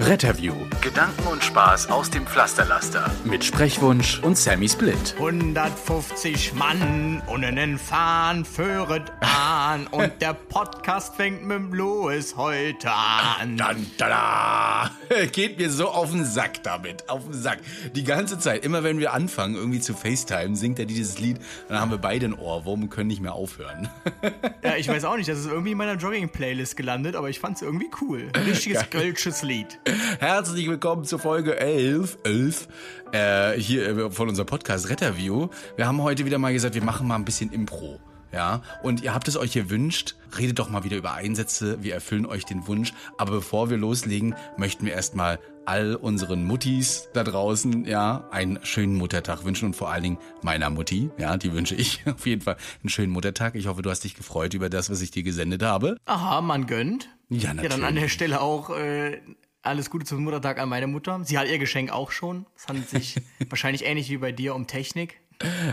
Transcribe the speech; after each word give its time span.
Retterview. 0.00 0.54
Gedanken 0.80 1.26
und 1.26 1.44
Spaß 1.44 1.90
aus 1.90 2.08
dem 2.08 2.26
Pflasterlaster. 2.26 3.10
Mit 3.24 3.44
Sprechwunsch 3.44 4.18
und 4.20 4.38
Sammy 4.38 4.66
Split. 4.66 5.14
150 5.18 6.54
Mann 6.54 7.22
und 7.26 7.44
einen 7.44 7.78
Fahnen 7.78 8.46
führet 8.46 9.12
an 9.20 9.86
und 9.88 10.22
der 10.22 10.32
Podcast 10.32 11.16
fängt 11.16 11.44
mit 11.44 11.58
dem 11.58 11.74
Louis 11.74 12.34
heute 12.38 12.90
an. 12.90 13.58
Dann, 13.58 13.86
tada! 13.98 14.90
Geht 15.32 15.58
mir 15.58 15.68
so 15.68 15.90
auf 15.90 16.12
den 16.12 16.24
Sack 16.24 16.62
damit, 16.62 17.10
auf 17.10 17.24
den 17.24 17.34
Sack. 17.34 17.58
Die 17.94 18.04
ganze 18.04 18.38
Zeit, 18.38 18.64
immer 18.64 18.82
wenn 18.82 19.00
wir 19.00 19.12
anfangen, 19.12 19.54
irgendwie 19.54 19.80
zu 19.80 19.92
FaceTime, 19.92 20.56
singt 20.56 20.78
er 20.78 20.86
dieses 20.86 21.18
Lied, 21.18 21.38
dann 21.68 21.78
haben 21.78 21.90
wir 21.90 21.98
beide 21.98 22.24
einen 22.24 22.34
Ohrwurm 22.34 22.84
und 22.84 22.88
können 22.88 23.08
nicht 23.08 23.20
mehr 23.20 23.34
aufhören. 23.34 23.88
Ja, 24.62 24.76
ich 24.76 24.86
weiß 24.88 25.04
auch 25.04 25.16
nicht, 25.16 25.28
das 25.28 25.38
ist 25.38 25.46
irgendwie 25.46 25.72
in 25.72 25.78
meiner 25.78 25.94
Jogging-Playlist 25.94 26.76
gelandet, 26.76 27.16
aber 27.16 27.30
ich 27.30 27.40
fand's 27.40 27.62
irgendwie 27.62 27.88
cool. 28.02 28.28
Ein 28.34 28.42
richtiges 28.42 28.88
kölsches 28.90 29.42
Lied. 29.42 29.78
Herzlich 30.18 30.68
willkommen 30.68 31.04
zur 31.04 31.18
Folge 31.18 31.58
11, 31.58 32.18
11 32.24 32.68
äh, 33.12 33.52
hier 33.60 33.88
äh, 33.98 34.10
von 34.10 34.28
unserem 34.28 34.46
Podcast 34.46 34.88
Retterview. 34.88 35.48
Wir 35.76 35.86
haben 35.86 36.02
heute 36.02 36.24
wieder 36.24 36.38
mal 36.38 36.52
gesagt, 36.52 36.74
wir 36.74 36.82
machen 36.82 37.06
mal 37.06 37.16
ein 37.16 37.24
bisschen 37.24 37.52
Impro. 37.52 38.00
Ja, 38.32 38.62
und 38.84 39.02
ihr 39.02 39.12
habt 39.12 39.26
es 39.26 39.36
euch 39.36 39.52
gewünscht, 39.52 40.14
redet 40.38 40.60
doch 40.60 40.70
mal 40.70 40.84
wieder 40.84 40.96
über 40.96 41.14
Einsätze, 41.14 41.82
wir 41.82 41.94
erfüllen 41.94 42.26
euch 42.26 42.44
den 42.44 42.66
Wunsch. 42.68 42.92
Aber 43.18 43.32
bevor 43.32 43.70
wir 43.70 43.76
loslegen, 43.76 44.36
möchten 44.56 44.86
wir 44.86 44.92
erstmal 44.92 45.40
all 45.66 45.96
unseren 45.96 46.44
Muttis 46.44 47.08
da 47.12 47.24
draußen, 47.24 47.84
ja, 47.84 48.28
einen 48.30 48.60
schönen 48.62 48.94
Muttertag 48.94 49.44
wünschen 49.44 49.66
und 49.66 49.74
vor 49.76 49.90
allen 49.90 50.04
Dingen 50.04 50.18
meiner 50.42 50.70
Mutti, 50.70 51.10
ja, 51.18 51.36
die 51.36 51.52
wünsche 51.52 51.74
ich 51.74 52.04
auf 52.14 52.24
jeden 52.26 52.42
Fall 52.42 52.56
einen 52.82 52.88
schönen 52.90 53.12
Muttertag. 53.12 53.54
Ich 53.56 53.66
hoffe, 53.66 53.82
du 53.82 53.90
hast 53.90 54.04
dich 54.04 54.14
gefreut 54.14 54.54
über 54.54 54.70
das, 54.70 54.90
was 54.90 55.00
ich 55.02 55.10
dir 55.10 55.24
gesendet 55.24 55.62
habe. 55.64 55.96
Aha, 56.06 56.40
man 56.40 56.66
gönnt. 56.66 57.08
Ja, 57.28 57.38
Ja, 57.48 57.54
natürlich. 57.54 57.76
dann 57.76 57.84
an 57.84 57.94
der 57.96 58.08
Stelle 58.08 58.40
auch 58.40 58.70
äh, 58.76 59.18
alles 59.62 59.90
Gute 59.90 60.06
zum 60.06 60.22
Muttertag 60.24 60.58
an 60.58 60.68
meine 60.68 60.86
Mutter. 60.86 61.20
Sie 61.24 61.38
hat 61.38 61.48
ihr 61.48 61.58
Geschenk 61.58 61.90
auch 61.90 62.10
schon. 62.10 62.46
Es 62.56 62.66
handelt 62.66 62.88
sich 62.88 63.16
wahrscheinlich 63.48 63.84
ähnlich 63.84 64.10
wie 64.10 64.18
bei 64.18 64.32
dir 64.32 64.54
um 64.54 64.66
Technik. 64.66 65.20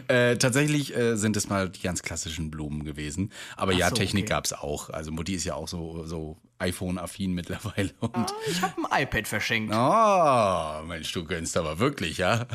Äh, 0.08 0.38
tatsächlich 0.38 0.96
äh, 0.96 1.18
sind 1.18 1.36
es 1.36 1.50
mal 1.50 1.70
die 1.70 1.82
ganz 1.82 2.02
klassischen 2.02 2.50
Blumen 2.50 2.86
gewesen. 2.86 3.34
Aber 3.58 3.74
ja, 3.74 3.90
so, 3.90 3.96
Technik 3.96 4.24
okay. 4.24 4.30
gab's 4.30 4.54
auch. 4.54 4.90
Also 4.90 5.12
Mutti 5.12 5.34
ist 5.34 5.44
ja 5.44 5.56
auch 5.56 5.68
so, 5.68 6.06
so 6.06 6.38
iPhone-affin 6.60 7.34
mittlerweile. 7.34 7.92
Und 8.00 8.16
Ah, 8.16 8.28
ich 8.50 8.62
habe 8.62 8.76
ein 8.90 9.04
iPad 9.04 9.28
verschenkt. 9.28 9.74
Oh, 9.76 10.84
Mensch, 10.88 11.12
du 11.12 11.26
gönnst 11.26 11.58
aber 11.58 11.80
wirklich, 11.80 12.18
ja? 12.18 12.48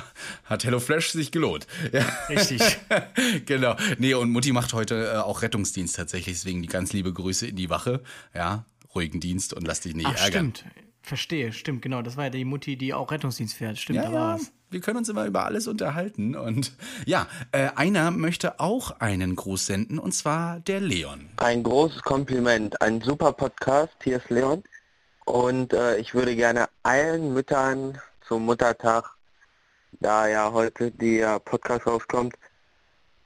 Hat 0.44 0.64
HelloFlash 0.64 1.10
sich 1.10 1.32
gelohnt. 1.32 1.66
Ja. 1.92 2.04
Richtig. 2.30 2.62
genau. 3.46 3.76
Nee, 3.98 4.14
und 4.14 4.30
Mutti 4.30 4.52
macht 4.52 4.72
heute 4.72 5.12
äh, 5.12 5.16
auch 5.18 5.42
Rettungsdienst 5.42 5.96
tatsächlich, 5.96 6.36
deswegen 6.36 6.62
die 6.62 6.68
ganz 6.68 6.94
liebe 6.94 7.12
Grüße 7.12 7.46
in 7.46 7.56
die 7.56 7.68
Wache. 7.68 8.02
Ja, 8.34 8.64
ruhigen 8.94 9.20
Dienst 9.20 9.52
und 9.52 9.66
lass 9.66 9.80
dich 9.80 9.94
nicht 9.94 10.06
Ach, 10.06 10.16
ärgern. 10.18 10.54
stimmt. 10.54 10.64
Verstehe, 11.02 11.52
stimmt, 11.52 11.82
genau. 11.82 12.00
Das 12.02 12.16
war 12.16 12.24
ja 12.24 12.30
die 12.30 12.44
Mutti, 12.44 12.76
die 12.76 12.94
auch 12.94 13.10
Rettungsdienst 13.10 13.54
fährt. 13.56 13.78
Stimmt, 13.78 13.96
Ja, 13.96 14.04
da 14.04 14.12
ja, 14.12 14.20
war's. 14.20 14.52
wir 14.70 14.80
können 14.80 14.98
uns 14.98 15.08
immer 15.08 15.26
über 15.26 15.44
alles 15.44 15.66
unterhalten. 15.66 16.36
Und 16.36 16.72
ja, 17.06 17.26
äh, 17.50 17.70
einer 17.74 18.10
möchte 18.12 18.60
auch 18.60 18.92
einen 19.00 19.34
Gruß 19.34 19.66
senden, 19.66 19.98
und 19.98 20.12
zwar 20.12 20.60
der 20.60 20.80
Leon. 20.80 21.28
Ein 21.38 21.64
großes 21.64 22.02
Kompliment, 22.02 22.80
ein 22.80 23.00
super 23.00 23.32
Podcast, 23.32 23.92
hier 24.04 24.18
ist 24.18 24.30
Leon. 24.30 24.62
Und 25.24 25.72
äh, 25.72 25.98
ich 25.98 26.14
würde 26.14 26.34
gerne 26.36 26.68
allen 26.84 27.32
Müttern 27.34 27.98
zum 28.26 28.44
Muttertag, 28.44 29.04
da 30.00 30.28
ja 30.28 30.52
heute 30.52 30.90
der 30.92 31.38
Podcast 31.40 31.86
rauskommt, 31.86 32.34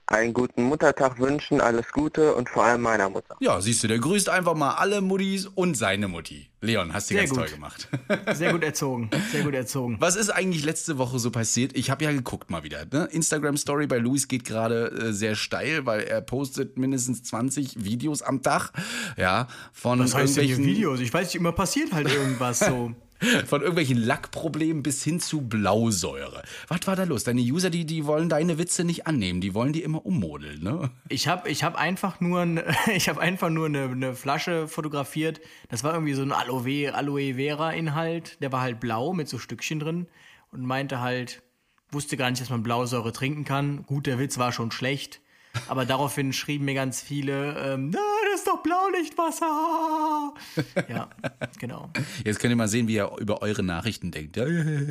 einen 0.07 0.33
guten 0.33 0.65
Muttertag 0.65 1.19
wünschen, 1.19 1.61
alles 1.61 1.91
Gute 1.93 2.35
und 2.35 2.49
vor 2.49 2.65
allem 2.65 2.83
meiner 2.83 3.09
Mutter. 3.11 3.37
Ja, 3.41 3.61
siehst 3.61 3.83
du, 3.83 3.89
der 3.89 3.99
grüßt 3.99 4.29
einfach 4.29 4.55
mal 4.55 4.75
alle 4.75 5.01
Muttis 5.01 5.47
und 5.47 5.77
seine 5.77 6.09
Mutti. 6.09 6.49
Leon, 6.61 6.93
hast 6.93 7.11
du 7.11 7.15
ganz 7.15 7.31
gut. 7.31 7.39
toll 7.39 7.49
gemacht. 7.49 7.89
Sehr 8.35 8.53
gut 8.53 8.63
erzogen. 8.65 9.11
Sehr 9.31 9.43
gut 9.43 9.55
erzogen. 9.55 9.97
Was 10.01 10.17
ist 10.17 10.31
eigentlich 10.31 10.65
letzte 10.65 10.99
Woche 10.99 11.19
so 11.19 11.31
passiert? 11.31 11.77
Ich 11.77 11.91
habe 11.91 12.05
ja 12.05 12.13
geguckt 12.13 12.51
mal 12.51 12.63
wieder. 12.63 12.85
Ne? 12.91 13.09
Instagram 13.13 13.57
Story 13.57 13.87
bei 13.87 13.99
Luis 13.99 14.29
geht 14.29 14.45
gerade 14.45 14.91
äh, 14.91 15.13
sehr 15.13 15.35
steil, 15.35 15.87
weil 15.87 16.03
er 16.03 16.21
postet 16.21 16.79
mindestens 16.79 17.23
20 17.25 17.85
Videos 17.85 18.23
am 18.23 18.43
Tag. 18.43 18.73
Ja, 19.17 19.49
von 19.73 19.99
Was 19.99 20.15
heißt 20.15 20.37
denn 20.37 20.45
hier 20.45 20.53
irgendwelchen 20.55 20.77
Videos? 20.77 21.01
Ich 21.01 21.13
weiß 21.13 21.29
nicht, 21.29 21.37
immer 21.37 21.53
passiert 21.53 21.93
halt 21.93 22.13
irgendwas 22.13 22.61
so. 22.61 22.93
von 23.47 23.61
irgendwelchen 23.61 23.99
Lackproblemen 23.99 24.83
bis 24.83 25.03
hin 25.03 25.21
zu 25.21 25.43
Blausäure. 25.43 26.43
Was 26.69 26.87
war 26.87 26.97
da 26.97 27.05
los? 27.05 27.25
Deine 27.25 27.41
User, 27.41 27.71
die 27.71 27.87
die 27.87 28.07
wollen 28.07 28.29
deine 28.29 28.59
Witze 28.59 28.85
nicht 28.85 29.07
annehmen, 29.07 29.41
die 29.41 29.55
wollen 29.55 29.73
die 29.73 29.83
immer 29.83 30.05
ummodeln, 30.05 30.63
ne? 30.63 30.91
Ich 31.09 31.29
habe 31.29 31.49
ich 31.49 31.65
hab 31.65 31.77
einfach 31.77 32.21
nur, 32.21 32.41
ein, 32.41 32.63
ich 32.95 33.09
hab 33.09 33.19
einfach 33.19 33.51
nur 33.51 33.67
eine, 33.67 33.85
eine 33.85 34.15
Flasche 34.15 34.69
fotografiert. 34.69 35.41
Das 35.69 35.85
war 35.85 35.95
irgendwie 35.95 36.15
so 36.15 36.23
ein 36.23 36.33
Aloe, 36.33 36.93
Aloe 36.95 37.35
Vera 37.35 37.71
Inhalt. 37.71 38.41
Der 38.43 38.53
war 38.53 38.61
halt 38.61 38.81
blau 38.81 39.13
mit 39.13 39.29
so 39.29 39.39
Stückchen 39.39 39.81
drin 39.81 40.07
und 40.51 40.63
meinte 40.63 41.01
halt, 41.01 41.43
wusste 41.91 42.17
gar 42.17 42.31
nicht, 42.31 42.43
dass 42.43 42.51
man 42.51 42.63
Blausäure 42.63 43.13
trinken 43.13 43.45
kann. 43.45 43.85
Gut, 43.87 44.07
der 44.07 44.19
Witz 44.19 44.39
war 44.39 44.53
schon 44.53 44.71
schlecht. 44.71 45.21
Aber 45.69 45.85
daraufhin 45.85 46.33
schrieben 46.33 46.65
mir 46.65 46.75
ganz 46.75 47.01
viele, 47.01 47.57
ähm, 47.59 47.91
na, 47.91 48.01
das 48.31 48.41
ist 48.41 48.47
doch 48.47 48.63
Blaulichtwasser. 48.63 50.35
Ja, 50.89 51.09
genau. 51.59 51.91
Jetzt 52.25 52.39
könnt 52.39 52.51
ihr 52.51 52.57
mal 52.57 52.69
sehen, 52.69 52.87
wie 52.89 52.95
ihr 52.95 53.11
über 53.19 53.43
eure 53.43 53.63
Nachrichten 53.63 54.11
denkt. 54.11 54.39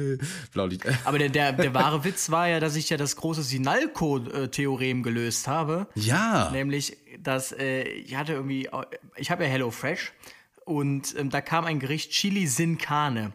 Blaulicht. 0.53 0.83
Aber 1.05 1.19
der, 1.19 1.29
der, 1.29 1.53
der 1.53 1.73
wahre 1.73 2.03
Witz 2.03 2.29
war 2.31 2.47
ja, 2.47 2.59
dass 2.59 2.75
ich 2.75 2.89
ja 2.89 2.97
das 2.97 3.15
große 3.15 3.43
Sinalco-Theorem 3.43 5.03
gelöst 5.03 5.47
habe. 5.47 5.87
Ja. 5.95 6.49
Nämlich, 6.51 6.97
dass 7.21 7.51
äh, 7.51 7.83
ich 7.83 8.15
hatte 8.15 8.33
irgendwie, 8.33 8.69
ich 9.15 9.31
habe 9.31 9.43
ja 9.43 9.49
Hello 9.49 9.71
Fresh 9.71 10.13
und 10.65 11.15
ähm, 11.17 11.29
da 11.29 11.41
kam 11.41 11.65
ein 11.65 11.79
Gericht 11.79 12.11
Chili 12.11 12.47
Sin 12.47 12.77
Carne. 12.77 13.31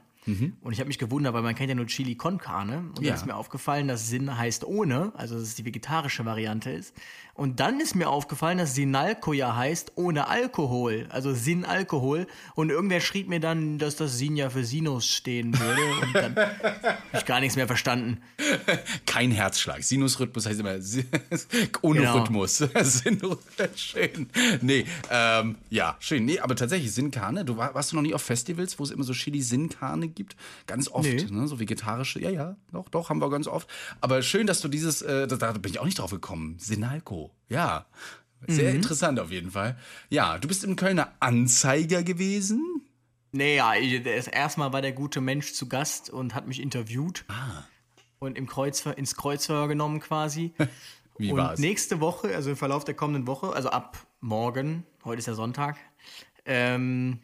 Und 0.62 0.72
ich 0.72 0.80
habe 0.80 0.88
mich 0.88 0.98
gewundert, 0.98 1.32
weil 1.34 1.42
man 1.42 1.54
kennt 1.54 1.68
ja 1.68 1.74
nur 1.74 1.86
Chili 1.86 2.14
con 2.14 2.38
Carne. 2.38 2.78
Und 2.96 3.00
Ja. 3.02 3.10
dann 3.10 3.14
ist 3.20 3.26
mir 3.26 3.36
aufgefallen, 3.36 3.88
dass 3.88 4.08
Sin 4.08 4.36
heißt 4.36 4.64
ohne, 4.64 5.12
also 5.16 5.34
dass 5.34 5.44
es 5.44 5.54
die 5.54 5.64
vegetarische 5.64 6.24
Variante 6.24 6.70
ist. 6.70 6.94
Und 7.34 7.58
dann 7.60 7.80
ist 7.80 7.94
mir 7.94 8.08
aufgefallen, 8.10 8.58
dass 8.58 8.74
Sinalco 8.74 9.32
ja 9.32 9.56
heißt 9.56 9.92
ohne 9.94 10.28
Alkohol, 10.28 11.06
also 11.10 11.32
Sin 11.32 11.64
Alkohol. 11.64 12.26
Und 12.54 12.70
irgendwer 12.70 13.00
schrieb 13.00 13.28
mir 13.28 13.40
dann, 13.40 13.78
dass 13.78 13.96
das 13.96 14.18
Sin 14.18 14.36
ja 14.36 14.50
für 14.50 14.64
Sinus 14.64 15.06
stehen 15.06 15.58
würde. 15.58 15.82
Und 16.02 16.14
dann 16.14 16.36
habe 16.36 16.98
ich 17.14 17.24
gar 17.24 17.40
nichts 17.40 17.56
mehr 17.56 17.66
verstanden. 17.66 18.18
Kein 19.06 19.30
Herzschlag. 19.30 19.82
Sinusrhythmus 19.82 20.46
heißt 20.46 20.60
immer 20.60 20.74
ohne 21.82 22.00
Genau. 22.00 22.18
Rhythmus. 22.18 22.58
Sinus, 22.82 23.38
schön. 23.76 24.28
Nee, 24.60 24.84
ähm, 25.10 25.56
ja, 25.70 25.96
schön. 26.00 26.24
Nee, 26.24 26.40
aber 26.40 26.56
tatsächlich, 26.56 26.92
Sinkane, 26.92 27.44
du 27.44 27.56
war, 27.56 27.74
warst 27.74 27.92
du 27.92 27.96
noch 27.96 28.02
nie 28.02 28.14
auf 28.14 28.22
Festivals, 28.22 28.78
wo 28.78 28.84
es 28.84 28.90
immer 28.90 29.04
so 29.04 29.12
Chili-Sinkane 29.12 30.08
gibt? 30.08 30.36
Ganz 30.66 30.88
oft, 30.88 31.08
Nee. 31.08 31.26
ne? 31.30 31.46
So 31.48 31.60
vegetarische, 31.60 32.20
ja, 32.20 32.30
ja, 32.30 32.56
doch, 32.72 32.88
doch, 32.88 33.10
haben 33.10 33.20
wir 33.20 33.30
ganz 33.30 33.46
oft. 33.46 33.68
Aber 34.00 34.22
schön, 34.22 34.46
dass 34.46 34.60
du 34.60 34.68
dieses, 34.68 35.02
äh, 35.02 35.26
da, 35.26 35.36
da 35.36 35.52
bin 35.52 35.70
ich 35.72 35.78
auch 35.78 35.84
nicht 35.86 35.98
drauf 35.98 36.10
gekommen. 36.10 36.56
Sinalco, 36.58 37.30
ja. 37.48 37.86
Sehr 38.48 38.72
interessant 38.72 39.20
auf 39.20 39.30
jeden 39.30 39.50
Fall. 39.50 39.76
Ja, 40.08 40.38
du 40.38 40.48
bist 40.48 40.64
im 40.64 40.74
Kölner 40.74 41.12
Anzeiger 41.20 42.02
gewesen. 42.02 42.64
Naja, 43.32 43.74
erstmal 43.74 44.72
war 44.72 44.80
der 44.80 44.92
gute 44.92 45.20
Mensch 45.20 45.52
zu 45.52 45.68
Gast 45.68 46.08
und 46.08 46.34
hat 46.34 46.48
mich 46.48 46.58
interviewt. 46.60 47.24
Und 48.22 48.36
im 48.36 48.46
Kreuzver 48.46 48.98
ins 48.98 49.16
Kreuzverhör 49.16 49.66
genommen 49.66 49.98
quasi. 49.98 50.52
Wie 51.18 51.32
und 51.32 51.38
war's? 51.38 51.58
nächste 51.58 52.00
Woche, 52.00 52.34
also 52.34 52.50
im 52.50 52.56
Verlauf 52.56 52.84
der 52.84 52.94
kommenden 52.94 53.26
Woche, 53.26 53.52
also 53.52 53.70
ab 53.70 53.96
morgen, 54.20 54.84
heute 55.06 55.20
ist 55.20 55.26
ja 55.26 55.34
Sonntag, 55.34 55.76
ähm, 56.44 57.20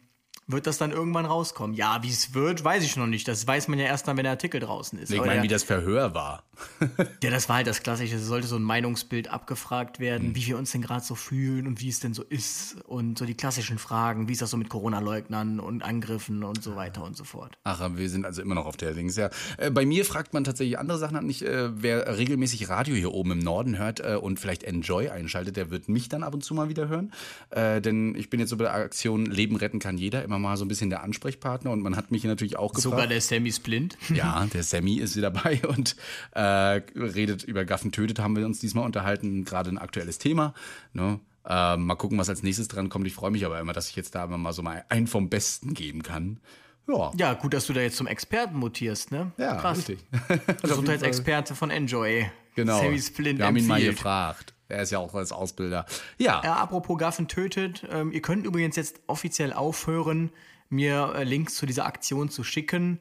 wird 0.47 0.65
das 0.65 0.79
dann 0.79 0.91
irgendwann 0.91 1.25
rauskommen. 1.25 1.75
Ja, 1.75 2.01
wie 2.01 2.09
es 2.09 2.33
wird, 2.33 2.63
weiß 2.63 2.83
ich 2.83 2.95
noch 2.95 3.05
nicht. 3.05 3.27
Das 3.27 3.45
weiß 3.45 3.67
man 3.67 3.77
ja 3.77 3.85
erst 3.85 4.07
dann, 4.07 4.17
wenn 4.17 4.23
der 4.23 4.31
Artikel 4.31 4.59
draußen 4.59 4.97
ist. 4.97 5.11
Ich 5.11 5.23
meine, 5.23 5.43
wie 5.43 5.47
das 5.47 5.63
Verhör 5.63 6.15
war. 6.15 6.43
ja, 7.23 7.29
das 7.29 7.49
war 7.49 7.57
halt 7.57 7.67
das 7.67 7.83
Klassische. 7.83 8.15
Es 8.15 8.25
sollte 8.25 8.47
so 8.47 8.55
ein 8.55 8.63
Meinungsbild 8.63 9.29
abgefragt 9.29 9.99
werden, 9.99 10.29
mhm. 10.29 10.35
wie 10.35 10.47
wir 10.47 10.57
uns 10.57 10.71
denn 10.71 10.81
gerade 10.81 11.03
so 11.03 11.15
fühlen 11.15 11.67
und 11.67 11.81
wie 11.81 11.89
es 11.89 11.99
denn 11.99 12.13
so 12.13 12.23
ist. 12.23 12.77
Und 12.85 13.17
so 13.17 13.25
die 13.25 13.35
klassischen 13.35 13.77
Fragen, 13.77 14.27
wie 14.27 14.33
ist 14.33 14.41
das 14.41 14.51
so 14.51 14.57
mit 14.57 14.69
Corona-Leugnern 14.69 15.59
und 15.59 15.83
Angriffen 15.83 16.43
und 16.43 16.63
so 16.63 16.75
weiter 16.75 17.03
und 17.03 17.15
so 17.15 17.23
fort. 17.23 17.57
Ach, 17.63 17.89
wir 17.95 18.09
sind 18.09 18.25
also 18.25 18.41
immer 18.41 18.55
noch 18.55 18.65
auf 18.65 18.77
der 18.77 18.93
Links, 18.93 19.15
ja. 19.15 19.29
Äh, 19.57 19.71
bei 19.71 19.85
mir 19.85 20.05
fragt 20.05 20.33
man 20.33 20.43
tatsächlich 20.43 20.79
andere 20.79 20.97
Sachen 20.97 21.17
an. 21.17 21.29
Ich, 21.29 21.45
äh, 21.45 21.69
wer 21.81 22.17
regelmäßig 22.17 22.69
Radio 22.69 22.95
hier 22.95 23.13
oben 23.13 23.31
im 23.31 23.39
Norden 23.39 23.77
hört 23.77 23.99
äh, 23.99 24.15
und 24.15 24.39
vielleicht 24.39 24.63
Enjoy 24.63 25.09
einschaltet, 25.09 25.57
der 25.57 25.69
wird 25.69 25.89
mich 25.89 26.09
dann 26.09 26.23
ab 26.23 26.33
und 26.33 26.43
zu 26.43 26.53
mal 26.53 26.69
wieder 26.69 26.87
hören. 26.87 27.11
Äh, 27.49 27.81
denn 27.81 28.15
ich 28.15 28.29
bin 28.29 28.39
jetzt 28.39 28.49
so 28.49 28.57
bei 28.57 28.65
der 28.65 28.73
Aktion 28.73 29.25
Leben 29.25 29.55
retten 29.55 29.79
kann 29.79 29.97
jeder 29.97 30.23
immer 30.23 30.39
mal 30.39 30.57
so 30.57 30.65
ein 30.65 30.67
bisschen 30.67 30.89
der 30.89 31.03
Ansprechpartner 31.03 31.71
und 31.71 31.81
man 31.81 31.95
hat 31.95 32.11
mich 32.11 32.23
natürlich 32.23 32.57
auch 32.57 32.73
gefragt. 32.73 32.83
Sogar 32.83 33.07
der 33.07 33.21
Sammy 33.21 33.51
Splint. 33.51 33.97
Ja, 34.13 34.45
der 34.53 34.63
Sammy 34.63 34.95
ist 34.95 35.15
wieder 35.15 35.27
dabei 35.37 35.61
und 35.67 35.95
äh, 36.33 36.46
redet 36.95 37.43
über 37.43 37.65
Gaffen 37.65 37.91
tötet, 37.91 38.19
haben 38.19 38.35
wir 38.35 38.45
uns 38.45 38.59
diesmal 38.59 38.85
unterhalten, 38.85 39.45
gerade 39.45 39.69
ein 39.69 39.77
aktuelles 39.77 40.17
Thema. 40.17 40.53
Ne? 40.93 41.19
Äh, 41.47 41.77
mal 41.77 41.95
gucken, 41.95 42.17
was 42.17 42.29
als 42.29 42.43
nächstes 42.43 42.67
dran 42.67 42.89
kommt. 42.89 43.07
Ich 43.07 43.13
freue 43.13 43.31
mich 43.31 43.45
aber 43.45 43.59
immer, 43.59 43.73
dass 43.73 43.89
ich 43.89 43.95
jetzt 43.95 44.15
da 44.15 44.25
immer 44.25 44.37
mal 44.37 44.53
so 44.53 44.61
mal 44.61 44.85
einen 44.89 45.07
vom 45.07 45.29
Besten 45.29 45.73
geben 45.73 46.03
kann. 46.03 46.39
Ja. 46.87 47.11
ja, 47.17 47.33
gut, 47.33 47.53
dass 47.53 47.67
du 47.67 47.73
da 47.73 47.81
jetzt 47.81 47.97
zum 47.97 48.07
Experten 48.07 48.57
mutierst, 48.57 49.11
ne? 49.11 49.31
Ja, 49.37 49.55
Krass. 49.55 49.77
richtig. 49.77 49.99
Gesundheitsexperte 50.61 51.53
von 51.53 51.69
Enjoy. 51.69 52.29
Genau. 52.55 52.79
Sammy 52.79 52.99
Splint 52.99 53.39
Wir 53.39 53.45
haben 53.45 53.57
ihn 53.57 53.67
mal 53.67 53.83
gefragt. 53.83 54.53
Er 54.69 54.83
ist 54.83 54.91
ja 54.91 54.99
auch 54.99 55.13
als 55.13 55.31
Ausbilder. 55.31 55.85
Ja. 56.17 56.41
ja 56.43 56.55
apropos 56.55 56.97
Gaffen 56.97 57.27
tötet. 57.27 57.85
Ähm, 57.89 58.11
ihr 58.11 58.21
könnt 58.21 58.45
übrigens 58.45 58.75
jetzt 58.75 59.01
offiziell 59.07 59.53
aufhören, 59.53 60.31
mir 60.69 61.13
äh, 61.15 61.23
Links 61.23 61.55
zu 61.55 61.65
dieser 61.65 61.85
Aktion 61.85 62.29
zu 62.29 62.43
schicken. 62.43 62.99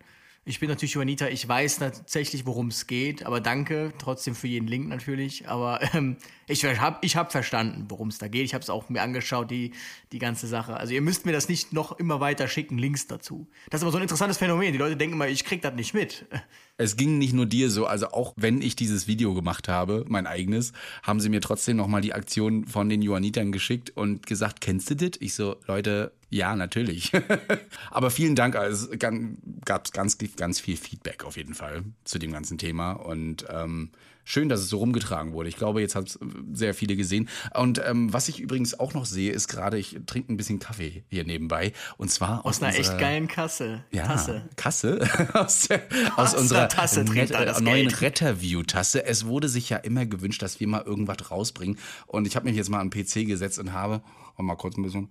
Ich 0.49 0.61
bin 0.61 0.69
natürlich 0.69 0.93
Juanita, 0.93 1.27
ich 1.27 1.49
weiß 1.49 1.81
tatsächlich, 1.81 2.47
worum 2.47 2.69
es 2.69 2.87
geht, 2.87 3.27
aber 3.27 3.41
danke 3.41 3.93
trotzdem 3.99 4.37
für 4.37 4.47
jeden 4.47 4.69
Link 4.69 4.87
natürlich. 4.87 5.49
Aber 5.49 5.81
ähm, 5.93 6.19
ich 6.47 6.65
habe 6.65 6.99
ich 7.01 7.17
hab 7.17 7.33
verstanden, 7.33 7.87
worum 7.89 8.07
es 8.09 8.19
da 8.19 8.29
geht. 8.29 8.45
Ich 8.45 8.55
habe 8.55 8.63
es 8.63 8.71
auch 8.71 8.89
mir 8.89 9.03
angeschaut, 9.03 9.51
die, 9.51 9.73
die 10.13 10.21
ganze 10.21 10.47
Sache. 10.47 10.77
Also 10.77 10.95
ihr 10.95 11.01
müsst 11.01 11.27
mir 11.27 11.33
das 11.33 11.49
nicht 11.49 11.73
noch 11.73 11.99
immer 11.99 12.21
weiter 12.21 12.47
schicken, 12.47 12.79
Links 12.79 13.09
dazu. 13.09 13.49
Das 13.71 13.81
ist 13.81 13.83
aber 13.83 13.91
so 13.91 13.99
ein 13.99 14.03
interessantes 14.03 14.39
Phänomen. 14.39 14.71
Die 14.71 14.79
Leute 14.79 14.97
denken 14.97 15.15
immer, 15.15 15.27
ich 15.27 15.45
krieg 15.45 15.63
das 15.63 15.75
nicht 15.75 15.95
mit. 15.95 16.27
Es 16.79 16.99
ging 16.99 17.17
nicht 17.17 17.33
nur 17.33 17.47
dir 17.47 17.71
so, 17.71 17.87
also 17.87 18.09
auch 18.09 18.35
wenn 18.37 18.61
ich 18.61 18.77
dieses 18.77 19.07
Video 19.07 19.33
gemacht 19.33 19.67
habe, 19.67 20.05
mein 20.09 20.27
eigenes, 20.27 20.75
haben 21.03 21.21
sie 21.21 21.31
mir 21.31 21.41
trotzdem 21.41 21.79
nochmal 21.79 22.03
die 22.03 22.13
Aktion 22.13 22.67
von 22.67 22.91
den 22.91 23.01
Johannitern 23.01 23.51
geschickt 23.51 23.97
und 23.97 24.27
gesagt, 24.27 24.61
kennst 24.61 24.91
du 24.91 24.95
das? 24.95 25.13
Ich 25.21 25.33
so, 25.33 25.57
Leute, 25.67 26.13
ja, 26.37 26.55
natürlich. 26.55 27.12
Aber 27.91 28.11
vielen 28.11 28.37
Dank, 28.37 28.56
also, 28.56 28.93
es 28.93 28.99
gab 28.99 29.93
ganz, 29.93 30.19
ganz 30.37 30.61
viel 30.61 30.77
Feedback 30.77 31.25
auf 31.25 31.37
jeden 31.37 31.55
Fall 31.55 31.85
zu 32.05 32.19
dem 32.19 32.33
ganzen 32.33 32.59
Thema 32.59 32.93
und 32.93 33.47
ähm, 33.50 33.91
schön, 34.27 34.49
dass 34.49 34.61
es 34.61 34.69
so 34.69 34.79
rumgetragen 34.79 35.33
wurde. 35.33 35.49
Ich 35.49 35.56
glaube, 35.56 35.81
jetzt 35.81 35.94
hat 35.94 36.09
es 36.09 36.19
sehr 36.53 36.75
viele 36.75 36.97
gesehen. 36.97 37.29
Und 37.55 37.81
ähm, 37.87 38.12
was 38.12 38.29
ich 38.29 38.41
übrigens 38.41 38.79
auch 38.79 38.93
noch 38.93 39.06
sehe, 39.06 39.33
ist 39.33 39.49
gerade, 39.49 39.79
ich 39.79 39.99
trinke 40.05 40.33
ein 40.33 40.37
bisschen 40.37 40.59
Kaffee 40.59 41.05
hier 41.09 41.25
nebenbei. 41.25 41.73
Und 41.97 42.11
zwar 42.11 42.44
aus, 42.44 42.56
aus 42.56 42.62
einer 42.62 42.77
echt 42.77 42.99
geilen 42.99 43.29
Kasse. 43.29 43.85
Ja, 43.93 44.06
Tasse. 44.06 44.49
Kasse? 44.56 45.00
aus, 45.33 45.69
der, 45.69 45.83
aus 46.17 46.35
unserer 46.35 46.69
Tasse 46.69 47.05
Net, 47.05 47.31
äh, 47.31 47.61
neuen 47.61 47.88
Retterview-Tasse. 47.88 49.05
Es 49.06 49.27
wurde 49.27 49.49
sich 49.49 49.71
ja 49.71 49.79
immer 49.79 50.05
gewünscht, 50.05 50.43
dass 50.43 50.61
wir 50.61 50.67
mal 50.67 50.83
irgendwas 50.83 51.31
rausbringen. 51.31 51.79
Und 52.06 52.27
ich 52.27 52.37
habe 52.37 52.47
mich 52.47 52.56
jetzt 52.56 52.69
mal 52.69 52.81
an 52.81 52.91
den 52.91 53.05
PC 53.05 53.27
gesetzt 53.27 53.59
und 53.59 53.73
habe, 53.73 54.03
mal 54.37 54.56
kurz 54.56 54.77
ein 54.77 54.83
bisschen. 54.83 55.11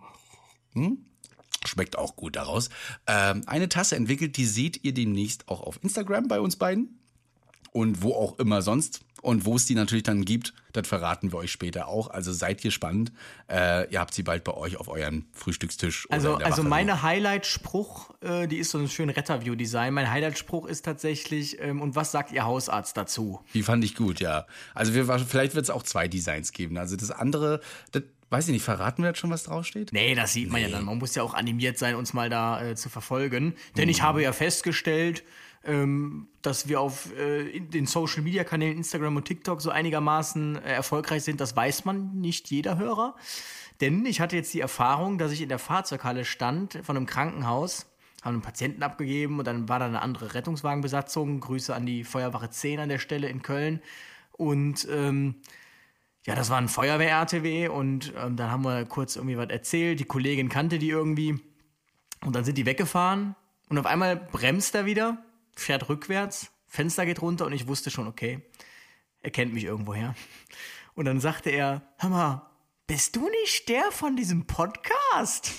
Hm? 0.74 0.98
Schmeckt 1.66 1.98
auch 1.98 2.16
gut 2.16 2.36
daraus. 2.36 2.70
Ähm, 3.08 3.44
eine 3.46 3.70
Tasse 3.70 3.96
entwickelt, 3.96 4.38
die 4.38 4.46
seht 4.46 4.84
ihr 4.84 4.94
demnächst 4.94 5.48
auch 5.48 5.62
auf 5.62 5.80
Instagram 5.84 6.28
bei 6.28 6.40
uns 6.40 6.56
beiden 6.56 7.00
und 7.72 8.02
wo 8.02 8.14
auch 8.14 8.40
immer 8.40 8.62
sonst. 8.62 9.02
Und 9.22 9.44
wo 9.44 9.56
es 9.56 9.66
die 9.66 9.74
natürlich 9.74 10.04
dann 10.04 10.24
gibt, 10.24 10.54
das 10.72 10.88
verraten 10.88 11.32
wir 11.32 11.40
euch 11.40 11.52
später 11.52 11.88
auch. 11.88 12.12
Also 12.12 12.32
seid 12.32 12.62
gespannt. 12.62 13.12
Äh, 13.50 13.92
ihr 13.92 14.00
habt 14.00 14.14
sie 14.14 14.22
bald 14.22 14.44
bei 14.44 14.54
euch 14.54 14.78
auf 14.78 14.88
eurem 14.88 15.26
Frühstückstisch. 15.34 16.08
Also, 16.12 16.36
also 16.36 16.62
meine 16.62 17.02
Highlight-Spruch, 17.02 18.12
äh, 18.22 18.48
die 18.48 18.58
ist 18.58 18.70
so 18.70 18.78
ein 18.78 18.88
schön 18.88 19.10
Retterview-Design. 19.10 19.96
Mein 19.96 20.12
Highlight-Spruch 20.12 20.68
ist 20.68 20.86
tatsächlich, 20.86 21.60
ähm, 21.60 21.82
und 21.82 21.96
was 21.96 22.12
sagt 22.12 22.32
Ihr 22.34 22.46
Hausarzt 22.46 22.98
dazu? 22.98 23.40
Die 23.56 23.64
fand 23.64 23.84
ich 23.84 23.96
gut, 23.96 24.20
ja. 24.20 24.46
Also 24.76 24.94
wir, 24.94 25.06
vielleicht 25.06 25.56
wird 25.56 25.64
es 25.64 25.72
auch 25.72 25.84
zwei 25.84 26.08
Designs 26.08 26.52
geben. 26.52 26.78
Also 26.78 26.96
das 26.96 27.10
andere, 27.10 27.62
das 27.94 28.04
Weiß 28.30 28.48
ich 28.48 28.54
nicht, 28.54 28.64
verraten 28.64 29.04
wir 29.04 29.10
jetzt 29.10 29.20
schon, 29.20 29.30
was 29.30 29.44
draufsteht? 29.44 29.94
Nee, 29.94 30.16
das 30.16 30.34
sieht 30.34 30.50
man 30.50 30.62
nee. 30.62 30.68
ja 30.68 30.76
dann. 30.76 30.86
Man 30.86 30.98
muss 30.98 31.14
ja 31.16 31.24
auch 31.24 31.34
animiert 31.34 31.78
sein, 31.78 31.96
uns 31.96 32.14
mal 32.14 32.30
da 32.30 32.62
äh, 32.62 32.76
zu 32.76 32.90
verfolgen. 32.90 33.56
Denn 33.78 33.86
mhm. 33.86 33.92
ich 33.92 34.02
habe 34.02 34.24
ja 34.24 34.34
festgestellt, 34.34 35.24
ähm, 35.64 36.28
dass 36.42 36.68
wir 36.68 36.80
auf 36.80 37.16
äh, 37.18 37.60
den 37.60 37.86
Social 37.86 38.24
Media 38.24 38.44
Kanälen 38.44 38.78
Instagram 38.78 39.16
und 39.16 39.26
TikTok 39.26 39.62
so 39.62 39.70
einigermaßen 39.70 40.58
äh, 40.58 40.74
erfolgreich 40.74 41.24
sind. 41.24 41.40
Das 41.40 41.56
weiß 41.56 41.86
man 41.86 42.20
nicht 42.20 42.50
jeder 42.50 42.78
Hörer. 42.78 43.16
Denn 43.82 44.06
ich 44.06 44.22
hatte 44.22 44.36
jetzt 44.36 44.54
die 44.54 44.62
Erfahrung, 44.62 45.18
dass 45.18 45.32
ich 45.32 45.42
in 45.42 45.50
der 45.50 45.60
Fahrzeughalle 45.60 46.26
stand 46.26 46.80
von 46.84 46.96
einem 46.96 47.06
Krankenhaus, 47.06 47.88
haben 48.22 48.36
einen 48.36 48.42
Patienten 48.42 48.84
abgegeben 48.84 49.38
und 49.38 49.46
dann 49.46 49.68
war 49.70 49.80
da 49.80 49.86
eine 49.86 50.02
andere 50.02 50.34
Rettungswagenbesatzung. 50.34 51.42
Grüße 51.42 51.76
an 51.76 51.86
die 51.86 52.04
Feuerwache 52.04 52.50
10 52.50 52.80
an 52.80 52.90
der 52.90 53.00
Stelle 53.00 53.28
in 53.28 53.42
Köln. 53.42 53.82
Und 54.32 54.88
ähm, 54.90 55.36
ja, 56.26 56.36
das 56.36 56.50
war 56.50 56.58
ein 56.58 56.68
Feuerwehr-RTW 56.68 57.68
und 57.70 58.14
ähm, 58.18 58.36
dann 58.36 58.52
haben 58.52 58.64
wir 58.64 58.86
kurz 58.86 59.16
irgendwie 59.16 59.38
was 59.38 59.50
erzählt. 59.50 60.00
Die 60.00 60.06
Kollegin 60.06 60.50
kannte 60.50 60.80
die 60.80 60.90
irgendwie. 60.90 61.40
Und 62.24 62.36
dann 62.36 62.44
sind 62.44 62.58
die 62.58 62.66
weggefahren 62.66 63.36
und 63.70 63.78
auf 63.78 63.86
einmal 63.86 64.16
bremst 64.16 64.74
er 64.74 64.86
wieder 64.86 65.24
fährt 65.56 65.90
rückwärts, 65.90 66.52
Fenster 66.68 67.06
geht 67.06 67.22
runter 67.22 67.46
und 67.46 67.54
ich 67.54 67.68
wusste 67.68 67.90
schon, 67.90 68.08
okay, 68.08 68.42
er 69.22 69.32
kennt 69.32 69.54
mich 69.54 69.64
irgendwoher. 69.64 70.16
Und 70.94 71.06
dann 71.06 71.20
sagte 71.20 71.50
er, 71.50 71.82
hör 71.98 72.10
mal, 72.10 72.52
bist 72.88 73.16
du 73.16 73.30
nicht 73.30 73.68
der 73.70 73.92
von 73.92 74.16
diesem 74.16 74.46
Podcast? 74.46 75.52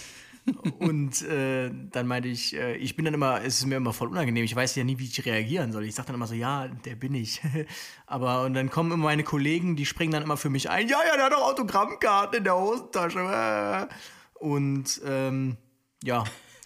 Und 0.79 1.23
äh, 1.23 1.71
dann 1.91 2.07
meinte 2.07 2.29
ich, 2.29 2.55
äh, 2.57 2.77
ich 2.77 2.97
bin 2.97 3.05
dann 3.05 3.15
immer, 3.15 3.43
es 3.43 3.59
ist 3.59 3.67
mir 3.67 3.77
immer 3.77 3.93
voll 3.93 4.09
unangenehm, 4.09 4.45
ich 4.45 4.55
weiß 4.55 4.77
ja 4.77 4.85
nie, 4.85 4.99
wie 4.99 5.05
ich 5.05 5.25
reagieren 5.25 5.73
soll. 5.73 5.85
Ich 5.85 5.95
sage 5.95 6.07
dann 6.07 6.17
immer 6.17 6.27
so, 6.27 6.35
ja, 6.35 6.69
der 6.69 6.95
bin 6.95 7.15
ich. 7.15 7.41
Aber 8.07 8.45
und 8.45 8.55
dann 8.55 8.71
kommen 8.71 8.93
immer 8.93 9.05
meine 9.05 9.25
Kollegen, 9.25 9.77
die 9.77 9.87
springen 9.87 10.13
dann 10.13 10.23
immer 10.23 10.37
für 10.37 10.51
mich 10.51 10.71
ein, 10.71 10.89
ja, 10.89 10.99
ja, 11.07 11.17
der 11.17 11.27
hat 11.27 11.33
doch 11.33 11.43
Autogrammkarten 11.43 12.39
in 12.39 12.45
der 12.45 12.57
Hosentasche. 12.57 13.89
Und 14.35 15.01
ähm, 15.05 15.57
ja, 16.03 16.25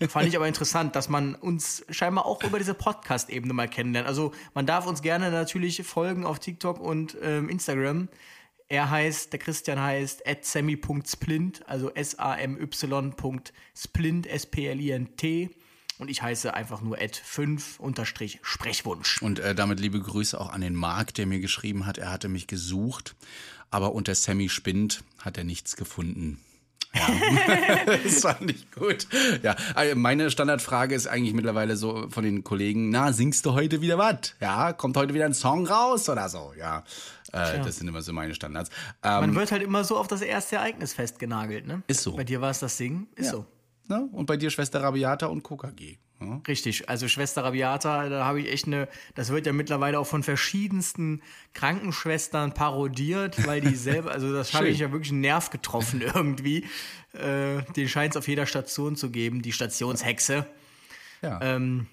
Fand 0.08 0.26
ich 0.26 0.36
aber 0.36 0.48
interessant, 0.48 0.96
dass 0.96 1.10
man 1.10 1.34
uns 1.34 1.84
scheinbar 1.90 2.24
auch 2.24 2.42
über 2.42 2.56
diese 2.58 2.72
Podcast-Ebene 2.72 3.52
mal 3.52 3.68
kennenlernt. 3.68 4.08
Also 4.08 4.32
man 4.54 4.64
darf 4.64 4.86
uns 4.86 5.02
gerne 5.02 5.30
natürlich 5.30 5.82
folgen 5.82 6.24
auf 6.24 6.38
TikTok 6.38 6.80
und 6.80 7.18
ähm, 7.22 7.50
Instagram. 7.50 8.08
Er 8.70 8.88
heißt, 8.88 9.32
der 9.32 9.40
Christian 9.40 9.78
heißt 9.80 10.22
sammy.splint, 10.42 11.68
also 11.68 11.90
S-A-M-Y.splint, 11.92 13.52
S-P-L-I-N-T. 14.26 15.50
Und 15.98 16.08
ich 16.08 16.22
heiße 16.22 16.54
einfach 16.54 16.80
nur 16.80 17.02
at 17.02 17.16
5 17.16 17.80
unterstrich 17.80 18.38
Sprechwunsch. 18.42 19.20
Und 19.22 19.40
äh, 19.40 19.56
damit 19.56 19.80
liebe 19.80 20.00
Grüße 20.00 20.40
auch 20.40 20.50
an 20.50 20.60
den 20.60 20.76
Marc, 20.76 21.12
der 21.14 21.26
mir 21.26 21.40
geschrieben 21.40 21.84
hat, 21.84 21.98
er 21.98 22.12
hatte 22.12 22.28
mich 22.28 22.46
gesucht, 22.46 23.16
aber 23.70 23.92
unter 23.92 24.14
Sammy 24.14 24.48
Spind 24.48 25.02
hat 25.18 25.36
er 25.36 25.42
nichts 25.42 25.74
gefunden. 25.74 26.38
Ja, 26.94 27.96
das 28.04 28.20
fand 28.20 28.50
ich 28.50 28.70
gut. 28.72 29.06
Ja, 29.42 29.54
also 29.74 29.96
meine 29.96 30.30
Standardfrage 30.30 30.94
ist 30.94 31.06
eigentlich 31.06 31.34
mittlerweile 31.34 31.76
so 31.76 32.08
von 32.10 32.24
den 32.24 32.42
Kollegen, 32.42 32.90
na, 32.90 33.12
singst 33.12 33.46
du 33.46 33.52
heute 33.52 33.80
wieder 33.80 33.96
was? 33.96 34.34
Ja, 34.40 34.72
kommt 34.72 34.96
heute 34.96 35.14
wieder 35.14 35.26
ein 35.26 35.34
Song 35.34 35.66
raus 35.66 36.08
oder 36.08 36.28
so? 36.28 36.52
Ja, 36.58 36.84
äh, 37.32 37.60
das 37.60 37.76
sind 37.76 37.88
immer 37.88 38.02
so 38.02 38.12
meine 38.12 38.34
Standards. 38.34 38.70
Ähm, 39.02 39.20
Man 39.20 39.34
wird 39.36 39.52
halt 39.52 39.62
immer 39.62 39.84
so 39.84 39.96
auf 39.96 40.08
das 40.08 40.20
erste 40.20 40.56
Ereignis 40.56 40.92
festgenagelt, 40.92 41.66
ne? 41.66 41.82
Ist 41.86 42.02
so. 42.02 42.16
Bei 42.16 42.24
dir 42.24 42.40
war 42.40 42.50
es 42.50 42.58
das 42.58 42.76
Singen, 42.76 43.08
ist 43.14 43.26
ja. 43.26 43.32
so. 43.32 43.46
Ne? 43.88 44.08
Und 44.12 44.26
bei 44.26 44.36
dir 44.36 44.50
Schwester 44.50 44.82
Rabiata 44.82 45.26
und 45.26 45.42
KKG. 45.42 45.98
Ja. 46.20 46.40
Richtig, 46.46 46.88
also 46.88 47.08
Schwester 47.08 47.44
Rabiata, 47.44 48.08
da 48.10 48.24
habe 48.26 48.40
ich 48.40 48.52
echt 48.52 48.66
eine, 48.66 48.88
das 49.14 49.30
wird 49.30 49.46
ja 49.46 49.52
mittlerweile 49.52 49.98
auch 49.98 50.06
von 50.06 50.22
verschiedensten 50.22 51.22
Krankenschwestern 51.54 52.52
parodiert, 52.52 53.46
weil 53.46 53.62
die 53.62 53.74
selber, 53.74 54.12
also 54.12 54.32
das 54.32 54.52
habe 54.52 54.68
ich 54.68 54.78
ja 54.78 54.92
wirklich 54.92 55.12
einen 55.12 55.22
Nerv 55.22 55.48
getroffen 55.50 56.00
irgendwie. 56.14 56.66
Äh, 57.14 57.62
den 57.74 57.88
scheint 57.88 58.14
es 58.14 58.16
auf 58.18 58.28
jeder 58.28 58.46
Station 58.46 58.96
zu 58.96 59.10
geben, 59.10 59.40
die 59.40 59.52
Stationshexe. 59.52 60.46
Ja. 61.22 61.40
Ähm, 61.42 61.86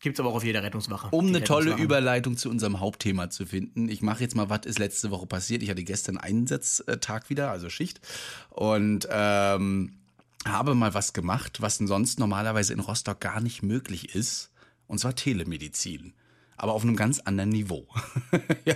Gibt 0.00 0.16
es 0.16 0.20
aber 0.20 0.30
auch 0.30 0.36
auf 0.36 0.44
jeder 0.44 0.62
Rettungswache. 0.62 1.08
Um 1.10 1.26
eine 1.26 1.44
tolle 1.44 1.76
Überleitung 1.76 2.36
zu 2.38 2.48
unserem 2.48 2.80
Hauptthema 2.80 3.28
zu 3.28 3.44
finden. 3.44 3.90
Ich 3.90 4.00
mache 4.00 4.22
jetzt 4.22 4.34
mal, 4.34 4.48
was 4.48 4.64
ist 4.64 4.78
letzte 4.78 5.10
Woche 5.10 5.26
passiert. 5.26 5.62
Ich 5.62 5.68
hatte 5.68 5.84
gestern 5.84 6.16
Einsatztag 6.16 7.28
wieder, 7.28 7.50
also 7.50 7.68
Schicht. 7.68 8.00
Und 8.48 9.06
ähm, 9.10 9.99
habe 10.46 10.74
mal 10.74 10.94
was 10.94 11.12
gemacht, 11.12 11.60
was 11.60 11.76
sonst 11.76 12.18
normalerweise 12.18 12.72
in 12.72 12.80
Rostock 12.80 13.20
gar 13.20 13.40
nicht 13.40 13.62
möglich 13.62 14.14
ist. 14.14 14.50
Und 14.86 14.98
zwar 14.98 15.14
Telemedizin. 15.14 16.14
Aber 16.56 16.72
auf 16.74 16.82
einem 16.82 16.96
ganz 16.96 17.20
anderen 17.20 17.50
Niveau. 17.50 17.86
ja. 18.64 18.74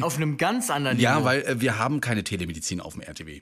Auf 0.00 0.16
einem 0.16 0.36
ganz 0.36 0.70
anderen 0.70 0.98
Niveau? 0.98 1.08
Ja, 1.08 1.24
weil 1.24 1.42
äh, 1.42 1.60
wir 1.60 1.78
haben 1.78 2.00
keine 2.00 2.22
Telemedizin 2.22 2.80
auf 2.80 2.92
dem 2.94 3.02
RTW. 3.02 3.40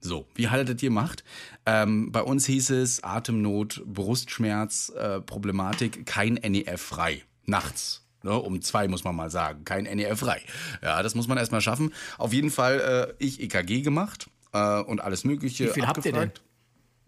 So, 0.00 0.26
wie 0.34 0.48
haltet 0.48 0.82
ihr 0.82 0.90
Macht? 0.90 1.22
Ähm, 1.64 2.10
bei 2.10 2.22
uns 2.22 2.44
hieß 2.46 2.70
es 2.70 3.04
Atemnot, 3.04 3.82
Brustschmerz, 3.86 4.92
äh, 4.96 5.20
Problematik, 5.20 6.04
kein 6.04 6.34
NEF 6.34 6.82
frei. 6.82 7.22
Nachts. 7.46 8.04
Ne, 8.24 8.38
um 8.38 8.60
zwei 8.62 8.86
muss 8.86 9.04
man 9.04 9.16
mal 9.16 9.30
sagen. 9.30 9.64
Kein 9.64 9.84
NEF 9.84 10.20
frei. 10.20 10.42
Ja, 10.82 11.02
das 11.02 11.14
muss 11.14 11.26
man 11.26 11.38
erstmal 11.38 11.60
schaffen. 11.60 11.92
Auf 12.18 12.32
jeden 12.32 12.50
Fall 12.50 13.14
äh, 13.18 13.24
ich 13.24 13.40
EKG 13.40 13.82
gemacht 13.82 14.28
äh, 14.52 14.80
und 14.80 15.00
alles 15.00 15.24
Mögliche. 15.24 15.68
Wie 15.68 15.72
viel 15.72 15.86
habt 15.86 16.04
ihr 16.04 16.12
denn? 16.12 16.32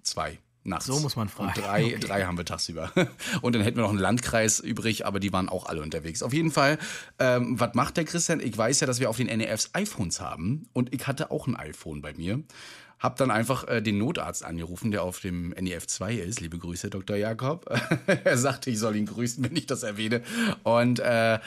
Zwei. 0.05 0.39
Nachts. 0.67 0.87
So 0.87 0.99
muss 0.99 1.15
man 1.15 1.29
fragen. 1.29 1.49
Und 1.49 1.67
drei, 1.67 1.85
okay. 1.85 1.99
drei 1.99 2.25
haben 2.25 2.39
wir 2.39 2.47
tagsüber. 2.47 2.91
Und 3.43 3.55
dann 3.55 3.63
hätten 3.63 3.77
wir 3.77 3.83
noch 3.83 3.91
einen 3.91 3.99
Landkreis 3.99 4.61
übrig, 4.61 5.05
aber 5.05 5.21
die 5.21 5.31
waren 5.31 5.51
auch 5.51 5.67
alle 5.67 5.83
unterwegs. 5.83 6.23
Auf 6.23 6.33
jeden 6.33 6.51
Fall, 6.51 6.79
ähm, 7.19 7.61
was 7.61 7.75
macht 7.75 7.99
der 7.99 8.05
Christian? 8.05 8.41
Ich 8.41 8.57
weiß 8.57 8.81
ja, 8.81 8.87
dass 8.87 8.99
wir 8.99 9.11
auf 9.11 9.19
den 9.19 9.27
NEFs 9.27 9.71
iPhones 9.75 10.21
haben 10.21 10.67
und 10.73 10.95
ich 10.95 11.07
hatte 11.07 11.31
auch 11.31 11.47
ein 11.47 11.55
iPhone 11.55 12.01
bei 12.01 12.15
mir. 12.15 12.43
Hab 12.99 13.17
dann 13.17 13.31
einfach 13.31 13.69
äh, 13.69 13.83
den 13.83 13.99
Notarzt 13.99 14.43
angerufen, 14.43 14.91
der 14.91 15.03
auf 15.03 15.21
dem 15.21 15.51
NEF 15.51 15.87
2 15.87 16.15
ist. 16.15 16.41
Liebe 16.41 16.57
Grüße, 16.57 16.89
Dr. 16.89 17.17
Jakob. 17.17 17.67
er 18.25 18.39
sagte, 18.39 18.71
ich 18.71 18.79
soll 18.79 18.97
ihn 18.97 19.05
grüßen, 19.05 19.45
wenn 19.45 19.55
ich 19.57 19.67
das 19.67 19.83
erwähne. 19.83 20.23
Und 20.63 21.01
äh, 21.01 21.41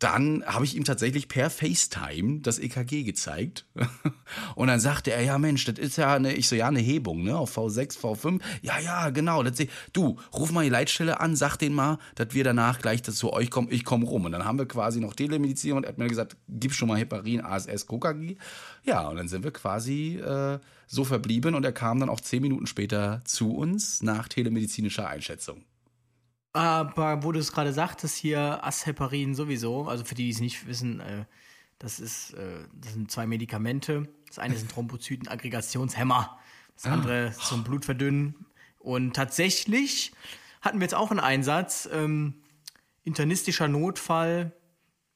dann 0.00 0.42
habe 0.46 0.64
ich 0.64 0.76
ihm 0.76 0.84
tatsächlich 0.84 1.28
per 1.28 1.50
FaceTime 1.50 2.40
das 2.40 2.58
EKG 2.58 3.04
gezeigt. 3.04 3.66
Und 4.54 4.68
dann 4.68 4.80
sagte 4.80 5.12
er, 5.12 5.22
ja 5.22 5.36
Mensch, 5.36 5.66
das 5.66 5.78
ist 5.78 5.96
ja 5.96 6.14
eine, 6.14 6.32
ich 6.32 6.48
so, 6.48 6.56
ja, 6.56 6.68
eine 6.68 6.80
Hebung, 6.80 7.22
ne, 7.22 7.36
auf 7.36 7.56
V6, 7.56 7.98
V5. 7.98 8.40
Ja, 8.62 8.78
ja, 8.80 9.10
genau. 9.10 9.42
Das, 9.42 9.58
du, 9.92 10.16
ruf 10.32 10.52
mal 10.52 10.64
die 10.64 10.70
Leitstelle 10.70 11.20
an, 11.20 11.36
sag 11.36 11.58
denen 11.58 11.74
mal, 11.74 11.98
dass 12.14 12.32
wir 12.32 12.44
danach 12.44 12.80
gleich 12.80 13.02
zu 13.02 13.32
euch 13.32 13.50
kommen, 13.50 13.68
ich 13.70 13.84
komme 13.84 14.06
rum. 14.06 14.24
Und 14.24 14.32
dann 14.32 14.46
haben 14.46 14.58
wir 14.58 14.66
quasi 14.66 15.00
noch 15.00 15.14
Telemedizin 15.14 15.72
und 15.74 15.84
er 15.84 15.90
hat 15.90 15.98
mir 15.98 16.08
gesagt, 16.08 16.36
gib 16.48 16.72
schon 16.72 16.88
mal 16.88 16.98
Heparin, 16.98 17.42
ASS, 17.42 17.86
KOKAG. 17.86 18.38
Ja, 18.84 19.06
und 19.06 19.16
dann 19.16 19.28
sind 19.28 19.44
wir 19.44 19.50
quasi 19.50 20.16
äh, 20.16 20.58
so 20.86 21.04
verblieben 21.04 21.54
und 21.54 21.64
er 21.64 21.72
kam 21.72 22.00
dann 22.00 22.08
auch 22.08 22.20
zehn 22.20 22.40
Minuten 22.40 22.66
später 22.66 23.20
zu 23.26 23.54
uns 23.54 24.02
nach 24.02 24.28
telemedizinischer 24.28 25.06
Einschätzung. 25.06 25.62
Aber 26.52 27.22
wo 27.22 27.32
du 27.32 27.38
es 27.38 27.52
gerade 27.52 27.72
sagtest, 27.72 28.16
hier 28.16 28.64
Asheparin 28.64 29.34
sowieso, 29.34 29.86
also 29.86 30.04
für 30.04 30.14
die, 30.14 30.24
die 30.24 30.30
es 30.30 30.40
nicht 30.40 30.66
wissen, 30.66 31.00
äh, 31.00 31.24
das, 31.78 32.00
ist, 32.00 32.34
äh, 32.34 32.64
das 32.74 32.92
sind 32.92 33.10
zwei 33.10 33.26
Medikamente. 33.26 34.08
Das 34.26 34.38
eine 34.38 34.56
sind 34.56 34.70
Thrombozytenaggregationshemmer, 34.70 36.38
das 36.74 36.86
ah. 36.86 36.92
andere 36.92 37.34
ah. 37.36 37.42
zum 37.42 37.62
Blutverdünnen. 37.62 38.46
Und 38.78 39.14
tatsächlich 39.14 40.12
hatten 40.60 40.78
wir 40.78 40.84
jetzt 40.84 40.94
auch 40.94 41.10
einen 41.10 41.20
Einsatz, 41.20 41.88
ähm, 41.92 42.34
internistischer 43.04 43.68
Notfall, 43.68 44.52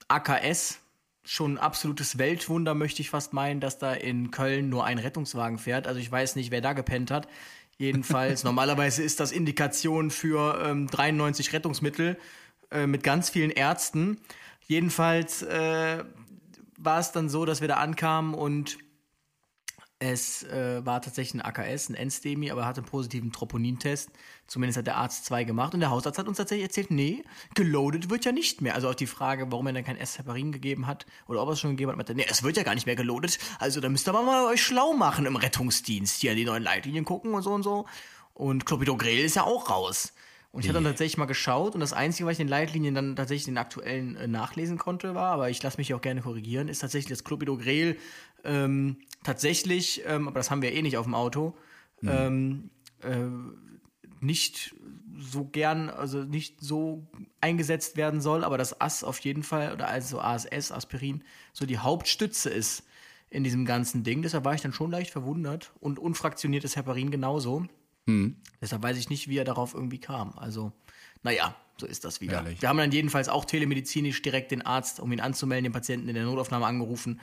AKS, 0.09 0.81
schon 1.25 1.55
ein 1.55 1.59
absolutes 1.59 2.19
Weltwunder, 2.19 2.75
möchte 2.75 3.01
ich 3.01 3.11
fast 3.11 3.33
meinen, 3.33 3.61
dass 3.61 3.79
da 3.79 3.95
in 3.95 4.31
Köln 4.31 4.69
nur 4.69 4.85
ein 4.85 4.99
Rettungswagen 4.99 5.59
fährt. 5.59 5.87
Also 5.87 5.99
ich 5.99 6.11
weiß 6.11 6.37
nicht, 6.37 6.51
wer 6.51 6.61
da 6.61 6.75
gepennt 6.75 7.11
hat. 7.11 7.29
Jedenfalls, 7.77 8.45
normalerweise 8.45 9.03
ist 9.03 9.21
das 9.21 9.33
Indikation 9.33 10.11
für 10.11 10.63
ähm, 10.65 10.87
93 10.87 11.53
Rettungsmittel 11.53 12.17
äh, 12.71 12.87
mit 12.87 13.03
ganz 13.03 13.31
vielen 13.31 13.51
Ärzten. 13.51 14.19
Jedenfalls 14.67 15.43
äh, 15.43 16.05
war 16.79 17.01
es 17.01 17.13
dann 17.13 17.29
so, 17.29 17.45
dass 17.45 17.61
wir 17.61 17.69
da 17.69 17.77
ankamen 17.77 18.35
und 18.35 18.79
es 20.07 20.43
äh, 20.43 20.85
war 20.85 21.01
tatsächlich 21.01 21.43
ein 21.43 21.47
AKS, 21.47 21.89
ein 21.89 21.95
Endstemi, 21.95 22.51
aber 22.51 22.63
er 22.63 22.67
hatte 22.67 22.83
einen 22.83 22.91
positiven 22.91 23.33
Troponintest. 23.33 24.11
Zumindest 24.47 24.77
hat 24.77 24.87
der 24.87 24.97
Arzt 24.97 25.25
zwei 25.25 25.45
gemacht. 25.45 25.73
Und 25.73 25.81
der 25.81 25.89
Hausarzt 25.89 26.19
hat 26.19 26.29
uns 26.29 26.37
tatsächlich 26.37 26.65
erzählt, 26.65 26.91
nee, 26.91 27.25
geloadet 27.55 28.11
wird 28.11 28.27
ja 28.27 28.33
nicht 28.33 28.61
mehr. 28.61 28.75
Also 28.75 28.91
auch 28.91 28.95
die 28.95 29.07
Frage, 29.07 29.51
warum 29.51 29.67
er 29.69 29.73
dann 29.73 29.85
kein 29.85 29.97
S-Heparin 29.97 30.53
gegeben 30.53 30.87
hat 30.87 31.07
oder 31.27 31.41
ob 31.41 31.49
er 31.49 31.53
es 31.53 31.61
schon 31.61 31.71
gegeben 31.71 31.91
hat, 31.91 31.97
meinte, 31.97 32.15
nee, 32.15 32.27
es 32.29 32.43
wird 32.43 32.59
ja 32.59 32.65
gar 32.65 32.75
nicht 32.75 32.85
mehr 32.85 32.97
geloadet. 32.97 33.39
Also 33.59 33.81
da 33.81 33.89
müsst 33.89 34.07
ihr 34.07 34.13
mal 34.13 34.45
euch 34.47 34.63
schlau 34.63 34.93
machen 34.93 35.25
im 35.25 35.37
Rettungsdienst. 35.37 36.21
Hier 36.21 36.35
die 36.35 36.45
neuen 36.45 36.63
Leitlinien 36.63 37.07
gucken 37.07 37.33
und 37.33 37.43
so 37.43 37.53
und 37.53 37.63
so. 37.63 37.87
Und 38.35 38.67
Clopidogrel 38.67 39.25
ist 39.25 39.37
ja 39.37 39.45
auch 39.45 39.71
raus. 39.71 40.13
Und 40.53 40.61
ich 40.61 40.69
habe 40.69 40.75
dann 40.75 40.85
tatsächlich 40.85 41.17
mal 41.17 41.25
geschaut 41.25 41.75
und 41.75 41.81
das 41.81 41.93
Einzige, 41.93 42.27
was 42.27 42.35
ich 42.35 42.41
in 42.41 42.47
den 42.47 42.51
Leitlinien 42.51 42.95
dann 42.95 43.17
tatsächlich 43.17 43.47
den 43.47 43.59
aktuellen 43.59 44.15
äh, 44.15 44.29
nachlesen 44.29 44.79
konnte, 44.79 45.17
war, 45.17 45.33
aber 45.33 45.51
ich 45.51 45.61
lasse 45.61 45.79
mich 45.79 45.93
auch 45.95 46.01
gerne 46.01 46.21
korrigieren, 46.21 46.69
ist 46.69 46.79
tatsächlich 46.79 47.09
das 47.09 47.25
Clopidogrel 47.25 47.97
ähm, 48.45 48.99
tatsächlich, 49.25 50.03
ähm, 50.07 50.29
aber 50.29 50.39
das 50.39 50.51
haben 50.51 50.63
wir 50.63 50.73
eh 50.73 50.83
nicht 50.83 50.97
auf 50.97 51.07
dem 51.07 51.15
Auto, 51.15 51.57
mhm. 52.01 52.09
ähm, 52.09 52.71
äh, 53.03 54.25
nicht 54.25 54.75
so 55.19 55.45
gern, 55.45 55.91
also 55.91 56.23
nicht 56.23 56.61
so 56.61 57.07
eingesetzt 57.41 57.97
werden 57.97 58.21
soll, 58.21 58.45
aber 58.45 58.59
das 58.59 58.81
AS 58.81 59.05
auf 59.05 59.19
jeden 59.21 59.43
Fall, 59.43 59.73
oder 59.73 59.89
also 59.89 60.21
ASS, 60.21 60.73
Aspirin, 60.73 61.25
so 61.53 61.67
die 61.67 61.79
Hauptstütze 61.79 62.51
ist 62.51 62.85
in 63.31 63.45
diesem 63.45 63.65
ganzen 63.65 64.03
Ding. 64.03 64.23
Deshalb 64.23 64.45
war 64.45 64.55
ich 64.55 64.61
dann 64.61 64.73
schon 64.73 64.91
leicht 64.91 65.11
verwundert 65.11 65.73
und 65.81 65.99
unfraktioniertes 65.99 66.77
Heparin 66.77 67.11
genauso. 67.11 67.67
Mhm. 68.07 68.37
Deshalb 68.61 68.83
weiß 68.83 68.97
ich 68.97 69.11
nicht, 69.11 69.29
wie 69.29 69.39
er 69.39 69.45
darauf 69.45 69.75
irgendwie 69.75 69.99
kam. 69.99 70.39
Also, 70.39 70.73
naja, 71.23 71.55
so 71.79 71.87
ist 71.87 72.05
das 72.05 72.21
wieder. 72.21 72.39
Ehrlich. 72.39 72.63
Wir 72.63 72.69
haben 72.69 72.79
dann 72.79 72.93
jedenfalls 72.93 73.29
auch 73.29 73.45
telemedizinisch 73.45 74.23
direkt 74.23 74.51
den 74.51 74.63
Arzt, 74.63 75.01
um 75.01 75.13
ihn 75.13 75.21
anzumelden, 75.21 75.65
den 75.65 75.73
Patienten 75.73 76.09
in 76.09 76.15
der 76.15 76.25
Notaufnahme 76.25 76.67
angerufen 76.67 77.21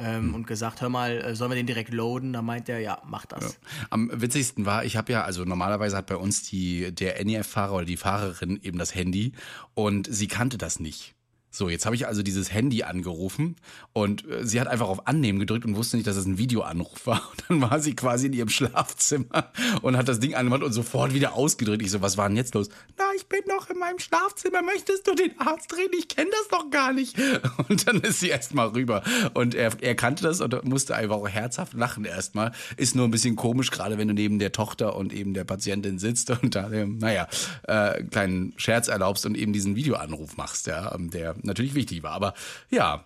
ähm, 0.00 0.28
mhm. 0.28 0.34
und 0.34 0.46
gesagt, 0.46 0.80
hör 0.80 0.88
mal, 0.88 1.20
äh, 1.20 1.34
sollen 1.34 1.50
wir 1.50 1.56
den 1.56 1.66
direkt 1.66 1.92
loaden? 1.92 2.32
Da 2.32 2.42
meint 2.42 2.68
er, 2.68 2.80
ja, 2.80 3.00
mach 3.06 3.26
das. 3.26 3.44
Ja. 3.44 3.86
Am 3.90 4.10
witzigsten 4.12 4.66
war, 4.66 4.84
ich 4.84 4.96
habe 4.96 5.12
ja, 5.12 5.22
also 5.22 5.44
normalerweise 5.44 5.96
hat 5.96 6.06
bei 6.06 6.16
uns 6.16 6.42
die, 6.42 6.92
der 6.94 7.22
NEF-Fahrer 7.24 7.74
oder 7.74 7.84
die 7.84 7.96
Fahrerin 7.96 8.58
eben 8.62 8.78
das 8.78 8.94
Handy 8.94 9.32
und 9.74 10.08
sie 10.10 10.28
kannte 10.28 10.58
das 10.58 10.80
nicht. 10.80 11.14
So, 11.52 11.68
jetzt 11.68 11.84
habe 11.84 11.96
ich 11.96 12.06
also 12.06 12.22
dieses 12.22 12.52
Handy 12.52 12.84
angerufen 12.84 13.56
und 13.92 14.28
äh, 14.28 14.46
sie 14.46 14.60
hat 14.60 14.68
einfach 14.68 14.88
auf 14.88 15.08
Annehmen 15.08 15.40
gedrückt 15.40 15.64
und 15.64 15.74
wusste 15.74 15.96
nicht, 15.96 16.06
dass 16.06 16.16
es 16.16 16.24
ein 16.24 16.38
Videoanruf 16.38 17.06
war. 17.06 17.20
Und 17.30 17.44
dann 17.48 17.70
war 17.70 17.80
sie 17.80 17.94
quasi 17.94 18.26
in 18.26 18.32
ihrem 18.32 18.48
Schlafzimmer 18.48 19.50
und 19.82 19.96
hat 19.96 20.08
das 20.08 20.20
Ding 20.20 20.34
angemacht 20.34 20.62
und 20.62 20.72
sofort 20.72 21.14
wieder 21.14 21.34
ausgedrückt. 21.34 21.82
Ich 21.82 21.90
so, 21.90 22.02
was 22.02 22.16
war 22.16 22.28
denn 22.28 22.36
jetzt 22.36 22.54
los? 22.54 22.68
Na, 22.98 23.04
ich 23.16 23.26
bin 23.26 23.40
noch 23.48 23.68
in 23.70 23.78
meinem 23.78 23.98
Schlafzimmer. 23.98 24.62
Möchtest 24.62 25.06
du 25.06 25.14
den 25.14 25.38
Arzt 25.38 25.76
reden? 25.76 25.94
Ich 25.98 26.08
kenne 26.08 26.30
das 26.30 26.48
doch 26.48 26.70
gar 26.70 26.92
nicht. 26.92 27.16
Und 27.68 27.86
dann 27.86 28.00
ist 28.00 28.20
sie 28.20 28.28
erstmal 28.28 28.68
rüber. 28.68 29.02
Und 29.34 29.54
er, 29.54 29.72
er 29.80 29.94
kannte 29.94 30.22
das 30.22 30.40
und 30.40 30.64
musste 30.64 30.94
einfach 30.94 31.16
auch 31.16 31.28
herzhaft 31.28 31.74
lachen 31.74 32.04
erstmal. 32.04 32.52
Ist 32.76 32.94
nur 32.94 33.06
ein 33.06 33.10
bisschen 33.10 33.36
komisch, 33.36 33.70
gerade 33.70 33.98
wenn 33.98 34.08
du 34.08 34.14
neben 34.14 34.38
der 34.38 34.52
Tochter 34.52 34.96
und 34.96 35.12
eben 35.12 35.34
der 35.34 35.44
Patientin 35.44 35.98
sitzt 35.98 36.30
und 36.30 36.54
da, 36.54 36.68
naja, 36.68 37.26
äh, 37.64 38.02
kleinen 38.04 38.54
Scherz 38.56 38.88
erlaubst 38.88 39.26
und 39.26 39.36
eben 39.36 39.52
diesen 39.52 39.76
Videoanruf 39.76 40.36
machst, 40.36 40.66
ja, 40.66 40.96
der 40.98 41.34
natürlich 41.42 41.74
wichtig 41.74 42.02
war. 42.02 42.12
Aber 42.12 42.34
ja, 42.70 43.04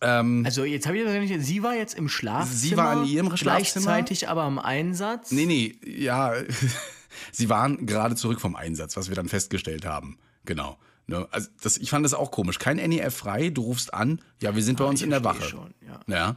ähm, 0.00 0.42
also 0.44 0.64
jetzt 0.64 0.86
habe 0.86 0.98
ich 0.98 1.04
das 1.04 1.14
nicht. 1.14 1.44
Sie 1.44 1.62
war 1.62 1.74
jetzt 1.74 1.94
im 1.94 2.08
Schlafzimmer. 2.08 2.56
Sie 2.56 2.76
war 2.76 3.02
in 3.02 3.08
ihrem 3.08 3.36
Schlafzimmer. 3.36 3.84
Gleichzeitig 3.86 4.28
aber 4.28 4.46
im 4.46 4.58
Einsatz. 4.58 5.30
Nee, 5.30 5.46
nee, 5.46 5.78
ja. 5.84 6.34
sie 7.32 7.48
waren 7.48 7.86
gerade 7.86 8.14
zurück 8.14 8.40
vom 8.40 8.56
Einsatz, 8.56 8.96
was 8.96 9.08
wir 9.08 9.16
dann 9.16 9.28
festgestellt 9.28 9.86
haben. 9.86 10.18
Genau. 10.44 10.78
Ne? 11.06 11.26
Also 11.30 11.48
das, 11.62 11.78
ich 11.78 11.90
fand 11.90 12.04
das 12.04 12.14
auch 12.14 12.30
komisch. 12.30 12.58
Kein 12.58 12.76
NEF 12.76 13.14
frei, 13.14 13.50
du 13.50 13.62
rufst 13.62 13.94
an, 13.94 14.20
ja, 14.42 14.54
wir 14.54 14.62
sind 14.62 14.78
bei 14.78 14.84
uns 14.84 15.02
in 15.02 15.10
der 15.10 15.24
Wache. 15.24 15.42
Schon, 15.42 15.74
ja. 15.86 16.00
ja 16.06 16.36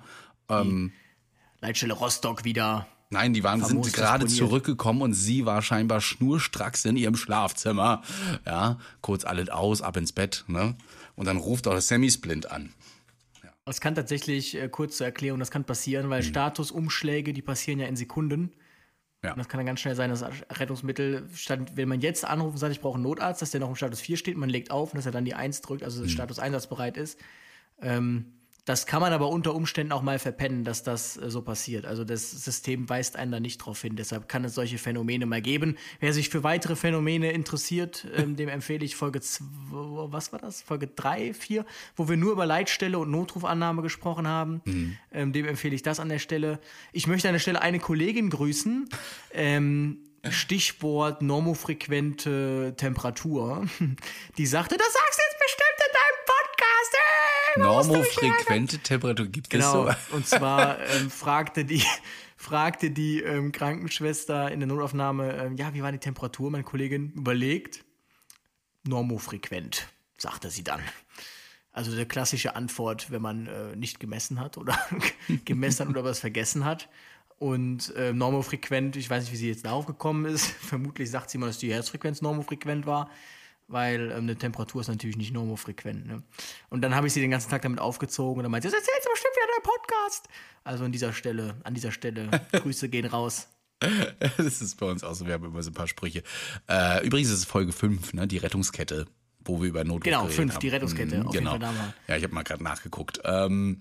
ähm, 0.61 0.91
Leitstelle 1.61 1.93
Rostock 1.93 2.45
wieder. 2.45 2.87
Nein, 3.09 3.33
die 3.33 3.43
waren, 3.43 3.63
sind 3.63 3.91
gerade 3.91 4.27
zurückgekommen 4.27 5.01
und 5.01 5.13
sie 5.13 5.45
war 5.45 5.63
scheinbar 5.63 5.99
schnurstracks 5.99 6.85
in 6.85 6.95
ihrem 6.95 7.15
Schlafzimmer. 7.15 8.03
Ja, 8.45 8.77
kurz 9.01 9.25
alles 9.25 9.49
aus, 9.49 9.81
ab 9.81 9.97
ins 9.97 10.11
Bett, 10.11 10.45
ne? 10.47 10.75
Und 11.19 11.25
dann 11.25 11.35
ruft 11.35 11.67
auch 11.67 11.77
Sammy 11.81 12.09
Splint 12.09 12.49
an. 12.49 12.71
Ja. 13.43 13.49
Das 13.65 13.81
kann 13.81 13.93
tatsächlich, 13.93 14.55
äh, 14.55 14.69
kurz 14.69 14.95
zur 14.95 15.05
Erklärung, 15.05 15.37
das 15.37 15.51
kann 15.51 15.65
passieren, 15.65 16.09
weil 16.09 16.21
mhm. 16.21 16.27
Statusumschläge, 16.27 17.33
die 17.33 17.41
passieren 17.41 17.77
ja 17.81 17.87
in 17.87 17.97
Sekunden. 17.97 18.53
Ja. 19.21 19.33
Und 19.33 19.37
das 19.37 19.49
kann 19.49 19.57
dann 19.57 19.65
ganz 19.65 19.81
schnell 19.81 19.95
sein, 19.95 20.09
dass 20.09 20.23
Rettungsmittel, 20.23 21.27
statt, 21.33 21.75
wenn 21.75 21.89
man 21.89 21.99
jetzt 21.99 22.23
anruft 22.23 22.53
und 22.53 22.57
sagt, 22.59 22.71
ich 22.71 22.79
brauche 22.79 22.93
einen 22.95 23.03
Notarzt, 23.03 23.41
dass 23.41 23.51
der 23.51 23.59
noch 23.59 23.67
im 23.67 23.75
Status 23.75 23.99
4 23.99 24.15
steht, 24.15 24.37
man 24.37 24.47
legt 24.47 24.71
auf 24.71 24.93
und 24.93 24.97
dass 24.97 25.05
er 25.05 25.11
dann 25.11 25.25
die 25.25 25.33
1 25.33 25.59
drückt, 25.59 25.83
also 25.83 25.99
das 25.99 26.07
mhm. 26.07 26.13
Status 26.13 26.39
einsatzbereit 26.39 26.95
ist. 26.95 27.19
Ähm, 27.81 28.38
das 28.69 28.85
kann 28.85 29.01
man 29.01 29.13
aber 29.13 29.29
unter 29.29 29.55
Umständen 29.55 29.91
auch 29.91 30.03
mal 30.03 30.19
verpennen, 30.19 30.63
dass 30.63 30.83
das 30.83 31.17
äh, 31.17 31.31
so 31.31 31.41
passiert. 31.41 31.87
Also 31.87 32.03
das 32.03 32.29
System 32.29 32.87
weist 32.87 33.15
einen 33.15 33.31
da 33.31 33.39
nicht 33.39 33.57
drauf 33.57 33.81
hin. 33.81 33.95
Deshalb 33.95 34.29
kann 34.29 34.45
es 34.45 34.53
solche 34.53 34.77
Phänomene 34.77 35.25
mal 35.25 35.41
geben. 35.41 35.75
Wer 35.99 36.13
sich 36.13 36.29
für 36.29 36.43
weitere 36.43 36.75
Phänomene 36.75 37.31
interessiert, 37.31 38.05
ähm, 38.15 38.35
dem 38.35 38.47
empfehle 38.47 38.85
ich 38.85 38.95
Folge 38.95 39.21
zwei, 39.21 39.45
was 39.71 40.31
war 40.33 40.37
das? 40.37 40.61
Folge 40.61 40.85
drei, 40.85 41.33
vier, 41.33 41.65
wo 41.95 42.09
wir 42.09 42.15
nur 42.15 42.31
über 42.31 42.45
Leitstelle 42.45 42.99
und 42.99 43.09
Notrufannahme 43.09 43.81
gesprochen 43.81 44.27
haben. 44.27 44.61
Mhm. 44.65 44.97
Ähm, 45.11 45.33
dem 45.33 45.47
empfehle 45.47 45.73
ich 45.73 45.81
das 45.81 45.99
an 45.99 46.09
der 46.09 46.19
Stelle. 46.19 46.59
Ich 46.91 47.07
möchte 47.07 47.27
an 47.27 47.33
der 47.33 47.39
Stelle 47.39 47.63
eine 47.63 47.79
Kollegin 47.79 48.29
grüßen. 48.29 48.87
Ähm, 49.33 49.97
Stichwort 50.29 51.23
normofrequente 51.23 52.75
Temperatur. 52.77 53.65
Die 54.37 54.45
sagte, 54.45 54.77
das 54.77 54.93
sagst 54.93 55.19
du 55.19 55.23
jetzt 55.27 55.39
bestimmt 55.39 55.79
in 55.87 55.91
deinem 55.91 56.25
Podcast. 56.27 56.93
Ey! 56.93 57.48
Normofrequente 57.59 58.79
Temperatur 58.79 59.27
gibt 59.27 59.49
genau. 59.49 59.87
es 59.87 59.95
so. 60.09 60.15
Und 60.15 60.27
zwar 60.27 60.79
ähm, 60.95 61.09
fragte 61.09 61.65
die, 61.65 61.83
fragte 62.37 62.91
die 62.91 63.21
ähm, 63.21 63.51
Krankenschwester 63.51 64.51
in 64.51 64.59
der 64.59 64.67
Notaufnahme, 64.67 65.33
ähm, 65.33 65.55
ja, 65.55 65.73
wie 65.73 65.83
war 65.83 65.91
die 65.91 65.99
Temperatur? 65.99 66.51
Meine 66.51 66.63
Kollegin 66.63 67.11
überlegt. 67.13 67.85
Normofrequent, 68.87 69.87
sagte 70.17 70.49
sie 70.49 70.63
dann. 70.63 70.81
Also 71.71 71.95
der 71.95 72.05
klassische 72.05 72.55
Antwort, 72.55 73.11
wenn 73.11 73.21
man 73.21 73.47
äh, 73.47 73.75
nicht 73.75 73.99
gemessen 73.99 74.39
hat 74.39 74.57
oder 74.57 74.77
gemessen 75.45 75.81
hat 75.81 75.89
oder 75.89 76.03
was 76.03 76.19
vergessen 76.19 76.65
hat. 76.65 76.89
Und 77.37 77.95
äh, 77.95 78.11
normofrequent, 78.11 78.97
ich 78.97 79.09
weiß 79.09 79.23
nicht, 79.23 79.31
wie 79.31 79.37
sie 79.37 79.47
jetzt 79.47 79.65
darauf 79.65 79.85
gekommen 79.85 80.25
ist. 80.25 80.45
Vermutlich 80.45 81.09
sagt 81.09 81.29
sie 81.29 81.37
mal, 81.37 81.47
dass 81.47 81.57
die 81.57 81.71
Herzfrequenz 81.71 82.21
normofrequent 82.21 82.85
war. 82.85 83.09
Weil 83.69 84.11
ähm, 84.11 84.17
eine 84.23 84.35
Temperatur 84.35 84.81
ist 84.81 84.87
natürlich 84.87 85.17
nicht 85.17 85.31
normofrequent. 85.33 86.05
Ne? 86.07 86.23
Und 86.69 86.81
dann 86.81 86.95
habe 86.95 87.07
ich 87.07 87.13
sie 87.13 87.21
den 87.21 87.31
ganzen 87.31 87.49
Tag 87.49 87.61
damit 87.61 87.79
aufgezogen 87.79 88.37
und 88.39 88.43
dann 88.43 88.51
meinte 88.51 88.67
sie, 88.69 88.75
das 88.75 88.81
erzählst 88.81 89.07
du 89.07 89.11
bestimmt 89.11 89.35
wieder 89.35 89.47
dein 89.55 89.63
Podcast. 89.63 90.27
Also 90.63 90.83
an 90.83 90.91
dieser 90.91 91.13
Stelle, 91.13 91.55
an 91.63 91.73
dieser 91.73 91.91
Stelle, 91.91 92.29
Grüße 92.51 92.89
gehen 92.89 93.05
raus. 93.05 93.47
Das 94.37 94.61
ist 94.61 94.75
bei 94.77 94.87
uns 94.87 95.03
auch 95.03 95.13
so, 95.13 95.25
wir 95.25 95.35
haben 95.35 95.45
immer 95.45 95.63
so 95.63 95.69
ein 95.71 95.73
paar 95.73 95.87
Sprüche. 95.87 96.23
Äh, 96.67 97.05
übrigens 97.05 97.29
ist 97.29 97.37
es 97.39 97.45
Folge 97.45 97.71
5, 97.71 98.13
ne, 98.13 98.27
die 98.27 98.37
Rettungskette, 98.37 99.05
wo 99.45 99.61
wir 99.61 99.69
über 99.69 99.83
Notruf 99.85 100.03
Genau, 100.03 100.19
geredet 100.23 100.35
5, 100.35 100.53
haben. 100.53 100.59
die 100.59 100.69
Rettungskette. 100.69 101.23
Mhm, 101.23 101.29
genau. 101.31 101.57
Ja, 102.07 102.17
ich 102.17 102.23
habe 102.23 102.33
mal 102.33 102.43
gerade 102.43 102.63
nachgeguckt. 102.63 103.21
Ähm, 103.23 103.79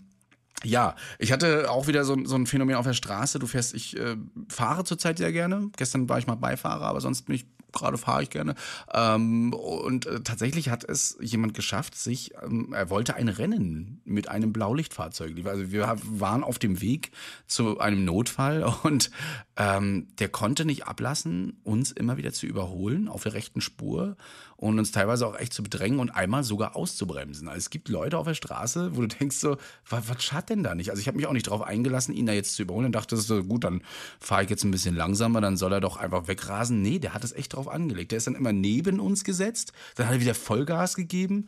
ja, 0.64 0.94
ich 1.18 1.32
hatte 1.32 1.70
auch 1.70 1.86
wieder 1.86 2.04
so, 2.04 2.16
so 2.24 2.36
ein 2.36 2.46
Phänomen 2.46 2.76
auf 2.76 2.86
der 2.86 2.92
Straße. 2.94 3.38
Du 3.38 3.46
fährst, 3.46 3.74
ich 3.74 3.96
äh, 3.96 4.16
fahre 4.48 4.84
zurzeit 4.84 5.18
sehr 5.18 5.32
gerne. 5.32 5.70
Gestern 5.76 6.08
war 6.08 6.18
ich 6.18 6.26
mal 6.26 6.34
Beifahrer, 6.36 6.86
aber 6.86 7.00
sonst 7.00 7.22
bin 7.22 7.34
ich 7.36 7.46
gerade 7.72 7.98
fahre 7.98 8.22
ich 8.22 8.30
gerne. 8.30 8.54
Ähm, 8.92 9.52
und 9.52 10.06
äh, 10.06 10.20
tatsächlich 10.20 10.70
hat 10.70 10.84
es 10.84 11.16
jemand 11.20 11.54
geschafft, 11.54 11.94
sich, 11.94 12.32
ähm, 12.42 12.72
er 12.72 12.90
wollte 12.90 13.14
ein 13.14 13.28
Rennen 13.28 14.00
mit 14.04 14.28
einem 14.28 14.52
Blaulichtfahrzeug. 14.52 15.34
Also 15.46 15.70
wir 15.70 15.96
waren 16.02 16.44
auf 16.44 16.58
dem 16.58 16.80
Weg 16.80 17.12
zu 17.46 17.78
einem 17.78 18.04
Notfall 18.04 18.62
und 18.82 19.10
ähm, 19.56 20.08
der 20.18 20.28
konnte 20.28 20.64
nicht 20.64 20.86
ablassen, 20.86 21.58
uns 21.64 21.92
immer 21.92 22.16
wieder 22.16 22.32
zu 22.32 22.46
überholen 22.46 23.08
auf 23.08 23.22
der 23.22 23.34
rechten 23.34 23.60
Spur 23.60 24.16
und 24.58 24.76
uns 24.76 24.90
teilweise 24.90 25.24
auch 25.24 25.38
echt 25.38 25.52
zu 25.52 25.62
bedrängen 25.62 26.00
und 26.00 26.10
einmal 26.10 26.42
sogar 26.42 26.74
auszubremsen. 26.74 27.46
Also 27.46 27.58
es 27.58 27.70
gibt 27.70 27.88
Leute 27.88 28.18
auf 28.18 28.26
der 28.26 28.34
Straße, 28.34 28.96
wo 28.96 29.02
du 29.02 29.06
denkst 29.06 29.36
so, 29.36 29.56
was, 29.88 30.08
was 30.08 30.22
schadet 30.22 30.50
denn 30.50 30.62
da 30.64 30.74
nicht? 30.74 30.90
Also 30.90 31.00
ich 31.00 31.06
habe 31.06 31.16
mich 31.16 31.28
auch 31.28 31.32
nicht 31.32 31.46
darauf 31.46 31.62
eingelassen, 31.62 32.12
ihn 32.12 32.26
da 32.26 32.32
jetzt 32.32 32.54
zu 32.54 32.62
überholen 32.62 32.86
und 32.86 32.92
dachte, 32.92 33.16
so, 33.16 33.44
gut, 33.44 33.62
dann 33.62 33.82
fahre 34.18 34.42
ich 34.42 34.50
jetzt 34.50 34.64
ein 34.64 34.72
bisschen 34.72 34.96
langsamer, 34.96 35.40
dann 35.40 35.56
soll 35.56 35.72
er 35.72 35.80
doch 35.80 35.96
einfach 35.96 36.26
wegrasen. 36.26 36.82
Nee, 36.82 36.98
der 36.98 37.14
hat 37.14 37.22
es 37.22 37.32
echt 37.32 37.54
drauf 37.54 37.68
angelegt. 37.68 38.10
Der 38.10 38.18
ist 38.18 38.26
dann 38.26 38.34
immer 38.34 38.52
neben 38.52 38.98
uns 38.98 39.22
gesetzt, 39.22 39.72
dann 39.94 40.06
hat 40.08 40.14
er 40.14 40.20
wieder 40.20 40.34
Vollgas 40.34 40.96
gegeben. 40.96 41.46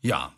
Ja, 0.00 0.32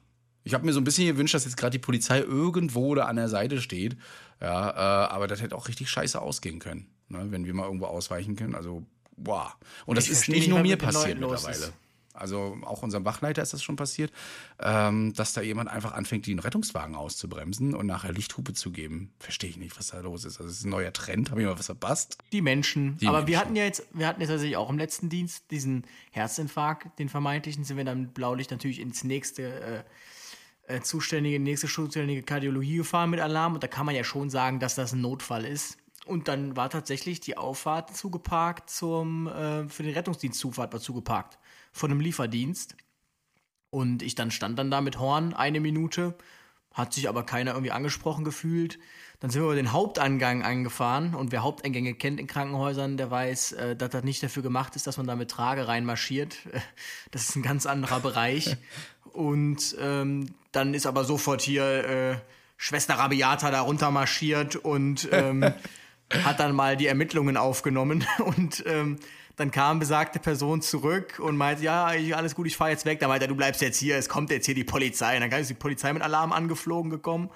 ich 0.45 0.55
habe 0.55 0.65
mir 0.65 0.73
so 0.73 0.81
ein 0.81 0.85
bisschen 0.85 1.09
gewünscht, 1.09 1.35
dass 1.35 1.45
jetzt 1.45 1.59
gerade 1.59 1.73
die 1.73 1.79
Polizei 1.79 2.21
irgendwo 2.21 2.95
da 2.95 3.05
an 3.05 3.17
der 3.17 3.29
Seite 3.29 3.61
steht. 3.61 3.99
Ja, 4.41 4.71
äh, 4.71 5.09
aber 5.13 5.27
das 5.27 5.43
hätte 5.43 5.55
auch 5.55 5.69
richtig 5.69 5.91
scheiße 5.91 6.19
ausgehen 6.19 6.59
können, 6.59 6.87
ne, 7.09 7.27
wenn 7.29 7.45
wir 7.45 7.53
mal 7.53 7.65
irgendwo 7.67 7.85
ausweichen 7.85 8.35
können. 8.35 8.55
Also, 8.55 8.87
boah. 9.15 9.53
Und 9.85 9.99
das 9.99 10.07
Ich 10.07 10.13
ist 10.13 10.29
nicht 10.31 10.49
nur 10.49 10.61
mir 10.61 10.79
passiert 10.79 11.21
mittlerweile. 11.21 11.55
ist. 11.55 11.73
Also 12.19 12.59
auch 12.63 12.83
unserem 12.83 13.05
Wachleiter 13.05 13.43
ist 13.43 13.53
das 13.53 13.63
schon 13.63 13.77
passiert, 13.77 14.13
ähm, 14.61 15.13
dass 15.15 15.33
da 15.33 15.41
jemand 15.41 15.71
einfach 15.71 15.93
anfängt, 15.93 16.27
den 16.27 16.39
Rettungswagen 16.39 16.95
auszubremsen 16.95 17.75
und 17.75 17.87
nachher 17.87 18.13
Lichthupe 18.13 18.53
zu 18.53 18.71
geben. 18.71 19.13
Verstehe 19.19 19.51
ich 19.51 19.57
nicht, 19.57 19.79
was 19.79 19.89
da 19.89 20.01
los 20.01 20.25
ist. 20.25 20.39
Also 20.39 20.49
das 20.49 20.59
ist 20.59 20.65
ein 20.65 20.71
neuer 20.71 20.93
Trend. 20.93 21.31
Habe 21.31 21.41
ich 21.41 21.47
mal 21.47 21.59
was 21.59 21.67
verpasst? 21.67 22.19
Die 22.33 22.43
Menschen. 22.43 22.97
Die 22.99 23.07
Aber 23.07 23.19
Menschen. 23.19 23.29
wir 23.29 23.41
hatten 23.41 23.57
ja 23.57 23.65
jetzt, 23.65 23.87
wir 23.93 24.07
hatten 24.07 24.21
jetzt 24.21 24.31
tatsächlich 24.31 24.57
auch 24.57 24.71
im 24.71 24.79
letzten 24.79 25.09
Dienst 25.09 25.51
diesen 25.51 25.85
Herzinfarkt, 26.11 26.99
den 26.99 27.09
vermeintlichen, 27.09 27.65
sind 27.65 27.77
wir 27.77 27.85
dann 27.85 28.03
mit 28.03 28.15
Blaulicht 28.15 28.51
natürlich 28.51 28.81
ins 28.81 29.05
nächste 29.05 29.85
äh, 30.69 30.77
äh, 30.77 30.81
zuständige, 30.83 31.41
nächste 31.41 31.67
zuständige 31.67 32.23
Kardiologie 32.23 32.77
gefahren 32.79 33.11
mit 33.11 33.21
Alarm. 33.21 33.55
Und 33.55 33.63
da 33.63 33.69
kann 33.69 33.87
man 33.87 33.95
ja 33.95 34.05
schon 34.05 34.31
sagen, 34.31 34.61
dass 34.61 34.75
das 34.75 34.93
ein 34.93 35.01
Notfall 35.01 35.45
ist. 35.45 35.79
Und 36.05 36.29
dann 36.29 36.57
war 36.57 36.71
tatsächlich 36.71 37.21
die 37.21 37.37
Auffahrt 37.37 37.95
zugeparkt 37.95 38.71
zum, 38.71 39.27
äh, 39.27 39.69
für 39.69 39.83
den 39.83 39.93
Rettungsdienst 39.93 40.39
Zufahrt 40.39 40.73
war 40.73 40.81
zugeparkt. 40.81 41.39
Von 41.73 41.91
einem 41.91 42.01
Lieferdienst. 42.01 42.77
Und 43.71 44.03
ich 44.03 44.15
dann 44.15 44.31
stand 44.31 44.59
dann 44.59 44.71
da 44.71 44.81
mit 44.81 44.99
Horn 44.99 45.35
eine 45.35 45.61
Minute, 45.61 46.17
hat 46.73 46.95
sich 46.95 47.09
aber 47.09 47.25
keiner 47.25 47.53
irgendwie 47.53 47.73
angesprochen 47.73 48.25
gefühlt. 48.25 48.79
Dann 49.21 49.31
sind 49.31 49.43
wir 49.43 49.47
über 49.47 49.57
den 49.57 49.73
Hauptangang 49.73 50.45
angefahren 50.45 51.15
und 51.15 51.33
wer 51.33 51.43
Haupteingänge 51.43 51.95
kennt 51.95 52.21
in 52.21 52.29
Krankenhäusern, 52.29 52.97
der 52.97 53.11
weiß, 53.11 53.53
äh, 53.53 53.77
dass 53.77 53.91
das 53.91 54.05
nicht 54.05 54.23
dafür 54.23 54.43
gemacht 54.43 54.77
ist, 54.77 54.87
dass 54.87 54.97
man 54.97 55.07
da 55.07 55.17
mit 55.17 55.31
Trage 55.31 55.69
reinmarschiert. 55.69 56.37
Das 57.11 57.29
ist 57.29 57.37
ein 57.37 57.43
ganz 57.43 57.67
anderer 57.67 58.01
Bereich. 58.01 58.57
Und 59.13 59.77
ähm, 59.81 60.35
dann 60.53 60.75
ist 60.75 60.87
aber 60.87 61.05
sofort 61.05 61.41
hier 61.43 61.85
äh, 61.85 62.17
Schwester 62.57 62.95
Rabiata 62.95 63.51
da 63.51 63.63
runter 63.63 63.91
marschiert 63.91 64.57
und 64.57 65.09
ähm, 65.11 65.43
hat 66.25 66.41
dann 66.41 66.55
mal 66.55 66.77
die 66.77 66.87
Ermittlungen 66.87 67.37
aufgenommen 67.37 68.07
und 68.19 68.63
ähm, 68.67 68.99
dann 69.39 69.51
kam 69.51 69.79
besagte 69.79 70.19
Person 70.19 70.61
zurück 70.61 71.19
und 71.21 71.37
meinte, 71.37 71.63
ja, 71.63 71.87
alles 71.87 72.35
gut, 72.35 72.47
ich 72.47 72.57
fahre 72.57 72.71
jetzt 72.71 72.85
weg. 72.85 73.01
Da 73.01 73.09
meinte 73.09 73.25
er, 73.25 73.29
du 73.29 73.37
bleibst 73.37 73.63
jetzt 73.63 73.79
hier, 73.79 73.97
es 73.97 74.09
kommt 74.09 74.31
jetzt 74.31 74.47
hier 74.47 74.55
die 74.55 74.65
Polizei. 74.65 75.15
Und 75.17 75.31
dann 75.31 75.41
ist 75.41 75.49
die 75.49 75.55
Polizei 75.55 75.93
mit 75.93 76.03
Alarm 76.03 76.33
angeflogen 76.33 76.91
gekommen 76.91 77.31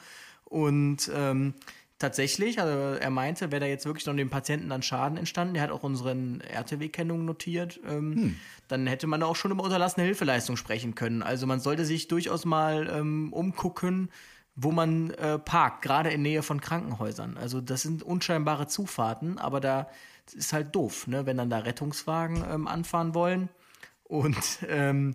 und 0.52 1.11
ähm, 1.14 1.54
tatsächlich, 1.99 2.61
also 2.61 3.00
er 3.00 3.11
meinte, 3.11 3.50
wäre 3.50 3.61
da 3.61 3.66
jetzt 3.66 3.87
wirklich 3.87 4.04
noch 4.04 4.14
dem 4.14 4.28
Patienten 4.28 4.68
dann 4.68 4.82
Schaden 4.82 5.16
entstanden, 5.16 5.55
der 5.55 5.62
hat 5.62 5.70
auch 5.70 5.83
unseren 5.83 6.42
RTW-Kennungen 6.42 7.24
notiert, 7.24 7.81
ähm, 7.88 8.37
dann 8.68 8.87
hätte 8.87 9.07
man 9.07 9.20
da 9.20 9.26
auch 9.26 9.37
schon 9.37 9.50
über 9.50 9.64
unterlassene 9.64 10.05
Hilfeleistung 10.05 10.59
sprechen 10.59 10.94
können. 10.94 11.22
Also 11.22 11.46
man 11.46 11.61
sollte 11.61 11.87
sich 11.87 12.09
durchaus 12.09 12.44
mal 12.44 12.90
ähm, 12.92 13.33
umgucken, 13.33 14.11
wo 14.55 14.72
man 14.72 15.11
äh, 15.12 15.38
parkt, 15.38 15.81
gerade 15.81 16.11
in 16.11 16.20
Nähe 16.20 16.42
von 16.42 16.61
Krankenhäusern. 16.61 17.38
Also 17.38 17.62
das 17.62 17.81
sind 17.81 18.03
unscheinbare 18.03 18.66
Zufahrten, 18.66 19.38
aber 19.38 19.61
da 19.61 19.88
ist 20.35 20.52
halt 20.52 20.74
doof, 20.74 21.06
ne? 21.06 21.26
wenn 21.26 21.37
dann 21.37 21.50
da 21.50 21.58
Rettungswagen 21.58 22.44
ähm, 22.48 22.66
anfahren 22.66 23.14
wollen. 23.14 23.48
Und 24.04 24.58
ähm, 24.68 25.14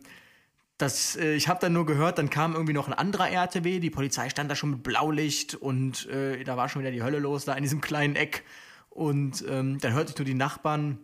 das, 0.77 1.15
äh, 1.15 1.33
ich 1.33 1.47
habe 1.47 1.59
dann 1.59 1.73
nur 1.73 1.85
gehört, 1.85 2.17
dann 2.17 2.29
kam 2.29 2.53
irgendwie 2.53 2.73
noch 2.73 2.87
ein 2.87 2.93
anderer 2.93 3.29
RTW, 3.29 3.79
die 3.79 3.89
Polizei 3.89 4.29
stand 4.29 4.51
da 4.51 4.55
schon 4.55 4.71
mit 4.71 4.83
Blaulicht 4.83 5.55
und 5.55 6.07
äh, 6.07 6.43
da 6.43 6.57
war 6.57 6.69
schon 6.69 6.81
wieder 6.81 6.91
die 6.91 7.03
Hölle 7.03 7.19
los, 7.19 7.45
da 7.45 7.53
in 7.53 7.63
diesem 7.63 7.81
kleinen 7.81 8.15
Eck. 8.15 8.43
Und 8.89 9.43
ähm, 9.47 9.79
dann 9.79 9.93
hörte 9.93 10.11
ich 10.11 10.17
nur 10.17 10.25
die 10.25 10.33
Nachbarn, 10.33 10.99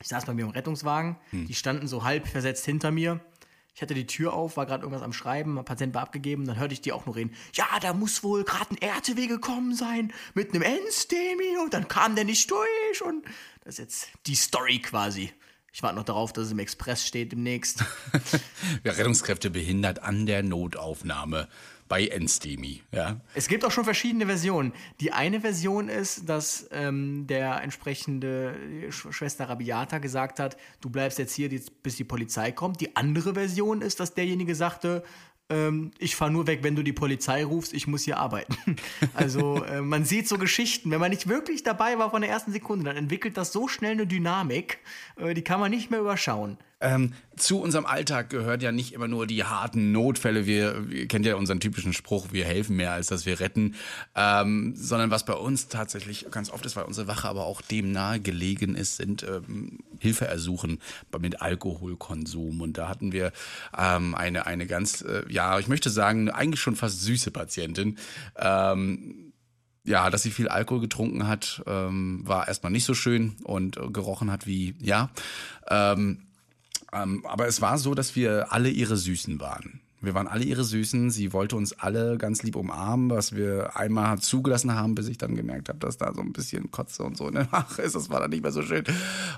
ich 0.00 0.08
saß 0.08 0.26
bei 0.26 0.34
mir 0.34 0.44
im 0.44 0.50
Rettungswagen, 0.50 1.16
die 1.30 1.54
standen 1.54 1.86
so 1.86 2.04
halb 2.04 2.26
versetzt 2.26 2.64
hinter 2.64 2.90
mir. 2.90 3.20
Ich 3.74 3.80
hatte 3.80 3.94
die 3.94 4.06
Tür 4.06 4.34
auf, 4.34 4.56
war 4.56 4.66
gerade 4.66 4.82
irgendwas 4.82 5.02
am 5.02 5.12
Schreiben, 5.12 5.58
ein 5.58 5.64
Patient 5.64 5.94
war 5.94 6.02
abgegeben, 6.02 6.46
dann 6.46 6.58
hörte 6.58 6.74
ich 6.74 6.82
die 6.82 6.92
auch 6.92 7.06
nur 7.06 7.16
reden. 7.16 7.34
Ja, 7.54 7.66
da 7.80 7.94
muss 7.94 8.22
wohl 8.22 8.44
gerade 8.44 8.70
ein 8.70 8.76
RTW 8.76 9.26
gekommen 9.26 9.74
sein 9.74 10.12
mit 10.34 10.50
einem 10.50 10.62
Endstemi 10.62 11.56
und 11.62 11.72
dann 11.72 11.88
kam 11.88 12.14
der 12.14 12.24
nicht 12.24 12.50
durch 12.50 13.02
und 13.04 13.24
das 13.64 13.74
ist 13.74 13.78
jetzt 13.78 14.08
die 14.26 14.34
Story 14.34 14.80
quasi. 14.80 15.32
Ich 15.72 15.82
warte 15.82 15.96
noch 15.96 16.04
darauf, 16.04 16.34
dass 16.34 16.46
es 16.46 16.52
im 16.52 16.58
Express 16.58 17.06
steht 17.06 17.32
demnächst. 17.32 17.84
Ja, 18.84 18.92
Rettungskräfte 18.92 19.50
behindert 19.50 20.02
an 20.02 20.26
der 20.26 20.42
Notaufnahme 20.42 21.48
bei 21.88 22.06
Enstemi. 22.06 22.82
Ja. 22.92 23.20
Es 23.34 23.48
gibt 23.48 23.64
auch 23.64 23.70
schon 23.70 23.84
verschiedene 23.84 24.26
Versionen. 24.26 24.72
Die 25.00 25.12
eine 25.12 25.40
Version 25.40 25.88
ist, 25.88 26.28
dass 26.28 26.68
ähm, 26.72 27.26
der 27.26 27.62
entsprechende 27.62 28.54
Sch 28.90 29.08
Schwester 29.10 29.48
Rabiata 29.48 29.98
gesagt 29.98 30.38
hat, 30.40 30.56
du 30.80 30.90
bleibst 30.90 31.18
jetzt 31.18 31.34
hier, 31.34 31.50
bis 31.82 31.96
die 31.96 32.04
Polizei 32.04 32.52
kommt. 32.52 32.80
Die 32.80 32.96
andere 32.96 33.34
Version 33.34 33.82
ist, 33.82 34.00
dass 34.00 34.14
derjenige 34.14 34.54
sagte, 34.54 35.02
ähm, 35.52 35.90
ich 35.98 36.16
fahre 36.16 36.30
nur 36.30 36.46
weg, 36.46 36.60
wenn 36.62 36.74
du 36.74 36.82
die 36.82 36.92
Polizei 36.92 37.44
rufst, 37.44 37.74
ich 37.74 37.86
muss 37.86 38.02
hier 38.02 38.18
arbeiten. 38.18 38.56
Also 39.14 39.62
äh, 39.64 39.80
man 39.82 40.04
sieht 40.04 40.26
so 40.28 40.38
Geschichten, 40.38 40.90
wenn 40.90 41.00
man 41.00 41.10
nicht 41.10 41.28
wirklich 41.28 41.62
dabei 41.62 41.98
war 41.98 42.10
von 42.10 42.22
der 42.22 42.30
ersten 42.30 42.52
Sekunde, 42.52 42.84
dann 42.84 42.96
entwickelt 42.96 43.36
das 43.36 43.52
so 43.52 43.68
schnell 43.68 43.92
eine 43.92 44.06
Dynamik, 44.06 44.78
äh, 45.16 45.34
die 45.34 45.42
kann 45.42 45.60
man 45.60 45.70
nicht 45.70 45.90
mehr 45.90 46.00
überschauen. 46.00 46.56
Ähm, 46.82 47.12
zu 47.36 47.60
unserem 47.60 47.86
Alltag 47.86 48.28
gehört 48.28 48.62
ja 48.62 48.72
nicht 48.72 48.92
immer 48.92 49.08
nur 49.08 49.26
die 49.26 49.44
harten 49.44 49.92
Notfälle. 49.92 50.46
Wir, 50.46 50.84
ihr 50.90 51.06
kennt 51.06 51.24
ja 51.24 51.36
unseren 51.36 51.60
typischen 51.60 51.92
Spruch, 51.92 52.28
wir 52.32 52.44
helfen 52.44 52.76
mehr, 52.76 52.92
als 52.92 53.06
dass 53.06 53.24
wir 53.24 53.40
retten. 53.40 53.76
Ähm, 54.14 54.74
sondern 54.76 55.10
was 55.10 55.24
bei 55.24 55.34
uns 55.34 55.68
tatsächlich 55.68 56.26
ganz 56.30 56.50
oft 56.50 56.66
ist, 56.66 56.76
weil 56.76 56.84
unsere 56.84 57.06
Wache 57.06 57.28
aber 57.28 57.46
auch 57.46 57.62
dem 57.62 57.92
nahe 57.92 58.20
gelegen 58.20 58.74
ist, 58.74 58.96
sind 58.96 59.22
ähm, 59.22 59.78
Hilfeersuchen 60.00 60.80
mit 61.20 61.40
Alkoholkonsum. 61.40 62.60
Und 62.60 62.76
da 62.76 62.88
hatten 62.88 63.12
wir 63.12 63.32
ähm, 63.78 64.14
eine, 64.14 64.46
eine 64.46 64.66
ganz, 64.66 65.02
äh, 65.02 65.22
ja, 65.28 65.58
ich 65.60 65.68
möchte 65.68 65.88
sagen, 65.88 66.30
eigentlich 66.30 66.60
schon 66.60 66.76
fast 66.76 67.00
süße 67.02 67.30
Patientin. 67.30 67.96
Ähm, 68.36 69.32
ja, 69.84 70.10
dass 70.10 70.22
sie 70.22 70.30
viel 70.30 70.48
Alkohol 70.48 70.80
getrunken 70.80 71.26
hat, 71.26 71.62
ähm, 71.66 72.22
war 72.24 72.46
erstmal 72.48 72.72
nicht 72.72 72.84
so 72.84 72.94
schön 72.94 73.36
und 73.44 73.76
äh, 73.76 73.88
gerochen 73.88 74.30
hat 74.30 74.46
wie, 74.46 74.74
ja. 74.80 75.10
Ähm, 75.68 76.26
ähm, 76.92 77.24
aber 77.26 77.46
es 77.46 77.60
war 77.60 77.78
so, 77.78 77.94
dass 77.94 78.16
wir 78.16 78.52
alle 78.52 78.68
ihre 78.68 78.96
Süßen 78.96 79.40
waren. 79.40 79.80
Wir 80.02 80.14
waren 80.14 80.26
alle 80.26 80.44
ihre 80.44 80.64
Süßen. 80.64 81.10
Sie 81.10 81.32
wollte 81.32 81.54
uns 81.54 81.78
alle 81.78 82.18
ganz 82.18 82.42
lieb 82.42 82.56
umarmen, 82.56 83.10
was 83.10 83.36
wir 83.36 83.76
einmal 83.76 84.18
zugelassen 84.18 84.74
haben, 84.74 84.96
bis 84.96 85.06
ich 85.08 85.16
dann 85.16 85.36
gemerkt 85.36 85.68
habe, 85.68 85.78
dass 85.78 85.96
da 85.96 86.12
so 86.12 86.20
ein 86.20 86.32
bisschen 86.32 86.72
Kotze 86.72 87.04
und 87.04 87.16
so 87.16 87.28
in 87.28 87.34
der 87.34 87.48
Mache 87.52 87.82
ist. 87.82 87.94
Das 87.94 88.10
war 88.10 88.20
dann 88.20 88.30
nicht 88.30 88.42
mehr 88.42 88.50
so 88.50 88.62
schön. 88.62 88.84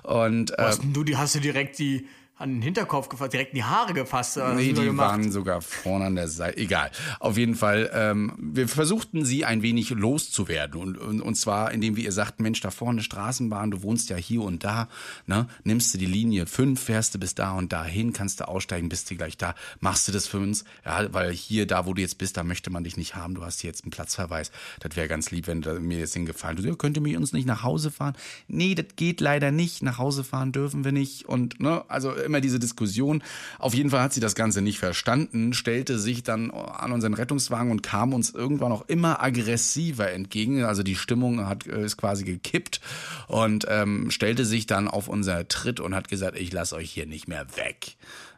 Und 0.03 0.59
äh, 0.59 0.77
denn 0.81 0.95
du, 0.95 1.05
die 1.05 1.19
hast 1.19 1.35
du 1.35 1.41
direkt 1.41 1.79
die 1.79 2.07
an 2.37 2.51
den 2.55 2.63
Hinterkopf 2.63 3.09
gefasst, 3.09 3.33
direkt 3.33 3.53
in 3.53 3.57
die 3.57 3.65
Haare 3.65 3.95
gefasst? 3.95 4.37
oder 4.37 4.55
Nee, 4.55 4.73
du 4.73 4.81
die 4.81 4.87
gemacht? 4.87 5.09
waren 5.11 5.31
sogar 5.31 5.63
vorne 5.63 6.07
an 6.07 6.17
der 6.17 6.27
Seite. 6.29 6.57
Egal. 6.59 6.91
Auf 7.21 7.37
jeden 7.39 7.55
Fall, 7.55 7.91
ähm, 7.95 8.33
wir 8.39 8.67
versuchten 8.67 9.25
sie 9.25 9.45
ein 9.45 9.63
wenig 9.63 9.91
loszuwerden. 9.91 10.81
Und, 10.81 10.99
und, 10.99 11.21
und 11.21 11.35
zwar, 11.37 11.71
indem 11.73 11.97
wir 11.97 12.05
ihr 12.05 12.13
sagten, 12.13 12.43
Mensch, 12.43 12.61
da 12.61 12.71
vorne 12.71 13.03
Straßenbahn, 13.03 13.71
du 13.71 13.83
wohnst 13.83 14.11
ja 14.11 14.17
hier 14.17 14.43
und 14.43 14.65
da, 14.65 14.89
ne? 15.27 15.47
Nimmst 15.63 15.95
du 15.95 15.99
die 15.99 16.07
Linie 16.07 16.47
5, 16.47 16.81
fährst 16.83 17.15
du 17.15 17.19
bis 17.21 17.35
da 17.37 17.53
und 17.53 17.73
dahin, 17.73 18.13
kannst 18.13 18.41
du 18.41 18.49
aussteigen, 18.49 18.89
bist 18.89 19.11
du 19.11 19.17
gleich 19.17 19.37
da, 19.37 19.55
machst 19.81 20.09
du 20.09 20.13
das 20.13 20.27
für 20.27 20.39
uns. 20.39 20.65
Ja, 20.85 21.13
weil 21.13 21.31
hier, 21.33 21.67
da 21.67 21.87
wo 21.87 21.95
du 21.95 22.03
jetzt 22.03 22.19
bist, 22.19 22.37
da 22.37 22.43
möchte 22.43 22.71
man 22.71 22.83
dich 22.85 22.97
nicht 22.97 23.15
haben, 23.15 23.35
du 23.35 23.45
hast 23.45 23.61
hier 23.61 23.69
jetzt 23.71 23.85
einen 23.85 23.91
Platzverweis. 23.93 24.51
Das 24.81 24.97
wäre 24.97 25.07
ganz 25.09 25.31
lieb, 25.31 25.47
wenn 25.47 25.63
du 25.63 25.79
mir 25.79 25.99
jetzt 26.01 26.15
den 26.17 26.27
Gefallen 26.27 26.57
tust. 26.57 26.69
Ja, 26.69 26.75
könnt 26.75 26.97
ihr 26.97 27.03
mir 27.03 27.17
uns 27.17 27.33
nicht 27.33 27.47
nach 27.47 27.63
Hause 27.63 27.91
fahren? 27.93 28.15
Nee, 28.49 28.75
das 28.75 28.87
geht 28.97 29.21
leider 29.21 29.53
nicht. 29.53 29.83
Nach 29.83 29.99
Hause 29.99 30.25
fahren 30.25 30.51
dürfen 30.53 30.85
wir 30.85 30.93
nicht. 30.93 31.27
Und, 31.27 31.61
ne, 31.61 31.85
also 31.89 32.13
immer 32.25 32.41
diese 32.41 32.59
Diskussion. 32.59 33.23
Auf 33.59 33.75
jeden 33.75 33.91
Fall 33.91 34.01
hat 34.01 34.13
sie 34.13 34.21
das 34.21 34.35
Ganze 34.35 34.63
nicht 34.63 34.79
verstanden, 34.79 35.53
stellte 35.53 35.99
sich 35.99 36.23
dann 36.23 36.51
an 36.51 36.93
unseren 36.93 37.15
Rettungswagen 37.15 37.71
und 37.71 37.83
kam 37.83 38.13
uns 38.13 38.31
irgendwann 38.31 38.73
auch 38.73 38.85
immer 38.89 39.23
aggressiver 39.23 40.11
entgegen. 40.11 40.65
Also 40.65 40.83
die 40.83 40.97
Stimmung 40.97 41.47
hat 41.47 41.67
äh, 41.67 41.85
ist 41.85 41.97
quasi 41.97 42.25
gekippt 42.25 42.81
und 43.29 43.67
ähm, 43.69 44.11
stellte 44.11 44.45
sich 44.45 44.67
dann 44.67 44.89
auf 44.89 45.09
unser 45.09 45.47
Tritt 45.49 45.81
und 45.81 45.95
hat 45.95 46.09
gesagt, 46.09 46.39
ich 46.39 46.53
lasse 46.53 46.77
euch 46.77 46.91
hier 46.91 47.07
nicht 47.07 47.29
mehr 47.29 47.47
weg. 47.57 47.97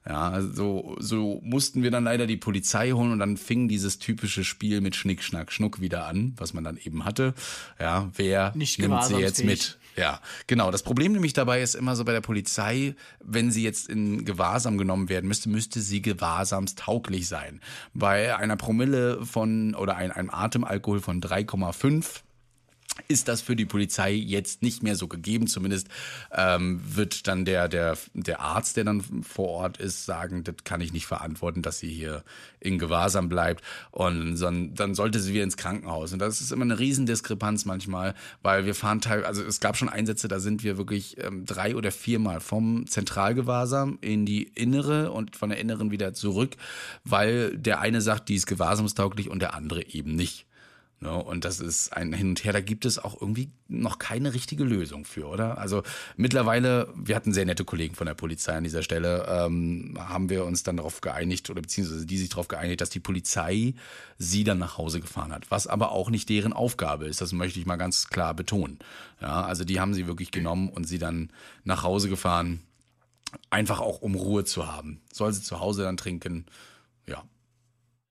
Ja, 0.09 0.31
also 0.31 0.97
so 1.01 1.41
mussten 1.43 1.83
wir 1.83 1.91
dann 1.91 2.05
leider 2.05 2.29
die 2.29 2.37
Polizei 2.37 2.93
holen 2.93 3.11
und 3.11 3.19
dann 3.19 3.37
fing 3.37 3.67
dieses 3.67 3.99
typische 3.99 4.45
Spiel 4.45 4.81
mit 4.81 4.95
Schnick, 4.95 5.23
Schnack, 5.23 5.51
Schnuck 5.51 5.81
wieder 5.81 6.07
an, 6.07 6.35
was 6.37 6.55
man 6.55 6.63
dann 6.63 6.77
eben 6.77 7.05
hatte. 7.05 7.35
Ja, 7.81 8.09
wer 8.15 8.53
Nicht 8.55 8.79
nimmt 8.79 9.03
sie 9.05 9.17
jetzt 9.17 9.45
mit? 9.45 9.79
Ja, 9.97 10.21
genau. 10.47 10.71
Das 10.71 10.83
Problem 10.83 11.13
nämlich 11.13 11.33
dabei 11.33 11.63
ist 11.63 11.75
immer 11.75 11.97
so 11.97 12.05
bei 12.05 12.13
der 12.13 12.21
Polizei, 12.21 12.95
wenn 13.21 13.51
sie 13.51 13.65
jetzt 13.65 13.89
in 13.89 14.25
Gewahrsam 14.27 14.77
genommen 14.77 15.09
werden 15.09 15.27
müsste, 15.27 15.49
müsste 15.49 15.81
sie 15.81 16.03
gewahrsamstauglich 16.03 17.29
sein. 17.29 17.61
Bei 17.95 18.37
einer 18.37 18.57
Promille 18.57 19.25
von 19.25 19.75
oder 19.75 19.97
ein, 19.97 20.13
einem 20.13 20.31
Atemalkohol 20.31 21.01
von 21.01 21.23
3,5 21.23 22.23
ist 23.09 23.29
das 23.29 23.41
für 23.41 23.57
die 23.57 23.65
Polizei 23.65 24.13
jetzt 24.13 24.63
nicht 24.63 24.83
mehr 24.83 24.97
so 24.97 25.09
gegeben. 25.09 25.47
Zumindest 25.47 25.89
ähm, 26.33 26.81
wird 26.85 27.27
dann 27.27 27.45
der, 27.45 27.69
der, 27.69 27.97
der 28.15 28.41
Arzt, 28.41 28.77
der 28.77 28.85
dann 28.85 29.03
vor 29.23 29.49
Ort 29.49 29.79
ist, 29.79 30.05
sagen, 30.05 30.45
das 30.45 30.57
kann 30.65 30.81
ich 30.81 30.93
nicht 30.93 31.07
verantworten, 31.07 31.63
dass 31.63 31.79
sie 31.79 31.89
hier 31.89 32.25
in 32.61 32.79
Gewahrsam 32.79 33.29
bleibt. 33.29 33.63
Und 33.91 34.37
son, 34.37 34.75
dann 34.75 34.95
sollte 34.95 35.21
sie 35.21 35.33
wieder 35.33 35.45
ins 35.45 35.57
Krankenhaus. 35.57 36.13
Und 36.13 36.19
das 36.19 36.41
ist 36.41 36.53
immer 36.53 36.65
eine 36.65 36.79
Riesendiskrepanz 36.79 37.65
manchmal, 37.65 38.15
weil 38.43 38.67
wir 38.67 38.75
fahren 38.75 39.01
teil, 39.01 39.25
also 39.25 39.43
es 39.43 39.61
gab 39.61 39.77
schon 39.77 39.89
Einsätze, 39.89 40.29
da 40.29 40.41
sind 40.41 40.65
wir 40.65 40.79
wirklich 40.79 41.17
ähm, 41.23 41.45
drei 41.45 41.77
oder 41.77 41.93
viermal 41.93 42.41
vom 42.41 42.87
Zentralgewahrsam 42.87 43.99
in 44.01 44.27
die 44.27 44.45
innere 44.45 45.13
und 45.13 45.37
von 45.37 45.51
der 45.51 45.59
inneren 45.59 45.91
wieder 45.91 46.13
zurück, 46.15 46.57
weil 47.05 47.57
der 47.57 47.81
eine 47.81 48.01
sagt, 48.01 48.29
die 48.29 48.35
ist 48.35 48.47
gewahrsamstauglich 48.47 49.31
und 49.31 49.41
der 49.41 49.55
andere 49.55 49.87
eben 49.87 50.15
nicht. 50.17 50.46
Ne, 50.99 51.13
und 51.13 51.45
das 51.45 51.61
ist 51.61 51.93
ein 51.93 52.15
Hin 52.15 52.31
und 52.31 52.43
Her, 52.43 52.55
da 52.55 52.63
gibt 52.63 52.87
es 52.87 52.99
auch 52.99 53.21
irgendwie 53.21 53.51
noch 53.69 53.99
keine 53.99 54.33
richtige 54.33 54.65
Lösung 54.65 55.05
für, 55.05 55.27
oder? 55.27 55.59
Also 55.59 55.83
mittlerweile, 56.17 56.89
wir 56.97 57.15
hatten 57.15 57.35
sehr 57.35 57.45
nette 57.45 57.67
Kollegen 57.67 57.95
von 57.95 58.07
der 58.07 58.15
Polizei 58.15 58.55
an 58.55 58.65
dieser 58.65 58.83
Stelle, 58.83 59.27
ähm, 59.29 59.99
haben 59.99 60.31
wir 60.31 60.47
uns 60.47 60.63
dann 60.63 60.79
darauf 60.79 61.03
geeinigt, 61.03 61.51
oder 61.51 61.61
beziehungsweise 61.61 62.07
die 62.07 62.17
sich 62.17 62.31
darauf 62.31 62.49
geeinigt, 62.49 62.81
dass 62.81 62.89
die 62.89 63.01
Polizei 63.01 63.75
sie 64.17 64.43
dann 64.43 64.57
nach 64.57 64.79
Hause 64.79 65.01
gefahren 65.01 65.33
hat. 65.33 65.51
Was 65.51 65.67
aber 65.67 65.93
auch 65.93 66.09
nicht 66.09 66.31
deren 66.31 66.55
Aufgabe 66.55 67.05
ist, 67.05 67.21
das 67.21 67.35
möchte 67.35 67.61
ich 67.61 67.67
mal 67.67 67.77
ganz 67.77 68.09
klar 68.09 68.33
betonen. 68.33 68.79
Ja, 69.21 69.43
also 69.43 69.65
die 69.65 69.81
haben 69.81 69.93
sie 69.93 70.07
wirklich 70.07 70.31
genommen 70.31 70.71
und 70.71 70.85
sie 70.85 70.99
dann 70.99 71.31
nach 71.65 71.83
Hause 71.83 72.09
gefahren, 72.09 72.61
einfach 73.51 73.81
auch 73.81 74.01
um 74.01 74.15
Ruhe 74.15 74.47
zu 74.47 74.67
haben. 74.67 75.03
Soll 75.13 75.35
sie 75.35 75.43
zu 75.43 75.61
Hause 75.61 75.83
dann 75.83 75.99
trinken. 75.99 76.47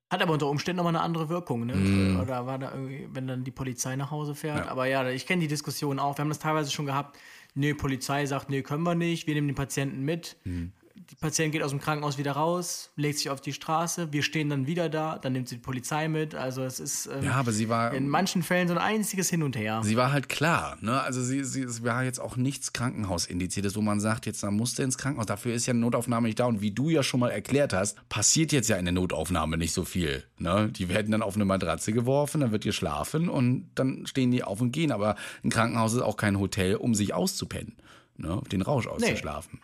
Hat 0.08 0.22
aber 0.22 0.34
unter 0.34 0.46
Umständen 0.46 0.76
nochmal 0.76 0.94
eine 0.94 1.02
andere 1.02 1.28
Wirkung, 1.28 1.66
ne? 1.66 1.74
Mhm. 1.74 2.20
Oder 2.20 2.46
war 2.46 2.58
da 2.58 2.70
irgendwie, 2.72 3.08
wenn 3.12 3.26
dann 3.26 3.42
die 3.42 3.50
Polizei 3.50 3.96
nach 3.96 4.12
Hause 4.12 4.36
fährt. 4.36 4.66
Ja. 4.66 4.70
Aber 4.70 4.86
ja, 4.86 5.08
ich 5.08 5.26
kenne 5.26 5.40
die 5.42 5.48
Diskussion 5.48 5.98
auch. 5.98 6.16
Wir 6.16 6.22
haben 6.22 6.28
das 6.28 6.38
teilweise 6.38 6.70
schon 6.70 6.86
gehabt. 6.86 7.18
Nee, 7.54 7.74
Polizei 7.74 8.24
sagt, 8.26 8.48
nee, 8.48 8.62
können 8.62 8.84
wir 8.84 8.94
nicht. 8.94 9.26
Wir 9.26 9.34
nehmen 9.34 9.48
den 9.48 9.56
Patienten 9.56 10.04
mit. 10.04 10.36
Mhm. 10.44 10.72
Die 11.10 11.14
Patient 11.14 11.52
geht 11.52 11.62
aus 11.62 11.70
dem 11.70 11.80
Krankenhaus 11.80 12.18
wieder 12.18 12.32
raus, 12.32 12.90
legt 12.96 13.18
sich 13.18 13.30
auf 13.30 13.40
die 13.40 13.52
Straße. 13.52 14.12
Wir 14.12 14.22
stehen 14.22 14.50
dann 14.50 14.66
wieder 14.66 14.88
da. 14.88 15.18
Dann 15.18 15.34
nimmt 15.34 15.48
sie 15.48 15.56
die 15.56 15.62
Polizei 15.62 16.08
mit. 16.08 16.34
Also 16.34 16.62
es 16.62 16.80
ist 16.80 17.06
ähm, 17.06 17.24
Ja, 17.24 17.34
aber 17.34 17.52
sie 17.52 17.68
war 17.68 17.94
in 17.94 18.08
manchen 18.08 18.42
Fällen 18.42 18.66
so 18.66 18.74
ein 18.74 18.80
einziges 18.80 19.30
Hin 19.30 19.42
und 19.42 19.56
Her. 19.56 19.82
Sie 19.84 19.96
war 19.96 20.10
halt 20.12 20.28
klar, 20.28 20.78
ne? 20.80 21.00
Also 21.00 21.22
sie, 21.22 21.44
sie 21.44 21.62
es 21.62 21.84
war 21.84 22.02
jetzt 22.02 22.20
auch 22.20 22.36
nichts 22.36 22.72
Krankenhausindiziertes, 22.72 23.76
wo 23.76 23.82
man 23.82 24.00
sagt, 24.00 24.26
jetzt 24.26 24.42
da 24.42 24.50
musst 24.50 24.78
du 24.78 24.82
ins 24.82 24.98
Krankenhaus. 24.98 25.26
Dafür 25.26 25.54
ist 25.54 25.66
ja 25.66 25.72
eine 25.72 25.80
Notaufnahme 25.80 26.26
nicht 26.26 26.40
da. 26.40 26.46
Und 26.46 26.60
wie 26.60 26.72
du 26.72 26.88
ja 26.88 27.02
schon 27.02 27.20
mal 27.20 27.30
erklärt 27.30 27.72
hast, 27.72 27.96
passiert 28.08 28.50
jetzt 28.50 28.68
ja 28.68 28.76
in 28.76 28.84
der 28.84 28.94
Notaufnahme 28.94 29.56
nicht 29.56 29.72
so 29.72 29.84
viel. 29.84 30.24
Ne? 30.38 30.70
Die 30.72 30.88
werden 30.88 31.12
dann 31.12 31.22
auf 31.22 31.36
eine 31.36 31.44
Matratze 31.44 31.92
geworfen, 31.92 32.40
dann 32.40 32.50
wird 32.50 32.64
geschlafen 32.64 33.28
und 33.28 33.70
dann 33.76 34.06
stehen 34.06 34.30
die 34.32 34.42
auf 34.42 34.60
und 34.60 34.72
gehen. 34.72 34.90
Aber 34.90 35.14
ein 35.44 35.50
Krankenhaus 35.50 35.94
ist 35.94 36.02
auch 36.02 36.16
kein 36.16 36.38
Hotel, 36.40 36.74
um 36.76 36.94
sich 36.94 37.14
auszupennen, 37.14 37.76
ne? 38.16 38.42
Den 38.50 38.62
Rausch 38.62 38.86
auszuschlafen. 38.86 39.60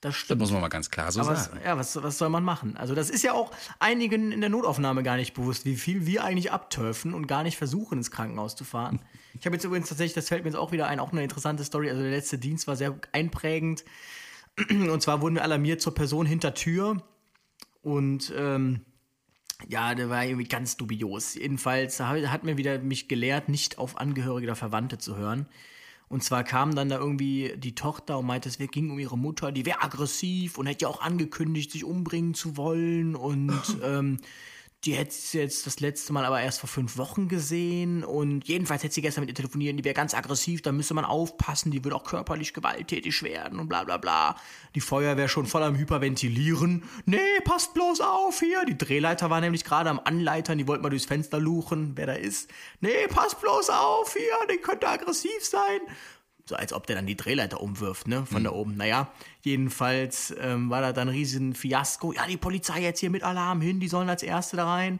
Das 0.00 0.12
Das 0.14 0.16
stimmt. 0.20 0.40
muss 0.40 0.52
man 0.52 0.60
mal 0.60 0.68
ganz 0.68 0.90
klar 0.90 1.10
so 1.10 1.20
Aber 1.20 1.30
was, 1.30 1.46
sagen. 1.46 1.60
ja, 1.64 1.76
was, 1.76 2.00
was 2.02 2.18
soll 2.18 2.28
man 2.28 2.44
machen? 2.44 2.76
Also 2.76 2.94
das 2.94 3.10
ist 3.10 3.22
ja 3.24 3.32
auch 3.32 3.50
einigen 3.80 4.30
in 4.30 4.40
der 4.40 4.50
Notaufnahme 4.50 5.02
gar 5.02 5.16
nicht 5.16 5.34
bewusst, 5.34 5.64
wie 5.64 5.74
viel 5.76 6.06
wir 6.06 6.22
eigentlich 6.22 6.52
abtörfen 6.52 7.14
und 7.14 7.26
gar 7.26 7.42
nicht 7.42 7.56
versuchen, 7.56 7.98
ins 7.98 8.10
Krankenhaus 8.12 8.54
zu 8.54 8.64
fahren. 8.64 9.00
Ich 9.38 9.44
habe 9.46 9.56
jetzt 9.56 9.64
übrigens 9.64 9.88
tatsächlich, 9.88 10.14
das 10.14 10.28
fällt 10.28 10.44
mir 10.44 10.50
jetzt 10.50 10.58
auch 10.58 10.70
wieder 10.70 10.86
ein, 10.86 11.00
auch 11.00 11.10
eine 11.10 11.22
interessante 11.24 11.64
Story. 11.64 11.90
Also 11.90 12.02
der 12.02 12.12
letzte 12.12 12.38
Dienst 12.38 12.68
war 12.68 12.76
sehr 12.76 12.96
einprägend. 13.12 13.84
Und 14.70 15.02
zwar 15.02 15.20
wurden 15.20 15.34
wir 15.34 15.42
alarmiert 15.42 15.80
zur 15.80 15.94
Person 15.94 16.26
hinter 16.26 16.54
Tür. 16.54 17.02
Und 17.82 18.32
ähm, 18.36 18.82
ja, 19.66 19.96
der 19.96 20.08
war 20.10 20.24
irgendwie 20.24 20.46
ganz 20.48 20.76
dubios. 20.76 21.34
Jedenfalls 21.34 21.98
hat 21.98 22.44
mir 22.44 22.56
wieder 22.56 22.78
mich 22.78 23.08
gelehrt, 23.08 23.48
nicht 23.48 23.78
auf 23.78 23.98
Angehörige 23.98 24.46
oder 24.46 24.56
Verwandte 24.56 24.98
zu 24.98 25.16
hören. 25.16 25.48
Und 26.08 26.24
zwar 26.24 26.42
kam 26.42 26.74
dann 26.74 26.88
da 26.88 26.98
irgendwie 26.98 27.54
die 27.56 27.74
Tochter 27.74 28.18
und 28.18 28.26
meinte, 28.26 28.48
es 28.48 28.58
ging 28.58 28.90
um 28.90 28.98
ihre 28.98 29.18
Mutter, 29.18 29.52
die 29.52 29.66
wäre 29.66 29.82
aggressiv 29.82 30.56
und 30.56 30.66
hätte 30.66 30.84
ja 30.84 30.88
auch 30.88 31.02
angekündigt, 31.02 31.70
sich 31.70 31.84
umbringen 31.84 32.34
zu 32.34 32.56
wollen. 32.56 33.14
Und 33.14 33.60
ähm, 33.84 34.18
die 34.84 34.92
hätte 34.94 35.12
sie 35.12 35.38
jetzt 35.38 35.66
das 35.66 35.80
letzte 35.80 36.12
Mal 36.12 36.24
aber 36.24 36.40
erst 36.40 36.60
vor 36.60 36.68
fünf 36.68 36.98
Wochen 36.98 37.26
gesehen. 37.26 38.04
Und 38.04 38.46
jedenfalls 38.46 38.84
hätte 38.84 38.94
sie 38.94 39.02
gestern 39.02 39.22
mit 39.22 39.30
ihr 39.30 39.34
telefoniert, 39.34 39.76
die 39.76 39.84
wäre 39.84 39.94
ganz 39.94 40.14
aggressiv, 40.14 40.62
da 40.62 40.70
müsste 40.70 40.94
man 40.94 41.04
aufpassen, 41.04 41.72
die 41.72 41.82
würde 41.84 41.96
auch 41.96 42.04
körperlich 42.04 42.54
gewalttätig 42.54 43.22
werden 43.24 43.58
und 43.58 43.68
bla 43.68 43.82
bla 43.82 43.96
bla. 43.96 44.36
Die 44.76 44.80
Feuerwehr 44.80 45.26
schon 45.26 45.46
voll 45.46 45.64
am 45.64 45.76
Hyperventilieren. 45.76 46.84
Nee, 47.06 47.18
passt 47.44 47.74
bloß 47.74 48.00
auf 48.00 48.38
hier. 48.38 48.64
Die 48.66 48.78
Drehleiter 48.78 49.30
war 49.30 49.40
nämlich 49.40 49.64
gerade 49.64 49.90
am 49.90 49.98
Anleitern, 49.98 50.58
die 50.58 50.68
wollten 50.68 50.84
mal 50.84 50.90
durchs 50.90 51.06
Fenster 51.06 51.40
luchen, 51.40 51.92
wer 51.96 52.06
da 52.06 52.12
ist. 52.12 52.48
Nee, 52.80 53.08
passt 53.08 53.40
bloß 53.40 53.70
auf 53.70 54.12
hier, 54.12 54.46
der 54.48 54.58
könnte 54.58 54.88
aggressiv 54.88 55.44
sein. 55.44 55.80
So 56.48 56.56
als 56.56 56.72
ob 56.72 56.86
der 56.86 56.96
dann 56.96 57.06
die 57.06 57.16
Drehleiter 57.16 57.60
umwirft, 57.60 58.08
ne, 58.08 58.24
von 58.24 58.42
da 58.42 58.52
oben. 58.52 58.78
Naja, 58.78 59.12
jedenfalls 59.42 60.34
ähm, 60.40 60.70
war 60.70 60.80
da 60.80 60.94
dann 60.94 61.08
ein 61.08 61.14
riesen 61.14 61.54
Fiasko. 61.54 62.12
Ja, 62.12 62.26
die 62.26 62.38
Polizei 62.38 62.80
jetzt 62.80 63.00
hier 63.00 63.10
mit 63.10 63.22
Alarm 63.22 63.60
hin, 63.60 63.80
die 63.80 63.88
sollen 63.88 64.08
als 64.08 64.22
Erste 64.22 64.56
da 64.56 64.66
rein. 64.66 64.98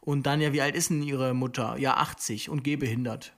Und 0.00 0.24
dann, 0.24 0.40
ja, 0.40 0.54
wie 0.54 0.62
alt 0.62 0.74
ist 0.74 0.88
denn 0.88 1.02
ihre 1.02 1.34
Mutter? 1.34 1.76
Ja, 1.76 1.98
80 1.98 2.48
und 2.48 2.64
gehbehindert. 2.64 3.34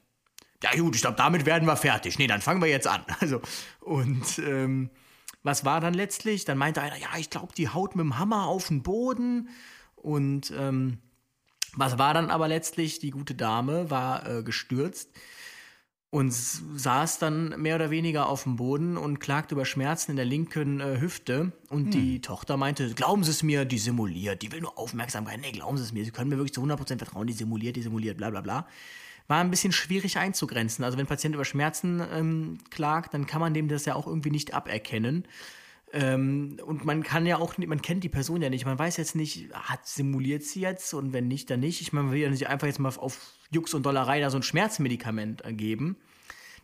Ja 0.63 0.71
gut, 0.79 0.95
ich 0.95 1.01
glaube, 1.01 1.17
damit 1.17 1.47
werden 1.47 1.67
wir 1.67 1.77
fertig. 1.77 2.17
Nee, 2.19 2.29
dann 2.29 2.41
fangen 2.41 2.63
wir 2.63 2.69
jetzt 2.69 2.87
an. 2.87 3.05
Also, 3.21 3.41
und 3.81 4.39
ähm, 4.39 4.91
was 5.43 5.65
war 5.65 5.81
dann 5.81 5.95
letztlich? 5.95 6.45
Dann 6.45 6.59
meinte 6.59 6.81
einer, 6.81 6.97
ja, 6.97 7.09
ich 7.19 7.29
glaube, 7.29 7.55
die 7.57 7.69
haut 7.69 7.97
mit 7.97 8.05
dem 8.05 8.19
Hammer 8.21 8.47
auf 8.47 8.69
den 8.69 8.85
Boden. 8.85 9.49
Und 9.97 10.53
ähm, 10.57 10.99
was 11.75 11.99
war 11.99 12.15
dann 12.15 12.31
aber 12.31 12.47
letztlich? 12.47 13.01
Die 13.01 13.11
gute 13.11 13.35
Dame 13.35 13.91
war 13.91 14.29
äh, 14.29 14.43
gestürzt 14.45 15.11
und 16.11 16.33
saß 16.33 17.19
dann 17.19 17.61
mehr 17.61 17.75
oder 17.75 17.91
weniger 17.91 18.29
auf 18.29 18.45
dem 18.45 18.57
Boden 18.57 18.97
und 18.97 19.19
klagte 19.19 19.55
über 19.55 19.67
Schmerzen 19.67 20.13
in 20.13 20.17
der 20.17 20.25
linken 20.25 20.81
äh, 20.81 21.01
Hüfte. 21.01 21.53
Und 21.69 21.93
die 21.93 22.21
Tochter 22.23 22.57
meinte, 22.57 22.95
glauben 22.95 23.25
Sie 23.25 23.31
es 23.31 23.43
mir, 23.43 23.67
die 23.67 23.79
simuliert, 23.79 24.41
die 24.41 24.51
will 24.51 24.63
nur 24.63 24.79
Aufmerksamkeit. 24.79 25.41
Nee, 25.41 25.53
glauben 25.53 25.77
Sie 25.77 25.83
es 25.83 25.93
mir, 25.93 26.05
Sie 26.05 26.11
können 26.11 26.31
mir 26.31 26.37
wirklich 26.37 26.55
zu 26.55 26.63
100% 26.63 26.97
vertrauen, 26.97 27.27
die 27.27 27.35
simuliert, 27.35 27.77
die 27.77 27.83
simuliert, 27.83 28.17
bla 28.17 28.31
bla 28.31 28.41
bla. 28.41 28.67
War 29.27 29.41
ein 29.41 29.51
bisschen 29.51 29.73
schwierig 29.73 30.17
einzugrenzen. 30.17 30.83
Also 30.83 30.97
wenn 30.97 31.05
ein 31.05 31.09
Patient 31.09 31.35
über 31.35 31.45
Schmerzen 31.45 32.03
ähm, 32.11 32.59
klagt, 32.71 33.13
dann 33.13 33.27
kann 33.27 33.41
man 33.41 33.53
dem 33.53 33.69
das 33.69 33.85
ja 33.85 33.95
auch 33.95 34.07
irgendwie 34.07 34.31
nicht 34.31 34.55
aberkennen. 34.55 35.25
Ähm, 35.93 36.59
und 36.65 36.85
man 36.85 37.03
kann 37.03 37.27
ja 37.27 37.39
auch, 37.39 37.57
man 37.59 37.83
kennt 37.83 38.05
die 38.05 38.09
Person 38.09 38.43
ja 38.43 38.51
nicht. 38.51 38.67
Man 38.67 38.79
weiß 38.79 38.97
jetzt 38.97 39.15
nicht, 39.15 39.53
hat 39.53 39.87
simuliert 39.87 40.43
sie 40.43 40.61
jetzt 40.61 40.93
und 40.95 41.13
wenn 41.13 41.29
nicht, 41.29 41.51
dann 41.51 41.61
nicht. 41.61 41.81
Ich 41.81 41.93
meine, 41.93 42.07
man 42.07 42.15
will 42.15 42.21
ja 42.21 42.31
nicht 42.31 42.49
einfach 42.49 42.67
jetzt 42.67 42.79
mal 42.79 42.93
auf 42.97 43.33
Jux 43.51 43.75
und 43.75 43.87
Dollerei 43.87 44.21
da 44.21 44.31
so 44.31 44.37
ein 44.37 44.43
Schmerzmedikament 44.43 45.43
geben. 45.57 45.97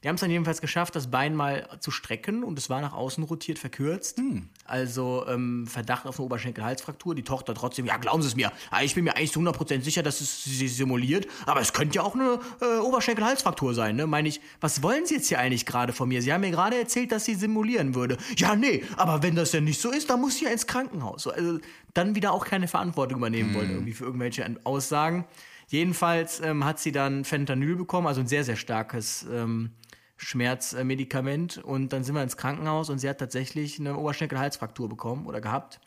Die 0.04 0.08
haben 0.08 0.16
es 0.16 0.20
dann 0.20 0.30
jedenfalls 0.30 0.60
geschafft, 0.60 0.94
das 0.96 1.10
Bein 1.10 1.34
mal 1.34 1.66
zu 1.80 1.90
strecken 1.90 2.44
und 2.44 2.58
es 2.58 2.68
war 2.68 2.82
nach 2.82 2.92
außen 2.92 3.24
rotiert 3.24 3.58
verkürzt. 3.58 4.20
Also 4.66 5.24
ähm, 5.26 5.66
Verdacht 5.66 6.06
auf 6.06 6.18
eine 6.18 6.26
Oberschenkel-Halsfraktur. 6.26 7.14
Die 7.14 7.22
Tochter 7.22 7.54
trotzdem, 7.54 7.86
ja, 7.86 7.96
glauben 7.96 8.20
Sie 8.20 8.28
es 8.28 8.36
mir, 8.36 8.52
ja, 8.70 8.82
ich 8.82 8.94
bin 8.94 9.04
mir 9.04 9.16
eigentlich 9.16 9.32
zu 9.32 9.40
100% 9.40 9.80
sicher, 9.80 10.02
dass 10.02 10.20
es 10.20 10.44
sie 10.44 10.68
simuliert, 10.68 11.26
aber 11.46 11.62
es 11.62 11.72
könnte 11.72 11.96
ja 11.96 12.02
auch 12.02 12.14
eine 12.14 12.38
äh, 12.60 12.80
Oberschenkel-Halsfraktur 12.80 13.72
sein. 13.72 13.96
Ne? 13.96 14.06
Meine 14.06 14.28
ich, 14.28 14.42
was 14.60 14.82
wollen 14.82 15.06
Sie 15.06 15.14
jetzt 15.14 15.28
hier 15.28 15.38
eigentlich 15.38 15.64
gerade 15.64 15.94
von 15.94 16.06
mir? 16.06 16.20
Sie 16.20 16.34
haben 16.34 16.42
mir 16.42 16.50
gerade 16.50 16.76
erzählt, 16.76 17.10
dass 17.10 17.24
sie 17.24 17.34
simulieren 17.34 17.94
würde. 17.94 18.18
Ja, 18.36 18.56
nee, 18.56 18.84
aber 18.98 19.22
wenn 19.22 19.34
das 19.34 19.52
ja 19.52 19.62
nicht 19.62 19.80
so 19.80 19.90
ist, 19.90 20.10
dann 20.10 20.20
muss 20.20 20.36
sie 20.36 20.44
ja 20.44 20.50
ins 20.50 20.66
Krankenhaus. 20.66 21.22
So, 21.22 21.30
Also 21.30 21.60
dann 21.94 22.14
wieder 22.14 22.32
auch 22.32 22.44
keine 22.44 22.68
Verantwortung 22.68 23.18
übernehmen 23.18 23.54
wollen, 23.54 23.70
irgendwie 23.70 23.94
für 23.94 24.04
irgendwelche 24.04 24.54
Aussagen. 24.64 25.24
Jedenfalls 25.68 26.40
ähm, 26.40 26.64
hat 26.64 26.78
sie 26.78 26.92
dann 26.92 27.24
Fentanyl 27.24 27.76
bekommen, 27.76 28.06
also 28.06 28.20
ein 28.20 28.26
sehr, 28.26 28.44
sehr 28.44 28.56
starkes 28.56 29.26
ähm, 29.32 29.70
Schmerzmedikament. 30.16 31.58
Und 31.58 31.92
dann 31.92 32.04
sind 32.04 32.14
wir 32.14 32.22
ins 32.22 32.36
Krankenhaus 32.36 32.90
und 32.90 32.98
sie 32.98 33.08
hat 33.08 33.18
tatsächlich 33.18 33.78
eine 33.78 33.96
Oberschenkel-Halsfraktur 33.96 34.88
bekommen 34.88 35.26
oder 35.26 35.40
gehabt. 35.40 35.80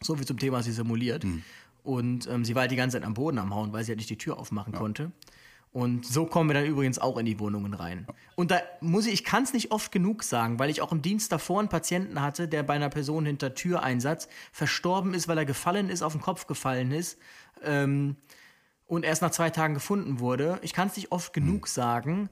So 0.00 0.18
wie 0.18 0.24
zum 0.24 0.38
Thema, 0.38 0.62
sie 0.62 0.72
simuliert. 0.72 1.24
Und 1.82 2.26
ähm, 2.28 2.44
sie 2.44 2.54
war 2.54 2.62
halt 2.62 2.70
die 2.70 2.76
ganze 2.76 2.96
Zeit 2.98 3.06
am 3.06 3.14
Boden 3.14 3.38
am 3.38 3.54
Hauen, 3.54 3.72
weil 3.72 3.84
sie 3.84 3.90
halt 3.90 3.98
nicht 3.98 4.10
die 4.10 4.18
Tür 4.18 4.38
aufmachen 4.38 4.72
konnte. 4.72 5.12
Und 5.74 6.06
so 6.06 6.24
kommen 6.24 6.48
wir 6.48 6.54
dann 6.54 6.66
übrigens 6.66 7.00
auch 7.00 7.18
in 7.18 7.26
die 7.26 7.40
Wohnungen 7.40 7.74
rein. 7.74 8.06
Und 8.36 8.52
da 8.52 8.60
muss 8.80 9.06
ich, 9.06 9.12
ich 9.12 9.24
kann 9.24 9.42
es 9.42 9.52
nicht 9.52 9.72
oft 9.72 9.90
genug 9.90 10.22
sagen, 10.22 10.60
weil 10.60 10.70
ich 10.70 10.80
auch 10.80 10.92
im 10.92 11.02
Dienst 11.02 11.32
davor 11.32 11.58
einen 11.58 11.68
Patienten 11.68 12.22
hatte, 12.22 12.46
der 12.46 12.62
bei 12.62 12.74
einer 12.74 12.90
Person 12.90 13.26
hinter 13.26 13.56
Türeinsatz 13.56 14.28
verstorben 14.52 15.14
ist, 15.14 15.26
weil 15.26 15.36
er 15.36 15.44
gefallen 15.44 15.90
ist, 15.90 16.02
auf 16.02 16.12
den 16.12 16.20
Kopf 16.20 16.46
gefallen 16.46 16.92
ist 16.92 17.18
ähm, 17.64 18.14
und 18.86 19.04
erst 19.04 19.20
nach 19.20 19.32
zwei 19.32 19.50
Tagen 19.50 19.74
gefunden 19.74 20.20
wurde. 20.20 20.60
Ich 20.62 20.74
kann 20.74 20.86
es 20.86 20.96
nicht 20.96 21.10
oft 21.10 21.32
genug 21.32 21.66
hm. 21.66 21.72
sagen. 21.72 22.30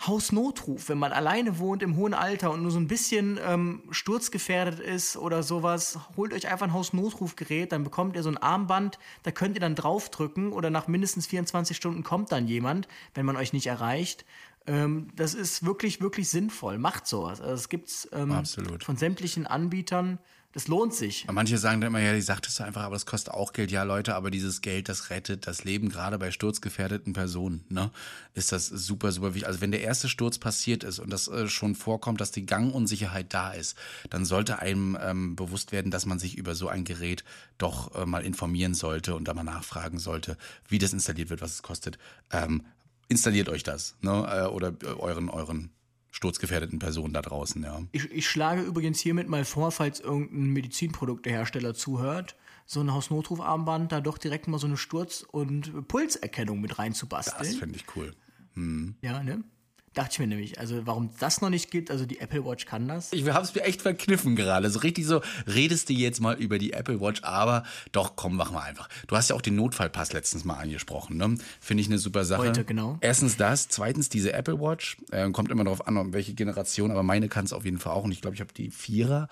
Hausnotruf, 0.00 0.88
wenn 0.88 0.98
man 0.98 1.12
alleine 1.12 1.58
wohnt 1.58 1.82
im 1.82 1.96
hohen 1.96 2.14
Alter 2.14 2.50
und 2.50 2.62
nur 2.62 2.70
so 2.70 2.78
ein 2.78 2.88
bisschen 2.88 3.38
ähm, 3.42 3.84
sturzgefährdet 3.90 4.80
ist 4.80 5.16
oder 5.16 5.42
sowas, 5.42 5.98
holt 6.16 6.32
euch 6.32 6.48
einfach 6.48 6.66
ein 6.66 6.72
Hausnotrufgerät, 6.72 7.72
dann 7.72 7.84
bekommt 7.84 8.16
ihr 8.16 8.22
so 8.22 8.28
ein 8.28 8.36
Armband, 8.36 8.98
da 9.22 9.30
könnt 9.30 9.56
ihr 9.56 9.60
dann 9.60 9.74
draufdrücken 9.74 10.52
oder 10.52 10.68
nach 10.70 10.88
mindestens 10.88 11.26
24 11.26 11.76
Stunden 11.76 12.02
kommt 12.02 12.32
dann 12.32 12.46
jemand, 12.48 12.88
wenn 13.14 13.24
man 13.24 13.36
euch 13.36 13.52
nicht 13.52 13.66
erreicht. 13.66 14.26
Ähm, 14.66 15.08
das 15.14 15.34
ist 15.34 15.64
wirklich, 15.64 16.00
wirklich 16.00 16.28
sinnvoll. 16.28 16.78
Macht 16.78 17.06
sowas. 17.06 17.40
Also 17.40 17.54
es 17.54 17.68
gibt 17.68 18.08
ähm, 18.12 18.44
von 18.80 18.96
sämtlichen 18.96 19.46
Anbietern 19.46 20.18
das 20.54 20.68
lohnt 20.68 20.94
sich. 20.94 21.26
Manche 21.30 21.58
sagen 21.58 21.80
dann 21.80 21.88
immer, 21.88 21.98
ja, 21.98 22.14
die 22.14 22.20
sagt 22.20 22.46
es 22.46 22.60
einfach, 22.60 22.82
aber 22.82 22.94
das 22.94 23.06
kostet 23.06 23.34
auch 23.34 23.52
Geld. 23.52 23.72
Ja, 23.72 23.82
Leute, 23.82 24.14
aber 24.14 24.30
dieses 24.30 24.60
Geld, 24.60 24.88
das 24.88 25.10
rettet 25.10 25.48
das 25.48 25.64
Leben, 25.64 25.88
gerade 25.88 26.16
bei 26.16 26.30
sturzgefährdeten 26.30 27.12
Personen, 27.12 27.64
ne? 27.68 27.90
Ist 28.34 28.52
das 28.52 28.68
super, 28.68 29.10
super 29.10 29.34
wichtig. 29.34 29.48
Also 29.48 29.60
wenn 29.60 29.72
der 29.72 29.82
erste 29.82 30.08
Sturz 30.08 30.38
passiert 30.38 30.84
ist 30.84 31.00
und 31.00 31.10
das 31.10 31.26
äh, 31.26 31.48
schon 31.48 31.74
vorkommt, 31.74 32.20
dass 32.20 32.30
die 32.30 32.46
Gangunsicherheit 32.46 33.34
da 33.34 33.50
ist, 33.52 33.76
dann 34.10 34.24
sollte 34.24 34.60
einem 34.60 34.96
ähm, 35.00 35.34
bewusst 35.34 35.72
werden, 35.72 35.90
dass 35.90 36.06
man 36.06 36.20
sich 36.20 36.38
über 36.38 36.54
so 36.54 36.68
ein 36.68 36.84
Gerät 36.84 37.24
doch 37.58 37.92
äh, 37.96 38.06
mal 38.06 38.24
informieren 38.24 38.74
sollte 38.74 39.16
und 39.16 39.26
da 39.26 39.34
mal 39.34 39.42
nachfragen 39.42 39.98
sollte, 39.98 40.36
wie 40.68 40.78
das 40.78 40.92
installiert 40.92 41.30
wird, 41.30 41.42
was 41.42 41.54
es 41.54 41.62
kostet. 41.62 41.98
Ähm, 42.30 42.62
installiert 43.08 43.48
euch 43.48 43.64
das, 43.64 43.96
ne? 44.02 44.24
Äh, 44.30 44.46
oder 44.46 44.68
äh, 44.82 44.86
euren, 44.86 45.28
euren 45.28 45.70
sturzgefährdeten 46.14 46.78
Personen 46.78 47.12
da 47.12 47.22
draußen, 47.22 47.60
ja. 47.64 47.82
Ich, 47.90 48.08
ich 48.12 48.28
schlage 48.28 48.62
übrigens 48.62 49.00
hiermit 49.00 49.28
mal 49.28 49.44
vor, 49.44 49.72
falls 49.72 49.98
irgendein 49.98 50.52
Medizinproduktehersteller 50.52 51.74
zuhört, 51.74 52.36
so 52.66 52.80
ein 52.80 52.92
Hausnotrufarmband 52.92 53.90
da 53.90 54.00
doch 54.00 54.16
direkt 54.16 54.46
mal 54.46 54.58
so 54.58 54.68
eine 54.68 54.76
Sturz- 54.76 55.26
und 55.28 55.88
Pulserkennung 55.88 56.60
mit 56.60 56.78
reinzubasteln. 56.78 57.38
Das 57.38 57.56
finde 57.56 57.76
ich 57.76 57.84
cool. 57.96 58.14
Hm. 58.54 58.94
Ja, 59.02 59.24
ne? 59.24 59.42
Dachte 59.94 60.10
ich 60.12 60.18
mir 60.18 60.26
nämlich, 60.26 60.58
also 60.58 60.86
warum 60.86 61.10
das 61.20 61.40
noch 61.40 61.50
nicht 61.50 61.70
gibt, 61.70 61.90
also 61.90 62.04
die 62.04 62.18
Apple 62.18 62.44
Watch 62.44 62.66
kann 62.66 62.88
das. 62.88 63.12
Ich 63.12 63.28
habe 63.28 63.44
es 63.44 63.54
mir 63.54 63.62
echt 63.62 63.80
verkniffen 63.80 64.34
gerade. 64.34 64.68
So 64.70 64.80
richtig 64.80 65.06
so, 65.06 65.22
redest 65.46 65.88
du 65.88 65.92
jetzt 65.92 66.20
mal 66.20 66.34
über 66.34 66.58
die 66.58 66.72
Apple 66.72 67.00
Watch, 67.00 67.22
aber 67.22 67.62
doch, 67.92 68.16
komm, 68.16 68.36
mach 68.36 68.50
mal 68.50 68.62
einfach. 68.62 68.88
Du 69.06 69.16
hast 69.16 69.30
ja 69.30 69.36
auch 69.36 69.40
den 69.40 69.54
Notfallpass 69.54 70.12
letztens 70.12 70.44
mal 70.44 70.54
angesprochen, 70.54 71.16
ne? 71.16 71.36
Finde 71.60 71.80
ich 71.80 71.86
eine 71.86 71.98
super 71.98 72.24
Sache. 72.24 72.42
Heute, 72.42 72.64
genau. 72.64 72.98
Erstens 73.00 73.36
das, 73.36 73.68
zweitens 73.68 74.08
diese 74.08 74.32
Apple 74.32 74.60
Watch. 74.60 74.96
Äh, 75.12 75.30
kommt 75.30 75.52
immer 75.52 75.62
darauf 75.62 75.86
an, 75.86 75.96
um 75.96 76.12
welche 76.12 76.34
Generation, 76.34 76.90
aber 76.90 77.04
meine 77.04 77.28
kann 77.28 77.44
es 77.44 77.52
auf 77.52 77.64
jeden 77.64 77.78
Fall 77.78 77.92
auch. 77.92 78.04
Und 78.04 78.10
ich 78.10 78.20
glaube, 78.20 78.34
ich 78.34 78.40
habe 78.40 78.52
die 78.52 78.70
Vierer. 78.70 79.28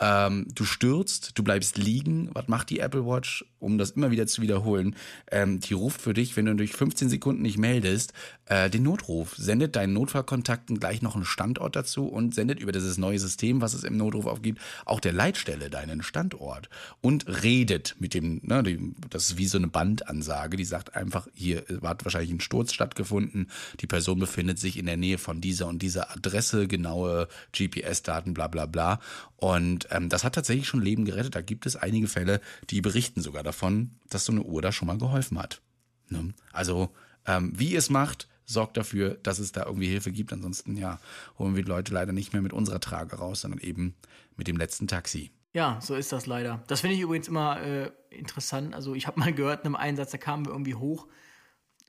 Ähm, 0.00 0.46
du 0.54 0.64
stürzt, 0.64 1.38
du 1.38 1.44
bleibst 1.44 1.78
liegen. 1.78 2.30
Was 2.32 2.48
macht 2.48 2.70
die 2.70 2.80
Apple 2.80 3.06
Watch, 3.06 3.44
um 3.58 3.78
das 3.78 3.92
immer 3.92 4.10
wieder 4.10 4.26
zu 4.26 4.42
wiederholen? 4.42 4.96
Ähm, 5.30 5.60
die 5.60 5.74
ruft 5.74 6.00
für 6.00 6.14
dich, 6.14 6.36
wenn 6.36 6.46
du 6.46 6.56
durch 6.56 6.72
15 6.72 7.10
Sekunden 7.10 7.42
nicht 7.42 7.58
meldest, 7.58 8.12
äh, 8.46 8.70
den 8.70 8.82
Notruf, 8.82 9.36
sendet 9.36 9.76
deinen 9.76 9.92
Notfallkontakten 10.00 10.80
gleich 10.80 11.02
noch 11.02 11.14
einen 11.14 11.26
Standort 11.26 11.76
dazu 11.76 12.06
und 12.06 12.34
sendet 12.34 12.58
über 12.58 12.72
dieses 12.72 12.96
neue 12.96 13.18
System, 13.18 13.60
was 13.60 13.74
es 13.74 13.84
im 13.84 13.96
Notruf 13.98 14.26
aufgibt, 14.26 14.60
auch 14.86 14.98
der 14.98 15.12
Leitstelle 15.12 15.68
deinen 15.68 16.02
Standort 16.02 16.70
und 17.02 17.26
redet 17.42 17.96
mit 17.98 18.14
dem, 18.14 18.40
ne, 18.42 18.62
die, 18.62 18.94
das 19.10 19.30
ist 19.30 19.36
wie 19.36 19.46
so 19.46 19.58
eine 19.58 19.68
Bandansage, 19.68 20.56
die 20.56 20.64
sagt 20.64 20.94
einfach, 20.94 21.28
hier 21.34 21.64
hat 21.82 22.04
wahrscheinlich 22.04 22.30
ein 22.30 22.40
Sturz 22.40 22.72
stattgefunden, 22.72 23.50
die 23.80 23.86
Person 23.86 24.18
befindet 24.18 24.58
sich 24.58 24.78
in 24.78 24.86
der 24.86 24.96
Nähe 24.96 25.18
von 25.18 25.40
dieser 25.40 25.68
und 25.68 25.82
dieser 25.82 26.10
Adresse, 26.10 26.66
genaue 26.66 27.28
GPS-Daten, 27.52 28.32
bla 28.32 28.48
bla 28.48 28.66
bla. 28.66 29.00
Und 29.36 29.88
ähm, 29.90 30.08
das 30.08 30.24
hat 30.24 30.34
tatsächlich 30.34 30.66
schon 30.66 30.82
Leben 30.82 31.04
gerettet. 31.04 31.34
Da 31.34 31.40
gibt 31.40 31.66
es 31.66 31.76
einige 31.76 32.08
Fälle, 32.08 32.40
die 32.70 32.80
berichten 32.80 33.20
sogar 33.22 33.42
davon, 33.42 33.92
dass 34.08 34.24
so 34.24 34.32
eine 34.32 34.42
Uhr 34.42 34.62
da 34.62 34.72
schon 34.72 34.86
mal 34.86 34.98
geholfen 34.98 35.38
hat. 35.38 35.60
Ne? 36.08 36.32
Also 36.52 36.90
ähm, 37.26 37.52
wie 37.54 37.72
ihr 37.72 37.78
es 37.78 37.90
macht, 37.90 38.28
sorgt 38.52 38.76
dafür, 38.76 39.18
dass 39.22 39.38
es 39.38 39.52
da 39.52 39.64
irgendwie 39.64 39.88
Hilfe 39.88 40.12
gibt. 40.12 40.32
Ansonsten, 40.32 40.76
ja, 40.76 40.98
holen 41.38 41.56
wir 41.56 41.62
die 41.62 41.68
Leute 41.68 41.94
leider 41.94 42.12
nicht 42.12 42.32
mehr 42.32 42.42
mit 42.42 42.52
unserer 42.52 42.80
Trage 42.80 43.16
raus, 43.16 43.42
sondern 43.42 43.60
eben 43.60 43.94
mit 44.36 44.48
dem 44.48 44.56
letzten 44.56 44.88
Taxi. 44.88 45.30
Ja, 45.52 45.78
so 45.82 45.94
ist 45.94 46.12
das 46.12 46.26
leider. 46.26 46.62
Das 46.68 46.80
finde 46.80 46.96
ich 46.96 47.02
übrigens 47.02 47.28
immer 47.28 47.60
äh, 47.60 47.90
interessant. 48.10 48.74
Also 48.74 48.94
ich 48.94 49.06
habe 49.06 49.18
mal 49.18 49.32
gehört 49.32 49.60
in 49.60 49.66
einem 49.66 49.76
Einsatz, 49.76 50.12
da 50.12 50.18
kamen 50.18 50.44
wir 50.46 50.52
irgendwie 50.52 50.74
hoch, 50.74 51.06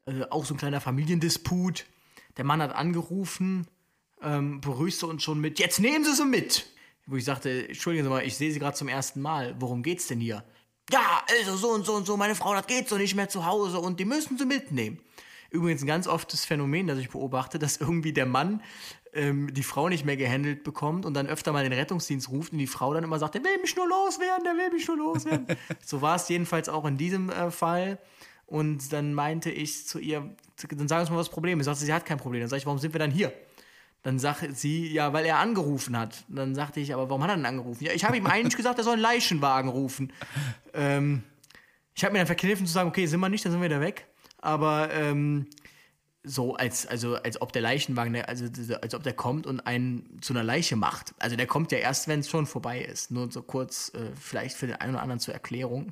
äh, 0.06 0.24
auch 0.30 0.46
so 0.46 0.54
ein 0.54 0.58
kleiner 0.58 0.82
Familiendisput. 0.82 1.86
Der 2.38 2.46
Mann 2.46 2.62
hat 2.62 2.74
angerufen, 2.74 3.68
ähm, 4.22 4.62
begrüßte 4.62 5.06
uns 5.06 5.24
schon 5.24 5.40
mit, 5.40 5.60
jetzt 5.60 5.80
nehmen 5.80 6.04
Sie 6.06 6.16
sie 6.16 6.26
mit. 6.26 6.68
Wo 7.06 7.18
ich 7.18 7.26
sagte, 7.26 7.68
entschuldigen 7.68 8.06
Sie 8.06 8.10
mal, 8.10 8.26
ich 8.26 8.38
sehe 8.38 8.52
Sie 8.52 8.60
gerade 8.60 8.78
zum 8.78 8.88
ersten 8.88 9.22
Mal. 9.22 9.56
Worum 9.60 9.84
geht's 9.84 10.08
denn 10.08 10.20
hier? 10.20 10.44
Ja, 10.92 11.24
also 11.40 11.56
so 11.56 11.70
und 11.70 11.86
so 11.86 11.94
und 11.94 12.06
so, 12.06 12.18
meine 12.18 12.36
Frau, 12.36 12.54
das 12.54 12.68
geht 12.68 12.90
so 12.90 12.98
nicht 12.98 13.16
mehr 13.16 13.30
zu 13.30 13.46
Hause 13.46 13.80
und 13.80 14.00
die 14.00 14.06
müssen 14.06 14.38
Sie 14.38 14.46
mitnehmen. 14.46 15.00
Übrigens 15.52 15.84
ein 15.84 15.88
ganz 15.88 16.08
oftes 16.08 16.46
Phänomen, 16.46 16.88
das 16.88 16.98
ich 16.98 17.10
beobachte, 17.10 17.60
dass 17.60 17.76
irgendwie 17.76 18.14
der 18.14 18.26
Mann 18.26 18.62
ähm, 19.12 19.54
die 19.54 19.64
Frau 19.64 19.90
nicht 19.90 20.06
mehr 20.06 20.16
gehandelt 20.16 20.64
bekommt 20.64 21.06
und 21.06 21.14
dann 21.14 21.28
öfter 21.28 21.52
mal 21.52 21.64
den 21.64 21.74
Rettungsdienst 21.74 22.30
ruft 22.30 22.54
und 22.54 22.58
die 22.58 22.68
Frau 22.68 22.94
dann 22.94 23.04
immer 23.04 23.20
sagt, 23.20 23.36
der 23.36 23.44
will 23.44 23.60
mich 23.62 23.76
nur 23.76 23.88
loswerden, 23.88 24.46
der 24.46 24.54
will 24.54 24.72
mich 24.72 24.88
nur 24.88 24.96
loswerden. 24.96 25.46
so 25.86 26.02
war 26.02 26.16
es 26.16 26.30
jedenfalls 26.30 26.70
auch 26.70 26.86
in 26.86 26.98
diesem 26.98 27.30
äh, 27.30 27.52
Fall. 27.52 28.00
Und 28.46 28.94
dann 28.94 29.14
meinte 29.14 29.52
ich 29.52 29.86
zu 29.86 30.00
ihr, 30.00 30.36
dann 30.70 30.88
sag 30.88 31.02
uns 31.02 31.10
mal, 31.10 31.18
was 31.18 31.28
das 31.28 31.34
Problem 31.34 31.60
ist. 31.60 31.66
Sagte, 31.66 31.84
sie 31.84 31.94
hat 31.94 32.06
kein 32.06 32.18
Problem. 32.18 32.42
Dann 32.42 32.50
sage 32.50 32.60
ich, 32.60 32.66
warum 32.66 32.80
sind 32.80 32.94
wir 32.94 33.00
dann 33.00 33.12
hier? 33.12 33.34
Dann 34.04 34.20
sagt 34.20 34.58
sie, 34.58 34.88
ja, 34.92 35.12
weil 35.12 35.26
er 35.26 35.38
angerufen 35.38 35.98
hat. 35.98 36.24
Dann 36.30 36.56
sagte 36.56 36.80
ich, 36.80 36.94
aber 36.94 37.10
warum 37.10 37.24
hat 37.24 37.30
er 37.30 37.36
denn 37.36 37.46
angerufen? 37.46 37.84
Ja, 37.84 37.92
ich 37.92 38.06
habe 38.06 38.16
ihm 38.16 38.26
eigentlich 38.26 38.56
gesagt, 38.56 38.78
er 38.78 38.84
soll 38.86 38.94
einen 38.94 39.02
Leichenwagen 39.02 39.70
rufen. 39.70 40.14
Ähm, 40.74 41.24
ich 41.94 42.06
habe 42.06 42.14
mir 42.14 42.20
dann 42.20 42.28
verkniffen 42.28 42.66
zu 42.66 42.72
sagen, 42.72 42.88
okay, 42.88 43.06
sind 43.06 43.20
wir 43.20 43.28
nicht, 43.28 43.44
dann 43.44 43.52
sind 43.52 43.60
wir 43.60 43.70
wieder 43.70 43.82
weg 43.82 44.08
aber 44.42 44.92
ähm, 44.92 45.48
so 46.24 46.56
als, 46.56 46.86
also, 46.86 47.16
als 47.16 47.42
ob 47.42 47.52
der 47.52 47.62
Leichenwagen, 47.62 48.16
also 48.16 48.46
als 48.82 48.94
ob 48.94 49.04
der 49.04 49.14
kommt 49.14 49.48
und 49.48 49.62
einen 49.62 50.20
zu 50.22 50.34
einer 50.34 50.44
Leiche 50.44 50.76
macht. 50.76 51.16
Also 51.20 51.36
der 51.36 51.48
kommt 51.48 51.72
ja 51.72 51.80
erst, 51.80 52.08
wenn 52.08 52.20
es 52.20 52.30
schon 52.30 52.46
vorbei 52.46 52.82
ist. 52.82 53.12
Nur 53.12 53.32
so 53.32 53.42
kurz, 53.42 53.92
äh, 53.96 54.12
vielleicht 54.16 54.56
für 54.56 54.68
den 54.68 54.76
einen 54.76 54.94
oder 54.94 55.02
anderen 55.02 55.20
zur 55.20 55.34
Erklärung, 55.34 55.92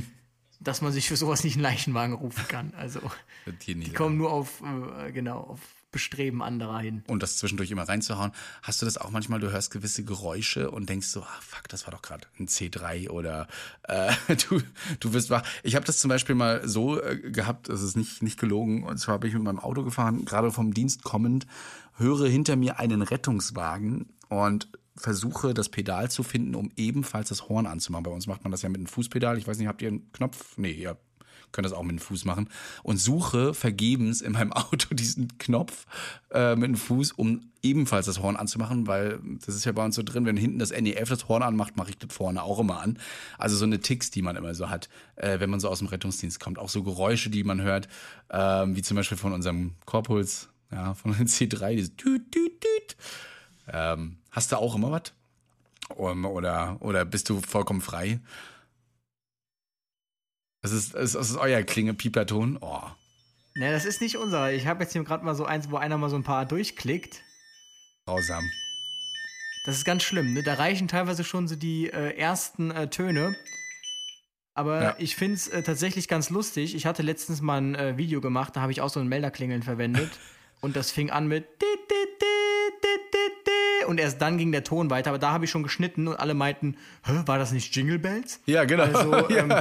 dass 0.60 0.80
man 0.80 0.92
sich 0.92 1.08
für 1.08 1.16
sowas 1.16 1.44
nicht 1.44 1.56
einen 1.56 1.62
Leichenwagen 1.62 2.14
rufen 2.14 2.48
kann. 2.48 2.72
Also 2.74 3.00
die 3.66 3.92
kommen 3.92 4.16
nur 4.16 4.32
auf, 4.32 4.62
äh, 4.62 5.12
genau, 5.12 5.40
auf 5.40 5.60
Bestreben 5.96 6.42
anderer 6.42 6.80
hin. 6.80 7.02
Und 7.06 7.22
das 7.22 7.38
zwischendurch 7.38 7.70
immer 7.70 7.88
reinzuhauen. 7.88 8.30
Hast 8.60 8.82
du 8.82 8.84
das 8.84 8.98
auch 8.98 9.08
manchmal, 9.08 9.40
du 9.40 9.50
hörst 9.50 9.70
gewisse 9.70 10.04
Geräusche 10.04 10.70
und 10.70 10.90
denkst 10.90 11.06
so, 11.06 11.22
ah, 11.22 11.38
fuck, 11.40 11.70
das 11.70 11.86
war 11.86 11.92
doch 11.92 12.02
gerade 12.02 12.26
ein 12.38 12.48
C3 12.48 13.08
oder 13.08 13.48
äh, 13.84 14.12
du, 14.48 14.60
du 15.00 15.14
wirst 15.14 15.30
wach. 15.30 15.42
Ich 15.62 15.74
habe 15.74 15.86
das 15.86 15.98
zum 15.98 16.10
Beispiel 16.10 16.34
mal 16.34 16.68
so 16.68 17.00
äh, 17.00 17.16
gehabt, 17.16 17.70
es 17.70 17.80
ist 17.80 17.96
nicht, 17.96 18.22
nicht 18.22 18.38
gelogen. 18.38 18.82
Und 18.82 18.98
zwar 18.98 19.18
bin 19.18 19.28
ich 19.28 19.34
mit 19.34 19.44
meinem 19.44 19.58
Auto 19.58 19.84
gefahren, 19.84 20.26
gerade 20.26 20.52
vom 20.52 20.74
Dienst 20.74 21.02
kommend, 21.02 21.46
höre 21.96 22.28
hinter 22.28 22.56
mir 22.56 22.78
einen 22.78 23.00
Rettungswagen 23.00 24.10
und 24.28 24.68
versuche 24.96 25.54
das 25.54 25.70
Pedal 25.70 26.10
zu 26.10 26.22
finden, 26.22 26.54
um 26.54 26.70
ebenfalls 26.76 27.30
das 27.30 27.48
Horn 27.48 27.64
anzumachen. 27.64 28.04
Bei 28.04 28.10
uns 28.10 28.26
macht 28.26 28.44
man 28.44 28.50
das 28.50 28.60
ja 28.60 28.68
mit 28.68 28.80
einem 28.80 28.86
Fußpedal. 28.86 29.38
Ich 29.38 29.46
weiß 29.46 29.56
nicht, 29.56 29.68
habt 29.68 29.80
ihr 29.80 29.88
einen 29.88 30.12
Knopf? 30.12 30.58
Nee, 30.58 30.72
ihr 30.72 30.98
können 31.52 31.64
das 31.64 31.72
auch 31.72 31.82
mit 31.82 31.92
dem 31.92 31.98
Fuß 31.98 32.24
machen, 32.24 32.48
und 32.82 32.98
suche 32.98 33.54
vergebens 33.54 34.20
in 34.20 34.32
meinem 34.32 34.52
Auto 34.54 34.94
diesen 34.94 35.38
Knopf 35.38 35.86
äh, 36.30 36.54
mit 36.56 36.68
dem 36.68 36.76
Fuß, 36.76 37.12
um 37.12 37.50
ebenfalls 37.62 38.06
das 38.06 38.20
Horn 38.20 38.36
anzumachen, 38.36 38.86
weil 38.86 39.18
das 39.44 39.54
ist 39.54 39.64
ja 39.64 39.72
bei 39.72 39.84
uns 39.84 39.96
so 39.96 40.02
drin, 40.02 40.24
wenn 40.24 40.36
hinten 40.36 40.58
das 40.58 40.70
NEF 40.70 41.08
das 41.08 41.28
Horn 41.28 41.42
anmacht, 41.42 41.76
mache 41.76 41.90
ich 41.90 41.98
das 41.98 42.12
vorne 42.14 42.42
auch 42.42 42.60
immer 42.60 42.80
an. 42.80 42.98
Also 43.38 43.56
so 43.56 43.64
eine 43.64 43.80
Ticks, 43.80 44.10
die 44.10 44.22
man 44.22 44.36
immer 44.36 44.54
so 44.54 44.70
hat, 44.70 44.88
äh, 45.16 45.40
wenn 45.40 45.50
man 45.50 45.60
so 45.60 45.68
aus 45.68 45.80
dem 45.80 45.88
Rettungsdienst 45.88 46.38
kommt. 46.38 46.58
Auch 46.58 46.68
so 46.68 46.82
Geräusche, 46.82 47.30
die 47.30 47.44
man 47.44 47.60
hört, 47.60 47.88
äh, 48.28 48.38
wie 48.68 48.82
zum 48.82 48.96
Beispiel 48.96 49.18
von 49.18 49.32
unserem 49.32 49.74
Korpuls, 49.84 50.48
ja, 50.70 50.94
von 50.94 51.12
den 51.16 51.26
C3, 51.26 51.72
dieses 51.74 51.96
Tüt, 51.96 52.30
Tüt, 52.30 52.60
Tüt. 52.60 52.96
Ähm, 53.68 54.18
hast 54.30 54.52
du 54.52 54.56
auch 54.56 54.76
immer 54.76 54.92
was? 54.92 55.12
Oder, 55.96 56.76
oder 56.80 57.04
bist 57.04 57.28
du 57.28 57.40
vollkommen 57.40 57.80
frei? 57.80 58.20
Das 60.66 60.72
ist, 60.72 60.96
das 60.96 61.14
ist 61.14 61.36
euer 61.36 61.62
Klinge-Pieperton. 61.62 62.58
Oh. 62.60 62.80
Ne, 63.54 63.70
das 63.70 63.84
ist 63.84 64.00
nicht 64.00 64.16
unser. 64.16 64.52
Ich 64.52 64.66
habe 64.66 64.82
jetzt 64.82 64.92
hier 64.92 65.04
gerade 65.04 65.24
mal 65.24 65.36
so 65.36 65.44
eins, 65.44 65.70
wo 65.70 65.76
einer 65.76 65.96
mal 65.96 66.10
so 66.10 66.16
ein 66.16 66.24
paar 66.24 66.44
durchklickt. 66.44 67.22
Grausam. 68.04 68.42
Das 69.64 69.76
ist 69.76 69.84
ganz 69.84 70.02
schlimm, 70.02 70.34
ne? 70.34 70.42
Da 70.42 70.54
reichen 70.54 70.88
teilweise 70.88 71.22
schon 71.22 71.46
so 71.46 71.54
die 71.54 71.88
äh, 71.88 72.16
ersten 72.16 72.72
äh, 72.72 72.90
Töne. 72.90 73.36
Aber 74.54 74.82
ja. 74.82 74.96
ich 74.98 75.14
finde 75.14 75.36
es 75.36 75.46
äh, 75.46 75.62
tatsächlich 75.62 76.08
ganz 76.08 76.30
lustig. 76.30 76.74
Ich 76.74 76.84
hatte 76.84 77.02
letztens 77.02 77.40
mal 77.40 77.60
ein 77.60 77.76
äh, 77.76 77.96
Video 77.96 78.20
gemacht, 78.20 78.56
da 78.56 78.60
habe 78.60 78.72
ich 78.72 78.80
auch 78.80 78.90
so 78.90 78.98
ein 78.98 79.06
Melderklingeln 79.06 79.62
verwendet. 79.62 80.10
und 80.62 80.74
das 80.74 80.90
fing 80.90 81.10
an 81.10 81.28
mit 81.28 81.46
und 83.86 83.98
erst 83.98 84.20
dann 84.20 84.38
ging 84.38 84.52
der 84.52 84.64
Ton 84.64 84.90
weiter. 84.90 85.10
Aber 85.10 85.18
da 85.18 85.32
habe 85.32 85.44
ich 85.44 85.50
schon 85.50 85.62
geschnitten 85.62 86.08
und 86.08 86.16
alle 86.16 86.34
meinten, 86.34 86.76
Hä, 87.04 87.22
war 87.26 87.38
das 87.38 87.52
nicht 87.52 87.74
Jingle 87.74 87.98
Bells? 87.98 88.40
Ja, 88.46 88.64
genau. 88.64 88.84
Also 88.84 89.28
ähm, 89.30 89.52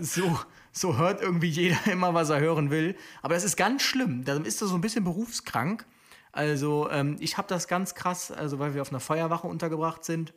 so, 0.00 0.38
so 0.72 0.96
hört 0.96 1.20
irgendwie 1.20 1.48
jeder 1.48 1.78
immer, 1.92 2.14
was 2.14 2.30
er 2.30 2.40
hören 2.40 2.70
will. 2.70 2.96
Aber 3.22 3.34
das 3.34 3.44
ist 3.44 3.56
ganz 3.56 3.82
schlimm. 3.82 4.24
Da 4.24 4.36
ist 4.36 4.62
er 4.62 4.68
so 4.68 4.74
ein 4.74 4.80
bisschen 4.80 5.04
berufskrank. 5.04 5.84
Also 6.32 6.88
ähm, 6.90 7.16
ich 7.20 7.36
habe 7.36 7.48
das 7.48 7.68
ganz 7.68 7.94
krass, 7.94 8.30
also 8.30 8.58
weil 8.58 8.74
wir 8.74 8.82
auf 8.82 8.90
einer 8.90 9.00
Feuerwache 9.00 9.46
untergebracht 9.46 10.04
sind. 10.04 10.32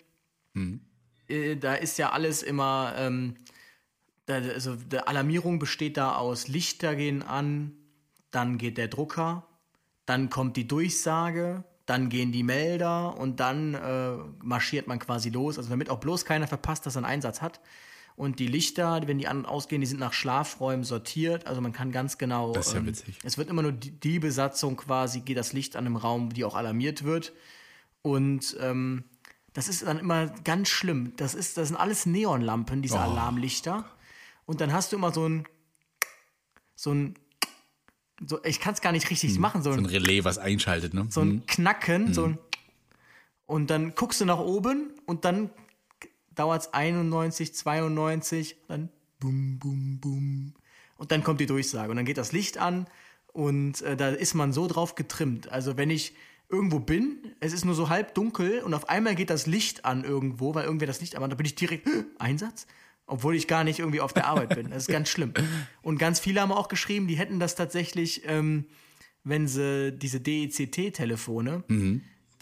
Äh, 1.27 1.55
da 1.57 1.75
ist 1.75 1.97
ja 1.97 2.11
alles 2.11 2.43
immer, 2.43 2.93
ähm, 2.97 3.35
da, 4.25 4.35
also 4.35 4.75
die 4.75 4.99
Alarmierung 4.99 5.59
besteht 5.59 5.97
da 5.97 6.15
aus 6.15 6.47
Lichter 6.47 6.95
gehen 6.95 7.23
an, 7.23 7.73
dann 8.31 8.57
geht 8.57 8.77
der 8.77 8.87
Drucker, 8.87 9.47
dann 10.05 10.29
kommt 10.29 10.57
die 10.57 10.67
Durchsage, 10.67 11.63
dann 11.85 12.09
gehen 12.09 12.31
die 12.31 12.43
Melder 12.43 13.17
und 13.17 13.39
dann 13.39 13.75
äh, 13.75 14.11
marschiert 14.41 14.87
man 14.87 14.99
quasi 14.99 15.29
los. 15.29 15.57
Also 15.57 15.69
damit 15.69 15.89
auch 15.89 15.99
bloß 15.99 16.25
keiner 16.25 16.47
verpasst, 16.47 16.85
dass 16.85 16.95
er 16.95 16.99
einen 16.99 17.05
Einsatz 17.05 17.41
hat. 17.41 17.59
Und 18.15 18.39
die 18.39 18.47
Lichter, 18.47 19.01
wenn 19.07 19.17
die 19.17 19.27
an 19.27 19.39
und 19.39 19.45
ausgehen, 19.45 19.81
die 19.81 19.87
sind 19.87 19.99
nach 19.99 20.13
Schlafräumen 20.13 20.85
sortiert. 20.85 21.47
Also 21.47 21.61
man 21.61 21.73
kann 21.73 21.91
ganz 21.91 22.17
genau. 22.17 22.53
Das 22.53 22.67
ist 22.67 22.73
ja 22.73 22.85
witzig. 22.85 23.19
Es 23.23 23.37
wird 23.37 23.49
immer 23.49 23.61
nur 23.61 23.73
die, 23.73 23.91
die 23.91 24.19
Besatzung 24.19 24.77
quasi, 24.77 25.19
geht 25.19 25.37
das 25.37 25.53
Licht 25.53 25.75
an 25.75 25.85
einem 25.85 25.97
Raum, 25.97 26.33
die 26.33 26.45
auch 26.45 26.55
alarmiert 26.55 27.03
wird. 27.03 27.33
Und 28.01 28.55
ähm, 28.61 29.03
das 29.53 29.67
ist 29.67 29.85
dann 29.85 29.99
immer 29.99 30.27
ganz 30.27 30.69
schlimm. 30.69 31.13
Das, 31.17 31.35
ist, 31.35 31.57
das 31.57 31.67
sind 31.67 31.77
alles 31.77 32.05
Neonlampen, 32.05 32.81
diese 32.81 32.99
Alarmlichter. 32.99 33.85
Und 34.45 34.61
dann 34.61 34.71
hast 34.71 34.91
du 34.91 34.97
immer 34.97 35.11
so 35.11 35.27
ein, 35.27 35.45
so 36.75 36.91
ein, 36.91 37.15
so, 38.25 38.43
ich 38.43 38.59
kann 38.59 38.73
es 38.73 38.81
gar 38.81 38.91
nicht 38.91 39.09
richtig 39.09 39.37
machen, 39.39 39.61
so 39.63 39.71
So 39.71 39.77
ein 39.77 39.85
ein, 39.85 39.89
Relais, 39.91 40.23
was 40.23 40.37
einschaltet, 40.37 40.93
ne? 40.93 41.07
so 41.09 41.21
ein 41.21 41.45
Knacken, 41.47 42.13
so 42.13 42.25
ein, 42.25 42.37
und 43.45 43.69
dann 43.69 43.93
guckst 43.95 44.21
du 44.21 44.25
nach 44.25 44.39
oben 44.39 44.91
und 45.05 45.25
dann 45.25 45.49
dauert 46.33 46.61
es 46.63 46.73
91, 46.73 47.53
92, 47.53 48.57
dann 48.67 48.89
bum, 49.19 49.59
bum, 49.59 49.99
bum. 49.99 50.53
Und 50.97 51.11
dann 51.11 51.23
kommt 51.23 51.39
die 51.41 51.45
Durchsage 51.45 51.89
und 51.91 51.97
dann 51.97 52.05
geht 52.05 52.17
das 52.17 52.31
Licht 52.31 52.57
an 52.57 52.87
und 53.33 53.81
äh, 53.81 53.97
da 53.97 54.09
ist 54.09 54.33
man 54.33 54.53
so 54.53 54.67
drauf 54.67 54.95
getrimmt. 54.95 55.49
Also 55.51 55.77
wenn 55.77 55.89
ich 55.89 56.13
irgendwo 56.49 56.79
bin, 56.79 57.35
es 57.41 57.53
ist 57.53 57.65
nur 57.65 57.75
so 57.75 57.89
halb 57.89 58.13
dunkel 58.15 58.61
und 58.61 58.73
auf 58.73 58.87
einmal 58.89 59.15
geht 59.15 59.29
das 59.29 59.45
Licht 59.45 59.83
an 59.83 60.03
irgendwo, 60.03 60.55
weil 60.55 60.65
irgendwer 60.65 60.87
das 60.87 61.01
Licht 61.01 61.15
anmacht, 61.15 61.31
dann 61.31 61.37
bin 61.37 61.45
ich 61.45 61.55
direkt 61.55 61.85
"Hä, 61.87 62.05
Einsatz, 62.17 62.65
obwohl 63.07 63.35
ich 63.35 63.47
gar 63.47 63.63
nicht 63.63 63.79
irgendwie 63.79 64.01
auf 64.01 64.13
der 64.13 64.27
Arbeit 64.27 64.55
bin. 64.55 64.69
Das 64.69 64.83
ist 64.83 64.87
ganz 64.87 65.09
schlimm. 65.09 65.33
Und 65.81 65.97
ganz 65.97 66.19
viele 66.19 66.41
haben 66.41 66.51
auch 66.51 66.67
geschrieben, 66.67 67.07
die 67.07 67.15
hätten 67.15 67.39
das 67.39 67.55
tatsächlich, 67.55 68.23
ähm, 68.25 68.65
wenn 69.23 69.47
sie 69.47 69.91
diese 69.91 70.19
DECT-Telefone, 70.19 71.63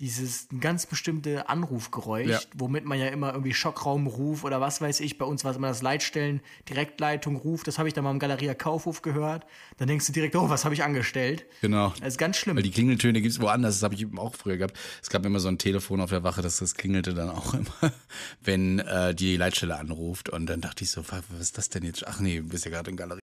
dieses 0.04 0.48
ganz 0.60 0.86
bestimmte 0.86 1.48
Anrufgeräusch, 1.48 2.28
Ja. 2.30 2.40
womit 2.56 2.84
man 2.84 3.00
ja 3.00 3.08
immer 3.08 3.32
irgendwie 3.32 3.54
Schockraumruf 3.54 4.44
oder 4.44 4.60
was 4.60 4.82
weiß 4.82 5.00
ich, 5.00 5.18
bei 5.18 5.24
uns 5.24 5.46
war 5.46 5.52
es 5.52 5.58
immer 5.58 5.70
das 5.70 5.82
Leitstellen, 5.82 6.42
Direktleitung, 6.68 7.38
Ruf, 7.38 7.64
das 7.64 7.78
habe 7.80 7.88
ich 7.88 7.94
dann 7.94 8.04
mal 8.04 8.12
im 8.12 8.20
Galeria 8.20 8.54
Kaufhof 8.54 9.02
gehört. 9.02 9.46
Dann 9.78 9.88
denkst 9.88 10.06
du 10.08 10.12
direkt, 10.12 10.36
oh, 10.36 10.50
was 10.50 10.66
habe 10.66 10.76
ich 10.76 10.84
angestellt? 10.84 11.46
Genau. 11.62 11.94
Das 12.02 12.10
ist 12.10 12.18
ganz 12.18 12.36
schlimm. 12.36 12.58
Weil 12.58 12.64
die 12.64 12.72
Klingeltöne 12.72 13.22
gibt's 13.22 13.40
woanders, 13.40 13.76
das 13.76 13.84
habe 13.84 13.96
ich 13.96 14.02
eben 14.02 14.20
auch 14.20 14.36
früher 14.36 14.58
gehabt. 14.58 14.78
Es 15.02 15.10
gab 15.10 15.26
immer 15.26 15.40
so 15.40 15.48
ein 15.48 15.58
Telefon 15.58 16.02
auf 16.02 16.10
der 16.10 16.24
Wache, 16.24 16.42
das, 16.42 16.58
das 16.58 16.76
klingelte 16.76 17.14
dann 17.14 17.30
auch 17.30 17.54
immer, 17.54 17.94
wenn 18.42 18.80
äh, 18.80 19.16
die 19.16 19.38
Leitstelle 19.38 19.78
anruft. 19.80 20.28
Und 20.30 20.48
dann 20.48 20.60
dachte 20.60 20.84
ich 20.84 20.92
so, 20.92 21.02
was 21.08 21.24
was 21.30 21.40
ist 21.40 21.58
das 21.58 21.70
denn 21.70 21.84
jetzt? 21.84 22.06
Ach 22.06 22.20
nee, 22.20 22.40
du 22.40 22.48
bist 22.50 22.66
ja 22.66 22.72
gerade 22.72 22.92
in 22.92 22.98
Galerie. 22.98 23.23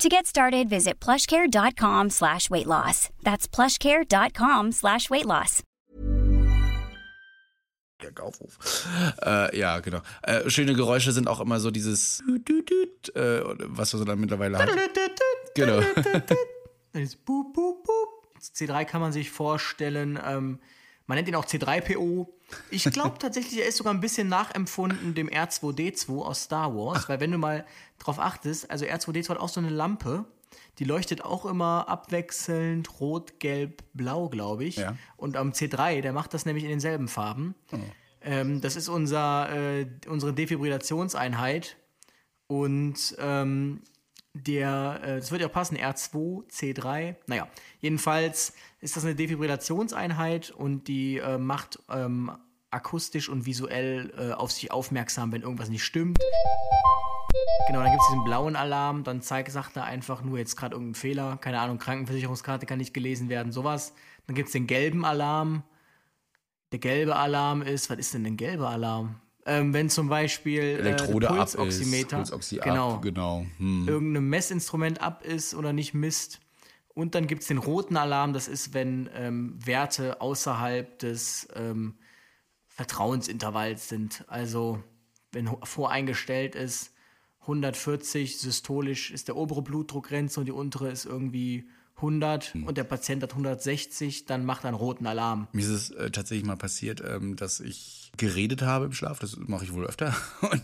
To 0.00 0.10
get 0.10 0.26
started, 0.26 0.68
visit 0.68 1.00
plushcare.com 1.00 2.10
slash 2.10 2.50
weight 2.50 2.66
loss. 2.66 3.08
That's 3.22 3.48
plushcare.com 3.48 4.72
slash 4.72 5.08
weight 5.08 5.24
loss. 5.24 5.62
Der 8.02 8.12
Kaufhof. 8.12 8.58
Äh, 9.24 9.58
ja, 9.58 9.80
genau. 9.80 10.02
Äh, 10.22 10.50
schöne 10.50 10.74
Geräusche 10.74 11.12
sind 11.12 11.28
auch 11.28 11.40
immer 11.40 11.60
so 11.60 11.70
dieses, 11.70 12.20
äh, 12.20 13.40
was 13.68 13.94
wir 13.94 13.98
so 13.98 14.04
dann 14.04 14.20
mittlerweile 14.20 14.58
haben. 14.58 14.70
Genau. 15.54 15.80
Dieses 16.94 17.16
Boop, 17.16 17.54
boop, 17.54 17.82
boop. 17.84 18.26
C3 18.38 18.84
kann 18.84 19.00
man 19.00 19.12
sich 19.12 19.30
vorstellen, 19.30 20.18
ähm, 20.22 20.60
man 21.06 21.16
nennt 21.16 21.28
ihn 21.28 21.34
auch 21.34 21.46
C3PO. 21.46 22.26
Ich 22.70 22.84
glaube 22.84 23.18
tatsächlich, 23.18 23.60
er 23.60 23.66
ist 23.66 23.76
sogar 23.76 23.92
ein 23.92 24.00
bisschen 24.00 24.28
nachempfunden 24.28 25.14
dem 25.14 25.28
R2D2 25.28 26.22
aus 26.22 26.44
Star 26.44 26.74
Wars, 26.74 27.08
weil 27.08 27.20
wenn 27.20 27.32
du 27.32 27.38
mal 27.38 27.66
drauf 27.98 28.18
achtest, 28.18 28.70
also 28.70 28.84
R2D2 28.84 29.30
hat 29.30 29.38
auch 29.38 29.48
so 29.48 29.60
eine 29.60 29.70
Lampe, 29.70 30.24
die 30.78 30.84
leuchtet 30.84 31.24
auch 31.24 31.46
immer 31.46 31.88
abwechselnd 31.88 33.00
rot, 33.00 33.40
gelb, 33.40 33.82
blau, 33.94 34.28
glaube 34.28 34.64
ich. 34.64 34.76
Ja. 34.76 34.96
Und 35.16 35.36
am 35.36 35.52
C3, 35.52 36.02
der 36.02 36.12
macht 36.12 36.34
das 36.34 36.44
nämlich 36.46 36.64
in 36.64 36.70
denselben 36.70 37.08
Farben. 37.08 37.54
Ähm, 38.20 38.60
das 38.60 38.76
ist 38.76 38.88
unser, 38.88 39.50
äh, 39.52 39.86
unsere 40.08 40.32
Defibrillationseinheit. 40.34 41.76
Und 42.46 43.16
ähm, 43.18 43.82
der, 44.42 45.00
äh, 45.02 45.16
das 45.16 45.30
wird 45.30 45.40
ja 45.40 45.48
auch 45.48 45.52
passen, 45.52 45.76
R2, 45.76 46.48
C3. 46.50 47.16
Naja, 47.26 47.48
jedenfalls 47.80 48.54
ist 48.80 48.96
das 48.96 49.04
eine 49.04 49.14
Defibrillationseinheit 49.14 50.50
und 50.50 50.88
die 50.88 51.18
äh, 51.18 51.38
macht 51.38 51.78
ähm, 51.88 52.32
akustisch 52.70 53.28
und 53.28 53.46
visuell 53.46 54.12
äh, 54.18 54.32
auf 54.32 54.52
sich 54.52 54.70
aufmerksam, 54.70 55.32
wenn 55.32 55.42
irgendwas 55.42 55.68
nicht 55.68 55.84
stimmt. 55.84 56.18
Genau, 57.66 57.80
dann 57.80 57.90
gibt 57.90 58.02
es 58.02 58.08
diesen 58.08 58.24
blauen 58.24 58.56
Alarm, 58.56 59.02
dann 59.02 59.22
zeigt, 59.22 59.50
sagt 59.50 59.76
er 59.76 59.84
einfach 59.84 60.22
nur 60.22 60.38
jetzt 60.38 60.56
gerade 60.56 60.74
irgendeinen 60.74 60.94
Fehler, 60.94 61.36
keine 61.38 61.60
Ahnung, 61.60 61.78
Krankenversicherungskarte 61.78 62.66
kann 62.66 62.78
nicht 62.78 62.94
gelesen 62.94 63.28
werden, 63.28 63.52
sowas. 63.52 63.92
Dann 64.26 64.36
gibt 64.36 64.48
es 64.48 64.52
den 64.52 64.66
gelben 64.66 65.04
Alarm. 65.04 65.62
Der 66.72 66.78
gelbe 66.78 67.16
Alarm 67.16 67.62
ist, 67.62 67.90
was 67.90 67.98
ist 67.98 68.14
denn 68.14 68.26
ein 68.26 68.36
gelber 68.36 68.70
Alarm? 68.70 69.20
Ähm, 69.48 69.72
wenn 69.72 69.88
zum 69.88 70.08
Beispiel 70.08 70.60
Elektrode 70.60 71.26
äh, 71.26 71.30
ab 71.30 71.46
ist. 71.46 71.56
Pulsoximeter, 71.56 72.24
genau, 72.62 72.94
ab, 72.94 73.02
genau. 73.02 73.46
Hm. 73.58 73.86
irgendein 73.86 74.24
Messinstrument 74.24 75.00
ab 75.00 75.24
ist 75.24 75.54
oder 75.54 75.72
nicht 75.72 75.94
misst. 75.94 76.40
Und 76.94 77.14
dann 77.14 77.26
gibt 77.26 77.42
es 77.42 77.48
den 77.48 77.58
roten 77.58 77.96
Alarm, 77.96 78.32
das 78.32 78.48
ist, 78.48 78.74
wenn 78.74 79.08
ähm, 79.14 79.58
Werte 79.64 80.20
außerhalb 80.20 80.98
des 80.98 81.46
ähm, 81.54 81.94
Vertrauensintervalls 82.66 83.88
sind. 83.88 84.24
Also 84.26 84.82
wenn 85.30 85.48
voreingestellt 85.62 86.54
ist, 86.54 86.92
140 87.42 88.38
systolisch 88.38 89.10
ist 89.12 89.28
der 89.28 89.36
obere 89.36 89.62
Blutdruckgrenze 89.62 90.40
und 90.40 90.46
die 90.46 90.52
untere 90.52 90.90
ist 90.90 91.04
irgendwie 91.04 91.68
100 91.96 92.54
und 92.66 92.76
der 92.76 92.84
Patient 92.84 93.22
hat 93.22 93.30
160, 93.30 94.26
dann 94.26 94.44
macht 94.44 94.64
er 94.64 94.68
einen 94.68 94.76
roten 94.76 95.06
Alarm. 95.06 95.48
Mir 95.52 95.62
ist 95.62 95.68
es 95.68 95.90
äh, 95.90 96.10
tatsächlich 96.10 96.46
mal 96.46 96.56
passiert, 96.56 97.02
ähm, 97.06 97.36
dass 97.36 97.60
ich 97.60 97.95
geredet 98.16 98.62
habe 98.62 98.86
im 98.86 98.92
Schlaf, 98.92 99.18
das 99.18 99.36
mache 99.36 99.64
ich 99.64 99.72
wohl 99.72 99.86
öfter, 99.86 100.14
und 100.50 100.62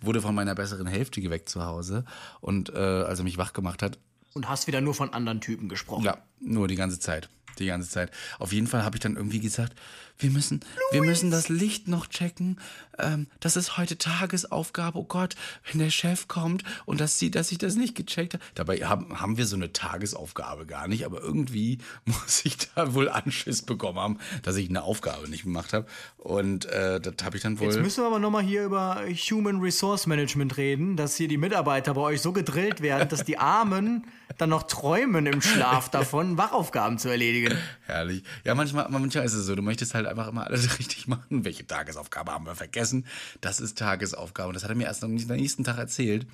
wurde 0.00 0.20
von 0.20 0.34
meiner 0.34 0.54
besseren 0.54 0.86
Hälfte 0.86 1.20
geweckt 1.20 1.48
zu 1.48 1.64
Hause. 1.64 2.04
Und 2.40 2.70
äh, 2.70 2.78
als 2.78 3.18
er 3.20 3.24
mich 3.24 3.38
wach 3.38 3.52
gemacht 3.52 3.82
hat, 3.82 3.98
Und 4.34 4.48
hast 4.48 4.66
wieder 4.66 4.80
nur 4.80 4.94
von 4.94 5.12
anderen 5.12 5.40
Typen 5.40 5.68
gesprochen. 5.68 6.04
ja, 6.04 6.18
nur 6.40 6.68
die 6.68 6.76
ganze 6.76 6.98
Zeit. 7.00 7.28
Die 7.58 7.66
ganze 7.66 7.88
Zeit. 7.88 8.10
Auf 8.38 8.52
jeden 8.52 8.66
Fall 8.66 8.84
habe 8.84 8.96
ich 8.96 9.00
dann 9.00 9.16
irgendwie 9.16 9.40
gesagt, 9.40 9.74
wir 10.18 10.30
müssen, 10.30 10.60
wir 10.90 11.02
müssen 11.02 11.30
das 11.30 11.48
Licht 11.48 11.86
noch 11.86 12.08
checken. 12.08 12.58
Ähm, 12.98 13.28
das 13.38 13.56
ist 13.56 13.76
heute 13.76 13.98
Tagesaufgabe. 13.98 14.98
Oh 14.98 15.04
Gott, 15.04 15.36
wenn 15.70 15.78
der 15.78 15.90
Chef 15.90 16.26
kommt 16.26 16.64
und 16.86 17.00
das 17.00 17.18
sieht, 17.18 17.36
dass 17.36 17.52
ich 17.52 17.58
das 17.58 17.76
nicht 17.76 17.94
gecheckt 17.94 18.34
habe. 18.34 18.42
Dabei 18.54 18.78
haben, 18.78 19.20
haben 19.20 19.36
wir 19.36 19.46
so 19.46 19.54
eine 19.54 19.72
Tagesaufgabe 19.72 20.66
gar 20.66 20.88
nicht, 20.88 21.06
aber 21.06 21.20
irgendwie 21.20 21.78
muss 22.04 22.44
ich 22.44 22.56
da 22.74 22.94
wohl 22.94 23.08
Anschiss 23.08 23.62
bekommen 23.62 23.98
haben, 23.98 24.18
dass 24.42 24.56
ich 24.56 24.68
eine 24.68 24.82
Aufgabe 24.82 25.28
nicht 25.28 25.44
gemacht 25.44 25.72
habe. 25.72 25.86
Und 26.16 26.66
äh, 26.66 27.00
das 27.00 27.14
habe 27.22 27.36
ich 27.36 27.42
dann 27.42 27.60
wohl. 27.60 27.66
Jetzt 27.66 27.80
müssen 27.80 28.02
wir 28.02 28.08
aber 28.08 28.18
nochmal 28.18 28.42
hier 28.42 28.64
über 28.64 29.02
Human 29.30 29.60
Resource 29.60 30.06
Management 30.06 30.56
reden, 30.56 30.96
dass 30.96 31.16
hier 31.16 31.28
die 31.28 31.38
Mitarbeiter 31.38 31.94
bei 31.94 32.00
euch 32.00 32.20
so 32.20 32.32
gedrillt 32.32 32.80
werden, 32.80 33.08
dass 33.08 33.24
die 33.24 33.38
Armen 33.38 34.04
dann 34.36 34.50
noch 34.50 34.64
träumen 34.64 35.26
im 35.26 35.40
Schlaf 35.40 35.88
davon, 35.90 36.36
Wachaufgaben 36.36 36.98
zu 36.98 37.08
erledigen. 37.08 37.47
Herrlich. 37.86 38.22
Ja, 38.44 38.54
manchmal, 38.54 38.88
manchmal 38.88 39.24
ist 39.24 39.34
es 39.34 39.46
so. 39.46 39.54
Du 39.54 39.62
möchtest 39.62 39.94
halt 39.94 40.06
einfach 40.06 40.28
immer 40.28 40.46
alles 40.46 40.78
richtig 40.78 41.06
machen. 41.08 41.44
Welche 41.44 41.66
Tagesaufgabe 41.66 42.32
haben 42.32 42.46
wir 42.46 42.54
vergessen? 42.54 43.06
Das 43.40 43.60
ist 43.60 43.78
Tagesaufgabe. 43.78 44.48
Und 44.48 44.54
das 44.54 44.64
hat 44.64 44.70
er 44.70 44.76
mir 44.76 44.84
erst 44.84 45.04
am 45.04 45.14
nächsten 45.14 45.64
Tag 45.64 45.78
erzählt. 45.78 46.26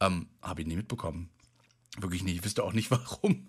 Ähm, 0.00 0.28
Habe 0.42 0.62
ich 0.62 0.66
nie 0.66 0.76
mitbekommen. 0.76 1.30
Wirklich 1.98 2.22
nicht. 2.22 2.36
Ich 2.36 2.44
wüsste 2.44 2.64
auch 2.64 2.72
nicht 2.72 2.90
warum. 2.90 3.48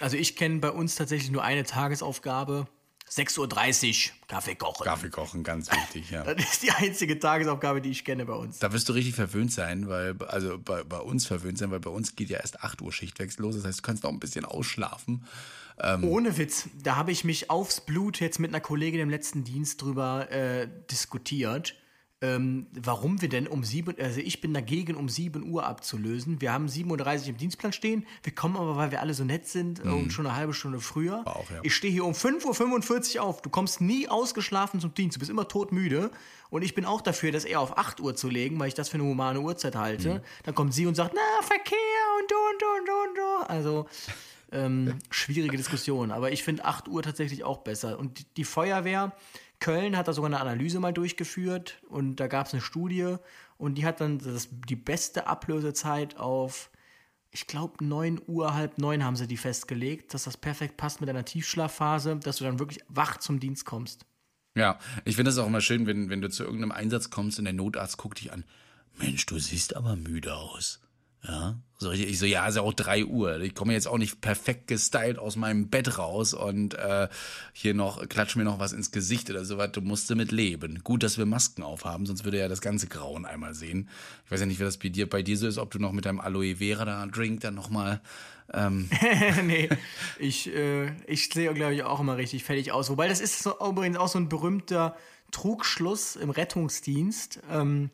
Also 0.00 0.16
ich 0.16 0.36
kenne 0.36 0.60
bei 0.60 0.70
uns 0.70 0.94
tatsächlich 0.94 1.30
nur 1.30 1.42
eine 1.42 1.64
Tagesaufgabe. 1.64 2.66
6.30 3.10 4.08
Uhr 4.08 4.14
Kaffee 4.26 4.54
kochen. 4.54 4.84
Kaffee 4.84 5.10
kochen, 5.10 5.42
ganz 5.42 5.70
wichtig, 5.70 6.10
ja. 6.10 6.22
Das 6.34 6.52
ist 6.52 6.62
die 6.62 6.70
einzige 6.70 7.18
Tagesaufgabe, 7.18 7.82
die 7.82 7.90
ich 7.90 8.06
kenne 8.06 8.24
bei 8.24 8.32
uns. 8.32 8.58
Da 8.58 8.72
wirst 8.72 8.88
du 8.88 8.94
richtig 8.94 9.14
verwöhnt 9.14 9.52
sein, 9.52 9.86
weil, 9.88 10.16
also 10.22 10.58
bei, 10.58 10.82
bei 10.82 10.98
uns 10.98 11.26
verwöhnt 11.26 11.58
sein, 11.58 11.70
weil 11.70 11.80
bei 11.80 11.90
uns 11.90 12.16
geht 12.16 12.30
ja 12.30 12.38
erst 12.38 12.62
8 12.62 12.80
Uhr 12.80 12.90
Schichtwechsel 12.90 13.42
los. 13.42 13.56
Das 13.56 13.64
heißt, 13.66 13.80
du 13.80 13.82
kannst 13.82 14.04
noch 14.04 14.10
ein 14.10 14.20
bisschen 14.20 14.46
ausschlafen. 14.46 15.26
Ähm, 15.82 16.04
Ohne 16.04 16.38
Witz, 16.38 16.68
da 16.82 16.96
habe 16.96 17.10
ich 17.10 17.24
mich 17.24 17.50
aufs 17.50 17.80
Blut 17.80 18.20
jetzt 18.20 18.38
mit 18.38 18.50
einer 18.50 18.60
Kollegin 18.60 19.00
im 19.00 19.10
letzten 19.10 19.44
Dienst 19.44 19.82
drüber 19.82 20.30
äh, 20.30 20.68
diskutiert 20.90 21.74
ähm, 22.22 22.68
warum 22.72 23.20
wir 23.20 23.28
denn 23.28 23.48
um 23.48 23.64
sieben, 23.64 23.96
also 23.98 24.20
ich 24.20 24.40
bin 24.40 24.54
dagegen, 24.54 24.94
um 24.94 25.08
7 25.08 25.50
Uhr 25.50 25.66
abzulösen. 25.66 26.40
Wir 26.40 26.52
haben 26.52 26.66
7.30 26.66 27.22
Uhr 27.22 27.28
im 27.30 27.36
Dienstplan 27.36 27.72
stehen. 27.72 28.06
Wir 28.22 28.32
kommen 28.32 28.56
aber, 28.56 28.76
weil 28.76 28.92
wir 28.92 29.00
alle 29.00 29.12
so 29.12 29.24
nett 29.24 29.48
sind, 29.48 29.84
mhm. 29.84 29.94
und 29.94 30.12
schon 30.12 30.26
eine 30.26 30.36
halbe 30.36 30.54
Stunde 30.54 30.78
früher. 30.78 31.22
Auch, 31.26 31.50
ja. 31.50 31.58
Ich 31.64 31.74
stehe 31.74 31.92
hier 31.92 32.04
um 32.04 32.12
5.45 32.12 33.16
Uhr 33.16 33.22
auf. 33.24 33.42
Du 33.42 33.50
kommst 33.50 33.80
nie 33.80 34.08
ausgeschlafen 34.08 34.78
zum 34.78 34.94
Dienst. 34.94 35.16
Du 35.16 35.18
bist 35.18 35.32
immer 35.32 35.48
todmüde. 35.48 36.12
Und 36.48 36.62
ich 36.62 36.74
bin 36.74 36.84
auch 36.84 37.00
dafür, 37.00 37.32
das 37.32 37.44
eher 37.44 37.60
auf 37.60 37.76
8 37.76 38.00
Uhr 38.00 38.14
zu 38.14 38.28
legen, 38.28 38.58
weil 38.60 38.68
ich 38.68 38.74
das 38.74 38.88
für 38.88 38.98
eine 38.98 39.04
humane 39.04 39.40
Uhrzeit 39.40 39.74
halte. 39.74 40.14
Mhm. 40.14 40.20
Dann 40.44 40.54
kommt 40.54 40.74
sie 40.74 40.86
und 40.86 40.94
sagt, 40.94 41.14
na, 41.14 41.44
Verkehr 41.44 41.76
und 42.20 42.30
du 42.30 42.36
und 42.36 42.62
du 42.62 42.66
und 42.78 42.88
du 42.88 42.92
und 42.92 43.18
du. 43.18 43.48
Also, 43.48 43.86
ähm, 44.52 44.98
schwierige 45.10 45.56
Diskussion. 45.56 46.10
Aber 46.10 46.32
ich 46.32 46.42
finde 46.42 46.64
8 46.64 46.88
Uhr 46.88 47.02
tatsächlich 47.02 47.44
auch 47.44 47.58
besser. 47.58 47.98
Und 47.98 48.18
die, 48.18 48.24
die 48.36 48.44
Feuerwehr, 48.44 49.12
Köln 49.60 49.96
hat 49.96 50.08
da 50.08 50.12
sogar 50.12 50.28
eine 50.28 50.40
Analyse 50.40 50.80
mal 50.80 50.92
durchgeführt 50.92 51.80
und 51.88 52.16
da 52.16 52.26
gab 52.26 52.46
es 52.48 52.52
eine 52.52 52.60
Studie 52.60 53.16
und 53.58 53.76
die 53.76 53.86
hat 53.86 54.00
dann 54.00 54.18
das, 54.18 54.48
die 54.50 54.76
beste 54.76 55.28
Ablösezeit 55.28 56.16
auf, 56.16 56.70
ich 57.30 57.46
glaube, 57.46 57.84
9 57.84 58.20
Uhr, 58.26 58.54
halb 58.54 58.78
neun 58.78 59.04
haben 59.04 59.16
sie 59.16 59.28
die 59.28 59.36
festgelegt, 59.36 60.14
dass 60.14 60.24
das 60.24 60.36
perfekt 60.36 60.76
passt 60.76 61.00
mit 61.00 61.08
einer 61.08 61.24
Tiefschlafphase, 61.24 62.16
dass 62.16 62.38
du 62.38 62.44
dann 62.44 62.58
wirklich 62.58 62.80
wach 62.88 63.18
zum 63.18 63.38
Dienst 63.38 63.64
kommst. 63.64 64.04
Ja, 64.54 64.78
ich 65.04 65.16
finde 65.16 65.30
es 65.30 65.38
auch 65.38 65.46
immer 65.46 65.62
schön, 65.62 65.86
wenn, 65.86 66.10
wenn 66.10 66.20
du 66.20 66.28
zu 66.28 66.42
irgendeinem 66.42 66.72
Einsatz 66.72 67.08
kommst 67.10 67.38
und 67.38 67.46
der 67.46 67.54
Notarzt 67.54 67.96
guckt 67.96 68.20
dich 68.20 68.32
an. 68.32 68.44
Mensch, 68.98 69.24
du 69.26 69.38
siehst 69.38 69.76
aber 69.76 69.96
müde 69.96 70.34
aus. 70.34 70.81
So. 71.82 71.92
Ich 71.92 72.18
so, 72.18 72.26
ja, 72.26 72.46
ist 72.46 72.56
ja 72.56 72.62
auch 72.62 72.72
drei 72.72 73.04
Uhr. 73.04 73.40
Ich 73.40 73.54
komme 73.54 73.72
jetzt 73.72 73.86
auch 73.86 73.98
nicht 73.98 74.20
perfekt 74.20 74.68
gestylt 74.68 75.18
aus 75.18 75.36
meinem 75.36 75.68
Bett 75.68 75.98
raus 75.98 76.32
und 76.32 76.74
äh, 76.74 77.08
hier 77.52 77.74
noch, 77.74 78.08
klatsch 78.08 78.36
mir 78.36 78.44
noch 78.44 78.58
was 78.58 78.72
ins 78.72 78.92
Gesicht 78.92 79.28
oder 79.28 79.44
sowas. 79.44 79.72
Du 79.72 79.80
musst 79.80 80.10
damit 80.10 80.32
leben. 80.32 80.80
Gut, 80.82 81.02
dass 81.02 81.18
wir 81.18 81.26
Masken 81.26 81.62
aufhaben, 81.62 82.06
sonst 82.06 82.24
würde 82.24 82.38
ja 82.38 82.48
das 82.48 82.60
ganze 82.60 82.86
Grauen 82.86 83.26
einmal 83.26 83.54
sehen. 83.54 83.88
Ich 84.24 84.30
weiß 84.30 84.40
ja 84.40 84.46
nicht, 84.46 84.60
wie 84.60 84.64
das 84.64 84.78
bei 84.78 84.88
dir, 84.88 85.08
bei 85.08 85.22
dir 85.22 85.36
so 85.36 85.46
ist, 85.46 85.58
ob 85.58 85.70
du 85.70 85.78
noch 85.78 85.92
mit 85.92 86.06
deinem 86.06 86.20
Aloe 86.20 86.56
Vera 86.56 86.84
da 86.84 87.04
Drink 87.06 87.40
dann 87.40 87.54
nochmal. 87.54 88.00
Ähm. 88.52 88.88
nee, 89.44 89.68
ich, 90.18 90.54
äh, 90.54 90.92
ich 91.06 91.28
sehe, 91.28 91.52
glaube 91.52 91.74
ich, 91.74 91.82
auch 91.82 92.00
immer 92.00 92.16
richtig 92.16 92.44
fertig 92.44 92.72
aus. 92.72 92.90
Wobei 92.90 93.08
das 93.08 93.20
ist 93.20 93.42
so, 93.42 93.54
übrigens 93.58 93.96
auch 93.96 94.08
so 94.08 94.18
ein 94.18 94.28
berühmter 94.28 94.96
Trugschluss 95.32 96.16
im 96.16 96.30
Rettungsdienst, 96.30 97.40
ähm, 97.50 97.90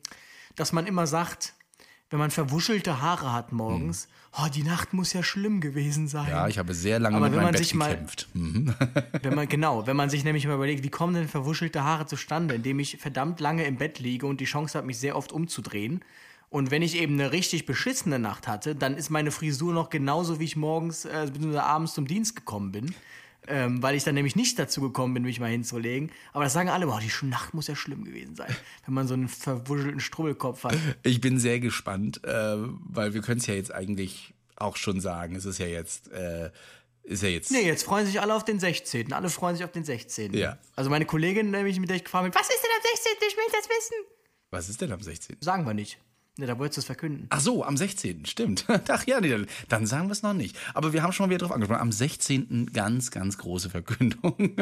dass 0.56 0.72
man 0.72 0.86
immer 0.86 1.06
sagt, 1.06 1.54
wenn 2.10 2.18
man 2.18 2.30
verwuschelte 2.30 3.02
Haare 3.02 3.32
hat 3.32 3.52
morgens, 3.52 4.08
hm. 4.32 4.44
oh, 4.44 4.48
die 4.48 4.62
Nacht 4.62 4.94
muss 4.94 5.12
ja 5.12 5.22
schlimm 5.22 5.60
gewesen 5.60 6.08
sein. 6.08 6.28
Ja, 6.30 6.48
ich 6.48 6.58
habe 6.58 6.72
sehr 6.74 6.98
lange 6.98 7.16
Aber 7.16 7.28
mit 7.28 7.38
meinem 7.38 7.52
Bett 7.52 7.70
gekämpft. 7.70 8.28
Mal, 8.32 8.76
wenn 9.22 9.34
man, 9.34 9.48
genau, 9.48 9.86
wenn 9.86 9.96
man 9.96 10.08
sich 10.08 10.24
nämlich 10.24 10.46
mal 10.46 10.54
überlegt, 10.54 10.84
wie 10.84 10.90
kommen 10.90 11.14
denn 11.14 11.28
verwuschelte 11.28 11.84
Haare 11.84 12.06
zustande, 12.06 12.54
indem 12.54 12.78
ich 12.78 12.96
verdammt 12.96 13.40
lange 13.40 13.64
im 13.64 13.76
Bett 13.76 13.98
liege 13.98 14.26
und 14.26 14.40
die 14.40 14.46
Chance 14.46 14.78
habe, 14.78 14.86
mich 14.86 14.98
sehr 14.98 15.16
oft 15.16 15.32
umzudrehen. 15.32 16.02
Und 16.50 16.70
wenn 16.70 16.80
ich 16.80 16.96
eben 16.96 17.14
eine 17.14 17.32
richtig 17.32 17.66
beschissene 17.66 18.18
Nacht 18.18 18.48
hatte, 18.48 18.74
dann 18.74 18.96
ist 18.96 19.10
meine 19.10 19.30
Frisur 19.30 19.74
noch 19.74 19.90
genauso, 19.90 20.40
wie 20.40 20.44
ich 20.44 20.56
morgens 20.56 21.04
äh, 21.04 21.28
bzw. 21.30 21.58
abends 21.58 21.92
zum 21.92 22.06
Dienst 22.06 22.36
gekommen 22.36 22.72
bin 22.72 22.94
ähm, 23.48 23.82
weil 23.82 23.94
ich 23.94 24.04
dann 24.04 24.14
nämlich 24.14 24.36
nicht 24.36 24.58
dazu 24.58 24.80
gekommen 24.80 25.14
bin, 25.14 25.22
mich 25.22 25.40
mal 25.40 25.50
hinzulegen. 25.50 26.12
Aber 26.32 26.44
das 26.44 26.52
sagen 26.52 26.68
alle, 26.68 26.86
boah, 26.86 27.00
die 27.00 27.26
Nacht 27.26 27.54
muss 27.54 27.66
ja 27.66 27.76
schlimm 27.76 28.04
gewesen 28.04 28.36
sein, 28.36 28.54
wenn 28.86 28.94
man 28.94 29.08
so 29.08 29.14
einen 29.14 29.28
verwuschelten 29.28 30.00
Strubbelkopf 30.00 30.64
hat. 30.64 30.76
Ich 31.02 31.20
bin 31.20 31.38
sehr 31.38 31.60
gespannt, 31.60 32.24
äh, 32.24 32.56
weil 32.56 33.14
wir 33.14 33.22
können 33.22 33.40
es 33.40 33.46
ja 33.46 33.54
jetzt 33.54 33.72
eigentlich 33.72 34.34
auch 34.56 34.76
schon 34.76 35.00
sagen. 35.00 35.34
Es 35.34 35.44
ist 35.44 35.58
ja 35.58 35.66
jetzt. 35.66 36.10
Äh, 36.12 36.50
ist 37.04 37.22
ja 37.22 37.30
jetzt. 37.30 37.50
Nee, 37.50 37.66
jetzt 37.66 37.84
freuen 37.84 38.04
sich 38.04 38.20
alle 38.20 38.34
auf 38.34 38.44
den 38.44 38.60
16. 38.60 39.14
Alle 39.14 39.30
freuen 39.30 39.56
sich 39.56 39.64
auf 39.64 39.72
den 39.72 39.84
16. 39.84 40.34
Ja. 40.34 40.58
Also 40.76 40.90
meine 40.90 41.06
Kollegin, 41.06 41.50
nämlich, 41.50 41.80
mit 41.80 41.88
der 41.88 41.96
ich 41.96 42.04
gefragt 42.04 42.26
habe, 42.26 42.34
was 42.34 42.50
ist 42.50 42.62
denn 42.62 42.70
am 42.76 42.82
16.? 42.82 43.12
Ich 43.28 43.36
will 43.36 43.44
das 43.50 43.68
wissen. 43.68 43.96
Was 44.50 44.68
ist 44.68 44.80
denn 44.82 44.92
am 44.92 45.00
16.? 45.00 45.38
Sagen 45.40 45.66
wir 45.66 45.72
nicht. 45.72 45.98
Ne, 46.38 46.46
da 46.46 46.56
wolltest 46.56 46.76
du 46.76 46.80
es 46.82 46.86
verkünden. 46.86 47.26
Ach 47.30 47.40
so, 47.40 47.64
am 47.64 47.76
16. 47.76 48.24
Stimmt. 48.24 48.64
Ach 48.88 49.04
ja, 49.08 49.20
nee, 49.20 49.34
dann 49.68 49.86
sagen 49.86 50.06
wir 50.06 50.12
es 50.12 50.22
noch 50.22 50.34
nicht. 50.34 50.56
Aber 50.72 50.92
wir 50.92 51.02
haben 51.02 51.12
schon 51.12 51.26
mal 51.26 51.30
wieder 51.30 51.40
drauf 51.40 51.50
angesprochen. 51.50 51.80
Am 51.80 51.90
16. 51.90 52.70
ganz, 52.72 53.10
ganz 53.10 53.38
große 53.38 53.70
Verkündung. 53.70 54.36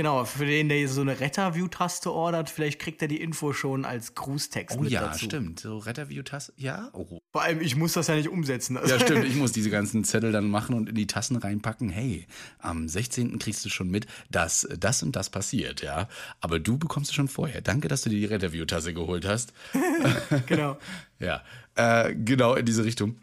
Genau, 0.00 0.24
für 0.24 0.46
den, 0.46 0.70
der 0.70 0.88
so 0.88 1.02
eine 1.02 1.20
Retterview-Taste 1.20 2.10
ordert, 2.10 2.48
vielleicht 2.48 2.78
kriegt 2.78 3.02
er 3.02 3.08
die 3.08 3.20
Info 3.20 3.52
schon 3.52 3.84
als 3.84 4.14
Grußtext 4.14 4.78
oh, 4.78 4.80
mit 4.80 4.92
ja, 4.92 5.02
dazu. 5.02 5.26
stimmt. 5.26 5.60
So 5.60 5.76
Retterview-Taste, 5.76 6.54
ja. 6.56 6.88
Oh. 6.94 7.20
Vor 7.32 7.42
allem, 7.42 7.60
ich 7.60 7.76
muss 7.76 7.92
das 7.92 8.06
ja 8.06 8.14
nicht 8.14 8.30
umsetzen. 8.30 8.78
Also. 8.78 8.94
Ja, 8.94 9.00
stimmt. 9.04 9.26
Ich 9.26 9.34
muss 9.34 9.52
diese 9.52 9.68
ganzen 9.68 10.02
Zettel 10.04 10.32
dann 10.32 10.48
machen 10.48 10.74
und 10.74 10.88
in 10.88 10.94
die 10.94 11.06
Tassen 11.06 11.36
reinpacken. 11.36 11.90
Hey, 11.90 12.26
am 12.60 12.88
16. 12.88 13.38
kriegst 13.38 13.62
du 13.66 13.68
schon 13.68 13.90
mit, 13.90 14.06
dass 14.30 14.66
das 14.78 15.02
und 15.02 15.16
das 15.16 15.28
passiert, 15.28 15.82
ja. 15.82 16.08
Aber 16.40 16.60
du 16.60 16.78
bekommst 16.78 17.10
es 17.10 17.14
schon 17.14 17.28
vorher. 17.28 17.60
Danke, 17.60 17.88
dass 17.88 18.00
du 18.00 18.08
dir 18.08 18.20
die 18.20 18.24
Retterview-Tasse 18.24 18.94
geholt 18.94 19.26
hast. 19.26 19.52
genau. 20.46 20.78
ja, 21.18 21.42
äh, 21.74 22.14
genau 22.14 22.54
in 22.54 22.64
diese 22.64 22.86
Richtung. 22.86 23.16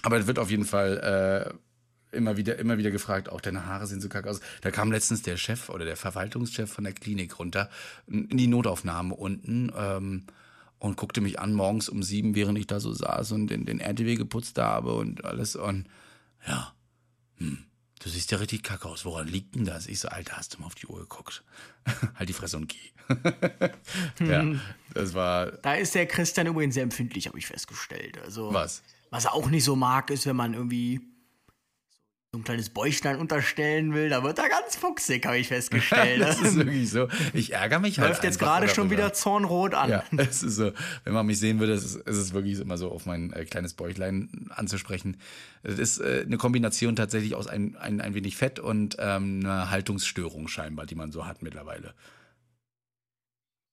Aber 0.00 0.16
es 0.18 0.26
wird 0.26 0.38
auf 0.38 0.50
jeden 0.50 0.64
Fall 0.64 1.52
äh, 1.52 1.54
immer 2.14 2.36
wieder, 2.36 2.58
immer 2.58 2.78
wieder 2.78 2.90
gefragt, 2.90 3.28
auch 3.28 3.40
deine 3.40 3.66
Haare 3.66 3.86
sehen 3.86 4.00
so 4.00 4.08
kacke 4.08 4.30
aus. 4.30 4.40
Da 4.62 4.70
kam 4.70 4.92
letztens 4.92 5.22
der 5.22 5.36
Chef 5.36 5.68
oder 5.68 5.84
der 5.84 5.96
Verwaltungschef 5.96 6.70
von 6.70 6.84
der 6.84 6.92
Klinik 6.92 7.38
runter 7.38 7.70
in 8.06 8.36
die 8.36 8.46
Notaufnahme 8.46 9.14
unten 9.14 9.72
ähm, 9.76 10.24
und 10.78 10.96
guckte 10.96 11.20
mich 11.20 11.38
an 11.38 11.54
morgens 11.54 11.88
um 11.88 12.02
sieben, 12.02 12.34
während 12.34 12.58
ich 12.58 12.66
da 12.66 12.80
so 12.80 12.92
saß 12.92 13.32
und 13.32 13.48
den, 13.48 13.64
den 13.64 13.80
RTW 13.80 14.16
geputzt 14.16 14.58
habe 14.58 14.94
und 14.94 15.24
alles. 15.24 15.56
Und 15.56 15.86
ja, 16.46 16.74
hm, 17.38 17.64
du 18.00 18.08
siehst 18.08 18.30
ja 18.30 18.38
richtig 18.38 18.62
kacke 18.62 18.88
aus. 18.88 19.04
Woran 19.04 19.28
liegt 19.28 19.54
denn 19.54 19.64
das? 19.64 19.86
Ich 19.86 20.00
so, 20.00 20.08
Alter, 20.08 20.36
hast 20.36 20.54
du 20.54 20.60
mal 20.60 20.66
auf 20.66 20.74
die 20.74 20.86
Uhr 20.86 21.00
geguckt? 21.00 21.42
halt 22.14 22.28
die 22.28 22.34
Fresse 22.34 22.56
und 22.56 22.68
geh. 22.68 22.92
ja, 24.20 24.44
das 24.94 25.14
war. 25.14 25.52
Da 25.52 25.74
ist 25.74 25.94
der 25.94 26.06
Christian 26.06 26.46
übrigens 26.46 26.74
sehr 26.74 26.82
empfindlich, 26.82 27.26
habe 27.26 27.38
ich 27.38 27.46
festgestellt. 27.46 28.18
Also, 28.18 28.52
was? 28.52 28.82
Was 29.10 29.26
er 29.26 29.34
auch 29.34 29.48
nicht 29.48 29.64
so 29.64 29.76
mag, 29.76 30.10
ist, 30.10 30.26
wenn 30.26 30.36
man 30.36 30.54
irgendwie 30.54 31.00
so 32.34 32.40
ein 32.40 32.44
kleines 32.44 32.68
Bäuchlein 32.68 33.18
unterstellen 33.18 33.94
will, 33.94 34.08
da 34.08 34.24
wird 34.24 34.40
er 34.40 34.48
ganz 34.48 34.74
fuchsig, 34.74 35.24
habe 35.24 35.38
ich 35.38 35.46
festgestellt. 35.46 36.20
das 36.20 36.40
ist 36.40 36.56
wirklich 36.56 36.90
so. 36.90 37.06
Ich 37.32 37.52
ärgere 37.52 37.78
mich 37.78 38.00
halt. 38.00 38.08
Läuft 38.08 38.24
jetzt 38.24 38.40
gerade 38.40 38.68
schon 38.68 38.90
wieder 38.90 39.12
zornrot 39.12 39.72
an. 39.74 39.88
Ja, 39.88 40.04
es 40.16 40.42
ist 40.42 40.56
so. 40.56 40.72
Wenn 41.04 41.12
man 41.12 41.26
mich 41.26 41.38
sehen 41.38 41.60
würde, 41.60 41.74
ist 41.74 41.84
es, 41.84 41.94
ist 41.94 42.16
es 42.16 42.34
wirklich 42.34 42.58
immer 42.58 42.76
so, 42.76 42.90
auf 42.90 43.06
mein 43.06 43.32
äh, 43.32 43.44
kleines 43.44 43.74
Bäuchlein 43.74 44.50
anzusprechen. 44.50 45.16
Es 45.62 45.78
ist 45.78 45.98
äh, 46.00 46.24
eine 46.26 46.36
Kombination 46.36 46.96
tatsächlich 46.96 47.36
aus 47.36 47.46
ein, 47.46 47.76
ein, 47.76 48.00
ein 48.00 48.14
wenig 48.14 48.36
Fett 48.36 48.58
und 48.58 48.96
ähm, 48.98 49.40
einer 49.44 49.70
Haltungsstörung 49.70 50.48
scheinbar, 50.48 50.86
die 50.86 50.96
man 50.96 51.12
so 51.12 51.26
hat 51.26 51.40
mittlerweile. 51.40 51.94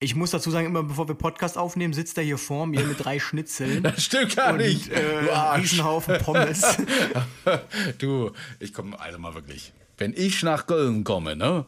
Ich 0.03 0.15
muss 0.15 0.31
dazu 0.31 0.49
sagen, 0.49 0.65
immer 0.65 0.81
bevor 0.81 1.07
wir 1.07 1.13
Podcast 1.13 1.59
aufnehmen, 1.59 1.93
sitzt 1.93 2.17
er 2.17 2.23
hier 2.23 2.39
vor 2.39 2.65
mir 2.65 2.83
mit 2.83 3.05
drei 3.05 3.19
Schnitzeln. 3.19 3.83
Das 3.91 4.03
stimmt 4.03 4.35
gar 4.35 4.53
und, 4.53 4.57
nicht. 4.57 4.89
Äh, 4.89 5.25
du 5.25 5.31
Arsch. 5.31 5.61
Riesenhaufen 5.61 6.17
Pommes. 6.17 6.77
du, 7.99 8.31
ich 8.59 8.73
komme 8.73 8.99
also 8.99 9.19
mal 9.19 9.35
wirklich. 9.35 9.73
Wenn 9.99 10.13
ich 10.17 10.41
nach 10.41 10.65
Köln 10.65 11.03
komme, 11.03 11.35
ne? 11.35 11.65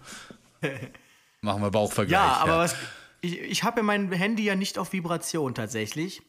Machen 1.42 1.62
wir 1.62 1.70
Bauchvergleich. 1.70 2.20
Ja, 2.20 2.38
aber 2.38 2.54
ja. 2.54 2.58
was. 2.58 2.76
Ich, 3.22 3.40
ich 3.40 3.64
habe 3.64 3.82
ja 3.82 3.84
mein 3.84 4.12
Handy 4.12 4.44
ja 4.44 4.56
nicht 4.56 4.80
auf 4.80 4.94
Vibration 4.94 5.54
tatsächlich. 5.54 6.24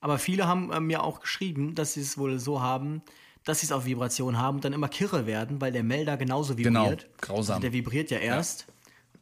Aber 0.00 0.18
viele 0.18 0.48
haben 0.48 0.72
äh, 0.72 0.80
mir 0.80 1.04
auch 1.04 1.20
geschrieben, 1.20 1.76
dass 1.76 1.94
sie 1.94 2.00
es 2.00 2.18
wohl 2.18 2.40
so 2.40 2.62
haben, 2.62 3.00
dass 3.44 3.60
sie 3.60 3.66
es 3.66 3.72
auf 3.72 3.84
Vibration 3.84 4.38
haben 4.38 4.56
und 4.56 4.64
dann 4.64 4.72
immer 4.72 4.88
kirre 4.88 5.26
werden, 5.26 5.60
weil 5.60 5.70
der 5.70 5.84
Melder 5.84 6.16
genauso 6.16 6.58
vibriert. 6.58 6.74
Genau, 6.74 7.12
grausam. 7.20 7.54
Also 7.54 7.62
der 7.62 7.72
vibriert 7.72 8.10
ja 8.10 8.18
erst. 8.18 8.62
Ja 8.66 8.73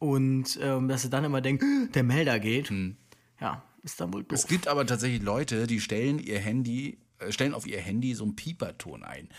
und 0.03 0.59
ähm, 0.61 0.89
dass 0.89 1.03
sie 1.03 1.09
dann 1.09 1.23
immer 1.23 1.39
denkt, 1.39 1.63
der 1.95 2.03
Melder 2.03 2.37
geht. 2.37 2.69
Hm. 2.69 2.97
Ja, 3.39 3.63
ist 3.83 4.01
dann 4.01 4.11
wohl 4.13 4.25
doof. 4.25 4.37
Es 4.37 4.47
gibt 4.47 4.67
aber 4.67 4.85
tatsächlich 4.85 5.21
Leute, 5.21 5.65
die 5.65 5.79
stellen 5.79 6.19
ihr 6.19 6.39
Handy, 6.39 6.97
äh, 7.19 7.31
stellen 7.31 7.53
auf 7.53 7.65
ihr 7.65 7.79
Handy 7.79 8.13
so 8.13 8.25
einen 8.25 8.35
Pieperton 8.35 9.03
ein. 9.03 9.29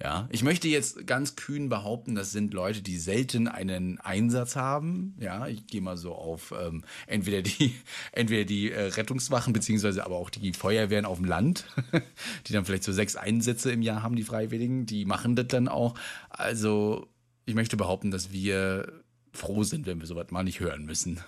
Ja, 0.00 0.28
ich 0.30 0.44
möchte 0.44 0.68
jetzt 0.68 1.08
ganz 1.08 1.34
kühn 1.34 1.68
behaupten, 1.68 2.14
das 2.14 2.30
sind 2.30 2.54
Leute, 2.54 2.82
die 2.82 2.98
selten 2.98 3.48
einen 3.48 3.98
Einsatz 3.98 4.54
haben. 4.54 5.16
Ja, 5.18 5.48
ich 5.48 5.66
gehe 5.66 5.80
mal 5.80 5.96
so 5.96 6.14
auf 6.14 6.54
ähm, 6.56 6.84
entweder 7.08 7.42
die, 7.42 7.74
entweder 8.12 8.44
die 8.44 8.70
äh, 8.70 8.80
Rettungswachen 8.80 9.52
beziehungsweise 9.52 10.06
aber 10.06 10.16
auch 10.16 10.30
die 10.30 10.52
Feuerwehren 10.52 11.04
auf 11.04 11.18
dem 11.18 11.26
Land, 11.26 11.66
die 12.46 12.52
dann 12.52 12.64
vielleicht 12.64 12.84
so 12.84 12.92
sechs 12.92 13.16
Einsätze 13.16 13.72
im 13.72 13.82
Jahr 13.82 14.04
haben, 14.04 14.14
die 14.14 14.22
Freiwilligen, 14.22 14.86
die 14.86 15.04
machen 15.04 15.34
das 15.34 15.48
dann 15.48 15.66
auch. 15.66 15.96
Also 16.30 17.08
ich 17.44 17.56
möchte 17.56 17.76
behaupten, 17.76 18.12
dass 18.12 18.30
wir 18.30 19.01
froh 19.32 19.62
sind, 19.64 19.86
wenn 19.86 20.00
wir 20.00 20.06
sowas 20.06 20.30
mal 20.30 20.42
nicht 20.44 20.60
hören 20.60 20.84
müssen. 20.84 21.20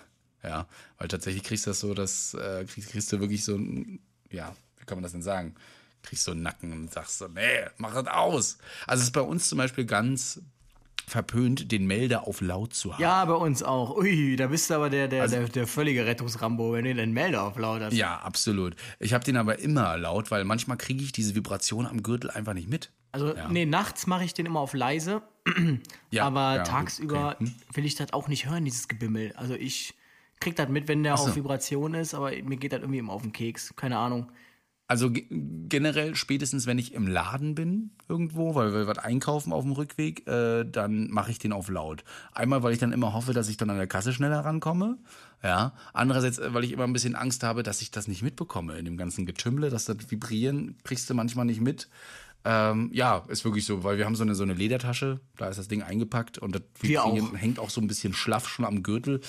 Ja, 0.43 0.67
weil 0.99 1.09
tatsächlich 1.09 1.43
kriegst 1.43 1.67
du 1.67 1.71
das 1.71 1.81
so, 1.81 1.95
dass 1.95 2.35
äh, 2.35 2.65
kriegst, 2.67 2.91
kriegst 2.91 3.11
du 3.13 3.21
wirklich 3.21 3.45
so 3.45 3.57
ein, 3.57 3.99
ja, 4.31 4.55
wie 4.79 4.85
kann 4.85 4.99
man 4.99 5.03
das 5.03 5.13
denn 5.13 5.23
sagen? 5.23 5.55
Kriegst 6.03 6.25
so 6.25 6.33
einen 6.33 6.43
Nacken 6.43 6.71
und 6.73 6.93
sagst 6.93 7.17
so, 7.19 7.29
nee, 7.29 7.65
mach 7.79 7.95
das 7.95 8.07
aus. 8.09 8.59
Also 8.87 9.01
es 9.01 9.07
ist 9.09 9.13
bei 9.13 9.23
uns 9.23 9.49
zum 9.49 9.57
Beispiel 9.57 9.87
ganz 9.87 10.43
verpönt, 11.07 11.71
den 11.73 11.87
Melder 11.87 12.27
auf 12.27 12.41
laut 12.41 12.75
zu 12.75 12.93
haben. 12.95 13.03
Ja, 13.03 13.25
bei 13.25 13.35
uns 13.35 13.63
auch. 13.63 13.97
Ui, 13.97 14.37
da 14.37 14.47
bist 14.49 14.71
du 14.71 14.75
aber 14.75 14.91
der, 14.91 15.09
der, 15.09 15.23
Also- 15.23 15.37
der, 15.37 15.49
der 15.49 15.67
völlige 15.67 16.05
Rettungsrambo, 16.07 16.73
wenn 16.73 16.85
du 16.85 16.95
den 16.95 17.13
Melder 17.13 17.43
auf 17.45 17.57
laut 17.59 17.81
hast. 17.83 17.95
Ja, 17.95 18.19
absolut. 18.21 18.75
Ich 19.01 19.13
habe 19.15 19.25
den 19.25 19.37
aber 19.37 19.59
immer 19.59 19.97
laut, 19.97 20.31
weil 20.31 20.45
manchmal 20.45 20.77
kriege 20.77 21.03
ich 21.03 21.13
diese 21.13 21.35
Vibration 21.35 21.87
am 21.87 22.03
Gürtel 22.03 22.31
einfach 22.31 22.55
nicht 22.55 22.69
mit. 22.69 22.91
Also, 23.15 23.35
Ja. 23.35 23.49
nee, 23.49 23.65
nachts 23.65 24.07
mache 24.09 24.25
ich 24.25 24.35
den 24.35 24.45
immer 24.47 24.59
auf 24.61 24.75
leise. 24.75 25.23
Ja, 26.11 26.25
aber 26.27 26.57
ja, 26.57 26.62
tagsüber 26.65 27.37
okay. 27.41 27.47
Hm. 27.47 27.55
will 27.75 27.85
ich 27.87 27.95
das 27.97 28.12
auch 28.12 28.29
nicht 28.29 28.49
hören, 28.49 28.65
dieses 28.65 28.87
Gebimmel. 28.89 29.33
Also 29.37 29.55
ich 29.55 29.95
krieg 30.41 30.55
das 30.57 30.69
mit, 30.69 30.87
wenn 30.89 31.03
der 31.03 31.17
so. 31.17 31.25
auf 31.29 31.37
Vibration 31.37 31.95
ist, 31.95 32.15
aber 32.15 32.31
mir 32.31 32.57
geht 32.57 32.73
das 32.73 32.81
irgendwie 32.81 32.99
immer 32.99 33.12
auf 33.12 33.23
den 33.23 33.33
Keks. 33.33 33.75
Keine 33.77 33.99
Ahnung. 33.99 34.31
Also 34.87 35.11
ge- 35.11 35.27
generell 35.69 36.15
spätestens, 36.15 36.67
wenn 36.67 36.79
ich 36.79 36.93
im 36.93 37.07
Laden 37.09 37.55
bin 37.55 37.91
irgendwo, 38.09 38.55
weil 38.55 38.73
wir 38.73 38.87
was 38.87 38.99
einkaufen 38.99 39.53
auf 39.53 39.65
dem 39.65 39.73
Rückweg, 39.73 40.27
äh, 40.29 40.65
dann 40.65 41.09
mache 41.11 41.31
ich 41.31 41.39
den 41.39 41.53
auf 41.53 41.69
laut. 41.69 42.05
Einmal, 42.33 42.62
weil 42.62 42.73
ich 42.73 42.79
dann 42.79 42.93
immer 42.93 43.12
hoffe, 43.15 43.33
dass 43.33 43.49
ich 43.49 43.57
dann 43.57 43.71
an 43.71 43.77
der 43.79 43.87
Kasse 43.87 44.12
schneller 44.12 44.41
rankomme. 44.45 44.99
Ja. 45.43 45.73
Andererseits, 45.95 46.39
äh, 46.39 46.53
weil 46.55 46.65
ich 46.65 46.73
immer 46.73 46.85
ein 46.85 46.93
bisschen 46.93 47.15
Angst 47.17 47.43
habe, 47.43 47.62
dass 47.62 47.81
ich 47.83 47.91
das 47.91 48.09
nicht 48.09 48.23
mitbekomme 48.23 48.77
in 48.79 48.85
dem 48.85 48.97
ganzen 48.97 49.25
Getümmle, 49.27 49.71
dass 49.71 49.87
das 49.87 49.97
Vibrieren 50.11 50.77
kriegst 50.85 51.09
du 51.11 51.15
manchmal 51.15 51.47
nicht 51.47 51.61
mit. 51.61 51.89
Ähm, 52.47 52.91
ja, 52.93 53.25
ist 53.29 53.45
wirklich 53.45 53.65
so, 53.65 53.85
weil 53.85 53.97
wir 53.97 54.05
haben 54.05 54.17
so 54.17 54.23
eine, 54.23 54.35
so 54.35 54.43
eine 54.43 54.53
Ledertasche, 54.53 55.21
da 55.39 55.49
ist 55.49 55.59
das 55.59 55.69
Ding 55.69 55.83
eingepackt 55.83 56.37
und 56.37 56.55
das 56.55 56.63
auch. 56.99 57.35
hängt 57.37 57.59
auch 57.59 57.71
so 57.71 57.81
ein 57.81 57.87
bisschen 57.87 58.13
schlaff 58.13 58.49
schon 58.49 58.67
am 58.67 58.83
Gürtel 58.83 59.23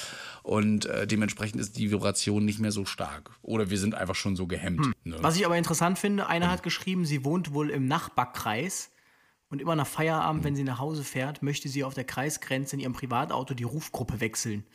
und 0.44 0.86
äh, 0.86 1.08
dementsprechend 1.08 1.62
ist 1.62 1.78
die 1.78 1.92
Vibration 1.92 2.44
nicht 2.44 2.60
mehr 2.60 2.74
so 2.74 2.84
stark. 2.84 3.32
Oder 3.42 3.70
wir 3.70 3.78
sind 3.78 3.96
einfach 3.96 4.16
schon 4.16 4.36
so 4.36 4.48
gehemmt. 4.48 4.92
Ne? 5.06 5.18
Was 5.22 5.38
ich 5.38 5.46
aber 5.46 5.58
interessant 5.58 5.98
finde, 5.98 6.28
einer 6.28 6.52
hat 6.52 6.62
geschrieben, 6.62 7.06
sie 7.06 7.24
wohnt 7.24 7.54
wohl 7.54 7.70
im 7.70 7.88
Nachbarkreis 7.88 8.92
und 9.50 9.62
immer 9.62 9.78
nach 9.78 9.88
Feierabend, 9.88 10.44
wenn 10.44 10.58
sie 10.58 10.64
nach 10.64 10.80
Hause 10.80 11.06
fährt, 11.06 11.42
möchte 11.42 11.70
sie 11.70 11.86
auf 11.86 11.94
der 11.94 12.04
Kreisgrenze 12.04 12.76
in 12.76 12.82
ihrem 12.82 12.94
Privatauto 12.94 13.54
die 13.54 13.64
Rufgruppe 13.64 14.20
wechseln. 14.20 14.66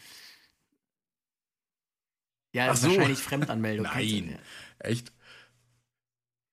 Ja, 2.52 2.72
ist 2.72 2.82
so. 2.82 2.88
wahrscheinlich 2.88 3.18
Fremdanmeldung. 3.18 3.86
Nein. 3.94 4.38
Echt? 4.78 5.12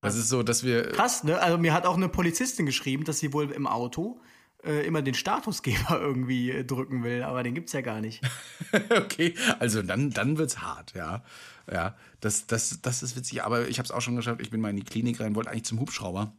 Das 0.01 0.15
ist 0.15 0.29
so, 0.29 0.43
dass 0.43 0.63
wir. 0.63 0.91
Krass, 0.91 1.23
ne? 1.23 1.39
Also 1.39 1.57
mir 1.57 1.73
hat 1.73 1.85
auch 1.85 1.97
eine 1.97 2.09
Polizistin 2.09 2.65
geschrieben, 2.65 3.03
dass 3.03 3.19
sie 3.19 3.33
wohl 3.33 3.51
im 3.51 3.67
Auto 3.67 4.21
äh, 4.63 4.85
immer 4.85 5.01
den 5.01 5.13
Statusgeber 5.13 5.99
irgendwie 6.01 6.51
äh, 6.51 6.63
drücken 6.63 7.03
will, 7.03 7.23
aber 7.23 7.43
den 7.43 7.55
gibt's 7.55 7.73
ja 7.73 7.81
gar 7.81 8.01
nicht. 8.01 8.21
okay, 8.89 9.33
also 9.59 9.81
dann, 9.81 10.11
dann 10.11 10.37
wird's 10.37 10.59
hart, 10.59 10.93
ja. 10.93 11.23
Ja, 11.71 11.95
das, 12.21 12.47
das, 12.47 12.81
das 12.81 13.03
ist 13.03 13.15
witzig. 13.15 13.43
Aber 13.43 13.67
ich 13.67 13.79
habe 13.79 13.85
es 13.85 13.91
auch 13.91 14.01
schon 14.01 14.15
geschafft. 14.15 14.41
Ich 14.41 14.49
bin 14.49 14.61
mal 14.61 14.69
in 14.69 14.77
die 14.77 14.83
Klinik 14.83 15.19
rein, 15.19 15.35
wollte 15.35 15.51
eigentlich 15.51 15.65
zum 15.65 15.79
Hubschrauber. 15.79 16.33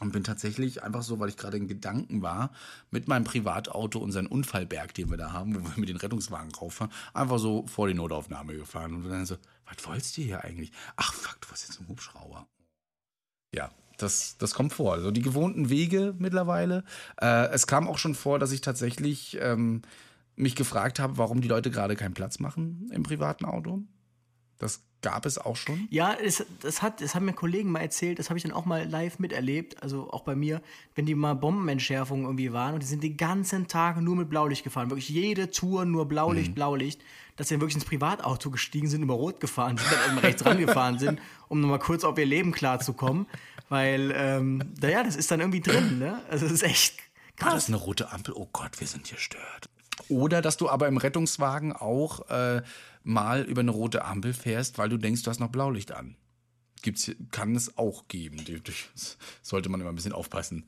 Und 0.00 0.12
bin 0.12 0.22
tatsächlich 0.22 0.84
einfach 0.84 1.02
so, 1.02 1.18
weil 1.18 1.28
ich 1.28 1.36
gerade 1.36 1.56
in 1.56 1.66
Gedanken 1.66 2.22
war, 2.22 2.52
mit 2.92 3.08
meinem 3.08 3.24
Privatauto 3.24 3.98
unseren 3.98 4.28
Unfallberg, 4.28 4.94
den 4.94 5.10
wir 5.10 5.16
da 5.16 5.32
haben, 5.32 5.56
wo 5.56 5.60
wir 5.60 5.76
mit 5.76 5.88
den 5.88 5.96
Rettungswagen 5.96 6.54
rauffahren, 6.54 6.92
einfach 7.14 7.38
so 7.38 7.66
vor 7.66 7.88
die 7.88 7.94
Notaufnahme 7.94 8.54
gefahren. 8.54 8.94
Und 8.94 9.08
dann 9.08 9.26
so, 9.26 9.36
was 9.66 9.84
wolltest 9.84 10.16
du 10.16 10.22
hier 10.22 10.44
eigentlich? 10.44 10.70
Ach 10.94 11.12
fuck, 11.12 11.40
du 11.40 11.50
warst 11.50 11.66
jetzt 11.66 11.80
im 11.80 11.88
Hubschrauber. 11.88 12.46
Ja, 13.54 13.70
das, 13.96 14.36
das 14.38 14.54
kommt 14.54 14.72
vor. 14.72 14.94
Also 14.94 15.10
die 15.10 15.22
gewohnten 15.22 15.70
Wege 15.70 16.14
mittlerweile. 16.18 16.84
Äh, 17.20 17.48
es 17.48 17.66
kam 17.66 17.88
auch 17.88 17.98
schon 17.98 18.14
vor, 18.14 18.38
dass 18.38 18.52
ich 18.52 18.60
tatsächlich 18.60 19.38
ähm, 19.40 19.82
mich 20.36 20.54
gefragt 20.54 21.00
habe, 21.00 21.18
warum 21.18 21.40
die 21.40 21.48
Leute 21.48 21.70
gerade 21.70 21.96
keinen 21.96 22.14
Platz 22.14 22.38
machen 22.38 22.90
im 22.92 23.02
privaten 23.02 23.44
Auto. 23.44 23.82
Das 24.58 24.82
gab 25.02 25.26
es 25.26 25.38
auch 25.38 25.56
schon. 25.56 25.86
Ja, 25.90 26.14
es, 26.14 26.44
das, 26.60 26.82
hat, 26.82 27.00
das 27.00 27.14
haben 27.14 27.24
mir 27.26 27.32
Kollegen 27.32 27.70
mal 27.70 27.80
erzählt, 27.80 28.18
das 28.18 28.30
habe 28.30 28.38
ich 28.38 28.42
dann 28.42 28.52
auch 28.52 28.64
mal 28.64 28.88
live 28.88 29.18
miterlebt, 29.18 29.82
also 29.82 30.10
auch 30.10 30.22
bei 30.22 30.34
mir, 30.34 30.60
wenn 30.94 31.06
die 31.06 31.14
mal 31.14 31.34
Bombenentschärfungen 31.34 32.24
irgendwie 32.24 32.52
waren 32.52 32.74
und 32.74 32.82
die 32.82 32.86
sind 32.86 33.02
den 33.02 33.16
ganzen 33.16 33.68
Tag 33.68 34.00
nur 34.00 34.16
mit 34.16 34.28
Blaulicht 34.28 34.64
gefahren, 34.64 34.90
wirklich 34.90 35.08
jede 35.08 35.50
Tour 35.50 35.84
nur 35.84 36.06
Blaulicht, 36.06 36.54
Blaulicht, 36.54 37.00
dass 37.36 37.48
sie 37.48 37.54
dann 37.54 37.60
wirklich 37.60 37.76
ins 37.76 37.84
Privatauto 37.84 38.50
gestiegen 38.50 38.88
sind, 38.88 39.02
über 39.02 39.14
Rot 39.14 39.40
gefahren 39.40 39.76
sind, 39.76 39.90
dann 39.92 40.10
eben 40.10 40.18
rechts 40.18 40.44
rangefahren 40.44 40.98
sind, 40.98 41.20
um 41.48 41.60
nochmal 41.60 41.78
kurz 41.78 42.02
auf 42.04 42.18
ihr 42.18 42.26
Leben 42.26 42.52
klarzukommen, 42.52 43.26
weil, 43.68 44.12
ähm, 44.16 44.62
naja, 44.80 45.04
das 45.04 45.14
ist 45.14 45.30
dann 45.30 45.40
irgendwie 45.40 45.60
drin, 45.60 45.98
ne? 45.98 46.22
Also 46.28 46.46
das 46.46 46.52
ist 46.52 46.62
echt 46.62 46.96
War 47.38 47.54
das 47.54 47.68
eine 47.68 47.76
rote 47.76 48.10
Ampel? 48.10 48.34
Oh 48.34 48.48
Gott, 48.52 48.80
wir 48.80 48.86
sind 48.86 49.06
hier 49.06 49.18
stört. 49.18 49.68
Oder 50.08 50.42
dass 50.42 50.56
du 50.56 50.68
aber 50.68 50.88
im 50.88 50.96
Rettungswagen 50.96 51.72
auch 51.72 52.28
äh, 52.30 52.62
mal 53.02 53.42
über 53.42 53.60
eine 53.60 53.70
rote 53.70 54.04
Ampel 54.04 54.32
fährst, 54.32 54.78
weil 54.78 54.88
du 54.88 54.96
denkst, 54.96 55.22
du 55.22 55.30
hast 55.30 55.40
noch 55.40 55.50
Blaulicht 55.50 55.92
an. 55.92 56.16
Gibt's, 56.82 57.10
kann 57.32 57.56
es 57.56 57.76
auch 57.76 58.06
geben. 58.08 58.44
Sollte 59.42 59.68
man 59.68 59.80
immer 59.80 59.90
ein 59.90 59.96
bisschen 59.96 60.12
aufpassen. 60.12 60.64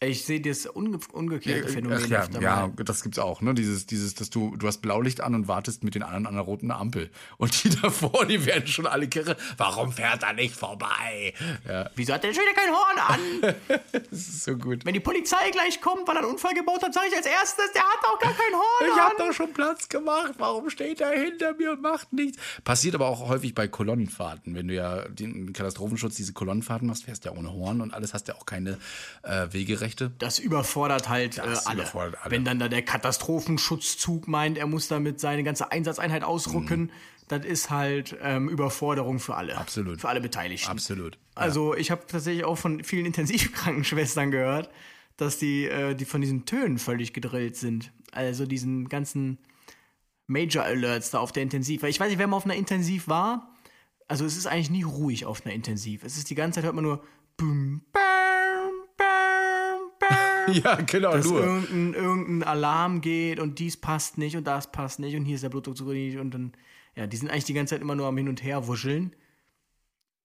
Ich 0.00 0.24
sehe 0.24 0.40
das 0.40 0.66
unge 0.66 0.98
umgekehrte 1.12 1.68
Phänomen 1.68 2.00
Ach 2.04 2.08
ja, 2.08 2.20
öfter 2.20 2.40
ja, 2.40 2.66
mal. 2.68 2.84
das 2.84 3.02
gibt's 3.02 3.18
auch, 3.18 3.40
ne? 3.40 3.52
Dieses, 3.54 3.84
dieses, 3.86 4.14
dass 4.14 4.30
du, 4.30 4.54
du 4.56 4.66
hast 4.68 4.78
Blaulicht 4.78 5.20
an 5.20 5.34
und 5.34 5.48
wartest 5.48 5.82
mit 5.82 5.96
den 5.96 6.04
anderen 6.04 6.26
an 6.26 6.34
der 6.34 6.44
roten 6.44 6.70
Ampel. 6.70 7.10
Und 7.36 7.64
die 7.64 7.70
davor, 7.82 8.24
die 8.26 8.46
werden 8.46 8.66
schon 8.68 8.86
alle 8.86 9.08
kirre. 9.08 9.36
Warum 9.56 9.90
fährt 9.92 10.22
er 10.22 10.34
nicht 10.34 10.54
vorbei? 10.54 11.34
Ja, 11.68 11.90
Wieso 11.96 12.12
hat 12.12 12.22
der 12.22 12.32
schon 12.32 12.44
wieder 12.44 12.54
kein 12.54 12.70
Horn 12.70 12.98
an? 12.98 13.80
das 14.10 14.18
ist 14.18 14.44
so 14.44 14.56
gut. 14.56 14.84
Wenn 14.84 14.94
die 14.94 15.00
Polizei 15.00 15.50
gleich 15.50 15.80
kommt, 15.80 16.06
weil 16.06 16.16
er 16.16 16.22
einen 16.22 16.30
Unfall 16.30 16.54
gebaut 16.54 16.82
hat, 16.82 16.94
sage 16.94 17.08
ich 17.10 17.16
als 17.16 17.26
erstes, 17.26 17.72
der 17.72 17.82
hat 17.82 17.98
auch 18.04 18.20
gar 18.20 18.32
kein 18.32 18.52
Horn 18.52 18.86
Ich 18.86 18.92
an. 18.92 19.00
habe 19.00 19.14
doch 19.18 19.32
schon 19.32 19.52
Platz 19.52 19.88
gemacht. 19.88 20.34
Warum 20.38 20.70
steht 20.70 21.00
er 21.00 21.10
hinter 21.10 21.54
mir 21.54 21.72
und 21.72 21.82
macht 21.82 22.12
nichts? 22.12 22.38
Passiert 22.62 22.94
aber 22.94 23.08
auch 23.08 23.28
häufig 23.28 23.52
bei 23.54 23.66
Kolonnenfahrten. 23.66 24.54
Wenn 24.54 24.68
du 24.68 24.74
ja 24.74 25.08
den 25.08 25.52
Katastrophenschutz, 25.52 26.14
diese 26.14 26.32
Kolonnenfahrten 26.34 26.86
machst, 26.86 27.04
fährst 27.04 27.24
du 27.24 27.30
ja 27.30 27.36
ohne 27.36 27.52
Horn 27.52 27.80
und 27.80 27.92
alles, 27.92 28.14
hast 28.14 28.28
ja 28.28 28.36
auch 28.36 28.46
keine 28.46 28.78
äh, 29.24 29.48
Wegerechte. 29.50 29.87
Das 29.96 30.38
überfordert 30.38 31.08
halt 31.08 31.38
Das 31.38 31.66
äh, 31.66 31.68
alle. 31.68 31.80
überfordert 31.82 32.16
alle. 32.22 32.30
Wenn 32.30 32.44
dann 32.44 32.58
da 32.58 32.68
der 32.68 32.82
Katastrophenschutzzug 32.82 34.28
meint, 34.28 34.58
er 34.58 34.66
muss 34.66 34.88
damit 34.88 35.20
seine 35.20 35.42
ganze 35.44 35.70
Einsatzeinheit 35.70 36.24
ausrücken, 36.24 36.90
das 37.28 37.44
ist 37.44 37.70
halt 37.70 38.16
ähm, 38.22 38.48
Überforderung 38.48 39.18
für 39.18 39.34
alle. 39.36 39.54
Mhm. 39.54 39.58
Absolut. 39.58 40.00
Für 40.00 40.08
alle 40.08 40.20
Beteiligten. 40.20 40.70
Absolut. 40.70 41.18
Also 41.34 41.74
ich 41.74 41.90
habe 41.90 42.06
tatsächlich 42.06 42.44
auch 42.44 42.56
von 42.56 42.82
vielen 42.82 43.06
Intensivkrankenschwestern 43.06 44.30
gehört, 44.30 44.70
dass 45.16 45.38
die, 45.38 45.66
äh, 45.66 45.94
die 45.94 46.04
von 46.04 46.20
diesen 46.20 46.46
Tönen 46.46 46.78
völlig 46.78 47.12
gedrillt 47.12 47.56
sind. 47.56 47.92
Also 48.12 48.46
diesen 48.46 48.88
ganzen 48.88 49.38
Major 50.26 50.64
Alerts 50.64 51.10
da 51.10 51.18
auf 51.18 51.32
der 51.32 51.42
Intensiv. 51.42 51.82
Weil 51.82 51.90
ich 51.90 52.00
weiß 52.00 52.08
nicht, 52.08 52.18
wer 52.18 52.26
mal 52.26 52.36
auf 52.36 52.44
einer 52.44 52.56
Intensiv 52.56 53.08
war. 53.08 53.54
Also 54.06 54.24
es 54.24 54.36
ist 54.36 54.46
eigentlich 54.46 54.70
nie 54.70 54.84
ruhig 54.84 55.26
auf 55.26 55.44
einer 55.44 55.54
Intensiv. 55.54 56.02
Es 56.02 56.16
ist 56.16 56.30
die 56.30 56.34
ganze 56.34 56.56
Zeit 56.56 56.64
hört 56.64 56.74
man 56.74 56.84
nur 56.84 57.04
bum, 57.36 57.82
bam, 57.92 58.02
Ja, 60.52 60.76
genau, 60.76 61.12
dass 61.12 61.26
nur. 61.26 61.40
irgendein, 61.40 61.94
irgendein 61.94 62.48
Alarm 62.48 63.00
geht 63.00 63.40
und 63.40 63.58
dies 63.58 63.76
passt 63.76 64.18
nicht 64.18 64.36
und 64.36 64.46
das 64.46 64.70
passt 64.70 64.98
nicht 64.98 65.16
und 65.16 65.24
hier 65.24 65.36
ist 65.36 65.44
der 65.44 65.48
Blutdruck 65.48 65.76
zu 65.76 65.84
niedrig 65.84 66.20
und 66.20 66.32
dann, 66.32 66.52
ja, 66.96 67.06
die 67.06 67.16
sind 67.16 67.30
eigentlich 67.30 67.44
die 67.44 67.54
ganze 67.54 67.74
Zeit 67.74 67.82
immer 67.82 67.94
nur 67.94 68.06
am 68.06 68.16
Hin 68.16 68.28
und 68.28 68.42
Her 68.42 68.66
wuscheln. 68.66 69.14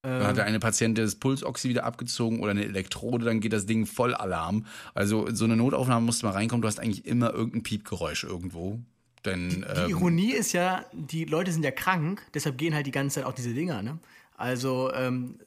Dann 0.04 0.28
hat 0.28 0.40
eine 0.40 0.60
Patient 0.60 0.98
das 0.98 1.16
Pulsoxy 1.16 1.70
wieder 1.70 1.86
abgezogen 1.86 2.42
oder 2.42 2.52
eine 2.52 2.66
Elektrode, 2.66 3.24
dann 3.24 3.40
geht 3.40 3.54
das 3.54 3.66
Ding 3.66 3.86
voll 3.86 4.14
Alarm. 4.14 4.66
Also 4.94 5.34
so 5.34 5.46
eine 5.46 5.56
Notaufnahme 5.56 6.06
musst 6.06 6.22
du 6.22 6.26
mal 6.26 6.34
reinkommen, 6.34 6.62
du 6.62 6.68
hast 6.68 6.80
eigentlich 6.80 7.06
immer 7.06 7.34
irgendein 7.34 7.64
Piepgeräusch 7.64 8.26
irgendwo. 8.26 8.80
Denn 9.24 9.50
Die 9.50 9.82
ähm, 9.82 9.90
Ironie 9.90 10.34
ist 10.34 10.52
ja, 10.52 10.86
die 10.92 11.24
Leute 11.24 11.54
sind 11.54 11.64
ja 11.64 11.72
krank, 11.72 12.22
deshalb 12.34 12.58
gehen 12.58 12.76
halt 12.76 12.86
die 12.86 12.92
ganze 12.92 13.16
Zeit 13.16 13.26
auch 13.26 13.34
diese 13.34 13.54
Dinger, 13.54 13.82
ne? 13.82 14.00
Also, 14.44 14.92
ähm, 14.94 15.40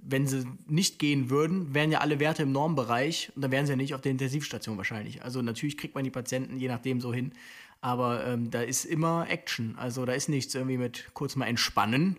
wenn 0.00 0.26
sie 0.26 0.46
nicht 0.66 0.98
gehen 0.98 1.28
würden, 1.28 1.74
wären 1.74 1.92
ja 1.92 1.98
alle 1.98 2.18
Werte 2.18 2.44
im 2.44 2.52
Normbereich 2.52 3.30
und 3.36 3.42
dann 3.42 3.50
wären 3.50 3.66
sie 3.66 3.72
ja 3.72 3.76
nicht 3.76 3.94
auf 3.94 4.00
der 4.00 4.10
Intensivstation 4.10 4.78
wahrscheinlich. 4.78 5.22
Also, 5.22 5.42
natürlich 5.42 5.76
kriegt 5.76 5.94
man 5.94 6.02
die 6.02 6.10
Patienten 6.10 6.58
je 6.58 6.68
nachdem 6.68 7.02
so 7.02 7.12
hin, 7.12 7.34
aber 7.82 8.26
ähm, 8.26 8.50
da 8.50 8.62
ist 8.62 8.86
immer 8.86 9.26
Action. 9.28 9.76
Also, 9.76 10.06
da 10.06 10.14
ist 10.14 10.30
nichts 10.30 10.54
irgendwie 10.54 10.78
mit 10.78 11.10
kurz 11.12 11.36
mal 11.36 11.44
entspannen. 11.44 12.16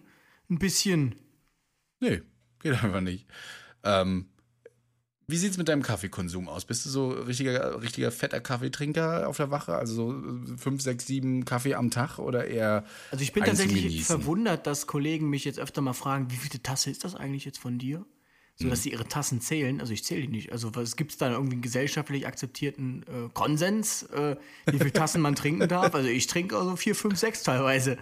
Ein 0.52 0.60
bisschen. 0.60 1.16
nee, 2.00 2.22
geht 2.62 2.74
einfach 2.84 3.02
nicht. 3.02 3.26
Ähm, 3.84 4.28
wie 5.28 5.38
sieht's 5.38 5.58
mit 5.58 5.68
deinem 5.70 5.82
Kaffeekonsum 5.82 6.50
aus? 6.50 6.66
Bist 6.66 6.86
du 6.86 6.90
so 6.90 7.10
richtiger, 7.10 7.82
richtiger 7.82 8.12
fetter 8.12 8.40
Kaffeetrinker 8.40 9.28
auf 9.28 9.38
der 9.38 9.52
Wache? 9.52 9.76
Also 9.76 9.94
so 9.96 10.14
äh, 10.14 10.58
fünf, 10.58 10.82
sechs, 10.82 11.08
sieben 11.08 11.46
Kaffee 11.46 11.76
am 11.76 11.92
Tag 11.92 12.20
oder 12.20 12.46
eher 12.48 12.86
Also, 13.12 13.24
ich 13.24 13.34
bin 13.34 13.44
tatsächlich 13.44 13.84
Genießen? 13.84 14.06
verwundert, 14.06 14.68
dass 14.68 14.88
Kollegen 14.88 15.30
mich 15.30 15.46
jetzt 15.46 15.60
öfter 15.60 15.82
mal 15.82 15.94
fragen, 15.94 16.30
wie 16.32 16.36
viele 16.36 16.62
Tasse 16.62 16.90
ist 16.92 17.04
das 17.04 17.16
eigentlich 17.16 17.46
jetzt 17.46 17.60
von 17.60 17.78
dir? 17.80 18.06
So, 18.56 18.70
dass 18.70 18.84
sie 18.84 18.92
ihre 18.92 19.08
Tassen 19.08 19.42
zählen. 19.42 19.80
Also 19.82 19.94
ich 19.94 20.04
zähle 20.04 20.22
die 20.22 20.28
nicht. 20.28 20.52
Also 20.52 20.76
was 20.76 20.96
gibt 20.96 21.12
es 21.12 21.18
da 21.18 21.32
irgendwie 21.32 21.54
einen 21.54 21.64
gesellschaftlich 21.64 22.28
akzeptierten 22.28 23.02
äh, 23.04 23.30
Konsens, 23.34 24.04
äh, 24.04 24.36
wie 24.68 24.78
viele 24.78 24.94
Tassen 24.94 25.22
man 25.22 25.34
trinken 25.34 25.68
darf? 25.68 25.96
Also 25.96 26.08
ich 26.08 26.28
trinke 26.28 26.56
also 26.56 26.76
vier, 26.76 26.94
fünf, 26.96 27.18
sechs 27.18 27.42
teilweise. 27.42 27.98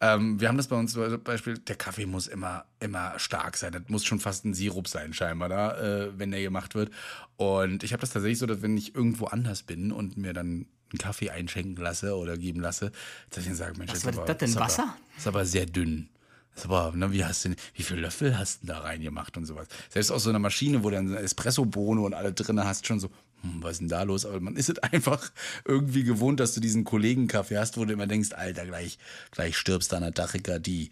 Ähm, 0.00 0.38
wir 0.40 0.48
haben 0.48 0.56
das 0.58 0.68
bei 0.68 0.76
uns 0.76 0.92
zum 0.92 1.22
Beispiel, 1.22 1.56
der 1.58 1.76
Kaffee 1.76 2.04
muss 2.06 2.26
immer, 2.26 2.66
immer 2.80 3.18
stark 3.18 3.56
sein. 3.56 3.72
Das 3.72 3.82
muss 3.88 4.04
schon 4.04 4.20
fast 4.20 4.44
ein 4.44 4.52
Sirup 4.52 4.88
sein, 4.88 5.14
scheinbar, 5.14 5.48
da, 5.48 5.78
äh, 5.78 6.18
wenn 6.18 6.30
der 6.30 6.42
gemacht 6.42 6.74
wird. 6.74 6.90
Und 7.36 7.82
ich 7.82 7.92
habe 7.92 8.02
das 8.02 8.10
tatsächlich 8.10 8.38
so, 8.38 8.46
dass 8.46 8.60
wenn 8.62 8.76
ich 8.76 8.94
irgendwo 8.94 9.26
anders 9.26 9.62
bin 9.62 9.92
und 9.92 10.16
mir 10.18 10.34
dann 10.34 10.66
einen 10.92 10.98
Kaffee 10.98 11.30
einschenken 11.30 11.82
lasse 11.82 12.16
oder 12.16 12.36
geben 12.36 12.60
lasse, 12.60 12.92
dass 13.30 13.40
ich 13.40 13.46
dann 13.46 13.56
sage, 13.56 13.78
Mensch, 13.78 13.92
Was 13.92 14.02
das 14.02 14.16
aber, 14.16 14.26
das 14.26 14.38
denn, 14.38 14.48
ist 14.50 14.56
aber- 14.56 14.66
Wasser? 14.66 14.96
Ist 15.16 15.26
aber 15.26 15.44
sehr 15.46 15.66
dünn. 15.66 16.08
Ist 16.54 16.64
aber, 16.66 16.92
ne, 16.96 17.12
wie 17.12 17.24
hast 17.24 17.44
du 17.44 17.54
wie 17.74 17.82
viele 17.82 18.00
Löffel 18.00 18.38
hast 18.38 18.62
du 18.62 18.66
denn 18.66 18.76
da 18.76 18.82
reingemacht 18.82 19.36
und 19.36 19.44
sowas? 19.46 19.66
Selbst 19.90 20.10
aus 20.10 20.22
so 20.22 20.30
einer 20.30 20.38
Maschine, 20.38 20.82
wo 20.84 20.90
du 20.90 20.96
dann 20.96 21.14
Espresso-Bohne 21.14 22.00
und 22.00 22.14
alle 22.14 22.32
drin 22.32 22.62
hast, 22.64 22.86
schon 22.86 22.98
so, 23.00 23.10
hm, 23.54 23.62
was 23.62 23.72
ist 23.72 23.80
denn 23.80 23.88
da 23.88 24.02
los? 24.02 24.26
Aber 24.26 24.40
man 24.40 24.56
ist 24.56 24.68
es 24.68 24.78
einfach 24.78 25.30
irgendwie 25.64 26.04
gewohnt, 26.04 26.40
dass 26.40 26.54
du 26.54 26.60
diesen 26.60 26.84
Kollegenkaffee 26.84 27.58
hast, 27.58 27.78
wo 27.78 27.84
du 27.84 27.92
immer 27.92 28.06
denkst, 28.06 28.32
Alter, 28.32 28.66
gleich, 28.66 28.98
gleich 29.30 29.56
stirbst 29.56 29.92
du 29.92 29.96
an 29.96 30.02
der 30.02 30.14
Tachykardie. 30.14 30.90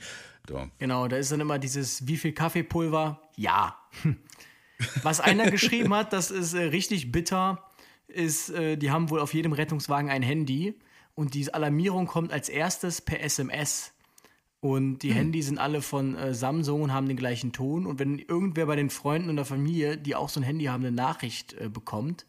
So. 0.48 0.68
Genau, 0.78 1.08
da 1.08 1.16
ist 1.16 1.32
dann 1.32 1.40
immer 1.40 1.58
dieses, 1.58 2.06
wie 2.06 2.16
viel 2.16 2.32
Kaffeepulver? 2.32 3.20
Ja. 3.36 3.76
Was 5.02 5.20
einer 5.20 5.50
geschrieben 5.50 5.94
hat, 5.94 6.12
das 6.12 6.30
ist 6.30 6.54
äh, 6.54 6.64
richtig 6.64 7.12
bitter, 7.12 7.62
ist, 8.08 8.50
äh, 8.50 8.76
die 8.76 8.90
haben 8.90 9.10
wohl 9.10 9.20
auf 9.20 9.32
jedem 9.32 9.52
Rettungswagen 9.52 10.10
ein 10.10 10.22
Handy 10.22 10.74
und 11.14 11.34
die 11.34 11.52
Alarmierung 11.52 12.06
kommt 12.06 12.32
als 12.32 12.48
erstes 12.48 13.00
per 13.00 13.22
SMS. 13.22 13.92
Und 14.60 15.00
die 15.00 15.10
hm. 15.10 15.16
Handys 15.16 15.46
sind 15.46 15.58
alle 15.58 15.82
von 15.82 16.16
äh, 16.16 16.32
Samsung 16.32 16.82
und 16.82 16.92
haben 16.92 17.06
den 17.06 17.18
gleichen 17.18 17.52
Ton. 17.52 17.84
Und 17.86 17.98
wenn 17.98 18.18
irgendwer 18.18 18.64
bei 18.64 18.76
den 18.76 18.88
Freunden 18.88 19.28
und 19.28 19.36
der 19.36 19.44
Familie, 19.44 19.98
die 19.98 20.14
auch 20.14 20.30
so 20.30 20.40
ein 20.40 20.42
Handy 20.42 20.64
haben, 20.64 20.82
eine 20.82 20.90
Nachricht 20.90 21.52
äh, 21.52 21.68
bekommt. 21.68 22.24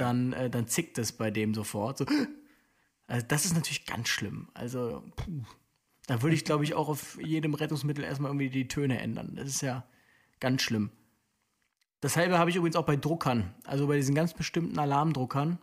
Dann, 0.00 0.32
äh, 0.32 0.50
dann 0.50 0.66
zickt 0.68 0.98
es 0.98 1.12
bei 1.12 1.30
dem 1.30 1.54
sofort. 1.54 1.98
So. 1.98 2.06
Also 3.10 3.24
das 3.26 3.46
ist 3.46 3.54
natürlich 3.54 3.86
ganz 3.86 4.08
schlimm. 4.08 4.48
Also, 4.52 5.02
puh. 5.16 5.42
Da 6.06 6.20
würde 6.20 6.36
ich, 6.36 6.44
glaube 6.44 6.64
ich, 6.64 6.74
auch 6.74 6.90
auf 6.90 7.18
jedem 7.22 7.54
Rettungsmittel 7.54 8.04
erstmal 8.04 8.30
irgendwie 8.30 8.50
die 8.50 8.68
Töne 8.68 9.00
ändern. 9.00 9.32
Das 9.34 9.48
ist 9.48 9.62
ja 9.62 9.84
ganz 10.40 10.60
schlimm. 10.60 10.90
Dasselbe 12.00 12.38
habe 12.38 12.50
ich 12.50 12.56
übrigens 12.56 12.76
auch 12.76 12.84
bei 12.84 12.96
Druckern. 12.96 13.54
Also 13.64 13.86
bei 13.86 13.96
diesen 13.96 14.14
ganz 14.14 14.34
bestimmten 14.34 14.78
Alarmdruckern. 14.78 15.58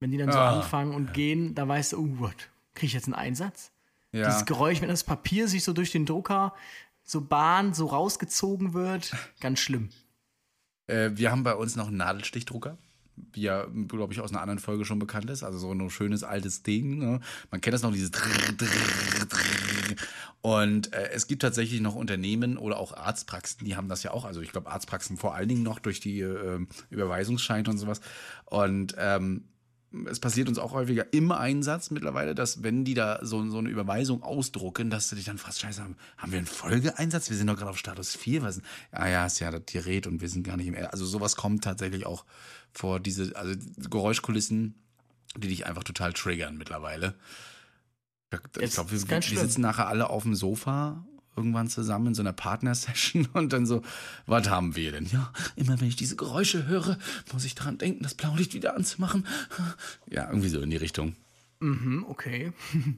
Wenn 0.00 0.10
die 0.10 0.18
dann 0.18 0.30
so 0.30 0.38
ah. 0.38 0.56
anfangen 0.56 0.94
und 0.94 1.14
gehen, 1.14 1.54
da 1.54 1.66
weißt 1.66 1.94
du, 1.94 1.98
oh 1.98 2.06
Gott, 2.06 2.50
kriege 2.74 2.88
ich 2.88 2.92
jetzt 2.92 3.06
einen 3.06 3.14
Einsatz? 3.14 3.72
Ja. 4.12 4.26
Dieses 4.26 4.44
Geräusch, 4.44 4.80
wenn 4.80 4.88
das 4.88 5.04
Papier 5.04 5.48
sich 5.48 5.64
so 5.64 5.72
durch 5.72 5.92
den 5.92 6.06
Drucker 6.06 6.54
so 7.02 7.20
bahnt, 7.20 7.74
so 7.74 7.86
rausgezogen 7.86 8.74
wird, 8.74 9.14
ganz 9.40 9.60
schlimm. 9.60 9.90
Äh, 10.86 11.10
wir 11.14 11.30
haben 11.30 11.42
bei 11.42 11.54
uns 11.54 11.76
noch 11.76 11.88
einen 11.88 11.98
Nadelstichdrucker 11.98 12.78
wie 13.32 13.42
ja, 13.42 13.66
glaube 13.88 14.12
ich, 14.12 14.20
aus 14.20 14.30
einer 14.30 14.40
anderen 14.40 14.58
Folge 14.58 14.84
schon 14.84 14.98
bekannt 14.98 15.30
ist. 15.30 15.42
Also 15.42 15.58
so 15.58 15.72
ein 15.72 15.90
schönes 15.90 16.24
altes 16.24 16.62
Ding. 16.62 16.98
Ne? 16.98 17.20
Man 17.50 17.60
kennt 17.60 17.74
das 17.74 17.82
noch, 17.82 17.92
dieses 17.92 18.10
und 20.42 20.92
äh, 20.92 21.10
es 21.10 21.26
gibt 21.26 21.42
tatsächlich 21.42 21.80
noch 21.80 21.94
Unternehmen 21.94 22.58
oder 22.58 22.78
auch 22.78 22.92
Arztpraxen, 22.92 23.64
die 23.64 23.76
haben 23.76 23.88
das 23.88 24.02
ja 24.02 24.10
auch. 24.10 24.24
Also 24.24 24.40
ich 24.40 24.52
glaube 24.52 24.70
Arztpraxen 24.70 25.16
vor 25.16 25.34
allen 25.34 25.48
Dingen 25.48 25.62
noch 25.62 25.78
durch 25.78 26.00
die 26.00 26.20
äh, 26.20 26.66
Überweisungsscheine 26.90 27.68
und 27.70 27.78
sowas. 27.78 28.00
Und 28.46 28.94
ähm, 28.98 29.44
es 30.06 30.20
passiert 30.20 30.48
uns 30.48 30.58
auch 30.58 30.72
häufiger 30.72 31.12
im 31.12 31.30
Einsatz 31.32 31.90
mittlerweile, 31.90 32.34
dass 32.34 32.62
wenn 32.62 32.84
die 32.84 32.94
da 32.94 33.20
so, 33.22 33.48
so 33.48 33.58
eine 33.58 33.68
Überweisung 33.68 34.22
ausdrucken, 34.22 34.90
dass 34.90 35.08
du 35.08 35.16
dich 35.16 35.24
dann 35.24 35.38
fragst, 35.38 35.60
scheiße, 35.60 35.82
haben, 35.82 35.96
haben 36.16 36.32
wir 36.32 36.38
einen 36.38 36.46
Folgeeinsatz? 36.46 37.30
Wir 37.30 37.36
sind 37.36 37.46
doch 37.46 37.56
gerade 37.56 37.70
auf 37.70 37.78
Status 37.78 38.14
4. 38.16 38.42
Was, 38.42 38.60
ja, 38.92 39.08
ja, 39.08 39.26
ist 39.26 39.38
ja 39.40 39.50
das 39.50 39.62
Gerät 39.66 40.06
und 40.06 40.20
wir 40.20 40.28
sind 40.28 40.44
gar 40.44 40.56
nicht 40.56 40.66
im... 40.66 40.76
Also 40.90 41.04
sowas 41.04 41.36
kommt 41.36 41.64
tatsächlich 41.64 42.06
auch 42.06 42.24
vor 42.72 43.00
diese, 43.00 43.36
also 43.36 43.54
Geräuschkulissen, 43.88 44.74
die 45.36 45.48
dich 45.48 45.66
einfach 45.66 45.84
total 45.84 46.12
triggern 46.12 46.56
mittlerweile. 46.56 47.14
Ich 48.58 48.72
glaube, 48.72 48.90
wir, 48.90 49.08
wir 49.08 49.38
sitzen 49.38 49.60
nachher 49.60 49.86
alle 49.86 50.10
auf 50.10 50.24
dem 50.24 50.34
Sofa 50.34 51.04
irgendwann 51.36 51.68
zusammen 51.68 52.08
in 52.08 52.14
so 52.14 52.22
einer 52.22 52.32
Partnersession 52.32 53.28
und 53.32 53.52
dann 53.52 53.66
so, 53.66 53.82
was 54.26 54.48
haben 54.48 54.76
wir 54.76 54.92
denn? 54.92 55.06
Ja, 55.06 55.32
immer 55.56 55.80
wenn 55.80 55.88
ich 55.88 55.96
diese 55.96 56.16
Geräusche 56.16 56.66
höre, 56.66 56.98
muss 57.32 57.44
ich 57.44 57.54
daran 57.54 57.78
denken, 57.78 58.02
das 58.02 58.14
Blaulicht 58.14 58.54
wieder 58.54 58.76
anzumachen. 58.76 59.26
Ja, 60.10 60.28
irgendwie 60.28 60.48
so 60.48 60.60
in 60.60 60.70
die 60.70 60.76
Richtung. 60.76 61.16
Mhm, 61.60 62.04
okay. 62.08 62.52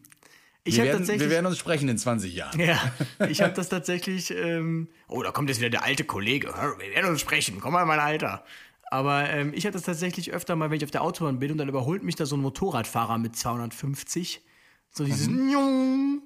Ich 0.68 0.78
wir, 0.78 0.84
werden, 0.86 1.06
wir 1.06 1.30
werden 1.30 1.46
uns 1.46 1.58
sprechen 1.58 1.88
in 1.88 1.96
20 1.96 2.34
Jahren. 2.34 2.58
Ja, 2.58 2.92
ich 3.28 3.40
habe 3.40 3.52
das 3.52 3.68
tatsächlich. 3.68 4.32
Ähm, 4.32 4.88
oh, 5.06 5.22
da 5.22 5.30
kommt 5.30 5.48
jetzt 5.48 5.60
wieder 5.60 5.70
der 5.70 5.84
alte 5.84 6.02
Kollege. 6.02 6.48
Wir 6.48 6.90
werden 6.90 7.08
uns 7.08 7.20
sprechen. 7.20 7.60
Komm 7.60 7.74
mal, 7.74 7.86
mein 7.86 8.00
Alter. 8.00 8.44
Aber 8.90 9.30
ähm, 9.30 9.52
ich 9.54 9.64
hatte 9.64 9.74
das 9.74 9.84
tatsächlich 9.84 10.32
öfter 10.32 10.56
mal, 10.56 10.68
wenn 10.70 10.78
ich 10.78 10.84
auf 10.84 10.90
der 10.90 11.02
Autobahn 11.02 11.38
bin 11.38 11.52
und 11.52 11.58
dann 11.58 11.68
überholt 11.68 12.02
mich 12.02 12.16
da 12.16 12.26
so 12.26 12.36
ein 12.36 12.40
Motorradfahrer 12.40 13.16
mit 13.18 13.36
250. 13.36 14.42
So 14.90 15.04
dieses 15.04 15.28
mhm. 15.28 16.22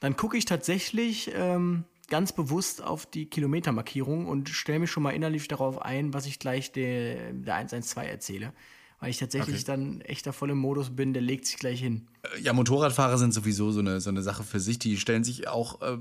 Dann 0.00 0.16
gucke 0.16 0.36
ich 0.36 0.44
tatsächlich 0.44 1.30
ähm, 1.34 1.84
ganz 2.08 2.32
bewusst 2.32 2.82
auf 2.82 3.06
die 3.06 3.26
Kilometermarkierung 3.26 4.26
und 4.26 4.48
stelle 4.48 4.78
mich 4.80 4.90
schon 4.90 5.02
mal 5.02 5.10
innerlich 5.10 5.48
darauf 5.48 5.80
ein, 5.80 6.14
was 6.14 6.26
ich 6.26 6.38
gleich 6.38 6.72
der, 6.72 7.32
der 7.32 7.54
112 7.54 8.06
erzähle. 8.08 8.52
Weil 9.00 9.10
ich 9.10 9.18
tatsächlich 9.18 9.56
okay. 9.56 9.64
dann 9.64 10.00
echt 10.00 10.26
da 10.26 10.32
voll 10.32 10.50
im 10.50 10.58
Modus 10.58 10.90
bin, 10.90 11.12
der 11.12 11.22
legt 11.22 11.46
sich 11.46 11.56
gleich 11.56 11.80
hin. 11.80 12.08
Ja, 12.40 12.52
Motorradfahrer 12.52 13.16
sind 13.16 13.32
sowieso 13.32 13.70
so 13.70 13.78
eine, 13.78 14.00
so 14.00 14.10
eine 14.10 14.22
Sache 14.22 14.42
für 14.42 14.58
sich. 14.58 14.80
Die 14.80 14.96
stellen 14.96 15.22
sich 15.22 15.46
auch 15.46 15.80
äh, 15.82 15.98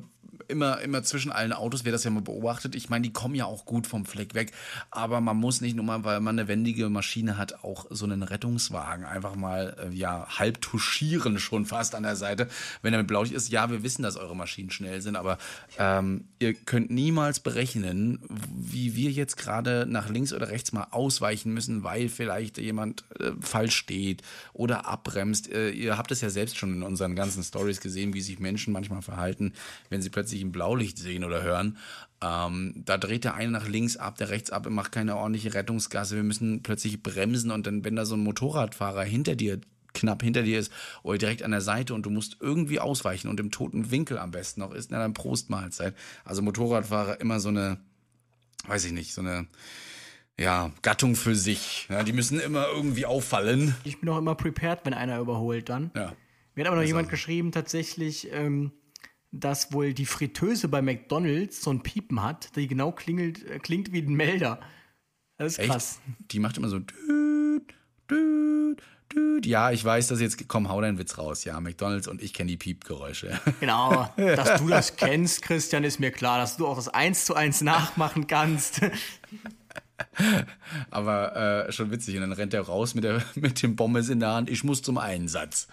immer, 0.48 0.82
immer 0.82 1.04
zwischen 1.04 1.32
allen 1.32 1.54
Autos, 1.54 1.86
wer 1.86 1.92
das 1.92 2.04
ja 2.04 2.12
mal 2.12 2.22
beobachtet, 2.22 2.76
ich 2.76 2.90
meine, 2.90 3.04
die 3.04 3.14
kommen 3.14 3.36
ja 3.36 3.46
auch 3.46 3.66
gut 3.66 3.88
vom 3.88 4.06
Fleck 4.06 4.34
weg, 4.34 4.52
aber 4.92 5.22
man 5.22 5.38
muss 5.38 5.62
nicht 5.62 5.76
nur 5.76 5.86
mal, 5.86 6.04
weil 6.04 6.20
man 6.20 6.38
eine 6.38 6.48
wendige 6.48 6.90
Maschine 6.90 7.38
hat, 7.38 7.64
auch 7.64 7.86
so 7.90 8.06
einen 8.06 8.24
Rettungswagen 8.24 9.06
einfach 9.06 9.36
mal, 9.36 9.76
äh, 9.80 9.94
ja, 9.94 10.28
halb 10.38 10.62
touchieren 10.62 11.40
schon 11.40 11.66
fast 11.66 11.96
an 11.96 12.04
der 12.04 12.16
Seite, 12.16 12.48
wenn 12.82 12.94
er 12.94 13.00
mit 13.00 13.08
Blaulicht 13.08 13.34
ist. 13.34 13.50
Ja, 13.50 13.70
wir 13.70 13.84
wissen, 13.84 14.04
dass 14.04 14.18
eure 14.18 14.36
Maschinen 14.36 14.70
schnell 14.70 15.02
sind, 15.02 15.16
aber 15.16 15.38
ähm, 15.78 16.26
ihr 16.40 16.54
könnt 16.54 16.92
niemals 16.92 17.40
berechnen, 17.40 18.20
wie 18.30 18.96
wir 18.96 19.12
jetzt 19.12 19.38
gerade 19.38 19.86
nach 19.88 20.10
links 20.10 20.34
oder 20.34 20.50
rechts 20.50 20.72
mal 20.72 20.88
ausweichen 20.92 21.54
müssen, 21.54 21.84
weil 21.84 22.10
vielleicht 22.10 22.58
jemand 22.58 23.04
äh, 23.20 23.32
falsch 23.40 23.76
steht 23.76 24.22
oder 24.54 24.88
abbremst. 24.88 25.52
Äh, 25.52 25.72
ihr 25.72 25.98
habt 25.98 26.12
es 26.12 26.22
ja 26.22 26.30
selbst 26.30 26.58
schon 26.58 26.74
in 26.74 26.84
unseren 26.84 27.16
ganzen 27.16 27.44
Stories 27.44 27.82
gesehen, 27.82 28.14
wie 28.14 28.22
sich 28.22 28.40
Menschen 28.40 28.74
manchmal 28.74 29.02
verhalten, 29.02 29.54
wenn 29.90 30.02
sie 30.02 30.10
plötzlich 30.10 30.37
ein 30.44 30.52
Blaulicht 30.52 30.98
sehen 30.98 31.24
oder 31.24 31.44
hören. 31.44 31.78
Ähm, 32.22 32.84
da 32.86 32.98
dreht 32.98 33.24
der 33.24 33.36
eine 33.36 33.52
nach 33.52 33.68
links 33.68 33.98
ab, 33.98 34.18
der 34.18 34.30
rechts 34.30 34.50
ab, 34.50 34.68
macht 34.70 34.92
keine 34.92 35.18
ordentliche 35.18 35.54
Rettungsgasse. 35.54 36.16
Wir 36.16 36.24
müssen 36.24 36.64
plötzlich 36.64 37.04
bremsen 37.04 37.52
und 37.52 37.68
dann, 37.68 37.84
wenn 37.84 37.96
da 37.96 38.06
so 38.06 38.16
ein 38.16 38.24
Motorradfahrer 38.24 39.04
hinter 39.04 39.36
dir 39.36 39.62
knapp 39.94 40.22
hinter 40.22 40.44
dir 40.44 40.60
ist 40.60 40.72
oder 41.04 41.18
direkt 41.18 41.44
an 41.44 41.52
der 41.52 41.62
Seite 41.62 41.94
und 41.94 42.06
du 42.06 42.10
musst 42.10 42.38
irgendwie 42.40 42.80
ausweichen 42.80 43.30
und 43.30 43.40
im 43.40 43.52
toten 43.52 43.90
Winkel 43.92 44.18
am 44.18 44.32
besten 44.32 44.62
noch 44.62 44.72
ist, 44.72 44.92
na 44.92 45.00
dann 45.00 45.14
Prostmahlzeit. 45.14 45.96
Also 46.24 46.42
Motorradfahrer 46.42 47.20
immer 47.20 47.40
so 47.40 47.50
eine, 47.50 47.80
weiß 48.68 48.86
ich 48.86 48.92
nicht, 48.92 49.14
so 49.14 49.22
eine 49.22 49.48
ja, 50.40 50.72
Gattung 50.84 51.16
für 51.16 51.36
sich. 51.36 51.88
Ja, 51.90 52.04
die 52.04 52.14
müssen 52.14 52.40
immer 52.40 52.68
irgendwie 52.68 53.06
auffallen. 53.06 53.76
Ich 53.84 54.00
bin 54.00 54.10
auch 54.10 54.20
immer 54.20 54.36
prepared, 54.36 54.82
wenn 54.84 54.94
einer 54.94 55.20
überholt 55.20 55.70
dann. 55.70 55.92
Ja. 55.96 56.14
Mir 56.54 56.64
hat 56.64 56.68
aber 56.68 56.76
noch 56.76 56.82
also. 56.82 56.90
jemand 56.90 57.10
geschrieben, 57.10 57.52
tatsächlich, 57.52 58.32
ähm, 58.32 58.72
dass 59.32 59.74
wohl 59.74 59.94
die 59.94 60.06
Fritteuse 60.06 60.68
bei 60.68 60.82
McDonalds 60.82 61.62
so 61.62 61.72
ein 61.72 61.84
Piepen 61.84 62.24
hat, 62.24 62.56
die 62.56 62.68
genau 62.68 62.92
klingelt, 62.92 63.46
äh, 63.46 63.60
klingt 63.60 63.92
wie 63.92 64.02
ein 64.02 64.14
Melder. 64.14 64.60
Das 65.38 65.58
ist 65.58 65.66
krass. 65.66 66.00
Echt? 66.20 66.32
Die 66.32 66.40
macht 66.40 66.58
immer 66.58 66.70
so 66.70 66.80
düt, 66.80 67.74
düt, 68.10 68.82
düt. 69.14 69.46
Ja, 69.46 69.72
ich 69.72 69.84
weiß, 69.84 70.08
dass 70.08 70.20
jetzt, 70.20 70.48
komm, 70.48 70.70
hau 70.70 70.82
deinen 70.82 70.98
Witz 70.98 71.18
raus. 71.18 71.44
Ja, 71.44 71.60
McDonalds 71.60 72.08
und 72.08 72.24
ich 72.24 72.34
kenne 72.34 72.50
die 72.50 72.58
Piepgeräusche. 72.58 73.40
Genau, 73.60 74.10
dass 74.18 74.60
du 74.60 74.68
das 74.68 74.96
kennst, 74.96 75.42
Christian, 75.42 75.84
ist 75.84 76.00
mir 76.00 76.12
klar, 76.12 76.40
dass 76.40 76.58
du 76.58 76.66
auch 76.66 76.76
das 76.76 76.88
eins 76.88 77.26
zu 77.26 77.36
eins 77.36 77.62
nachmachen 77.62 78.28
kannst. 78.28 78.82
Aber 80.90 81.68
äh, 81.68 81.72
schon 81.72 81.92
witzig. 81.92 82.16
Und 82.16 82.22
dann 82.22 82.32
rennt 82.34 82.54
er 82.54 82.62
raus 82.62 82.96
mit, 82.96 83.04
der, 83.04 83.24
mit 83.36 83.62
dem 83.62 83.76
Pommes 83.76 84.10
in 84.10 84.20
der 84.20 84.30
Hand. 84.30 84.50
Ich 84.50 84.64
muss 84.64 84.82
zum 84.82 84.98
Einsatz. 84.98 85.68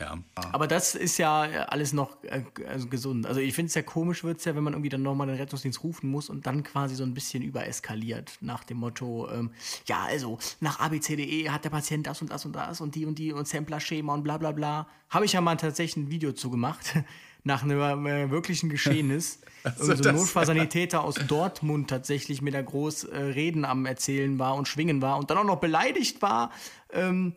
Ja. 0.00 0.18
Aber 0.52 0.66
das 0.66 0.94
ist 0.94 1.18
ja 1.18 1.42
alles 1.42 1.92
noch 1.92 2.24
äh, 2.24 2.42
also 2.66 2.88
gesund. 2.88 3.26
Also 3.26 3.40
ich 3.40 3.54
finde 3.54 3.68
es 3.68 3.74
ja 3.74 3.82
komisch, 3.82 4.24
wird 4.24 4.38
es 4.38 4.46
ja, 4.46 4.56
wenn 4.56 4.64
man 4.64 4.72
irgendwie 4.72 4.88
dann 4.88 5.02
nochmal 5.02 5.26
den 5.26 5.36
Rettungsdienst 5.36 5.82
rufen 5.84 6.10
muss 6.10 6.30
und 6.30 6.46
dann 6.46 6.62
quasi 6.62 6.94
so 6.94 7.04
ein 7.04 7.12
bisschen 7.12 7.42
übereskaliert 7.42 8.38
nach 8.40 8.64
dem 8.64 8.78
Motto, 8.78 9.28
ähm, 9.30 9.50
ja, 9.86 10.04
also 10.04 10.38
nach 10.60 10.80
ABCDE 10.80 11.50
hat 11.50 11.64
der 11.64 11.70
Patient 11.70 12.06
das 12.06 12.22
und 12.22 12.30
das 12.30 12.46
und 12.46 12.56
das 12.56 12.80
und 12.80 12.94
die 12.94 13.04
und 13.04 13.18
die 13.18 13.32
und 13.32 13.46
Sampler-Schema 13.46 14.14
und 14.14 14.22
bla 14.24 14.38
bla 14.38 14.52
bla. 14.52 14.88
Habe 15.10 15.26
ich 15.26 15.34
ja 15.34 15.40
mal 15.40 15.56
tatsächlich 15.56 16.06
ein 16.06 16.10
Video 16.10 16.32
zu 16.32 16.50
gemacht, 16.50 16.94
nach 17.44 17.62
einem 17.62 18.06
äh, 18.06 18.30
wirklichen 18.30 18.70
Geschehnis. 18.70 19.40
also 19.64 19.94
so 19.94 20.08
ein 20.08 20.14
Notfallsanitäter 20.14 21.04
aus 21.04 21.16
Dortmund 21.16 21.90
tatsächlich 21.90 22.40
mit 22.40 22.54
der 22.54 22.62
groß 22.62 23.04
äh, 23.04 23.16
Reden 23.18 23.66
am 23.66 23.84
Erzählen 23.84 24.38
war 24.38 24.54
und 24.54 24.66
Schwingen 24.66 25.02
war 25.02 25.18
und 25.18 25.30
dann 25.30 25.38
auch 25.38 25.44
noch 25.44 25.60
beleidigt 25.60 26.22
war. 26.22 26.50
Ähm, 26.92 27.34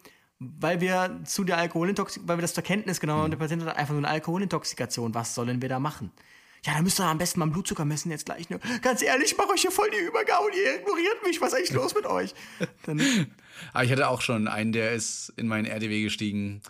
weil 0.60 0.82
wir 0.82 1.20
zu 1.26 1.44
der 1.44 1.58
Alkoholintoxikation, 1.58 2.28
weil 2.28 2.38
wir 2.38 2.42
das 2.42 2.54
zur 2.54 2.64
Kenntnis 2.64 3.00
genommen 3.00 3.22
haben, 3.22 3.28
mhm. 3.28 3.32
der 3.32 3.38
Patient 3.40 3.66
hat 3.66 3.78
einfach 3.78 3.94
nur 3.94 4.00
eine 4.00 4.10
Alkoholintoxikation. 4.10 5.14
Was 5.14 5.36
sollen 5.36 5.62
wir 5.62 5.70
da 5.70 5.80
machen? 5.80 6.12
Ja, 6.66 6.74
da 6.76 6.82
müsst 6.82 7.00
ihr 7.00 7.06
am 7.06 7.18
besten 7.18 7.40
mal 7.40 7.48
Blutzucker 7.48 7.84
messen 7.84 8.10
jetzt 8.10 8.26
gleich. 8.26 8.50
Ne? 8.50 8.60
Ganz 8.82 9.02
ehrlich, 9.02 9.32
ich 9.32 9.38
mache 9.38 9.50
euch 9.50 9.62
hier 9.62 9.72
voll 9.72 9.90
die 9.92 10.06
Übergabe 10.06 10.46
und 10.46 10.56
ihr 10.56 10.80
ignoriert 10.80 11.22
mich. 11.26 11.42
Was 11.42 11.50
ist 11.50 11.56
eigentlich 11.56 11.74
los 11.74 11.94
mit 11.94 12.06
euch? 12.06 12.34
Dann 12.86 13.28
Aber 13.74 13.84
ich 13.84 13.92
hatte 13.92 14.08
auch 14.08 14.22
schon 14.22 14.48
einen, 14.48 14.72
der 14.72 14.94
ist 14.94 15.34
in 15.36 15.48
meinen 15.48 15.66
RDW 15.66 16.04
gestiegen 16.04 16.62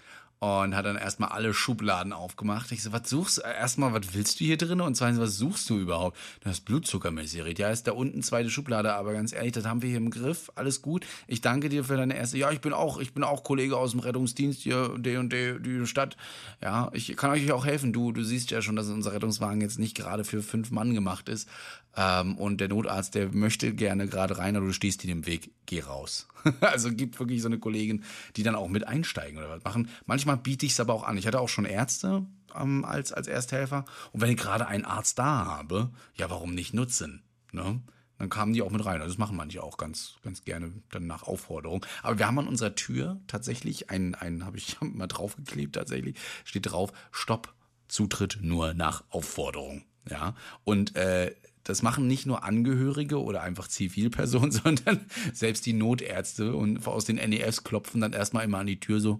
und 0.43 0.75
hat 0.75 0.85
dann 0.85 0.97
erstmal 0.97 1.29
alle 1.29 1.53
Schubladen 1.53 2.11
aufgemacht. 2.11 2.69
Ich 2.73 2.83
so, 2.83 2.91
was 2.91 3.09
suchst 3.09 3.37
du? 3.37 3.41
Erstmal, 3.43 3.93
was 3.93 4.13
willst 4.13 4.41
du 4.41 4.43
hier 4.43 4.57
drin? 4.57 4.81
Und 4.81 4.95
zweitens, 4.95 5.21
was 5.21 5.37
suchst 5.37 5.69
du 5.69 5.79
überhaupt? 5.79 6.17
Das 6.41 6.59
Blutzuckermessgerät. 6.59 7.59
Ja, 7.59 7.69
ist 7.69 7.87
da 7.87 7.93
unten 7.93 8.21
zweite 8.23 8.49
Schublade, 8.49 8.93
aber 8.93 9.13
ganz 9.13 9.31
ehrlich, 9.31 9.53
das 9.53 9.63
haben 9.63 9.81
wir 9.81 9.87
hier 9.87 9.99
im 9.99 10.09
Griff. 10.09 10.51
Alles 10.55 10.81
gut. 10.81 11.05
Ich 11.27 11.39
danke 11.39 11.69
dir 11.69 11.85
für 11.85 11.95
deine 11.95 12.17
erste. 12.17 12.37
Ja, 12.37 12.51
ich 12.51 12.59
bin 12.59 12.73
auch, 12.73 12.99
ich 12.99 13.13
bin 13.13 13.23
auch 13.23 13.45
Kollege 13.45 13.77
aus 13.77 13.91
dem 13.91 14.01
Rettungsdienst 14.01 14.59
hier, 14.59 14.97
D 14.97 15.15
und 15.15 15.31
D, 15.31 15.59
die 15.59 15.87
Stadt. 15.87 16.17
Ja, 16.61 16.89
ich 16.91 17.15
kann 17.15 17.31
euch 17.31 17.49
auch 17.53 17.65
helfen. 17.65 17.93
Du, 17.93 18.11
du 18.11 18.21
siehst 18.21 18.51
ja 18.51 18.61
schon, 18.61 18.75
dass 18.75 18.89
unser 18.89 19.13
Rettungswagen 19.13 19.61
jetzt 19.61 19.79
nicht 19.79 19.95
gerade 19.95 20.25
für 20.25 20.41
fünf 20.41 20.71
Mann 20.71 20.93
gemacht 20.93 21.29
ist. 21.29 21.47
Ähm, 21.95 22.37
und 22.37 22.59
der 22.59 22.69
Notarzt, 22.69 23.15
der 23.15 23.33
möchte 23.33 23.73
gerne 23.73 24.07
gerade 24.07 24.37
rein, 24.37 24.55
aber 24.55 24.65
du 24.65 24.73
stehst 24.73 25.03
ihm 25.03 25.11
im 25.11 25.25
Weg. 25.25 25.51
Geh 25.65 25.81
raus. 25.81 26.27
also 26.61 26.91
gibt 26.91 27.19
wirklich 27.19 27.41
so 27.41 27.47
eine 27.47 27.59
Kollegin, 27.59 28.03
die 28.35 28.43
dann 28.43 28.55
auch 28.55 28.67
mit 28.67 28.87
einsteigen 28.87 29.37
oder 29.37 29.49
was 29.49 29.63
machen. 29.63 29.89
Manchmal 30.05 30.37
biete 30.37 30.65
ich 30.65 30.73
es 30.73 30.79
aber 30.79 30.93
auch 30.93 31.03
an. 31.03 31.17
Ich 31.17 31.27
hatte 31.27 31.39
auch 31.39 31.49
schon 31.49 31.65
Ärzte 31.65 32.25
ähm, 32.55 32.83
als, 32.85 33.13
als 33.13 33.27
Ersthelfer. 33.27 33.85
Und 34.11 34.21
wenn 34.21 34.31
ich 34.31 34.37
gerade 34.37 34.67
einen 34.67 34.85
Arzt 34.85 35.19
da 35.19 35.45
habe, 35.45 35.91
ja, 36.15 36.29
warum 36.29 36.55
nicht 36.55 36.73
nutzen? 36.73 37.21
Ne? 37.51 37.81
Dann 38.17 38.29
kamen 38.29 38.53
die 38.53 38.61
auch 38.61 38.71
mit 38.71 38.85
rein. 38.85 39.01
Also 39.01 39.13
das 39.13 39.17
machen 39.17 39.37
manche 39.37 39.61
auch 39.61 39.77
ganz, 39.77 40.15
ganz 40.23 40.43
gerne 40.43 40.71
dann 40.91 41.07
nach 41.07 41.23
Aufforderung. 41.23 41.85
Aber 42.01 42.17
wir 42.17 42.27
haben 42.27 42.39
an 42.39 42.47
unserer 42.47 42.75
Tür 42.75 43.19
tatsächlich 43.27 43.89
einen, 43.89 44.15
einen 44.15 44.45
habe 44.45 44.57
ich 44.57 44.77
mal 44.81 45.07
draufgeklebt 45.07 45.75
tatsächlich, 45.75 46.17
steht 46.43 46.71
drauf, 46.71 46.91
Stopp, 47.11 47.53
Zutritt 47.87 48.39
nur 48.41 48.73
nach 48.73 49.03
Aufforderung. 49.09 49.83
Ja, 50.09 50.35
und 50.65 50.97
äh, 50.97 51.33
das 51.63 51.81
machen 51.81 52.07
nicht 52.07 52.25
nur 52.25 52.43
Angehörige 52.43 53.21
oder 53.21 53.41
einfach 53.41 53.67
Zivilpersonen, 53.67 54.51
sondern 54.63 55.05
selbst 55.33 55.65
die 55.65 55.73
Notärzte 55.73 56.55
und 56.55 56.85
aus 56.87 57.05
den 57.05 57.15
NEFs 57.15 57.63
klopfen 57.63 58.01
dann 58.01 58.13
erstmal 58.13 58.45
immer 58.45 58.59
an 58.59 58.67
die 58.67 58.79
Tür 58.79 58.99
so, 58.99 59.19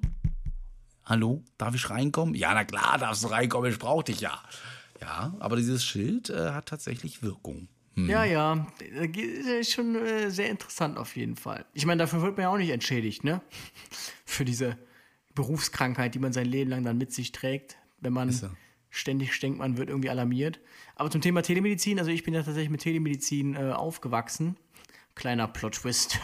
hallo, 1.05 1.43
darf 1.57 1.75
ich 1.75 1.89
reinkommen? 1.89 2.35
Ja, 2.35 2.53
na 2.53 2.63
klar, 2.63 2.97
darfst 2.97 3.23
du 3.23 3.27
reinkommen, 3.27 3.71
ich 3.71 3.79
brauch 3.79 4.03
dich 4.03 4.21
ja. 4.21 4.41
Ja, 5.01 5.35
aber 5.39 5.57
dieses 5.57 5.83
Schild 5.83 6.29
äh, 6.29 6.51
hat 6.51 6.67
tatsächlich 6.67 7.23
Wirkung. 7.23 7.67
Hm. 7.95 8.09
Ja, 8.09 8.23
ja, 8.23 8.67
ist 9.59 9.73
schon 9.73 9.95
äh, 9.95 10.31
sehr 10.31 10.49
interessant 10.49 10.97
auf 10.97 11.15
jeden 11.15 11.35
Fall. 11.35 11.65
Ich 11.73 11.85
meine, 11.85 11.99
dafür 11.99 12.21
wird 12.21 12.37
man 12.37 12.43
ja 12.43 12.49
auch 12.49 12.57
nicht 12.57 12.69
entschädigt, 12.69 13.23
ne? 13.23 13.41
Für 14.25 14.45
diese 14.45 14.77
Berufskrankheit, 15.35 16.15
die 16.15 16.19
man 16.19 16.33
sein 16.33 16.45
Leben 16.45 16.71
lang 16.71 16.83
dann 16.83 16.97
mit 16.97 17.11
sich 17.13 17.31
trägt, 17.31 17.77
wenn 17.99 18.13
man 18.13 18.31
so. 18.31 18.49
ständig 18.89 19.37
denkt, 19.39 19.59
man 19.59 19.77
wird 19.77 19.89
irgendwie 19.89 20.09
alarmiert. 20.09 20.59
Aber 20.95 21.09
zum 21.09 21.21
Thema 21.21 21.41
Telemedizin, 21.41 21.99
also 21.99 22.11
ich 22.11 22.23
bin 22.23 22.33
ja 22.33 22.43
tatsächlich 22.43 22.69
mit 22.69 22.81
Telemedizin 22.81 23.55
äh, 23.55 23.71
aufgewachsen. 23.71 24.57
Kleiner 25.15 25.47
Plot-Twist. 25.47 26.19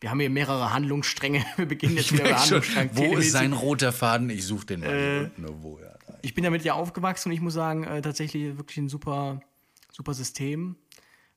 Wir 0.00 0.10
haben 0.10 0.20
hier 0.20 0.30
mehrere 0.30 0.72
Handlungsstränge. 0.72 1.44
Wir 1.56 1.66
beginnen 1.66 1.96
jetzt 1.96 2.12
wieder 2.12 2.24
mit 2.24 2.38
Handlungsstrang. 2.38 2.90
Wo 2.92 3.16
ist 3.16 3.32
sein 3.32 3.52
roter 3.52 3.92
Faden? 3.92 4.28
Ich 4.30 4.46
suche 4.46 4.66
den 4.66 4.80
mal. 4.80 4.88
Äh, 4.90 5.30
wo, 5.60 5.78
ja. 5.78 5.94
Ich 6.22 6.34
bin 6.34 6.44
damit 6.44 6.64
ja 6.64 6.74
aufgewachsen 6.74 7.30
und 7.30 7.34
ich 7.34 7.40
muss 7.40 7.54
sagen, 7.54 7.84
äh, 7.84 8.02
tatsächlich 8.02 8.56
wirklich 8.56 8.78
ein 8.78 8.88
super, 8.88 9.40
super 9.92 10.14
System. 10.14 10.76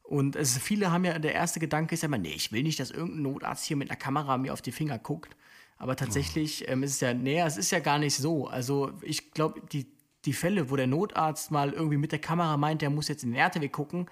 Und 0.04 0.38
es, 0.38 0.58
viele 0.58 0.92
haben 0.92 1.04
ja, 1.04 1.20
der 1.20 1.34
erste 1.34 1.60
Gedanke 1.60 1.94
ist 1.96 2.02
ja 2.02 2.08
immer, 2.08 2.18
nee, 2.18 2.34
ich 2.34 2.54
will 2.54 2.64
nicht, 2.64 2.80
dass 2.80 2.92
irgendein 2.92 3.24
Notarzt 3.24 3.66
hier 3.66 3.76
mit 3.76 3.90
einer 3.90 4.00
Kamera 4.00 4.38
mir 4.38 4.54
auf 4.54 4.62
die 4.62 4.72
Finger 4.72 4.98
guckt. 4.98 5.36
Aber 5.78 5.96
tatsächlich 5.96 6.64
oh. 6.68 6.72
ähm, 6.72 6.84
ist 6.84 6.92
es 6.92 7.00
ja, 7.02 7.14
nee, 7.14 7.40
es 7.40 7.58
ist 7.58 7.72
ja 7.72 7.80
gar 7.80 8.00
nicht 8.00 8.16
so. 8.16 8.48
Also 8.48 8.94
ich 9.02 9.32
glaube, 9.32 9.62
die 9.72 9.86
die 10.28 10.34
Fälle, 10.34 10.70
wo 10.70 10.76
der 10.76 10.88
Notarzt 10.88 11.50
mal 11.50 11.74
irgendwie 11.74 11.98
mit 11.98 12.12
der 12.12 12.20
Kamera 12.20 12.58
meint, 12.58 12.82
der 12.82 12.90
muss 12.90 13.08
jetzt 13.08 13.24
in 13.24 13.32
den 13.32 13.40
RTW 13.40 13.68
gucken, 13.70 14.08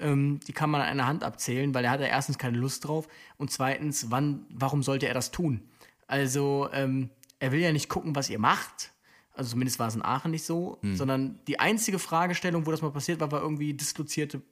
ähm, 0.00 0.40
die 0.46 0.52
kann 0.52 0.70
man 0.70 0.80
an 0.80 0.88
einer 0.88 1.06
Hand 1.06 1.22
abzählen, 1.22 1.74
weil 1.74 1.84
er 1.84 1.92
hat 1.92 2.00
ja 2.00 2.06
erstens 2.06 2.38
keine 2.38 2.58
Lust 2.58 2.86
drauf 2.86 3.08
und 3.36 3.50
zweitens, 3.50 4.10
wann, 4.10 4.46
warum 4.50 4.82
sollte 4.82 5.06
er 5.06 5.14
das 5.14 5.30
tun? 5.30 5.62
Also, 6.06 6.68
ähm, 6.72 7.10
er 7.38 7.52
will 7.52 7.60
ja 7.60 7.72
nicht 7.72 7.88
gucken, 7.88 8.16
was 8.16 8.30
ihr 8.30 8.38
macht. 8.38 8.92
Also 9.32 9.50
zumindest 9.50 9.78
war 9.78 9.86
es 9.86 9.94
in 9.94 10.02
Aachen 10.02 10.32
nicht 10.32 10.44
so, 10.44 10.78
hm. 10.82 10.96
sondern 10.96 11.38
die 11.46 11.60
einzige 11.60 12.00
Fragestellung, 12.00 12.66
wo 12.66 12.72
das 12.72 12.82
mal 12.82 12.90
passiert 12.90 13.20
war, 13.20 13.30
war 13.30 13.40
irgendwie 13.40 13.72
dislozierte 13.74 14.42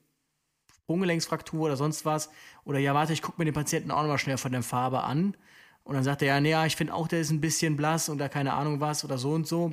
Sprunggelenksfraktur 0.71 1.62
oder 1.62 1.77
sonst 1.77 2.05
was. 2.05 2.31
Oder 2.64 2.79
ja, 2.79 2.95
warte, 2.95 3.12
ich 3.12 3.23
gucke 3.23 3.41
mir 3.41 3.45
den 3.45 3.55
Patienten 3.55 3.91
auch 3.91 4.03
nochmal 4.03 4.19
schnell 4.19 4.39
von 4.39 4.53
der 4.53 4.62
Farbe 4.62 5.03
an. 5.03 5.37
Und 5.83 5.95
dann 5.95 6.05
sagt 6.05 6.23
er, 6.23 6.29
ja, 6.29 6.41
nee, 6.41 6.51
ja, 6.51 6.67
ich 6.67 6.77
finde 6.77 6.95
auch, 6.95 7.09
der 7.09 7.21
ist 7.21 7.31
ein 7.31 7.41
bisschen 7.41 7.77
blass 7.77 8.09
oder 8.09 8.29
keine 8.29 8.53
Ahnung 8.53 8.81
was 8.81 9.05
oder 9.05 9.19
so 9.19 9.33
und 9.33 9.49
so. 9.49 9.73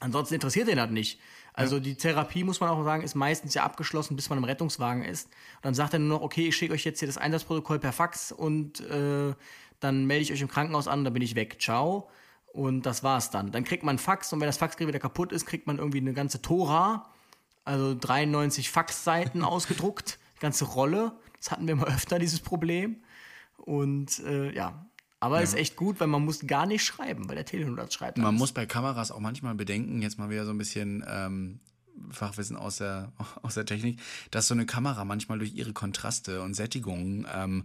Ansonsten 0.00 0.34
interessiert 0.34 0.68
den 0.68 0.76
das 0.76 0.90
nicht. 0.90 1.20
Also 1.52 1.76
ja. 1.76 1.82
die 1.82 1.94
Therapie, 1.94 2.42
muss 2.42 2.60
man 2.60 2.68
auch 2.70 2.82
sagen, 2.82 3.04
ist 3.04 3.14
meistens 3.14 3.54
ja 3.54 3.62
abgeschlossen, 3.62 4.16
bis 4.16 4.28
man 4.28 4.38
im 4.38 4.44
Rettungswagen 4.44 5.04
ist. 5.04 5.26
Und 5.26 5.64
dann 5.64 5.74
sagt 5.74 5.92
er 5.92 6.00
nur 6.00 6.18
noch, 6.18 6.24
okay, 6.24 6.48
ich 6.48 6.56
schicke 6.56 6.74
euch 6.74 6.84
jetzt 6.84 6.98
hier 6.98 7.06
das 7.06 7.16
Einsatzprotokoll 7.16 7.78
per 7.78 7.92
Fax 7.92 8.32
und 8.32 8.80
äh, 8.80 9.34
dann 9.80 10.04
melde 10.06 10.22
ich 10.22 10.32
euch 10.32 10.40
im 10.40 10.48
Krankenhaus 10.48 10.88
an, 10.88 11.04
dann 11.04 11.12
bin 11.12 11.22
ich 11.22 11.36
weg. 11.36 11.60
Ciao. 11.60 12.08
Und 12.52 12.86
das 12.86 13.02
war's 13.02 13.30
dann. 13.30 13.50
Dann 13.50 13.64
kriegt 13.64 13.82
man 13.82 13.98
Fax 13.98 14.32
und 14.32 14.40
wenn 14.40 14.46
das 14.46 14.58
Faxgerät 14.58 14.88
wieder 14.88 14.98
kaputt 14.98 15.32
ist, 15.32 15.46
kriegt 15.46 15.66
man 15.66 15.78
irgendwie 15.78 15.98
eine 15.98 16.12
ganze 16.12 16.42
Tora, 16.42 17.10
also 17.64 17.94
93 17.94 18.70
Faxseiten 18.70 19.42
ausgedruckt, 19.44 20.18
die 20.36 20.40
ganze 20.40 20.64
Rolle. 20.64 21.12
Das 21.38 21.50
hatten 21.50 21.68
wir 21.68 21.76
mal 21.76 21.88
öfter, 21.88 22.18
dieses 22.18 22.40
Problem. 22.40 23.02
Und 23.56 24.18
äh, 24.20 24.52
ja, 24.54 24.86
aber 25.24 25.36
ja. 25.36 25.42
ist 25.42 25.54
echt 25.54 25.74
gut, 25.74 26.00
weil 26.00 26.06
man 26.06 26.22
muss 26.22 26.46
gar 26.46 26.66
nicht 26.66 26.84
schreiben, 26.84 27.26
weil 27.30 27.36
der 27.36 27.46
Telenotarzt 27.46 27.94
schreibt. 27.94 28.18
Man 28.18 28.26
alles. 28.26 28.38
muss 28.38 28.52
bei 28.52 28.66
Kameras 28.66 29.10
auch 29.10 29.20
manchmal 29.20 29.54
bedenken, 29.54 30.02
jetzt 30.02 30.18
mal 30.18 30.28
wieder 30.28 30.44
so 30.44 30.50
ein 30.50 30.58
bisschen 30.58 31.02
ähm, 31.08 31.60
Fachwissen 32.10 32.56
aus 32.56 32.78
der, 32.78 33.12
aus 33.42 33.54
der 33.54 33.66
Technik, 33.66 34.00
dass 34.30 34.48
so 34.48 34.54
eine 34.54 34.66
Kamera 34.66 35.04
manchmal 35.04 35.38
durch 35.38 35.54
ihre 35.54 35.72
Kontraste 35.72 36.42
und 36.42 36.54
Sättigungen 36.54 37.26
ähm, 37.34 37.64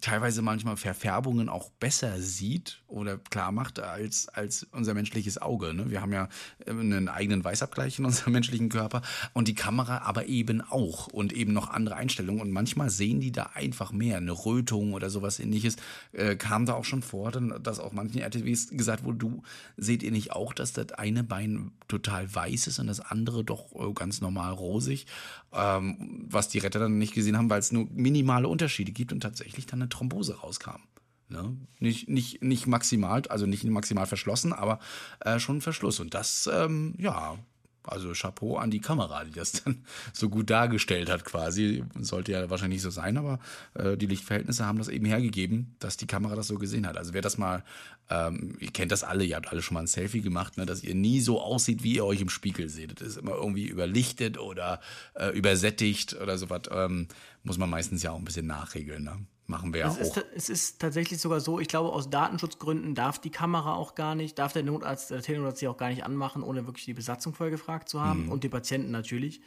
teilweise 0.00 0.42
manchmal 0.42 0.76
Verfärbungen 0.76 1.48
auch 1.48 1.70
besser 1.70 2.20
sieht 2.20 2.82
oder 2.86 3.18
klar 3.18 3.52
macht 3.52 3.80
als, 3.80 4.28
als 4.28 4.66
unser 4.72 4.94
menschliches 4.94 5.40
Auge. 5.40 5.74
Ne? 5.74 5.90
Wir 5.90 6.00
haben 6.00 6.12
ja 6.12 6.28
äh, 6.64 6.70
einen 6.70 7.08
eigenen 7.08 7.44
Weißabgleich 7.44 7.98
in 7.98 8.04
unserem 8.06 8.32
menschlichen 8.32 8.68
Körper 8.68 9.02
und 9.32 9.48
die 9.48 9.54
Kamera 9.54 9.98
aber 9.98 10.26
eben 10.26 10.60
auch 10.60 11.08
und 11.08 11.32
eben 11.32 11.52
noch 11.52 11.68
andere 11.68 11.96
Einstellungen 11.96 12.40
und 12.40 12.50
manchmal 12.50 12.90
sehen 12.90 13.20
die 13.20 13.32
da 13.32 13.50
einfach 13.54 13.92
mehr. 13.92 14.18
Eine 14.18 14.32
Rötung 14.32 14.92
oder 14.92 15.10
sowas 15.10 15.38
ähnliches 15.40 15.76
äh, 16.12 16.36
kam 16.36 16.66
da 16.66 16.74
auch 16.74 16.84
schon 16.84 17.02
vor, 17.02 17.30
dass 17.30 17.80
auch 17.80 17.92
manchen 17.92 18.20
RTWs 18.20 18.68
gesagt 18.70 19.04
wurde, 19.04 19.18
du 19.18 19.42
seht 19.76 20.02
ihr 20.02 20.10
nicht 20.10 20.32
auch, 20.32 20.52
dass 20.52 20.72
das 20.72 20.92
eine 20.92 21.24
Bein 21.24 21.72
total 21.88 22.32
weiß 22.32 22.66
ist 22.66 22.78
und 22.78 22.86
das 22.86 23.00
andere 23.00 23.44
doch 23.44 23.74
äh, 23.74 23.92
ganz 23.92 24.20
normal 24.20 24.52
rosig, 24.52 25.06
ähm, 25.52 26.26
was 26.28 26.48
die 26.48 26.58
Retter 26.58 26.78
dann 26.78 26.98
nicht 26.98 27.14
gesehen 27.14 27.36
haben, 27.36 27.50
weil 27.50 27.60
es 27.60 27.72
nur 27.72 27.88
minimale 27.90 28.48
Unterschiede 28.48 28.92
gibt 28.92 29.12
und 29.12 29.20
tatsächlich 29.20 29.66
dann 29.66 29.82
eine 29.82 29.88
Thrombose 29.88 30.38
rauskam. 30.38 30.82
Ne? 31.28 31.56
Nicht, 31.78 32.08
nicht, 32.08 32.42
nicht 32.42 32.66
maximal, 32.66 33.22
also 33.28 33.46
nicht 33.46 33.64
maximal 33.64 34.06
verschlossen, 34.06 34.52
aber 34.52 34.78
äh, 35.20 35.38
schon 35.38 35.58
ein 35.58 35.60
Verschluss. 35.60 36.00
Und 36.00 36.14
das, 36.14 36.48
ähm, 36.52 36.94
ja, 36.98 37.38
also 37.92 38.12
Chapeau 38.12 38.56
an 38.56 38.70
die 38.70 38.80
Kamera, 38.80 39.24
die 39.24 39.32
das 39.32 39.52
dann 39.52 39.84
so 40.12 40.28
gut 40.28 40.50
dargestellt 40.50 41.10
hat 41.10 41.24
quasi. 41.24 41.84
Sollte 41.98 42.32
ja 42.32 42.50
wahrscheinlich 42.50 42.76
nicht 42.76 42.82
so 42.82 42.90
sein, 42.90 43.16
aber 43.16 43.38
äh, 43.74 43.96
die 43.96 44.06
Lichtverhältnisse 44.06 44.64
haben 44.64 44.78
das 44.78 44.88
eben 44.88 45.06
hergegeben, 45.06 45.74
dass 45.78 45.96
die 45.96 46.06
Kamera 46.06 46.34
das 46.34 46.48
so 46.48 46.56
gesehen 46.56 46.86
hat. 46.86 46.96
Also 46.96 47.14
wer 47.14 47.22
das 47.22 47.38
mal, 47.38 47.64
ähm, 48.10 48.56
ihr 48.60 48.70
kennt 48.70 48.92
das 48.92 49.04
alle, 49.04 49.24
ihr 49.24 49.36
habt 49.36 49.48
alle 49.48 49.62
schon 49.62 49.74
mal 49.74 49.80
ein 49.80 49.86
Selfie 49.86 50.20
gemacht, 50.20 50.56
ne, 50.56 50.66
dass 50.66 50.82
ihr 50.82 50.94
nie 50.94 51.20
so 51.20 51.40
aussieht, 51.40 51.82
wie 51.82 51.96
ihr 51.96 52.04
euch 52.04 52.20
im 52.20 52.30
Spiegel 52.30 52.68
seht. 52.68 53.00
Das 53.00 53.08
ist 53.08 53.16
immer 53.16 53.34
irgendwie 53.34 53.66
überlichtet 53.66 54.38
oder 54.38 54.80
äh, 55.14 55.30
übersättigt 55.36 56.14
oder 56.14 56.38
sowas. 56.38 56.62
Ähm, 56.70 57.08
muss 57.42 57.58
man 57.58 57.70
meistens 57.70 58.02
ja 58.02 58.12
auch 58.12 58.18
ein 58.18 58.24
bisschen 58.24 58.46
nachregeln. 58.46 59.04
Ne? 59.04 59.26
Machen 59.50 59.72
wir 59.72 59.80
ja 59.80 59.88
es 59.88 59.96
auch. 59.96 60.00
Ist, 60.00 60.26
es 60.34 60.48
ist 60.50 60.78
tatsächlich 60.78 61.18
sogar 61.20 61.40
so, 61.40 61.58
ich 61.58 61.68
glaube, 61.68 61.90
aus 61.90 62.10
Datenschutzgründen 62.10 62.94
darf 62.94 63.18
die 63.18 63.30
Kamera 63.30 63.74
auch 63.74 63.94
gar 63.94 64.14
nicht, 64.14 64.38
darf 64.38 64.52
der 64.52 64.62
Notarzt, 64.62 65.10
der 65.10 65.22
Telenotarzt 65.22 65.60
sie 65.60 65.68
auch 65.68 65.78
gar 65.78 65.88
nicht 65.88 66.04
anmachen, 66.04 66.42
ohne 66.42 66.66
wirklich 66.66 66.84
die 66.84 66.92
Besatzung 66.92 67.32
vorher 67.32 67.50
gefragt 67.50 67.88
zu 67.88 68.02
haben 68.02 68.26
mhm. 68.26 68.32
und 68.32 68.44
die 68.44 68.50
Patienten 68.50 68.90
natürlich. 68.90 69.40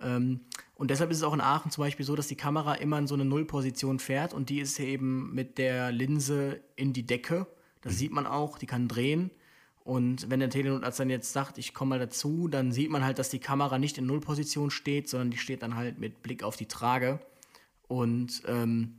Ähm, 0.00 0.40
und 0.74 0.90
deshalb 0.90 1.12
ist 1.12 1.18
es 1.18 1.22
auch 1.22 1.32
in 1.32 1.40
Aachen 1.40 1.70
zum 1.70 1.84
Beispiel 1.84 2.04
so, 2.04 2.16
dass 2.16 2.26
die 2.26 2.34
Kamera 2.34 2.74
immer 2.74 2.98
in 2.98 3.06
so 3.06 3.14
eine 3.14 3.24
Nullposition 3.24 4.00
fährt 4.00 4.34
und 4.34 4.50
die 4.50 4.58
ist 4.58 4.80
eben 4.80 5.32
mit 5.32 5.58
der 5.58 5.92
Linse 5.92 6.60
in 6.74 6.92
die 6.92 7.06
Decke. 7.06 7.46
Das 7.82 7.92
mhm. 7.92 7.98
sieht 7.98 8.12
man 8.12 8.26
auch, 8.26 8.58
die 8.58 8.66
kann 8.66 8.88
drehen. 8.88 9.30
Und 9.84 10.28
wenn 10.28 10.40
der 10.40 10.50
Telenotarzt 10.50 10.98
dann 10.98 11.08
jetzt 11.08 11.32
sagt, 11.32 11.58
ich 11.58 11.72
komme 11.72 11.90
mal 11.90 11.98
dazu, 12.00 12.48
dann 12.48 12.72
sieht 12.72 12.90
man 12.90 13.04
halt, 13.04 13.20
dass 13.20 13.28
die 13.28 13.38
Kamera 13.38 13.78
nicht 13.78 13.96
in 13.96 14.06
Nullposition 14.06 14.72
steht, 14.72 15.08
sondern 15.08 15.30
die 15.30 15.38
steht 15.38 15.62
dann 15.62 15.76
halt 15.76 16.00
mit 16.00 16.24
Blick 16.24 16.42
auf 16.42 16.56
die 16.56 16.66
Trage. 16.66 17.20
Und 17.86 18.42
ähm, 18.48 18.96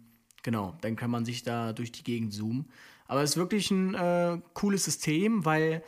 Genau, 0.47 0.77
dann 0.79 0.95
kann 0.95 1.11
man 1.11 1.25
sich 1.25 1.43
da 1.43 1.73
durch 1.73 1.91
die 1.91 2.05
Gegend 2.05 2.33
zoomen. 2.33 2.69
Aber 3.05 3.21
es 3.21 3.31
ist 3.31 3.35
wirklich 3.35 3.69
ein 3.69 3.95
äh, 3.95 4.39
cooles 4.53 4.85
System, 4.85 5.43
weil 5.43 5.83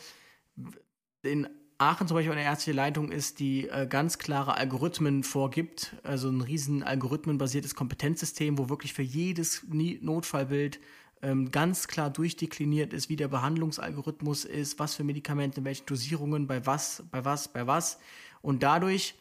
in 1.24 1.48
Aachen 1.78 2.10
zum 2.10 2.16
Beispiel 2.16 2.34
eine 2.34 2.44
ärztliche 2.44 2.76
Leitung 2.76 3.10
ist, 3.10 3.40
die 3.40 3.70
äh, 3.70 3.88
ganz 3.88 4.18
klare 4.18 4.58
Algorithmen 4.58 5.24
vorgibt, 5.24 5.96
also 6.04 6.28
ein 6.28 6.42
riesen 6.42 6.84
algorithmenbasiertes 6.84 7.74
Kompetenzsystem, 7.74 8.58
wo 8.58 8.68
wirklich 8.68 8.92
für 8.92 9.02
jedes 9.02 9.66
Notfallbild 9.70 10.82
ähm, 11.22 11.52
ganz 11.52 11.88
klar 11.88 12.10
durchdekliniert 12.10 12.92
ist, 12.92 13.08
wie 13.08 13.16
der 13.16 13.30
Behandlungsalgorithmus 13.30 14.44
ist, 14.44 14.78
was 14.78 14.94
für 14.94 15.06
Medikamente, 15.06 15.64
welche 15.64 15.86
Dosierungen, 15.86 16.48
bei 16.48 16.66
was, 16.66 17.02
bei 17.12 17.24
was, 17.24 17.48
bei 17.48 17.66
was. 17.66 17.98
Und 18.42 18.62
dadurch 18.62 19.16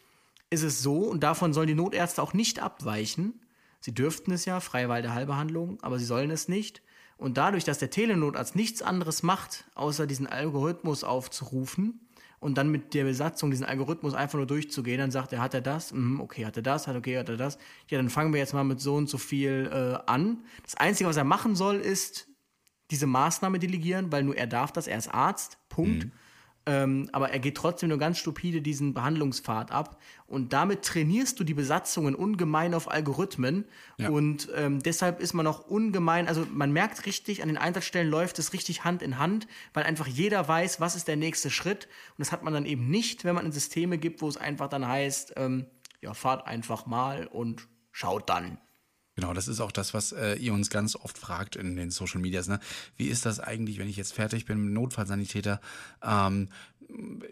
ist 0.50 0.64
es 0.64 0.82
so, 0.82 0.96
und 0.96 1.22
davon 1.22 1.52
sollen 1.52 1.68
die 1.68 1.76
Notärzte 1.76 2.24
auch 2.24 2.34
nicht 2.34 2.58
abweichen, 2.58 3.34
Sie 3.80 3.94
dürften 3.94 4.32
es 4.32 4.44
ja, 4.44 4.60
freie 4.60 4.88
Wahl 4.88 5.02
der 5.02 5.14
Heilbehandlung, 5.14 5.78
aber 5.82 5.98
sie 5.98 6.04
sollen 6.04 6.30
es 6.30 6.48
nicht. 6.48 6.82
Und 7.16 7.36
dadurch, 7.36 7.64
dass 7.64 7.78
der 7.78 7.90
Telenotarzt 7.90 8.54
nichts 8.54 8.80
anderes 8.80 9.22
macht, 9.22 9.64
außer 9.74 10.06
diesen 10.06 10.26
Algorithmus 10.26 11.02
aufzurufen 11.02 12.00
und 12.38 12.56
dann 12.56 12.70
mit 12.70 12.94
der 12.94 13.04
Besatzung 13.04 13.50
diesen 13.50 13.66
Algorithmus 13.66 14.14
einfach 14.14 14.38
nur 14.38 14.46
durchzugehen, 14.46 14.98
dann 14.98 15.10
sagt 15.10 15.32
er, 15.32 15.40
hat 15.40 15.54
er 15.54 15.60
das? 15.60 15.92
Mhm, 15.92 16.20
okay, 16.20 16.46
hat 16.46 16.56
er 16.56 16.62
das? 16.62 16.86
Hat 16.86 16.96
okay, 16.96 17.18
hat 17.18 17.28
er 17.28 17.36
das? 17.36 17.58
Ja, 17.88 17.98
dann 17.98 18.08
fangen 18.08 18.32
wir 18.32 18.38
jetzt 18.38 18.54
mal 18.54 18.64
mit 18.64 18.80
so 18.80 18.94
und 18.94 19.08
so 19.08 19.18
viel 19.18 19.68
äh, 19.72 19.98
an. 20.10 20.44
Das 20.62 20.76
Einzige, 20.76 21.08
was 21.08 21.16
er 21.16 21.24
machen 21.24 21.56
soll, 21.56 21.76
ist 21.76 22.28
diese 22.92 23.06
Maßnahme 23.06 23.58
delegieren, 23.58 24.12
weil 24.12 24.22
nur 24.22 24.36
er 24.36 24.46
darf 24.46 24.72
das, 24.72 24.86
er 24.86 24.98
ist 24.98 25.12
Arzt, 25.12 25.58
Punkt. 25.68 26.04
Mhm. 26.06 26.12
Ähm, 26.68 27.08
aber 27.12 27.30
er 27.30 27.38
geht 27.38 27.56
trotzdem 27.56 27.88
nur 27.88 27.96
ganz 27.96 28.18
stupide 28.18 28.60
diesen 28.60 28.92
Behandlungspfad 28.92 29.72
ab. 29.72 29.98
Und 30.26 30.52
damit 30.52 30.82
trainierst 30.82 31.40
du 31.40 31.44
die 31.44 31.54
Besatzungen 31.54 32.14
ungemein 32.14 32.74
auf 32.74 32.90
Algorithmen. 32.90 33.64
Ja. 33.96 34.10
Und 34.10 34.50
ähm, 34.54 34.82
deshalb 34.82 35.20
ist 35.20 35.32
man 35.32 35.46
auch 35.46 35.66
ungemein, 35.66 36.28
also 36.28 36.46
man 36.52 36.70
merkt 36.70 37.06
richtig, 37.06 37.40
an 37.40 37.48
den 37.48 37.56
Einsatzstellen 37.56 38.10
läuft 38.10 38.38
es 38.38 38.52
richtig 38.52 38.84
Hand 38.84 39.00
in 39.00 39.18
Hand, 39.18 39.48
weil 39.72 39.84
einfach 39.84 40.06
jeder 40.06 40.46
weiß, 40.46 40.78
was 40.78 40.94
ist 40.94 41.08
der 41.08 41.16
nächste 41.16 41.48
Schritt. 41.48 41.86
Und 41.86 42.18
das 42.18 42.32
hat 42.32 42.42
man 42.42 42.52
dann 42.52 42.66
eben 42.66 42.90
nicht, 42.90 43.24
wenn 43.24 43.34
man 43.34 43.46
in 43.46 43.52
Systeme 43.52 43.96
gibt, 43.96 44.20
wo 44.20 44.28
es 44.28 44.36
einfach 44.36 44.68
dann 44.68 44.86
heißt, 44.86 45.32
ähm, 45.36 45.64
ja, 46.02 46.12
fahrt 46.12 46.46
einfach 46.46 46.84
mal 46.84 47.26
und 47.28 47.66
schaut 47.92 48.28
dann. 48.28 48.58
Genau, 49.18 49.34
das 49.34 49.48
ist 49.48 49.58
auch 49.58 49.72
das, 49.72 49.94
was 49.94 50.12
äh, 50.12 50.34
ihr 50.34 50.52
uns 50.52 50.70
ganz 50.70 50.94
oft 50.94 51.18
fragt 51.18 51.56
in 51.56 51.74
den 51.74 51.90
Social 51.90 52.20
Medias. 52.20 52.46
Ne? 52.46 52.60
Wie 52.96 53.08
ist 53.08 53.26
das 53.26 53.40
eigentlich, 53.40 53.80
wenn 53.80 53.88
ich 53.88 53.96
jetzt 53.96 54.12
fertig 54.12 54.44
bin 54.44 54.62
mit 54.62 54.72
Notfallsanitäter? 54.72 55.60
Ähm, 56.04 56.50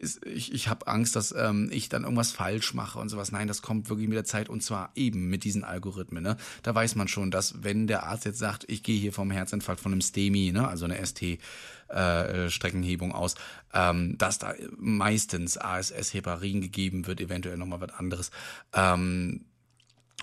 ist, 0.01 0.27
ich 0.27 0.53
ich 0.53 0.67
habe 0.67 0.89
Angst, 0.89 1.15
dass 1.15 1.31
ähm, 1.31 1.71
ich 1.73 1.89
dann 1.89 2.03
irgendwas 2.03 2.33
falsch 2.33 2.75
mache 2.75 2.99
und 2.99 3.09
sowas. 3.09 3.31
Nein, 3.31 3.47
das 3.47 3.63
kommt 3.63 3.89
wirklich 3.89 4.09
mit 4.09 4.17
der 4.17 4.25
Zeit 4.25 4.49
und 4.49 4.65
zwar 4.65 4.91
eben 4.97 5.31
mit 5.31 5.45
diesen 5.45 5.63
Algorithmen. 5.63 6.25
Ne? 6.25 6.37
Da 6.65 6.75
weiß 6.75 6.97
man 6.97 7.07
schon, 7.07 7.31
dass 7.31 7.63
wenn 7.63 7.87
der 7.87 8.03
Arzt 8.03 8.25
jetzt 8.25 8.41
sagt, 8.41 8.65
ich 8.67 8.83
gehe 8.83 8.99
hier 8.99 9.13
vom 9.13 9.31
Herzinfarkt 9.31 9.81
von 9.81 9.93
einem 9.93 10.01
STEMI, 10.01 10.51
ne? 10.51 10.67
also 10.67 10.87
eine 10.87 11.07
ST, 11.07 11.39
äh, 11.87 12.51
Streckenhebung 12.51 13.13
aus, 13.13 13.37
ähm, 13.73 14.19
dass 14.19 14.41
da 14.41 14.55
meistens 14.77 15.57
ASS-Heparin 15.57 16.61
gegeben 16.61 17.07
wird, 17.07 17.21
eventuell 17.21 17.57
nochmal 17.57 17.81
was 17.81 17.91
anderes. 17.91 18.33
Ähm, 18.73 19.45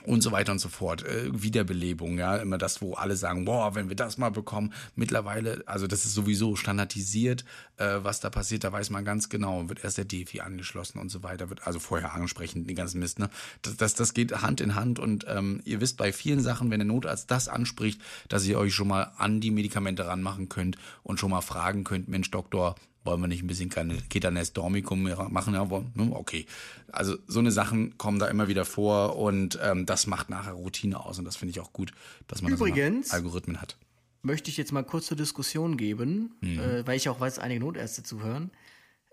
und 0.06 0.22
so 0.22 0.32
weiter 0.32 0.52
und 0.52 0.60
so 0.60 0.70
fort. 0.70 1.04
Äh, 1.06 1.30
Wiederbelebung, 1.32 2.18
ja, 2.18 2.38
immer 2.38 2.58
das, 2.58 2.82
wo 2.82 2.94
alle 2.94 3.16
sagen, 3.16 3.46
boah, 3.46 3.76
wenn 3.76 3.90
wir 3.90 3.96
das 3.96 4.18
mal 4.18 4.32
bekommen. 4.32 4.74
Mittlerweile, 4.96 5.64
also 5.66 5.88
das 5.88 6.06
ist 6.06 6.14
sowieso 6.14 6.56
standardisiert, 6.56 7.46
äh, 7.78 8.00
was 8.02 8.20
da 8.20 8.30
passiert, 8.30 8.64
da 8.64 8.72
weiß 8.72 8.90
man 8.90 9.06
ganz 9.06 9.30
genau, 9.30 9.70
wird 9.70 9.84
erst 9.84 9.98
der 9.98 10.06
DFI 10.06 10.42
angeschlossen 10.42 11.00
und 11.00 11.10
so 11.10 11.24
weiter, 11.24 11.50
wird 11.50 11.66
also 11.66 11.80
vorher 11.80 12.14
ansprechen, 12.14 12.68
den 12.68 12.76
ganzen 12.76 13.00
Mist, 13.00 13.20
ne? 13.20 13.30
Das, 13.62 13.78
das, 13.78 13.94
das 13.94 14.14
geht 14.14 14.42
Hand 14.42 14.62
in 14.62 14.76
Hand 14.76 15.00
und 15.00 15.26
ähm, 15.30 15.62
ihr 15.64 15.80
wisst 15.80 15.98
bei 15.98 16.12
vielen 16.12 16.42
Sachen, 16.42 16.70
wenn 16.72 16.80
der 16.80 16.88
Notarzt 16.88 17.32
das 17.32 17.48
anspricht, 17.48 18.02
dass 18.30 18.46
ihr 18.46 18.58
euch 18.58 18.74
schon 18.74 18.88
mal 18.88 19.14
an 19.18 19.40
die 19.40 19.52
Medikamente 19.52 20.06
ranmachen 20.06 20.50
könnt 20.50 20.78
und 21.04 21.20
schon 21.20 21.32
mal 21.32 21.42
fragen 21.42 21.84
könnt, 21.84 22.10
Mensch, 22.10 22.30
Doktor, 22.32 22.76
wollen 23.04 23.22
wir 23.22 23.28
nicht 23.28 23.44
ein 23.44 23.48
bisschen 23.48 23.70
keine 23.70 23.98
Ketanes 24.10 24.54
Dormicum 24.54 25.04
machen? 25.30 25.54
Ja, 25.54 25.66
ne, 25.66 26.12
okay. 26.14 26.46
Also 26.92 27.18
so 27.28 27.40
eine 27.40 27.52
Sachen 27.52 27.98
kommen 27.98 28.20
da 28.20 28.28
immer 28.28 28.48
wieder 28.48 28.66
vor 28.66 29.18
und 29.18 29.60
ähm, 29.62 29.86
das 29.86 30.08
macht 30.08 30.30
nachher 30.30 30.54
Routine 30.54 31.00
aus 31.00 31.20
und 31.20 31.26
das 31.26 31.36
finde 31.36 31.52
ich 31.52 31.60
auch 31.60 31.74
gut, 31.74 31.94
dass 32.28 32.42
man 32.42 32.54
Übrigens, 32.54 33.08
das 33.08 33.16
Algorithmen 33.16 33.62
hat. 33.62 33.78
Möchte 34.22 34.50
ich 34.50 34.58
jetzt 34.58 34.72
mal 34.72 34.84
kurz 34.84 35.08
zur 35.08 35.18
Diskussion 35.18 35.76
geben, 35.76 36.36
mhm. 36.42 36.60
äh, 36.60 36.88
weil 36.88 36.96
ich 36.96 37.10
auch 37.10 37.20
weiß, 37.20 37.40
einige 37.40 37.60
Notärzte 37.60 38.04
zuhören. 38.04 38.52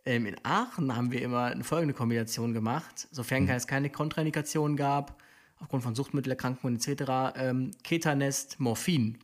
Ähm, 0.05 0.27
in 0.27 0.37
Aachen 0.45 0.97
haben 0.97 1.11
wir 1.11 1.21
immer 1.23 1.45
eine 1.45 1.65
folgende 1.65 1.95
Kombination 1.95 2.55
gemacht, 2.55 3.09
sofern 3.11 3.45
mhm. 3.45 3.51
es 3.51 3.67
keine 3.67 3.91
Kontraindikationen 3.91 4.77
gab, 4.77 5.21
aufgrund 5.59 5.83
von 5.83 5.95
Suchtmittelerkrankungen 5.95 6.77
etc., 6.77 7.35
ähm, 7.37 7.71
Ketanest, 7.83 8.61
Morphin. 8.61 9.19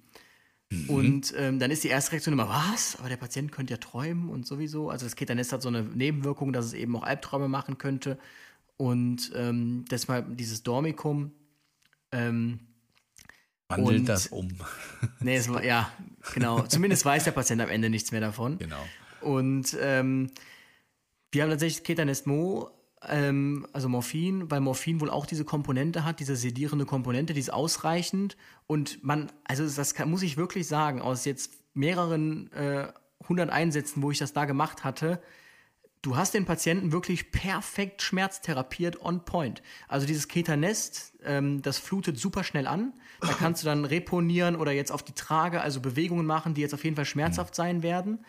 Mhm. 0.71 0.91
Und 0.91 1.35
ähm, 1.37 1.59
dann 1.59 1.71
ist 1.71 1.85
die 1.85 1.89
erste 1.89 2.13
Reaktion 2.13 2.33
immer, 2.33 2.49
was? 2.49 2.97
Aber 2.99 3.09
der 3.09 3.17
Patient 3.17 3.53
könnte 3.53 3.75
ja 3.75 3.79
träumen 3.79 4.29
und 4.29 4.47
sowieso. 4.47 4.91
Also 4.91 5.07
das 5.07 5.17
Ketanest 5.17 5.53
hat 5.53 5.63
so 5.63 5.69
eine 5.69 5.83
Nebenwirkung, 5.83 6.53
dass 6.53 6.67
es 6.67 6.73
eben 6.73 6.97
auch 6.97 7.03
Albträume 7.03 7.49
machen 7.49 7.79
könnte. 7.79 8.19
Und 8.77 9.33
ähm, 9.35 9.85
deshalb 9.91 10.37
dieses 10.37 10.63
Dormicum. 10.63 11.33
Ähm, 12.13 12.61
Wandelt 13.69 14.01
und, 14.01 14.09
das 14.09 14.29
um. 14.29 14.49
nee, 15.21 15.37
es 15.37 15.49
ja, 15.65 15.91
genau. 16.35 16.63
Zumindest 16.63 17.05
weiß 17.05 17.25
der 17.25 17.33
Patient 17.33 17.61
am 17.61 17.69
Ende 17.69 17.91
nichts 17.91 18.13
mehr 18.13 18.21
davon. 18.21 18.59
Genau. 18.59 18.85
Und 19.21 19.77
ähm, 19.81 20.31
wir 21.33 21.43
haben 21.43 21.51
tatsächlich 21.51 21.83
Ketanest 21.83 22.27
Mo 22.27 22.71
ähm, 23.09 23.67
also 23.73 23.89
Morphin, 23.89 24.51
weil 24.51 24.61
Morphin 24.61 25.01
wohl 25.01 25.11
auch 25.11 25.27
diese 25.27 25.45
Komponente 25.45 26.05
hat, 26.05 26.21
diese 26.21 26.37
sedierende 26.37 26.87
Komponente, 26.87 27.35
die 27.35 27.41
ist 27.41 27.53
ausreichend. 27.53 28.37
Und 28.67 29.03
man, 29.05 29.31
also 29.45 29.65
das 29.65 29.95
kann, 29.95 30.11
muss 30.11 30.23
ich 30.23 30.37
wirklich 30.37 30.67
sagen, 30.67 31.01
aus 31.01 31.25
jetzt 31.25 31.53
mehreren 31.75 32.53
äh, 32.53 32.89
100 33.23 33.51
Einsätzen, 33.51 34.03
wo 34.03 34.11
ich 34.11 34.19
das 34.19 34.33
da 34.33 34.45
gemacht 34.45 34.85
hatte, 34.85 35.21
du 36.03 36.17
hast 36.17 36.35
den 36.35 36.45
Patienten 36.45 36.93
wirklich 36.93 37.33
perfekt 37.33 38.03
schmerztherapiert 38.03 39.01
on 39.03 39.25
point. 39.25 39.63
Also 39.89 40.07
dieses 40.07 40.29
Ketanest, 40.29 41.15
ähm, 41.25 41.63
das 41.63 41.79
flutet 41.79 42.19
super 42.19 42.45
schnell 42.45 42.67
an. 42.67 42.93
Da 43.21 43.33
kannst 43.33 43.63
du 43.63 43.67
dann 43.67 43.85
reponieren 43.85 44.57
oder 44.57 44.73
jetzt 44.73 44.93
auf 44.93 45.03
die 45.03 45.15
Trage, 45.15 45.61
also 45.61 45.81
Bewegungen 45.81 46.27
machen, 46.27 46.55
die 46.55 46.61
jetzt 46.61 46.75
auf 46.75 46.85
jeden 46.85 46.97
Fall 46.97 47.07
schmerzhaft 47.07 47.55
sein 47.55 47.83
werden. 47.83 48.25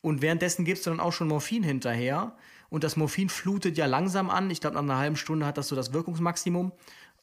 Und 0.00 0.20
währenddessen 0.20 0.64
gibst 0.64 0.84
du 0.84 0.90
dann 0.90 1.00
auch 1.00 1.12
schon 1.12 1.28
Morphin 1.28 1.62
hinterher 1.62 2.36
und 2.72 2.84
das 2.84 2.96
Morphin 2.96 3.28
flutet 3.28 3.76
ja 3.76 3.84
langsam 3.84 4.30
an. 4.30 4.50
Ich 4.50 4.62
glaube, 4.62 4.76
nach 4.76 4.82
einer 4.82 4.96
halben 4.96 5.16
Stunde 5.16 5.44
hat 5.44 5.58
das 5.58 5.68
so 5.68 5.76
das 5.76 5.92
Wirkungsmaximum. 5.92 6.72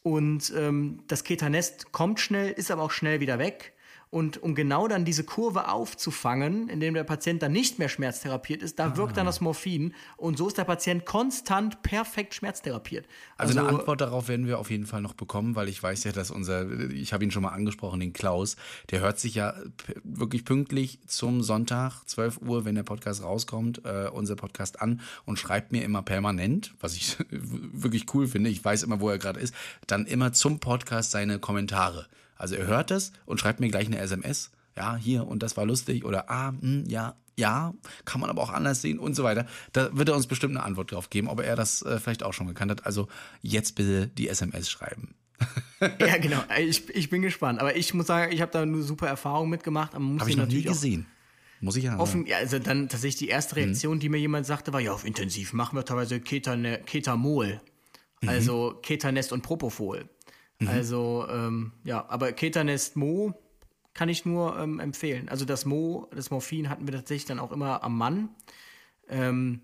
Und 0.04 0.54
ähm, 0.56 1.00
das 1.08 1.24
Ketanest 1.24 1.92
kommt 1.92 2.20
schnell, 2.20 2.52
ist 2.52 2.70
aber 2.70 2.84
auch 2.84 2.92
schnell 2.92 3.20
wieder 3.20 3.40
weg. 3.40 3.74
Und 4.12 4.42
um 4.42 4.56
genau 4.56 4.88
dann 4.88 5.06
diese 5.06 5.24
Kurve 5.24 5.70
aufzufangen, 5.70 6.68
indem 6.68 6.96
der 6.96 7.04
Patient 7.04 7.44
dann 7.44 7.52
nicht 7.52 7.78
mehr 7.78 7.90
schmerztherapiert 7.90 8.64
ist, 8.64 8.80
da 8.80 8.88
ah. 8.88 8.98
wirkt 8.98 9.18
dann 9.18 9.28
das 9.28 9.40
Morphin 9.40 9.94
und 10.18 10.36
so 10.36 10.48
ist 10.48 10.58
der 10.58 10.64
Patient 10.64 11.06
konstant 11.06 11.84
perfekt 11.84 12.34
schmerztherapiert. 12.34 13.06
Also, 13.38 13.52
also, 13.52 13.68
eine 13.68 13.78
Antwort 13.78 14.02
darauf 14.02 14.28
werden 14.28 14.48
wir 14.48 14.58
auf 14.58 14.72
jeden 14.72 14.88
Fall 14.88 15.04
noch 15.04 15.14
bekommen, 15.14 15.56
weil 15.56 15.70
ich 15.70 15.82
weiß 15.82 16.06
ja, 16.06 16.12
dass 16.12 16.32
unser, 16.32 16.90
ich 16.90 17.14
habe 17.14 17.24
ihn 17.24 17.30
schon 17.30 17.44
mal 17.44 17.50
angesprochen, 17.50 18.00
den 18.00 18.12
Klaus, 18.12 18.56
der 18.90 19.00
hört 19.02 19.20
sich 19.20 19.36
ja 19.36 19.54
wirklich 20.04 20.44
pünktlich 20.44 21.00
zum 21.06 21.44
Sonntag, 21.44 22.02
12 22.08 22.42
Uhr, 22.42 22.66
wenn 22.66 22.74
der 22.74 22.84
Podcast 22.84 23.22
rauskommt, 23.22 23.86
äh, 23.86 24.10
unser 24.12 24.36
Podcast 24.36 24.82
an 24.82 25.02
und 25.26 25.38
schreibt 25.38 25.72
mir 25.72 25.84
immer 25.84 26.02
permanent, 26.02 26.74
was 26.80 26.96
ich 26.96 27.16
wirklich 27.30 28.12
cool 28.16 28.28
finde, 28.28 28.50
ich 28.50 28.66
weiß 28.66 28.82
immer, 28.82 29.02
wo 29.02 29.10
er 29.10 29.20
gerade 29.20 29.40
ist, 29.40 29.54
dann 29.86 30.08
immer 30.08 30.34
zum 30.34 30.60
Podcast 30.60 31.12
seine 31.12 31.38
Kommentare. 31.38 32.08
Also 32.40 32.56
er 32.56 32.66
hört 32.66 32.90
es 32.90 33.12
und 33.26 33.40
schreibt 33.40 33.60
mir 33.60 33.70
gleich 33.70 33.86
eine 33.86 34.00
SMS. 34.00 34.52
Ja, 34.76 34.96
hier 34.96 35.28
und 35.28 35.44
das 35.44 35.58
war 35.58 35.66
lustig 35.66 36.06
oder 36.06 36.30
ah, 36.32 36.52
mh, 36.52 36.62
hm, 36.62 36.86
ja, 36.88 37.16
ja, 37.36 37.74
kann 38.06 38.20
man 38.22 38.30
aber 38.30 38.42
auch 38.42 38.50
anders 38.50 38.82
sehen 38.82 39.00
und 39.00 39.16
so 39.16 39.24
weiter. 39.24 39.46
Da 39.72 39.96
wird 39.96 40.10
er 40.10 40.16
uns 40.16 40.28
bestimmt 40.28 40.56
eine 40.56 40.64
Antwort 40.64 40.92
drauf 40.92 41.10
geben, 41.10 41.28
ob 41.30 41.42
er 41.42 41.56
das 41.56 41.82
äh, 41.82 42.00
vielleicht 42.00 42.24
auch 42.24 42.34
schon 42.34 42.48
gekannt 42.48 42.72
hat. 42.72 42.86
Also 42.86 43.08
jetzt 43.42 43.76
bitte 43.76 44.08
die 44.08 44.28
SMS 44.28 44.70
schreiben. 44.70 45.16
ja, 46.00 46.18
genau. 46.18 46.44
Ich, 46.60 46.90
ich 46.90 47.10
bin 47.10 47.22
gespannt. 47.22 47.60
Aber 47.60 47.76
ich 47.76 47.94
muss 47.94 48.08
sagen, 48.08 48.32
ich 48.34 48.42
habe 48.42 48.52
da 48.52 48.62
eine 48.62 48.82
super 48.82 49.08
Erfahrung 49.08 49.50
mitgemacht. 49.50 49.94
Habe 49.94 50.30
ich 50.30 50.36
noch 50.36 50.48
nie 50.48 50.64
gesehen. 50.64 51.06
Muss 51.62 51.76
ich 51.76 51.84
ja 51.84 52.00
offen, 52.00 52.26
ja, 52.26 52.38
also 52.38 52.58
dann 52.58 52.88
tatsächlich 52.88 53.18
die 53.18 53.28
erste 53.28 53.56
mhm. 53.56 53.64
Reaktion, 53.64 53.96
mhm. 53.96 54.00
die 54.00 54.10
mir 54.10 54.18
jemand 54.18 54.46
sagte, 54.46 54.72
war, 54.72 54.80
ja, 54.80 54.94
auf 54.94 55.06
intensiv 55.06 55.52
machen 55.52 55.78
wir 55.78 55.84
teilweise 55.84 56.22
Ketane, 56.22 56.80
Ketamol. 56.86 57.60
Mhm. 58.22 58.30
Also 58.30 58.80
Ketanest 58.82 59.34
und 59.34 59.42
Propofol. 59.42 60.10
Mhm. 60.60 60.68
Also, 60.68 61.26
ähm, 61.30 61.74
ja, 61.84 62.06
aber 62.10 62.32
Ketanest 62.32 62.96
Mo 62.96 63.34
kann 63.94 64.10
ich 64.10 64.26
nur 64.26 64.58
ähm, 64.58 64.80
empfehlen. 64.80 65.30
Also 65.30 65.46
das 65.46 65.66
Mo, 65.66 66.08
das 66.16 66.32
Morphin 66.32 66.70
hatten 66.70 66.88
wir 66.88 66.94
tatsächlich 66.94 67.26
dann 67.26 67.40
auch 67.40 67.52
immer 67.52 67.84
am 67.84 67.98
Mann. 67.98 68.30
Ähm, 69.08 69.62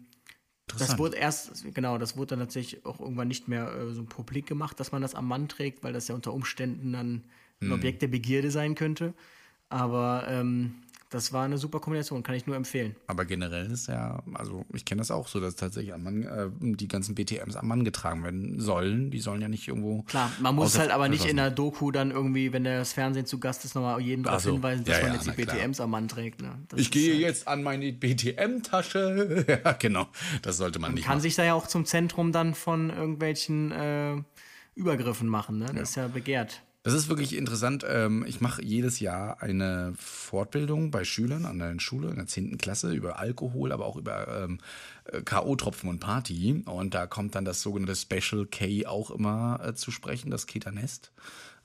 das 0.68 0.98
wurde 0.98 1.18
erst, 1.18 1.74
genau, 1.76 1.98
das 1.98 2.18
wurde 2.18 2.30
dann 2.30 2.39
tatsächlich 2.39 2.86
auch 2.86 3.00
irgendwann 3.00 3.28
nicht 3.28 3.48
mehr 3.48 3.72
äh, 3.72 3.93
so 3.93 4.04
publik 4.04 4.48
gemacht, 4.48 4.80
dass 4.80 4.91
man 4.91 5.02
das 5.02 5.14
am 5.14 5.28
Mann 5.28 5.48
trägt, 5.48 5.84
weil 5.84 5.93
das 5.93 6.08
ja 6.08 6.16
unter 6.16 6.34
Umständen 6.34 6.91
dann 6.91 7.24
ein 7.62 7.68
mhm. 7.68 7.74
Objekt 7.74 8.02
der 8.02 8.08
Begierde 8.08 8.50
sein 8.50 8.76
könnte. 8.76 9.14
Aber 9.70 10.26
ähm, 10.28 10.76
das 11.16 11.32
war 11.32 11.45
eine 11.45 11.57
super 11.57 11.80
Kombination, 11.80 12.24
kann 12.24 12.36
ich 12.36 12.45
nur 12.45 12.57
empfehlen. 12.57 12.95
Aber 13.07 13.24
generell 13.24 13.72
ist 13.72 13.88
ja, 13.88 14.22
also 14.34 14.66
ich 14.74 14.84
kenne 14.84 14.99
das 14.99 15.11
auch 15.11 15.30
so, 15.30 15.39
dass 15.39 15.55
tatsächlich 15.55 15.93
am 15.93 16.03
Mann, 16.03 16.24
äh, 16.24 16.49
die 16.59 16.89
ganzen 16.89 17.16
BTMs 17.16 17.55
am 17.55 17.68
Mann 17.68 17.86
getragen 17.86 18.22
werden 18.24 18.59
sollen. 18.59 19.11
Die 19.11 19.20
sollen 19.20 19.41
ja 19.41 19.47
nicht 19.47 19.66
irgendwo. 19.68 20.01
Klar, 20.03 20.30
man 20.41 20.55
muss 20.55 20.78
halt 20.78 20.91
aber 20.91 21.07
nicht 21.07 21.26
in 21.26 21.38
der 21.38 21.51
Doku 21.51 21.91
dann 21.91 22.11
irgendwie, 22.11 22.51
wenn 22.51 22.66
das 22.66 22.91
Fernsehen 22.91 23.26
zu 23.26 23.39
Gast 23.39 23.63
ist, 23.63 23.76
nochmal 23.76 24.01
jeden 24.01 24.24
darauf 24.24 24.41
so. 24.41 24.51
hinweisen, 24.51 24.84
dass 24.84 24.97
ja, 24.97 25.03
man 25.03 25.13
ja, 25.13 25.22
jetzt 25.22 25.28
die 25.28 25.45
BTMs 25.45 25.78
klar. 25.78 25.86
am 25.86 25.91
Mann 25.91 26.09
trägt. 26.09 26.41
Ne? 26.41 26.51
Ich 26.76 26.91
gehe 26.91 27.13
halt 27.13 27.22
jetzt 27.22 27.47
an 27.47 27.63
meine 27.63 27.93
BTM-Tasche. 27.93 29.45
ja, 29.63 29.72
genau. 29.72 30.07
Das 30.41 30.57
sollte 30.57 30.80
man, 30.80 30.89
man 30.89 30.95
nicht. 30.95 31.05
Kann 31.05 31.13
machen. 31.13 31.22
sich 31.22 31.36
da 31.36 31.45
ja 31.45 31.53
auch 31.53 31.68
zum 31.68 31.86
Zentrum 31.86 32.34
dann 32.34 32.53
von 32.55 32.89
irgendwelchen 32.89 33.72
äh, 33.72 34.16
Übergriffen 34.76 35.30
machen. 35.30 35.59
Ne? 35.59 35.68
Das 35.68 35.76
ja. 35.76 35.82
ist 35.82 35.95
ja 35.95 36.07
begehrt. 36.09 36.61
Das 36.86 36.94
ist 36.94 37.10
wirklich 37.10 37.36
interessant. 37.36 37.84
Ähm, 37.90 38.24
ich 38.28 38.42
mache 38.42 38.64
jedes 38.64 39.00
Jahr 39.00 39.42
eine 39.42 39.96
Fortbildung 39.98 40.92
bei 40.92 41.04
Schülern 41.04 41.46
an 41.46 41.58
der 41.58 41.80
Schule 41.80 42.10
in 42.10 42.18
der 42.18 42.28
10. 42.28 42.60
Klasse 42.60 42.94
über 42.94 43.18
Alkohol, 43.18 43.72
aber 43.72 43.88
auch 43.88 43.96
über 43.96 44.44
ähm, 44.44 44.60
äh, 45.06 45.24
K.O.-Tropfen 45.24 45.90
und 45.90 45.98
Party. 45.98 46.62
Und 46.64 46.94
da 46.94 47.08
kommt 47.08 47.34
dann 47.34 47.44
das 47.44 47.64
sogenannte 47.64 47.96
Special 47.96 48.46
K 48.46 48.86
auch 48.86 49.10
immer 49.10 49.60
äh, 49.66 49.74
zu 49.74 49.90
sprechen, 49.90 50.30
das 50.30 50.46
Ketanest. 50.46 51.12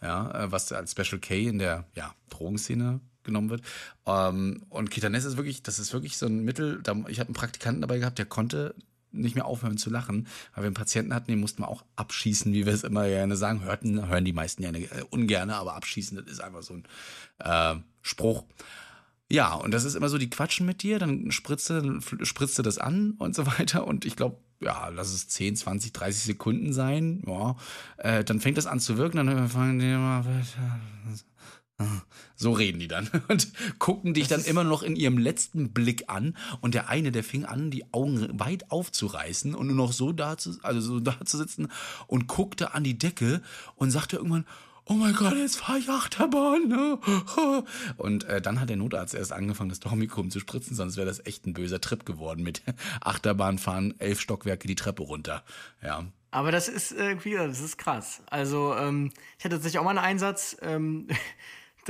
Ja, 0.01 0.45
äh, 0.45 0.53
was 0.53 0.73
als 0.73 0.93
Special 0.93 1.21
K 1.21 1.49
in 1.49 1.59
der 1.59 1.85
ja, 1.95 2.15
Drogenszene 2.31 3.01
genommen 3.23 3.51
wird. 3.51 3.61
Ähm, 4.07 4.63
und 4.71 4.91
Ketanes 4.91 5.27
ist 5.27 5.37
wirklich, 5.37 5.63
das 5.63 5.79
ist 5.79 5.93
wirklich 5.93 6.17
so 6.17 6.25
ein 6.25 6.47
Mittel. 6.47 6.83
Ich 7.09 7.21
hatte 7.21 7.29
einen 7.29 7.35
Praktikanten 7.35 7.83
dabei 7.83 7.99
gehabt, 7.99 8.17
der 8.19 8.25
konnte 8.25 8.75
nicht 9.13 9.35
mehr 9.35 9.45
aufhören 9.45 9.79
zu 9.79 9.91
lachen, 9.91 10.27
weil 10.55 10.65
wir 10.65 10.69
einen 10.69 10.75
Patienten 10.75 11.15
hatten, 11.15 11.31
den 11.31 11.41
mussten 11.41 11.63
wir 11.63 11.69
auch 11.69 11.85
abschießen, 11.97 12.53
wie 12.53 12.67
wir 12.67 12.73
es 12.73 12.85
immer 12.85 13.07
gerne 13.07 13.37
sagen. 13.37 13.63
Hörten, 13.63 14.09
hören 14.09 14.25
die 14.25 14.33
meisten 14.33 14.63
ja 14.63 14.71
äh, 14.71 15.05
ungerne, 15.11 15.57
aber 15.57 15.75
abschießen, 15.75 16.17
das 16.17 16.31
ist 16.31 16.41
einfach 16.41 16.63
so 16.63 16.75
ein 16.75 16.85
äh, 17.39 17.81
Spruch. 18.03 18.45
Ja, 19.31 19.55
und 19.55 19.73
das 19.73 19.85
ist 19.85 19.95
immer 19.95 20.09
so, 20.09 20.19
die 20.19 20.29
quatschen 20.29 20.67
mit 20.67 20.83
dir, 20.83 20.99
dann 20.99 21.31
spritzt 21.31 21.71
du, 21.71 22.01
spritzt 22.23 22.59
du 22.59 22.63
das 22.63 22.79
an 22.79 23.13
und 23.19 23.35
so 23.35 23.47
weiter. 23.59 23.87
Und 23.87 24.05
ich 24.05 24.17
glaube, 24.17 24.39
ja, 24.61 24.89
lass 24.89 25.13
es 25.13 25.29
10, 25.29 25.57
20, 25.57 25.93
30 25.93 26.23
Sekunden 26.23 26.73
sein. 26.73 27.23
Ja, 27.27 27.57
äh, 27.99 28.25
dann 28.25 28.41
fängt 28.41 28.59
das 28.59 28.67
an 28.67 28.81
zu 28.81 28.99
wirken, 28.99 29.17
dann 29.17 29.49
fangen 29.49 29.79
die 29.79 29.87
mal 29.87 30.25
so 32.37 32.53
reden 32.53 32.81
die 32.81 32.89
dann 32.89 33.09
und 33.29 33.49
gucken 33.79 34.15
dich 34.15 34.29
dann 34.29 34.45
immer 34.45 34.65
noch 34.65 34.83
in 34.83 34.97
ihrem 34.97 35.19
letzten 35.19 35.73
Blick 35.73 36.09
an. 36.09 36.37
Und 36.61 36.75
der 36.75 36.89
eine, 36.89 37.13
der 37.13 37.25
fing 37.25 37.45
an, 37.45 37.71
die 37.71 37.93
Augen 37.93 38.39
weit 38.39 38.71
aufzureißen 38.71 39.55
und 39.55 39.67
nur 39.67 39.77
noch 39.77 39.93
so 39.93 40.13
da 40.13 40.37
zu, 40.37 40.59
also 40.63 40.81
so 40.81 41.01
da 41.01 41.17
zu 41.25 41.39
sitzen 41.39 41.69
und 42.07 42.27
guckte 42.27 42.75
an 42.75 42.85
die 42.85 42.99
Decke 42.99 43.43
und 43.77 43.91
sagte 43.91 44.17
irgendwann, 44.17 44.47
oh 44.91 44.95
mein 44.95 45.15
Gott, 45.15 45.37
jetzt 45.37 45.59
fahre 45.59 45.79
ich 45.79 45.89
Achterbahn. 45.89 46.67
Ne? 46.67 46.99
Und 47.97 48.25
äh, 48.25 48.43
dann 48.43 48.61
hat 48.61 48.71
der 48.71 48.77
Notarzt 48.77 49.15
erst 49.15 49.33
angefangen, 49.33 49.71
das 49.71 49.79
Dormikum 49.79 50.31
zu 50.31 50.41
spritzen, 50.41 50.75
sonst 50.75 50.97
wäre 50.97 51.07
das 51.07 51.25
echt 51.25 51.47
ein 51.47 51.53
böser 51.53 51.81
Trip 51.81 52.05
geworden 52.05 52.43
mit 52.43 52.63
Achterbahn 53.01 53.59
fahren, 53.59 53.95
elf 53.99 54.21
Stockwerke 54.21 54.67
die 54.67 54.75
Treppe 54.75 55.05
runter. 55.05 55.45
Ja. 55.81 56.07
Aber 56.33 56.51
das 56.51 56.69
ist 56.69 56.91
irgendwie, 56.91 57.35
das 57.35 57.61
ist 57.61 57.79
krass. 57.79 58.23
Also 58.27 58.75
ähm, 58.75 59.13
ich 59.39 59.45
hatte 59.45 59.57
tatsächlich 59.57 59.79
auch 59.79 59.85
mal 59.85 59.91
einen 59.91 59.99
Einsatz. 59.99 60.57
Ähm, 60.61 61.07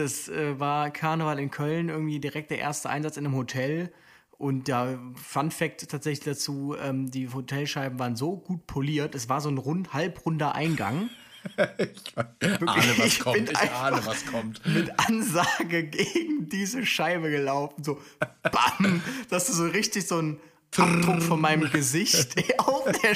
das 0.00 0.28
äh, 0.28 0.58
war 0.58 0.90
Karneval 0.90 1.38
in 1.38 1.50
Köln, 1.50 1.88
irgendwie 1.88 2.18
direkt 2.18 2.50
der 2.50 2.58
erste 2.58 2.90
Einsatz 2.90 3.16
in 3.16 3.26
einem 3.26 3.36
Hotel. 3.36 3.92
Und 4.38 4.68
da 4.68 4.98
Fun 5.14 5.50
Fact 5.50 5.88
tatsächlich 5.90 6.24
dazu, 6.24 6.74
ähm, 6.82 7.10
die 7.10 7.28
Hotelscheiben 7.28 7.98
waren 7.98 8.16
so 8.16 8.36
gut 8.38 8.66
poliert, 8.66 9.14
es 9.14 9.28
war 9.28 9.40
so 9.42 9.50
ein 9.50 9.58
rund, 9.58 9.92
halbrunder 9.92 10.54
Eingang. 10.54 11.10
ich 11.78 12.16
ahne, 12.16 12.98
was 12.98 13.18
kommt. 13.18 13.50
Ich 13.50 13.70
ahne, 13.70 14.00
was 14.04 14.26
kommt. 14.26 14.66
Mit 14.66 14.98
Ansage 14.98 15.84
gegen 15.84 16.48
diese 16.48 16.84
Scheibe 16.86 17.30
gelaufen. 17.30 17.84
So, 17.84 18.00
bam, 18.42 19.02
dass 19.28 19.46
du 19.46 19.52
so 19.52 19.66
richtig 19.66 20.06
so 20.06 20.18
einen 20.18 20.40
Abdruck 20.76 21.22
von 21.22 21.40
meinem 21.40 21.70
Gesicht 21.70 22.34
auf 22.58 22.84
der 23.02 23.14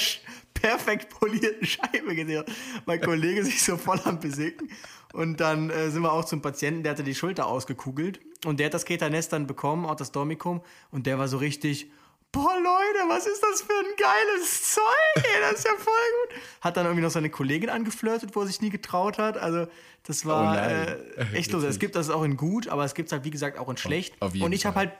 perfekt 0.52 1.10
polierten 1.10 1.66
Scheibe 1.66 2.14
gesehen 2.14 2.44
hast. 2.46 2.56
Mein 2.86 3.00
Kollege 3.00 3.44
sich 3.44 3.62
so 3.62 3.76
voll 3.76 4.00
am 4.04 4.20
Besicken. 4.20 4.70
Und 5.14 5.38
dann 5.38 5.70
äh, 5.70 5.90
sind 5.90 6.02
wir 6.02 6.12
auch 6.12 6.24
zum 6.24 6.42
Patienten, 6.42 6.82
der 6.82 6.90
hatte 6.90 7.04
die 7.04 7.14
Schulter 7.14 7.46
ausgekugelt. 7.46 8.18
Und 8.44 8.58
der 8.58 8.66
hat 8.66 8.74
das 8.74 8.84
Ketanest 8.84 9.32
dann 9.32 9.46
bekommen, 9.46 9.86
auch 9.86 9.94
das 9.94 10.10
Dormikum. 10.10 10.60
Und 10.90 11.06
der 11.06 11.20
war 11.20 11.28
so 11.28 11.36
richtig, 11.36 11.88
boah 12.32 12.52
Leute, 12.56 13.08
was 13.08 13.24
ist 13.24 13.40
das 13.40 13.62
für 13.62 13.72
ein 13.72 13.94
geiles 13.96 14.74
Zeug? 14.74 14.82
Ey, 15.14 15.40
das 15.40 15.60
ist 15.60 15.66
ja 15.66 15.70
voll 15.78 15.94
gut. 15.94 16.40
Hat 16.60 16.76
dann 16.76 16.86
irgendwie 16.86 17.04
noch 17.04 17.12
seine 17.12 17.30
Kollegin 17.30 17.70
angeflirtet, 17.70 18.34
wo 18.34 18.40
er 18.40 18.48
sich 18.48 18.60
nie 18.60 18.70
getraut 18.70 19.18
hat. 19.18 19.38
Also 19.38 19.68
das 20.02 20.26
war 20.26 20.56
oh 20.56 21.20
äh, 21.20 21.36
echt 21.36 21.52
los. 21.52 21.62
Es 21.62 21.78
gibt 21.78 21.94
das 21.94 22.10
auch 22.10 22.24
in 22.24 22.36
gut, 22.36 22.66
aber 22.66 22.84
es 22.84 22.94
gibt 22.94 23.06
es 23.06 23.12
halt, 23.12 23.22
wie 23.22 23.30
gesagt, 23.30 23.56
auch 23.56 23.68
in 23.68 23.76
schlecht. 23.76 24.20
Auf, 24.20 24.34
auf 24.34 24.40
Und 24.40 24.52
ich 24.52 24.66
habe 24.66 24.74
halt 24.74 24.92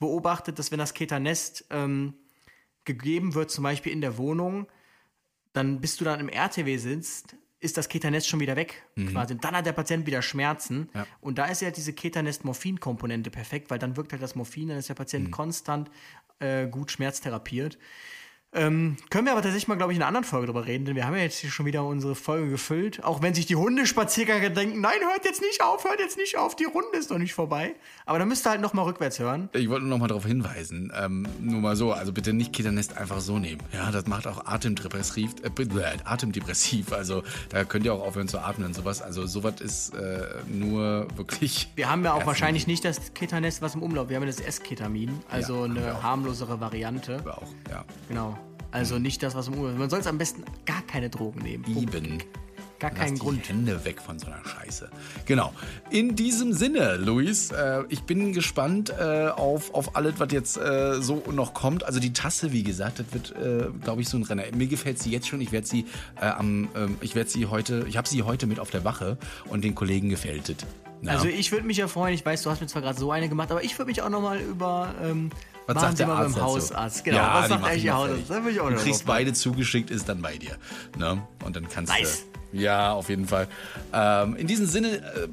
beobachtet, 0.00 0.58
dass 0.58 0.72
wenn 0.72 0.80
das 0.80 0.94
Ketanest 0.94 1.64
ähm, 1.70 2.14
gegeben 2.84 3.34
wird, 3.34 3.52
zum 3.52 3.62
Beispiel 3.62 3.92
in 3.92 4.00
der 4.00 4.18
Wohnung, 4.18 4.66
dann 5.52 5.80
bis 5.80 5.96
du 5.96 6.04
dann 6.04 6.18
im 6.18 6.28
RTW 6.28 6.76
sitzt, 6.76 7.36
ist 7.60 7.76
das 7.76 7.88
Ketanest 7.88 8.26
schon 8.26 8.40
wieder 8.40 8.56
weg 8.56 8.82
mhm. 8.96 9.08
quasi. 9.08 9.34
Und 9.34 9.44
dann 9.44 9.54
hat 9.54 9.66
der 9.66 9.72
Patient 9.72 10.06
wieder 10.06 10.22
Schmerzen. 10.22 10.88
Ja. 10.94 11.06
Und 11.20 11.38
da 11.38 11.46
ist 11.46 11.60
ja 11.60 11.70
diese 11.70 11.92
Ketanest-Morphin-Komponente 11.92 13.30
perfekt, 13.30 13.70
weil 13.70 13.78
dann 13.78 13.96
wirkt 13.96 14.12
halt 14.12 14.22
das 14.22 14.34
Morphin, 14.34 14.68
dann 14.68 14.78
ist 14.78 14.88
der 14.88 14.94
Patient 14.94 15.26
mhm. 15.26 15.30
konstant 15.30 15.90
äh, 16.38 16.66
gut 16.66 16.90
schmerztherapiert. 16.90 17.78
Ähm, 18.52 18.96
können 19.10 19.26
wir 19.26 19.32
aber 19.32 19.42
tatsächlich 19.42 19.68
mal, 19.68 19.76
glaube 19.76 19.92
ich, 19.92 19.96
in 19.96 20.02
einer 20.02 20.08
anderen 20.08 20.24
Folge 20.24 20.46
drüber 20.46 20.66
reden, 20.66 20.84
denn 20.84 20.96
wir 20.96 21.06
haben 21.06 21.14
ja 21.14 21.22
jetzt 21.22 21.38
hier 21.38 21.50
schon 21.50 21.66
wieder 21.66 21.84
unsere 21.84 22.16
Folge 22.16 22.50
gefüllt. 22.50 23.04
Auch 23.04 23.22
wenn 23.22 23.32
sich 23.32 23.46
die 23.46 23.54
Hundespaziergänger 23.54 24.50
denken, 24.50 24.80
nein, 24.80 24.98
hört 25.08 25.24
jetzt 25.24 25.40
nicht 25.40 25.62
auf, 25.62 25.84
hört 25.84 26.00
jetzt 26.00 26.16
nicht 26.16 26.36
auf, 26.36 26.56
die 26.56 26.64
Runde 26.64 26.98
ist 26.98 27.10
noch 27.10 27.18
nicht 27.18 27.32
vorbei. 27.32 27.76
Aber 28.06 28.18
dann 28.18 28.26
müsst 28.26 28.44
ihr 28.46 28.50
halt 28.50 28.60
nochmal 28.60 28.86
rückwärts 28.86 29.20
hören. 29.20 29.48
Ich 29.52 29.68
wollte 29.68 29.86
nur 29.86 29.90
noch 29.90 30.00
mal 30.00 30.08
darauf 30.08 30.26
hinweisen, 30.26 30.92
ähm, 31.00 31.28
nur 31.38 31.60
mal 31.60 31.76
so, 31.76 31.92
also 31.92 32.12
bitte 32.12 32.32
nicht 32.32 32.52
Keternest 32.52 32.96
einfach 32.96 33.20
so 33.20 33.38
nehmen. 33.38 33.62
Ja, 33.72 33.92
das 33.92 34.08
macht 34.08 34.26
auch 34.26 34.44
atemdepressiv, 34.44 35.32
äh, 35.44 35.98
atemdepressiv. 36.04 36.92
Also 36.92 37.22
da 37.50 37.62
könnt 37.62 37.84
ihr 37.84 37.94
auch 37.94 38.04
aufhören 38.04 38.26
zu 38.26 38.40
atmen 38.40 38.66
und 38.66 38.74
sowas. 38.74 39.00
Also 39.00 39.26
sowas 39.26 39.60
ist 39.60 39.94
äh, 39.94 40.26
nur 40.48 41.06
wirklich... 41.16 41.70
Wir 41.76 41.88
haben 41.88 42.02
ja 42.02 42.14
auch 42.14 42.26
wahrscheinlich 42.26 42.66
nicht 42.66 42.84
das 42.84 43.14
Ketanest, 43.14 43.62
was 43.62 43.76
im 43.76 43.82
Umlauf, 43.84 44.08
wir 44.08 44.16
haben 44.16 44.24
ja 44.24 44.30
das 44.30 44.40
S-Ketamin, 44.40 45.20
also 45.30 45.66
ja, 45.66 45.70
eine 45.70 46.02
harmlosere 46.02 46.58
Variante. 46.58 47.24
Wir 47.24 47.38
auch, 47.38 47.48
ja. 47.70 47.84
Genau. 48.08 48.39
Also 48.72 48.98
nicht 48.98 49.22
das, 49.22 49.34
was 49.34 49.48
im 49.48 49.58
Urlaub 49.58 49.78
Man 49.78 49.90
soll 49.90 50.00
es 50.00 50.06
am 50.06 50.18
besten 50.18 50.44
gar 50.64 50.82
keine 50.82 51.10
Drogen 51.10 51.40
nehmen. 51.40 51.64
Eben. 51.66 52.18
Gar 52.80 52.92
keinen 52.92 53.10
Lass 53.10 53.20
Grund. 53.20 53.46
Hände 53.46 53.84
weg 53.84 54.00
von 54.00 54.18
so 54.18 54.26
einer 54.26 54.42
Scheiße. 54.42 54.88
Genau. 55.26 55.52
In 55.90 56.16
diesem 56.16 56.54
Sinne, 56.54 56.96
Luis, 56.96 57.50
äh, 57.50 57.82
ich 57.90 58.04
bin 58.04 58.32
gespannt 58.32 58.90
äh, 58.98 59.28
auf, 59.28 59.74
auf 59.74 59.96
alles, 59.96 60.14
was 60.16 60.32
jetzt 60.32 60.56
äh, 60.56 61.02
so 61.02 61.22
noch 61.30 61.52
kommt. 61.52 61.84
Also 61.84 62.00
die 62.00 62.14
Tasse, 62.14 62.52
wie 62.52 62.62
gesagt, 62.62 62.98
das 62.98 63.12
wird, 63.12 63.36
äh, 63.36 63.68
glaube 63.82 64.00
ich, 64.00 64.08
so 64.08 64.16
ein 64.16 64.22
Renner. 64.22 64.44
Mir 64.54 64.66
gefällt 64.66 64.98
sie 64.98 65.10
jetzt 65.10 65.28
schon. 65.28 65.42
Ich 65.42 65.52
werde 65.52 65.66
sie 65.66 65.84
äh, 66.18 66.24
am, 66.24 66.70
ähm, 66.74 66.96
ich 67.02 67.14
werde 67.14 67.28
sie 67.28 67.44
heute, 67.44 67.84
ich 67.86 67.98
habe 67.98 68.08
sie 68.08 68.22
heute 68.22 68.46
mit 68.46 68.58
auf 68.58 68.70
der 68.70 68.82
Wache 68.82 69.18
und 69.50 69.62
den 69.62 69.74
Kollegen 69.74 70.08
gefällt 70.08 70.48
es. 70.48 70.56
Ja. 71.02 71.12
Also 71.12 71.28
ich 71.28 71.52
würde 71.52 71.66
mich 71.66 71.76
ja 71.76 71.86
freuen, 71.86 72.14
ich 72.14 72.24
weiß, 72.24 72.42
du 72.42 72.50
hast 72.50 72.60
mir 72.60 72.66
zwar 72.66 72.82
gerade 72.82 72.98
so 72.98 73.10
eine 73.10 73.28
gemacht, 73.28 73.50
aber 73.50 73.62
ich 73.62 73.78
würde 73.78 73.90
mich 73.90 74.00
auch 74.02 74.10
nochmal 74.10 74.40
über 74.40 74.94
ähm, 75.02 75.30
was 75.66 75.74
Machen 75.74 75.86
sagt 75.86 75.96
Sie 75.98 76.04
der 76.04 76.06
mal 76.08 76.24
Arzt 76.24 76.34
beim 76.34 76.44
Hausarzt. 76.44 77.04
Genau, 77.04 77.16
ja, 77.16 77.34
was 77.34 77.48
sagt 77.48 77.64
eigentlich 77.64 77.84
Ihr 77.84 77.94
Hausarzt? 77.94 78.30
Da 78.30 78.46
ich 78.46 78.60
auch 78.60 78.70
du 78.70 78.76
kriegst 78.76 79.06
beide 79.06 79.32
zugeschickt, 79.32 79.90
ist 79.90 80.08
dann 80.08 80.22
bei 80.22 80.36
dir. 80.36 80.56
Ne? 80.98 81.22
Und 81.44 81.56
dann 81.56 81.68
kannst 81.68 81.92
nice. 81.92 82.24
du. 82.24 82.30
Ja, 82.52 82.92
auf 82.92 83.08
jeden 83.08 83.26
Fall. 83.26 83.46
Ähm, 83.92 84.36
in 84.36 84.46
diesem 84.46 84.66
Sinne, 84.66 84.96
äh, 84.96 85.28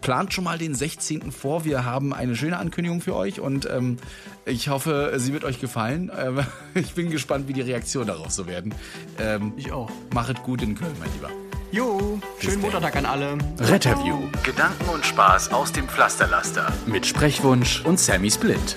plant 0.00 0.34
schon 0.34 0.44
mal 0.44 0.58
den 0.58 0.74
16. 0.74 1.32
vor. 1.32 1.64
Wir 1.64 1.84
haben 1.84 2.12
eine 2.12 2.36
schöne 2.36 2.58
Ankündigung 2.58 3.00
für 3.00 3.16
euch 3.16 3.40
und 3.40 3.68
ähm, 3.70 3.96
ich 4.44 4.68
hoffe, 4.68 5.14
sie 5.16 5.32
wird 5.32 5.44
euch 5.44 5.60
gefallen. 5.60 6.10
Ähm, 6.18 6.40
ich 6.74 6.94
bin 6.94 7.10
gespannt, 7.10 7.48
wie 7.48 7.54
die 7.54 7.62
Reaktionen 7.62 8.08
darauf 8.08 8.30
so 8.30 8.46
werden. 8.46 8.74
Ähm, 9.18 9.54
ich 9.56 9.72
auch. 9.72 9.90
Machet 10.12 10.42
gut 10.42 10.62
in 10.62 10.74
Köln, 10.74 10.94
mein 11.00 11.12
Lieber. 11.14 11.30
Jo, 11.70 12.18
schönen 12.38 12.62
Muttertag 12.62 12.96
an 12.96 13.04
alle. 13.04 13.36
Retterview. 13.58 14.18
Gedanken 14.42 14.88
und 14.88 15.04
Spaß 15.04 15.52
aus 15.52 15.72
dem 15.72 15.86
Pflasterlaster. 15.86 16.72
Mit 16.86 17.06
Sprechwunsch 17.06 17.82
und 17.84 18.00
Sammy 18.00 18.30
Split. 18.30 18.76